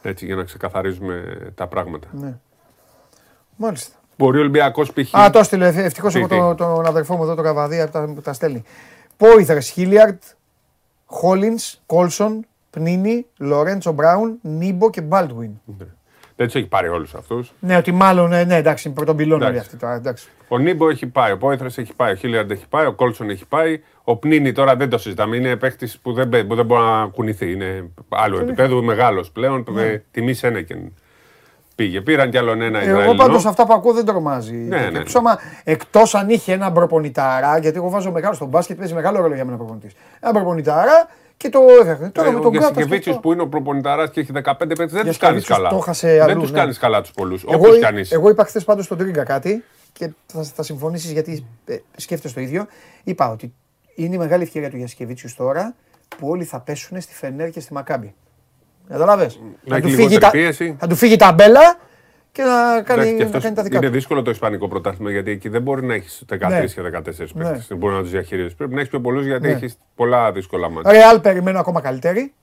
Έτσι 0.03 0.27
για 0.27 0.35
να 0.37 0.43
ξεκαθαρίζουμε 0.45 1.37
τα 1.55 1.67
πράγματα. 1.67 2.09
ναι. 2.13 2.39
Μάλιστα. 3.57 3.97
Μπορεί 4.19 4.37
ο 4.37 4.41
Ολυμπιακός 4.41 4.93
π.χ. 4.93 5.15
Α, 5.19 5.31
το 5.31 5.39
έστειλε. 5.39 5.67
Ευτυχώς 5.67 6.13
Τι, 6.13 6.19
έχω 6.19 6.29
τι. 6.29 6.37
τον, 6.37 6.57
τον 6.57 6.87
αδερφό 6.87 7.17
μου 7.17 7.23
εδώ, 7.23 7.35
τον 7.35 7.45
Καβαδία, 7.45 7.87
που 7.87 7.93
τα, 7.93 8.13
που 8.15 8.21
τα 8.21 8.33
στέλνει. 8.33 8.63
Πόηθρε, 9.17 9.61
Χίλιαρτ, 9.61 10.23
Χόλινς, 11.07 11.81
Κόλσον, 11.87 12.47
Πνίνι, 12.71 13.27
Λορέντσο 13.39 13.93
Μπράουν, 13.93 14.39
Νίμπο 14.43 14.91
και 14.91 15.01
Μπάλτουιν. 15.01 15.51
Δεν 16.37 16.47
τους 16.47 16.55
έχει 16.55 16.67
πάρει 16.67 16.89
όλους 16.89 17.15
αυτούς. 17.15 17.53
Ναι, 17.61 17.77
ότι 17.77 17.93
μάλλον, 17.93 18.29
ναι, 18.29 18.45
ναι 18.45 18.57
εντάξει, 18.57 18.91
πρωτομπυλώνουν 18.91 19.43
όλοι 19.43 19.51
Εντάξει. 19.51 19.67
αυτοί 19.69 19.81
τώρα. 19.81 19.95
Εντάξει. 19.95 20.29
Ο 20.49 20.59
Νίμπο 20.59 20.89
έχει 20.89 21.07
πάει, 21.07 21.33
ο 21.33 21.39
Πόηθρε 21.39 21.67
έχει 21.67 21.95
πάει, 21.97 22.13
ο 22.13 22.15
Χίλιαρντ 22.15 22.51
έχει 22.51 22.69
πάει, 22.69 22.87
ο 22.87 22.93
Κόλσον 22.93 23.31
έχει 23.31 23.47
πάει. 23.47 23.81
Ο 24.05 24.17
Πνίνη 24.17 24.53
τώρα 24.53 24.77
δεν 24.77 24.89
το 24.89 24.99
συζητάμε. 24.99 25.37
Είναι 25.37 25.57
παίχτη 25.57 25.91
που 26.03 26.13
δεν, 26.13 26.29
μπαι- 26.29 26.45
που 26.47 26.55
δεν 26.55 26.67
μπορεί 26.67 26.83
να 26.83 27.07
κουνηθεί. 27.07 27.53
Είναι 27.53 27.91
άλλο 28.09 28.39
επίπεδο, 28.39 28.83
μεγάλος 28.83 29.31
πλέον. 29.31 29.65
Ναι. 29.71 29.83
Με 29.83 30.05
τιμή 30.11 30.35
Σένεκεν 30.35 30.93
πήγε. 31.75 32.01
Πήραν 32.01 32.31
κι 32.31 32.39
άλλον 32.39 32.61
ένα 32.63 32.79
Ε, 32.79 32.83
Εγώ 32.83 32.91
Ισραηλινό. 32.99 33.23
πάντως 33.25 33.47
αυτά 33.47 33.67
που 33.67 33.73
ακούω 33.73 33.93
δεν 33.93 34.05
τρομάζει. 34.05 34.55
Ναι, 34.55 34.77
ναι, 34.79 34.91
ναι. 34.91 35.03
Εκτός 35.65 36.15
αν 36.15 36.29
είχε 36.31 36.53
έναν 36.53 36.73
προπονητάρα, 36.73 37.59
γιατί 37.59 37.77
εγώ 37.77 37.89
βάζω 37.89 38.11
μεγάλο 38.13 38.35
στον 38.35 38.49
μπάσκετ, 38.49 38.79
παίζει 38.79 38.95
μεγάλο 38.95 39.21
ρόλο 39.21 39.35
για 39.35 39.45
μένα 39.45 39.57
προπονητής. 39.57 39.93
Ένα 40.21 40.33
προπονητάρα 40.33 41.09
και 41.37 41.49
το 41.49 41.61
έφερε. 41.81 42.09
Τώρα 42.09 42.31
με 42.31 42.39
Ε, 42.39 42.41
τον 42.41 42.47
ο 42.47 42.51
Γκάτα. 42.51 42.67
Γιασκεβίτσιος 42.73 43.19
που 43.21 43.33
είναι 43.33 43.43
ο 43.43 43.49
προπονηταρά 43.49 44.09
και 44.09 44.21
έχει 44.21 44.33
15 44.35 44.43
παίκτες, 44.69 44.77
δεν 44.77 44.87
τους 44.87 44.93
κάνεις 44.95 45.05
Γιασκεβίτσιος 45.05 45.57
καλά. 45.59 45.69
το 45.69 45.77
έχασε 45.77 46.09
δεν 46.13 46.23
αλλού, 46.31 46.41
τους 46.41 46.51
ναι. 46.51 46.59
κάνεις 46.59 46.79
καλά 46.79 47.01
τους 47.01 47.11
πολλούς. 47.11 47.43
Εγώ, 47.45 47.55
Όπως 47.55 47.79
κανεί. 47.79 48.03
εγώ 48.11 48.29
είπα 48.29 48.45
χθες 48.45 48.65
πάντως 48.65 48.85
στον 48.85 48.99
Τρίγκα 48.99 49.25
κάτι 49.25 49.65
και 49.93 50.11
θα, 50.27 50.43
θα 50.43 50.63
συμφωνήσεις 50.63 51.11
γιατί 51.11 51.47
ε, 51.65 51.77
σκέφτεσαι 51.97 52.35
το 52.35 52.41
ίδιο. 52.41 52.67
Είπα 53.05 53.31
ότι 53.31 53.55
είναι 53.95 54.15
η 54.15 54.19
μεγάλη 54.19 54.43
ευκαιρία 54.43 54.71
του 54.71 54.77
Γιασκεβίτσιου 54.77 55.31
τώρα 55.37 55.75
που 56.19 56.29
όλοι 56.29 56.45
θα 56.45 56.61
πέσουν 56.61 57.01
στη 57.01 57.15
Φενέρ 57.15 57.51
και 57.51 57.61
στη 57.61 57.73
Μακάμπη. 57.73 58.15
Κατάλαβε. 58.89 59.31
Να 59.65 59.77
έχει 59.77 59.87
λιγότερη 59.87 60.31
πίεση. 60.31 60.77
θα 60.79 60.87
του 60.87 60.95
φύγει 60.95 61.17
τα 61.17 61.33
μπέλα 61.33 61.77
και 62.33 62.43
να 62.43 62.83
κάνει, 62.83 63.01
Εντάξει, 63.01 63.13
και 63.15 63.19
να 63.21 63.25
αυτός 63.27 63.43
κάνει 63.43 63.55
τα 63.55 63.63
δικά 63.63 63.77
είναι 63.77 63.87
του. 63.87 63.93
δύσκολο 63.93 64.23
το 64.23 64.31
Ισπανικό 64.31 64.69
πρωτάθλημα 64.69 65.11
γιατί 65.11 65.31
εκεί 65.31 65.49
δεν 65.49 65.63
μπορεί 65.63 65.87
να 65.87 65.95
έχεις 65.95 66.25
13 66.29 66.49
Ναι. 66.49 66.65
και 66.65 66.81
14 66.83 67.03
παίκτες. 67.35 67.35
Ναι. 67.35 67.65
Δεν 67.69 67.77
μπορεί 67.79 67.95
να 67.95 68.01
τους 68.01 68.11
διαχειρίζει. 68.11 68.55
Πρέπει 68.55 68.73
να 68.73 68.79
έχεις 68.79 68.91
πιο 68.91 69.01
πολλούς 69.01 69.27
γιατί 69.27 69.47
Ναι. 69.47 69.53
έχεις 69.53 69.79
πολλά 69.95 70.33
δύσκολα 70.33 70.71
μάτια. 70.71 70.93
Ρεάλ 70.93 71.21
περιμένω 71.21 71.59
ακόμα 71.59 71.81
καλύτερη. 71.81 72.35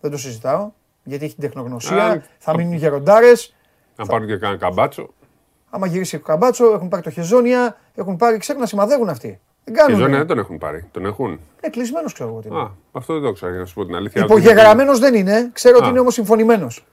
Δεν 0.00 0.10
το 0.10 0.16
συζητάω. 0.16 0.70
Γιατί 1.02 1.24
έχει 1.24 1.34
την 1.34 1.42
τεχνογνωσία. 1.42 2.04
Α, 2.04 2.20
θα 2.38 2.54
μείνουν 2.56 2.74
γεροντάρες. 2.74 3.54
Να 3.96 4.06
πάρουν 4.06 4.26
και 4.26 4.36
κανένα 4.36 4.58
καμπάτσο. 4.60 5.08
Άμα 5.70 5.86
γυρίσει 5.86 6.16
ο 6.16 6.20
Καμπάτσο, 6.20 6.64
έχουν 6.72 6.88
πάρει 6.88 7.02
το 7.02 7.10
Χεζόνια, 7.10 7.76
έχουν 7.94 8.16
πάρει, 8.16 8.38
ξέρουν 8.38 8.60
να 8.60 8.66
σημαδεύουν 8.66 9.08
αυτοί. 9.08 9.40
Δεν 9.68 9.74
Και 9.74 9.80
κάνουν. 9.80 9.98
ζώνη 10.00 10.16
δεν 10.16 10.26
τον 10.26 10.38
έχουν 10.38 10.58
πάρει. 10.58 10.84
Τον 10.92 11.06
έχουν. 11.06 11.40
Ε, 11.60 11.68
κλεισμένος 11.68 12.12
ξέρω 12.12 12.28
εγώ 12.28 12.38
τι 12.40 12.48
είναι. 12.48 12.58
Α, 12.58 12.70
αυτό 12.92 13.12
δεν 13.14 13.22
το 13.22 13.32
ξέρω 13.32 13.50
για 13.50 13.60
να 13.60 13.66
σου 13.66 13.74
πω 13.74 13.84
την 13.86 13.94
αλήθεια. 13.94 14.22
Υπογεγραμμένος 14.24 14.98
δεν 14.98 15.14
είναι. 15.14 15.50
Ξέρω 15.52 15.76
ότι 15.76 15.86
Α. 15.86 15.88
είναι 15.90 16.00
όμως 16.00 16.14
συμφωνημένος. 16.14 16.84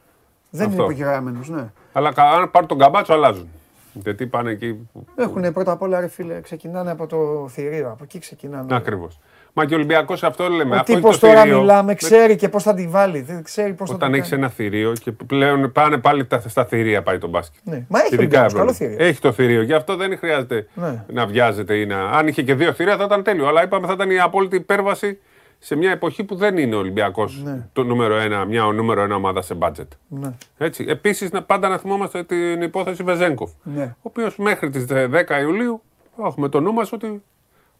Δεν 0.50 0.64
είναι 0.66 0.72
Αυτό. 0.72 0.84
υπογεγραμμένος, 0.92 1.50
ναι. 1.50 1.72
Αλλά 1.94 2.14
κα- 2.14 2.30
αν 2.30 2.52
πάρουν 2.52 2.68
τον 2.68 2.78
καμπάτσο, 2.78 3.14
αλλάζουν. 3.14 3.48
Γιατί 3.94 4.28
πάνε 4.28 4.52
εκεί. 4.52 4.88
που- 4.94 5.06
Έχουν 5.16 5.54
πρώτα 5.54 5.72
απ' 5.72 5.82
όλα, 5.82 6.00
ρε 6.00 6.08
φίλε, 6.08 6.42
ξεκινάνε 6.42 6.92
από 6.92 7.08
το 7.08 7.48
θηρίο. 7.50 7.90
Από 7.90 8.04
εκεί 8.04 8.20
ξεκινάνε. 8.20 8.76
Ακριβώς. 8.76 9.20
Μα 9.56 9.66
και 9.66 9.74
ο 9.74 9.78
Ολυμπιακός 9.78 10.24
αυτό 10.24 10.48
λέμε. 10.50 10.76
Ο 10.76 10.80
αυτό 10.80 10.94
τύπος 10.94 11.12
είναι 11.12 11.20
το 11.22 11.28
τώρα 11.28 11.42
θηρίο. 11.42 11.60
μιλάμε, 11.60 11.94
ξέρει 11.96 12.36
και 12.36 12.50
πώς 12.50 12.64
θα 12.64 12.74
τη 12.74 12.88
βάλει. 12.88 13.22
Δεν 13.22 13.44
ξέρει 13.44 13.74
πώς 13.74 13.90
θα 13.90 13.96
Όταν 13.96 14.10
το 14.12 14.16
έχεις 14.18 14.30
κάνει. 14.30 14.42
ένα 14.44 14.52
θηρίο 14.52 14.92
και 14.94 15.12
πλέον 15.12 15.72
πάνε 15.72 15.98
πάλι 15.98 16.26
τα, 16.26 16.40
στα 16.48 16.66
θηρία 16.66 17.02
πάει 17.04 17.18
το 17.18 17.28
μπάσκετ. 17.28 17.62
Ναι. 17.64 17.86
Μα 17.90 18.00
έχει 18.00 18.16
ο 18.16 18.22
Ειδικά 18.22 18.40
Ολυμπιακός, 18.40 18.54
καλό 18.54 18.70
Ευρώπη. 18.70 18.92
θηρίο. 18.94 19.06
Έχει 19.08 19.22
το 19.22 19.32
θηρίο. 19.32 19.62
Γι' 19.62 19.74
αυτό 19.74 19.96
δεν 19.96 20.18
χρειάζεται 20.18 20.68
Ναι. 20.74 21.04
να 21.08 21.26
βιάζεται 21.26 21.74
ή 21.76 21.86
να. 21.86 22.10
Αν 22.10 22.28
είχε 22.28 22.42
και 22.42 22.54
δύο 22.56 22.74
θηρία 22.74 22.98
θα 22.98 23.04
ήταν 23.04 23.24
τέλειο. 23.24 23.48
Αλλά 23.48 23.64
είπαμε 23.64 23.88
θα 23.88 23.94
ήταν 23.94 24.10
η 24.12 24.20
απόλυτη 24.20 24.56
υπέρβαση 24.56 25.20
σε 25.66 25.76
μια 25.76 25.92
εποχή 25.92 26.24
που 26.24 26.36
δεν 26.36 26.58
είναι 26.58 26.76
ο 26.76 26.78
Ολυμπιακός 26.78 27.42
Ναι. 27.44 27.68
το 27.74 27.84
νούμερο 27.84 28.16
ένα, 28.16 28.46
μια 28.46 28.64
νούμερο 28.64 29.02
ένα 29.02 29.16
ομάδα 29.16 29.42
σε 29.42 29.54
μπάτζετ. 29.54 29.92
Ναι. 30.08 30.34
Έτσι. 30.58 30.86
Επίσης, 30.88 31.30
πάντα 31.46 31.68
να 31.68 31.78
θυμόμαστε 31.78 32.24
την 32.24 32.62
υπόθεση 32.62 33.04
Βεζέγκοφ. 33.04 33.52
Ναι. 33.64 33.84
Ο 33.84 34.00
οποίος 34.02 34.38
μέχρι 34.38 34.70
τις 34.70 34.86
10 34.86 35.40
Ιουλίου 35.42 35.82
έχουμε 36.26 36.50
το 36.50 36.60
νου 36.60 36.74
μας 36.74 36.92
ότι 36.92 37.24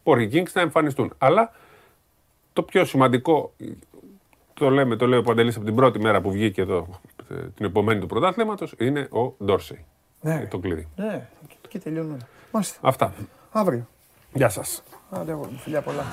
μπορεί 0.04 0.24
οι 0.24 0.30
Kings 0.34 0.52
να 0.52 0.60
εμφανιστούν. 0.60 1.12
Αλλά 1.18 1.52
το 2.52 2.62
πιο 2.62 2.84
σημαντικό, 2.84 3.52
το 4.54 4.70
λέμε, 4.70 4.96
το 4.96 5.06
λέει 5.06 5.18
ο 5.18 5.22
Παντελής 5.22 5.56
από 5.56 5.64
την 5.64 5.74
πρώτη 5.74 5.98
μέρα 5.98 6.20
που 6.20 6.30
βγήκε 6.30 6.60
εδώ, 6.60 7.00
ε, 7.30 7.34
την 7.34 7.64
επομένη 7.66 8.00
του 8.00 8.06
πρωτάθληματος, 8.06 8.74
είναι 8.78 9.08
ο 9.10 9.34
Ντόρσεϊ. 9.44 9.84
Ναι. 10.20 10.46
Το 10.50 10.58
κλειδί. 10.58 10.88
Ναι, 10.96 11.28
και 11.68 11.78
τελειώνουν 11.78 12.10
όλα. 12.12 12.26
Μάλιστα. 12.52 12.78
Αυτά. 12.82 13.14
Αύριο. 13.52 13.88
Γεια 14.32 14.48
σας. 14.48 14.82
Άντε 15.10 15.30
εγώ, 15.32 15.48
φιλιά 15.58 15.80
πολλά. 15.80 16.04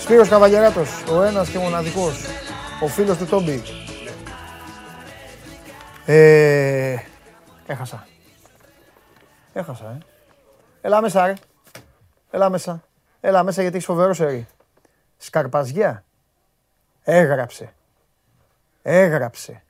Σπύρος 0.00 0.28
Καβαγεράτος, 0.28 1.02
ο 1.10 1.22
ένας 1.22 1.48
και 1.48 1.58
μοναδικός, 1.58 2.24
ο 2.82 2.86
φίλος 2.86 3.16
του 3.16 3.26
Τόμπι. 3.26 3.62
Ε, 6.06 6.96
έχασα. 7.66 8.06
Έχασα, 9.52 9.84
ε. 9.84 9.98
Έλα 10.80 11.00
μέσα, 11.00 11.26
ρε. 11.26 11.34
Έλα 12.30 12.50
μέσα. 12.50 12.82
Έλα 13.20 13.42
μέσα 13.42 13.60
γιατί 13.60 13.76
έχεις 13.76 13.86
φοβερό 13.86 14.14
σερί. 14.14 14.46
Σκαρπαζιά. 15.16 16.04
Έγραψε. 17.02 17.72
Έγραψε. 18.82 19.62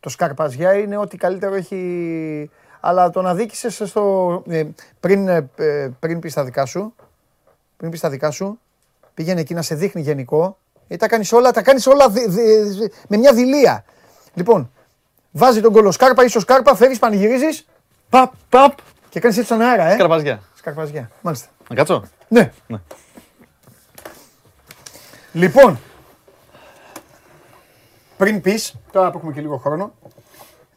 Το 0.00 0.08
Σκαρπαζιά 0.08 0.74
είναι 0.74 0.96
ό,τι 0.96 1.16
καλύτερο 1.16 1.54
έχει... 1.54 2.50
Αλλά 2.80 3.10
τον 3.10 3.26
αδίκησες 3.26 3.82
στο... 3.84 4.42
ε, 4.48 4.64
πριν, 5.00 5.28
ε, 5.28 5.48
ε, 5.56 5.90
πριν 5.98 6.20
πεις 6.20 6.34
τα 6.34 6.44
δικά 6.44 6.66
σου, 6.66 6.94
πριν 7.76 7.90
πεις 7.90 8.00
τα 8.00 8.10
δικά 8.10 8.30
σου, 8.30 8.60
πήγαινε 9.18 9.40
εκεί 9.40 9.54
να 9.54 9.62
σε 9.62 9.74
δείχνει 9.74 10.00
γενικό, 10.02 10.58
γιατί 10.86 11.02
τα 11.02 11.08
κάνεις 11.08 11.32
όλα, 11.32 11.50
τα 11.50 11.62
κάνεις 11.62 11.86
όλα 11.86 12.08
δι- 12.08 12.28
δι- 12.28 12.92
με 13.08 13.16
μια 13.16 13.32
δηλία. 13.32 13.84
Λοιπόν, 14.34 14.70
βάζει 15.30 15.60
τον 15.60 15.72
κολοσκάρπα, 15.72 16.24
ίσο 16.24 16.40
σκάρπα, 16.40 16.74
φέρεις, 16.74 16.98
πανηγυρίζεις, 16.98 17.66
παπ, 18.08 18.32
παπ, 18.48 18.78
και 19.08 19.20
κάνεις 19.20 19.36
έτσι 19.36 19.48
στον 19.54 19.60
αέρα, 19.66 19.84
ε. 19.84 19.94
Σκαρπαζιά. 19.94 20.40
Σκαρπαζιά, 20.54 21.10
μάλιστα. 21.22 21.48
Να 21.68 21.76
κάτσω; 21.76 22.04
Ναι. 22.28 22.52
Ναι. 22.66 22.78
Λοιπόν, 25.32 25.78
πριν 28.16 28.40
πεις, 28.40 28.74
τώρα 28.92 29.10
που 29.10 29.16
έχουμε 29.18 29.32
και 29.32 29.40
λίγο 29.40 29.56
χρόνο, 29.56 29.94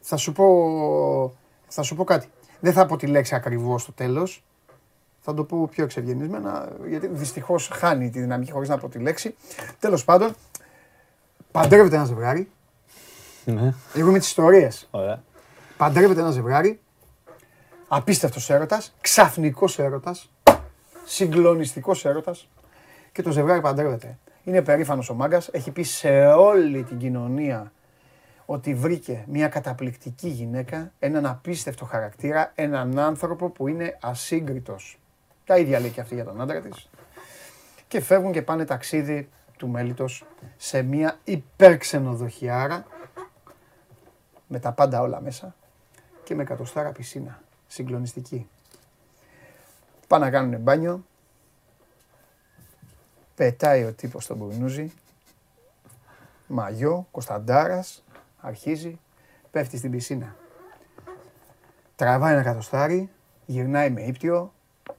θα 0.01 0.17
σου 0.17 0.31
πω, 0.31 0.47
θα 1.67 1.81
σου 1.81 1.95
πω 1.95 2.03
κάτι. 2.03 2.29
Δεν 2.59 2.73
θα 2.73 2.85
πω 2.85 2.97
τη 2.97 3.07
λέξη 3.07 3.35
ακριβώς 3.35 3.81
στο 3.81 3.91
τέλος. 3.91 4.43
Θα 5.23 5.33
το 5.33 5.43
πω 5.43 5.67
πιο 5.71 5.83
εξευγενισμένα, 5.83 6.69
γιατί 6.87 7.07
δυστυχώς 7.07 7.67
χάνει 7.73 8.09
τη 8.09 8.19
δυναμική 8.19 8.51
χωρίς 8.51 8.69
να 8.69 8.77
πω 8.77 8.89
τη 8.89 8.99
λέξη. 8.99 9.35
Τέλος 9.79 10.03
πάντων, 10.03 10.35
παντρεύεται 11.51 11.95
ένα 11.95 12.05
ζευγάρι. 12.05 12.49
Ναι. 13.45 13.73
Εγώ 13.93 14.09
είμαι 14.09 14.19
τις 14.19 14.27
ιστορίες. 14.27 14.87
Ωραία. 14.91 15.23
Παντρεύεται 15.77 16.19
ένα 16.19 16.31
ζευγάρι. 16.31 16.79
Απίστευτος 17.87 18.49
έρωτας, 18.49 18.95
ξαφνικός 19.01 19.79
έρωτας, 19.79 20.31
συγκλονιστικός 21.05 22.05
έρωτας 22.05 22.49
και 23.11 23.21
το 23.21 23.31
ζευγάρι 23.31 23.61
παντρεύεται. 23.61 24.17
Είναι 24.43 24.61
περήφανος 24.61 25.09
ο 25.09 25.13
μάγκας, 25.13 25.47
έχει 25.47 25.71
πει 25.71 25.83
σε 25.83 26.25
όλη 26.25 26.83
την 26.83 26.97
κοινωνία 26.97 27.71
ότι 28.45 28.73
βρήκε 28.73 29.23
μια 29.27 29.47
καταπληκτική 29.47 30.27
γυναίκα, 30.27 30.91
έναν 30.99 31.25
απίστευτο 31.25 31.85
χαρακτήρα, 31.85 32.51
έναν 32.55 32.99
άνθρωπο 32.99 33.49
που 33.49 33.67
είναι 33.67 33.97
ασύγκριτος. 34.01 35.00
Τα 35.45 35.57
ίδια 35.57 35.79
λέει 35.79 35.89
και 35.89 36.01
αυτή 36.01 36.15
για 36.15 36.23
τον 36.23 36.41
άντρα 36.41 36.61
της. 36.61 36.89
Και 37.87 38.01
φεύγουν 38.01 38.31
και 38.31 38.41
πάνε 38.41 38.65
ταξίδι 38.65 39.29
του 39.57 39.67
μέλητος 39.67 40.25
σε 40.57 40.81
μια 40.81 41.19
υπερξενοδοχιάρα 41.23 42.85
με 44.47 44.59
τα 44.59 44.71
πάντα 44.71 45.01
όλα 45.01 45.21
μέσα 45.21 45.55
και 46.23 46.35
με 46.35 46.41
εκατοστάρα 46.41 46.91
πισίνα. 46.91 47.41
Συγκλονιστική. 47.67 48.49
Πάνε 50.07 50.25
να 50.25 50.31
κάνουν 50.31 50.59
μπάνιο. 50.59 51.05
Πετάει 53.35 53.83
ο 53.83 53.93
τύπος 53.93 54.23
στον 54.23 54.37
μπουρνούζι. 54.37 54.93
Μαγιό, 56.47 57.07
Κωνσταντάρας, 57.11 58.03
αρχίζει, 58.39 58.99
πέφτει 59.51 59.77
στην 59.77 59.91
πισίνα. 59.91 60.35
Τραβάει 61.95 62.33
ένα 62.33 62.43
κατοστάρι, 62.43 63.09
γυρνάει 63.45 63.89
με 63.89 64.01
ύπτιο, 64.01 64.53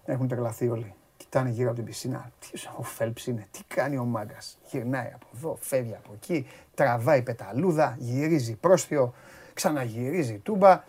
έχουν 0.04 0.28
τρελαθεί 0.28 0.68
όλοι. 0.68 0.94
Κοιτάνε 1.16 1.50
γύρω 1.50 1.66
από 1.66 1.76
την 1.76 1.84
πισίνα. 1.84 2.32
Τι 2.38 2.50
ο 2.76 2.82
Φέλψ 2.82 3.26
είναι, 3.26 3.46
τι 3.50 3.60
κάνει 3.64 3.96
ο 3.96 4.04
μάγκας; 4.04 4.58
Γυρνάει 4.70 5.10
από 5.14 5.26
εδώ, 5.34 5.56
φεύγει 5.60 5.94
από 5.94 6.12
εκεί, 6.14 6.46
τραβάει 6.74 7.22
πεταλούδα, 7.22 7.96
γυρίζει 7.98 8.54
πρόστιο, 8.54 9.14
ξαναγυρίζει 9.54 10.38
τούμπα. 10.38 10.84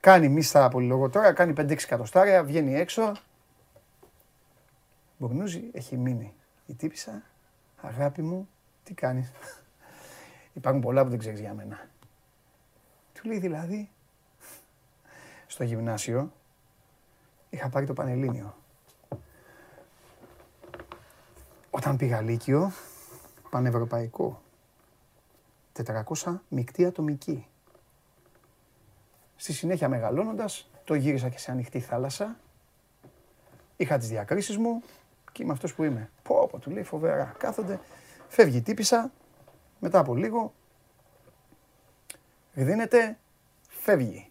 Κάνει 0.00 0.28
μίστα 0.28 0.64
από 0.64 0.80
λίγο 0.80 1.10
τώρα, 1.10 1.32
κάνει 1.32 1.52
5-6 1.56 1.70
εκατοστάρια, 1.70 2.44
βγαίνει 2.44 2.74
έξω. 2.74 3.12
Μπουρνούζι 5.18 5.62
έχει 5.72 5.96
μείνει. 5.96 6.34
Η 6.66 6.74
τύπησα, 6.74 7.22
αγάπη 7.80 8.22
μου, 8.22 8.48
τι 8.84 8.94
κάνεις; 8.94 9.32
Υπάρχουν 10.56 10.82
πολλά 10.82 11.02
που 11.02 11.10
δεν 11.10 11.18
ξέρεις 11.18 11.40
για 11.40 11.54
μένα. 11.54 11.88
Του 13.12 13.28
λέει 13.28 13.38
δηλαδή, 13.38 13.88
στο 15.46 15.64
γυμνάσιο 15.64 16.32
είχα 17.50 17.68
πάρει 17.68 17.86
το 17.86 17.92
Πανελλήνιο. 17.92 18.54
Όταν 21.70 21.96
πήγα 21.96 22.20
Λύκειο, 22.20 22.72
πανευρωπαϊκό, 23.50 24.42
400 25.84 26.38
μεικτή 26.48 26.84
ατομική. 26.84 27.46
Στη 29.36 29.52
συνέχεια 29.52 29.88
μεγαλώνοντας, 29.88 30.70
το 30.84 30.94
γύρισα 30.94 31.28
και 31.28 31.38
σε 31.38 31.50
ανοιχτή 31.50 31.80
θάλασσα. 31.80 32.36
Είχα 33.76 33.98
τις 33.98 34.08
διακρίσεις 34.08 34.56
μου 34.56 34.82
και 35.32 35.42
είμαι 35.42 35.52
αυτός 35.52 35.74
που 35.74 35.84
είμαι. 35.84 36.10
Πω, 36.22 36.48
πω, 36.50 36.58
του 36.58 36.70
λέει 36.70 36.82
φοβερά. 36.82 37.34
Κάθονται, 37.38 37.80
φεύγει 38.28 38.56
η 38.56 38.62
τύπησα, 38.62 39.12
μετά 39.78 39.98
από 39.98 40.14
λίγο, 40.14 40.52
δίνεται, 42.52 43.18
φεύγει. 43.68 44.30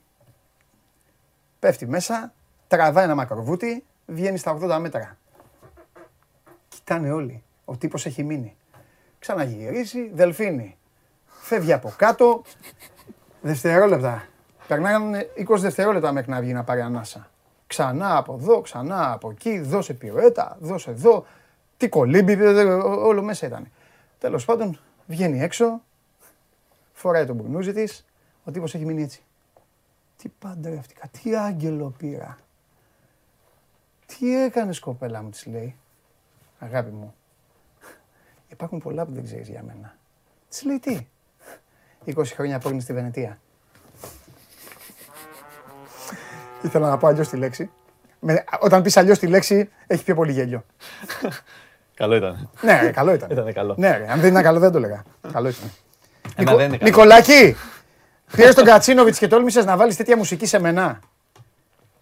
Πέφτει 1.59 1.87
μέσα, 1.87 2.33
τραβάει 2.67 3.03
ένα 3.03 3.15
μακροβούτι, 3.15 3.83
βγαίνει 4.05 4.37
στα 4.37 4.57
80 4.61 4.77
μέτρα. 4.79 5.17
Κοιτάνε 6.67 7.11
όλοι. 7.11 7.43
Ο 7.65 7.77
τύπος 7.77 8.05
έχει 8.05 8.23
μείνει. 8.23 8.55
Ξαναγυρίζει, 9.19 10.09
δελφίνι. 10.13 10.77
Φεύγει 11.25 11.73
από 11.73 11.93
κάτω, 11.97 12.41
δευτερόλεπτα. 13.41 14.25
Περνάγανε 14.67 15.29
20 15.35 15.57
δευτερόλεπτα 15.57 16.11
μέχρι 16.11 16.31
να 16.31 16.39
βγει 16.41 16.53
να 16.53 16.63
πάρει 16.63 16.81
ανάσα. 16.81 17.29
Ξανά 17.67 18.17
από 18.17 18.33
εδώ, 18.33 18.61
ξανά 18.61 19.11
από 19.11 19.29
εκεί, 19.29 19.59
δώσε 19.59 19.93
πυρουέτα, 19.93 20.57
δώσε 20.59 20.89
εδώ. 20.89 21.25
Τι 21.77 21.89
κολύμπι, 21.89 22.35
δε- 22.35 22.51
δε- 22.53 22.63
ό- 22.73 23.05
όλο 23.05 23.21
μέσα 23.23 23.47
ήταν. 23.47 23.67
Τέλος 24.19 24.45
πάντων, 24.45 24.79
βγαίνει 25.07 25.41
έξω, 25.41 25.81
φοράει 26.93 27.25
τον 27.25 27.35
μπουρνούζι 27.35 27.73
της, 27.73 28.05
ο 28.43 28.51
τύπος 28.51 28.75
έχει 28.75 28.85
μείνει 28.85 29.03
έτσι. 29.03 29.23
Τι 30.17 30.29
παντρεύτηκα, 30.39 31.07
τι 31.21 31.35
άγγελο 31.35 31.93
πήρα. 31.97 32.37
Τι 34.05 34.43
έκανες 34.43 34.79
κοπέλα 34.79 35.21
μου, 35.21 35.29
της 35.29 35.45
λέει. 35.45 35.75
Αγάπη 36.59 36.91
μου, 36.91 37.15
υπάρχουν 38.47 38.79
πολλά 38.79 39.05
που 39.05 39.11
δεν 39.13 39.23
ξέρεις 39.23 39.47
για 39.49 39.63
μένα. 39.63 39.95
Της 40.49 40.63
λέει 40.63 40.79
τι. 40.79 41.07
20 42.05 42.23
χρόνια 42.25 42.59
πόρνη 42.59 42.81
στη 42.81 42.93
Βενετία. 42.93 43.39
Ήθελα 46.61 46.89
να 46.89 46.97
πω 46.97 47.07
αλλιώς 47.07 47.27
τη 47.29 47.37
λέξη. 47.37 47.69
Με, 48.19 48.43
όταν 48.59 48.81
πεις 48.81 48.97
αλλιώς 48.97 49.19
τη 49.19 49.27
λέξη, 49.27 49.69
έχει 49.87 50.03
πιο 50.03 50.15
πολύ 50.15 50.31
γέλιο. 50.31 50.65
Καλό 51.95 52.15
ήταν. 52.15 52.49
ναι, 52.61 52.79
ρε, 52.81 52.91
καλό 52.91 53.13
ήταν. 53.13 53.29
Ήταν 53.31 53.53
καλό. 53.53 53.75
Ναι, 53.77 53.97
ρε, 53.97 54.11
αν 54.11 54.19
δεν 54.19 54.31
ήταν 54.31 54.43
καλό 54.43 54.59
δεν 54.59 54.71
το 54.71 54.77
έλεγα. 54.77 55.03
καλό 55.31 55.47
ήταν. 55.49 55.71
Εμένα 56.35 56.51
Νικο- 56.51 56.55
δεν 56.57 56.67
είναι 56.67 56.77
καλό. 56.77 56.89
Νικολάκη, 56.89 57.55
πήρες 58.35 58.55
τον 58.55 58.65
Κατσίνοβιτς 58.65 59.17
και 59.17 59.27
τόλμησες 59.27 59.65
να 59.65 59.77
βάλεις 59.77 59.95
τέτοια 59.95 60.17
μουσική 60.17 60.45
σε 60.45 60.59
μένα. 60.59 60.99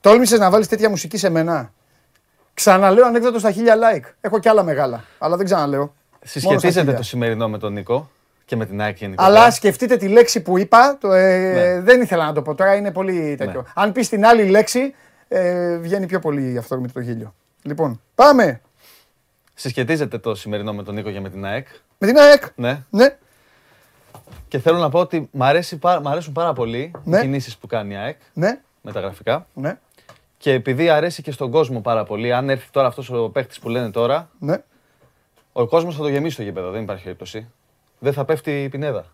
Τόλμησες 0.01 0.39
να 0.39 0.49
βάλεις 0.49 0.67
τέτοια 0.67 0.89
μουσική 0.89 1.17
σε 1.17 1.29
μένα. 1.29 1.73
Ξαναλέω 2.53 3.05
ανέκδοτο 3.05 3.39
στα 3.39 3.51
χίλια 3.51 3.75
like. 3.75 4.11
Έχω 4.21 4.39
κι 4.39 4.49
άλλα 4.49 4.63
μεγάλα, 4.63 5.03
αλλά 5.17 5.35
δεν 5.37 5.45
ξαναλέω. 5.45 5.79
Μόνο 5.79 5.93
στα 6.19 6.27
Συσχετίζεται 6.39 6.79
χίλια. 6.79 6.95
το 6.95 7.03
σημερινό 7.03 7.49
με 7.49 7.57
τον 7.57 7.73
Νίκο 7.73 8.09
και 8.45 8.55
με 8.55 8.65
την 8.65 8.81
ΑΕΚ 8.81 8.97
γενικότερα. 8.97 9.37
Αλλά 9.37 9.51
σκεφτείτε 9.51 9.97
τη 9.97 10.07
λέξη 10.07 10.41
που 10.41 10.57
είπα, 10.57 10.97
το, 10.99 11.11
ε, 11.11 11.37
Ναι. 11.53 11.81
δεν 11.81 12.01
ήθελα 12.01 12.25
να 12.25 12.33
το 12.33 12.41
πω 12.41 12.55
τώρα, 12.55 12.75
είναι 12.75 12.91
πολύ 12.91 13.35
τέτοιο. 13.37 13.61
Ναι. 13.61 13.67
Αν 13.75 13.91
πεις 13.91 14.09
την 14.09 14.25
άλλη 14.25 14.43
λέξη, 14.45 14.93
ε, 15.27 15.77
βγαίνει 15.77 16.05
πιο 16.05 16.19
πολύ 16.19 16.57
αυθόρμητο 16.57 16.93
το 16.93 16.99
γέλιο. 16.99 17.33
Λοιπόν, 17.61 18.01
πάμε 18.15 18.61
Συσχετίζεται 19.53 20.17
το 20.17 20.35
σημερινό 20.35 20.73
με 20.73 20.83
τον 20.83 20.93
Νίκο 20.95 21.11
και 21.11 21.19
με 21.19 21.29
την 21.29 21.45
ΑΕΚ. 21.45 21.67
με 21.97 22.07
την 22.07 22.17
ΑΕΚ. 22.17 22.43
Ναι. 22.55 22.81
Ναι. 22.89 23.15
Και 24.47 24.59
θέλω 24.59 24.77
να 24.77 24.89
πω 24.89 24.99
ότι 24.99 25.29
μ, 25.31 25.43
αρέσει, 25.43 25.77
πά- 25.77 26.01
μ' 26.01 26.07
αρέσουν 26.07 26.33
πάρα 26.33 26.53
πολύ 26.53 26.91
Ναι. 27.03 27.17
οι 27.17 27.21
κινήσεις 27.21 27.57
που 27.57 27.67
κάνει 27.67 27.93
η 27.93 27.97
ΑΕΚ 27.97 28.17
Ναι, 28.33 28.59
με 28.81 28.91
τα 28.91 28.99
γραφικά. 28.99 29.47
ναι, 29.53 29.77
Και 30.43 30.51
επειδή 30.51 30.89
αρέσει 30.89 31.21
και 31.21 31.31
στον 31.31 31.51
κόσμο 31.51 31.81
πάρα 31.81 32.03
πολύ, 32.03 32.33
αν 32.33 32.49
έρθει 32.49 32.71
τώρα 32.71 32.87
αυτός 32.87 33.09
ο 33.09 33.29
παίχτης 33.29 33.59
που 33.59 33.69
λένε 33.69 33.91
τώρα, 33.91 34.29
ναι. 34.39 34.63
ο 35.51 35.67
κόσμος 35.67 35.95
θα 35.95 36.01
το 36.01 36.07
γεμίσει 36.07 36.35
το 36.35 36.43
γήπεδο, 36.43 36.71
δεν 36.71 36.81
υπάρχει 36.81 37.03
περίπτωση. 37.03 37.51
Δεν 37.99 38.13
θα 38.13 38.25
πέφτει 38.25 38.63
η 38.63 38.69
πινέδα. 38.69 39.05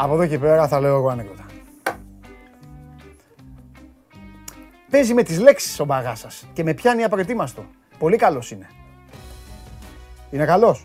Από 0.00 0.14
εδώ 0.14 0.26
και 0.26 0.38
πέρα 0.38 0.68
θα 0.68 0.80
λέω 0.80 0.96
εγώ 0.96 1.08
ανέκδοτα. 1.08 1.46
Παίζει 4.90 5.14
με 5.14 5.22
τις 5.22 5.38
λέξεις 5.38 5.80
ο 5.80 5.84
μπαγάσας 5.84 6.46
και 6.52 6.62
με 6.62 6.74
πιάνει 6.74 7.02
απροετοίμαστο. 7.02 7.66
Πολύ 7.98 8.16
καλός 8.16 8.50
είναι. 8.50 8.66
Είναι 10.30 10.44
καλός. 10.44 10.84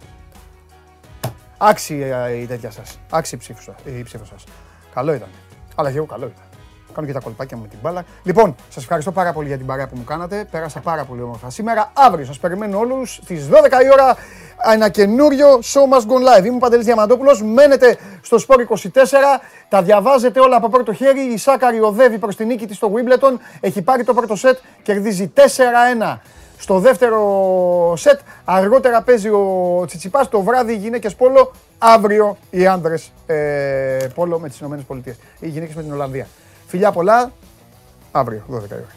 Άξιε 1.57 2.29
η 2.29 2.45
τέτοια 2.45 2.71
σας. 2.71 2.99
Άξιε 3.09 3.37
η 3.37 3.41
ψήφο 3.41 3.61
σας. 3.61 3.75
Η 3.85 4.03
ψήφο 4.03 4.25
σας. 4.25 4.43
Καλό 4.93 5.13
ήταν. 5.13 5.29
Αλλά 5.75 5.91
και 5.91 5.97
εγώ 5.97 6.05
καλό 6.05 6.25
ήταν. 6.25 6.52
Κάνω 6.93 7.07
και 7.07 7.13
τα 7.13 7.19
κολπάκια 7.19 7.57
μου 7.57 7.63
με 7.63 7.69
την 7.69 7.79
μπάλα. 7.81 8.03
Λοιπόν, 8.23 8.55
σας 8.69 8.83
ευχαριστώ 8.83 9.11
πάρα 9.11 9.33
πολύ 9.33 9.47
για 9.47 9.57
την 9.57 9.65
παρέα 9.65 9.87
που 9.87 9.95
μου 9.97 10.03
κάνατε. 10.03 10.47
Πέρασα 10.51 10.79
πάρα 10.79 11.03
πολύ 11.03 11.21
όμορφα 11.21 11.49
σήμερα. 11.49 11.91
Αύριο 11.93 12.25
σας 12.25 12.39
περιμένω 12.39 12.79
όλους 12.79 13.19
στις 13.23 13.47
12 13.47 13.53
η 13.83 13.91
ώρα 13.91 14.15
ένα 14.71 14.89
καινούριο 14.89 15.47
show 15.47 15.93
must 15.93 16.05
go 16.05 16.39
live. 16.39 16.45
Είμαι 16.45 16.55
ο 16.55 16.59
Παντελής 16.59 16.85
Διαμαντόπουλος. 16.85 17.43
Μένετε 17.43 17.97
στο 18.21 18.37
Sport 18.47 18.59
24. 18.59 18.89
Τα 19.69 19.81
διαβάζετε 19.81 20.39
όλα 20.39 20.55
από 20.55 20.69
πρώτο 20.69 20.93
χέρι. 20.93 21.21
Η 21.21 21.37
Σάκαρη 21.37 21.79
οδεύει 21.81 22.17
προς 22.17 22.35
την 22.35 22.47
νίκη 22.47 22.67
της 22.67 22.75
στο 22.75 22.91
Wimbledon. 22.93 23.37
Έχει 23.59 23.81
πάρει 23.81 24.03
το 24.03 24.13
πρώτο 24.13 24.35
σετ. 24.35 24.57
Κερδίζει 24.83 25.31
4-1 25.35 26.19
στο 26.57 26.79
δεύτερο 26.79 27.93
σετ. 27.97 28.19
Αργότερα 28.45 29.01
παίζει 29.01 29.29
ο 29.29 29.83
Τσιτσιπάς. 29.87 30.29
Το 30.29 30.41
βράδυ 30.41 30.73
οι 30.73 30.77
γυναίκες 30.77 31.15
πόλο. 31.15 31.51
Αύριο 31.77 32.37
οι 32.49 32.67
άνδρες 32.67 33.11
ε, 33.25 34.07
πόλο 34.15 34.39
με 34.39 34.49
τις 34.49 34.59
Ηνωμένες 34.59 34.85
Πολιτείες. 34.85 35.15
Οι 35.39 35.47
γυναίκες 35.47 35.75
με 35.75 35.81
την 35.81 35.93
Ολλανδία. 35.93 36.27
Φιλιά 36.73 36.91
πολλά. 36.91 37.31
Αύριο, 38.11 38.43
12 38.47 38.69
η 38.69 38.73
ώρα. 38.73 38.87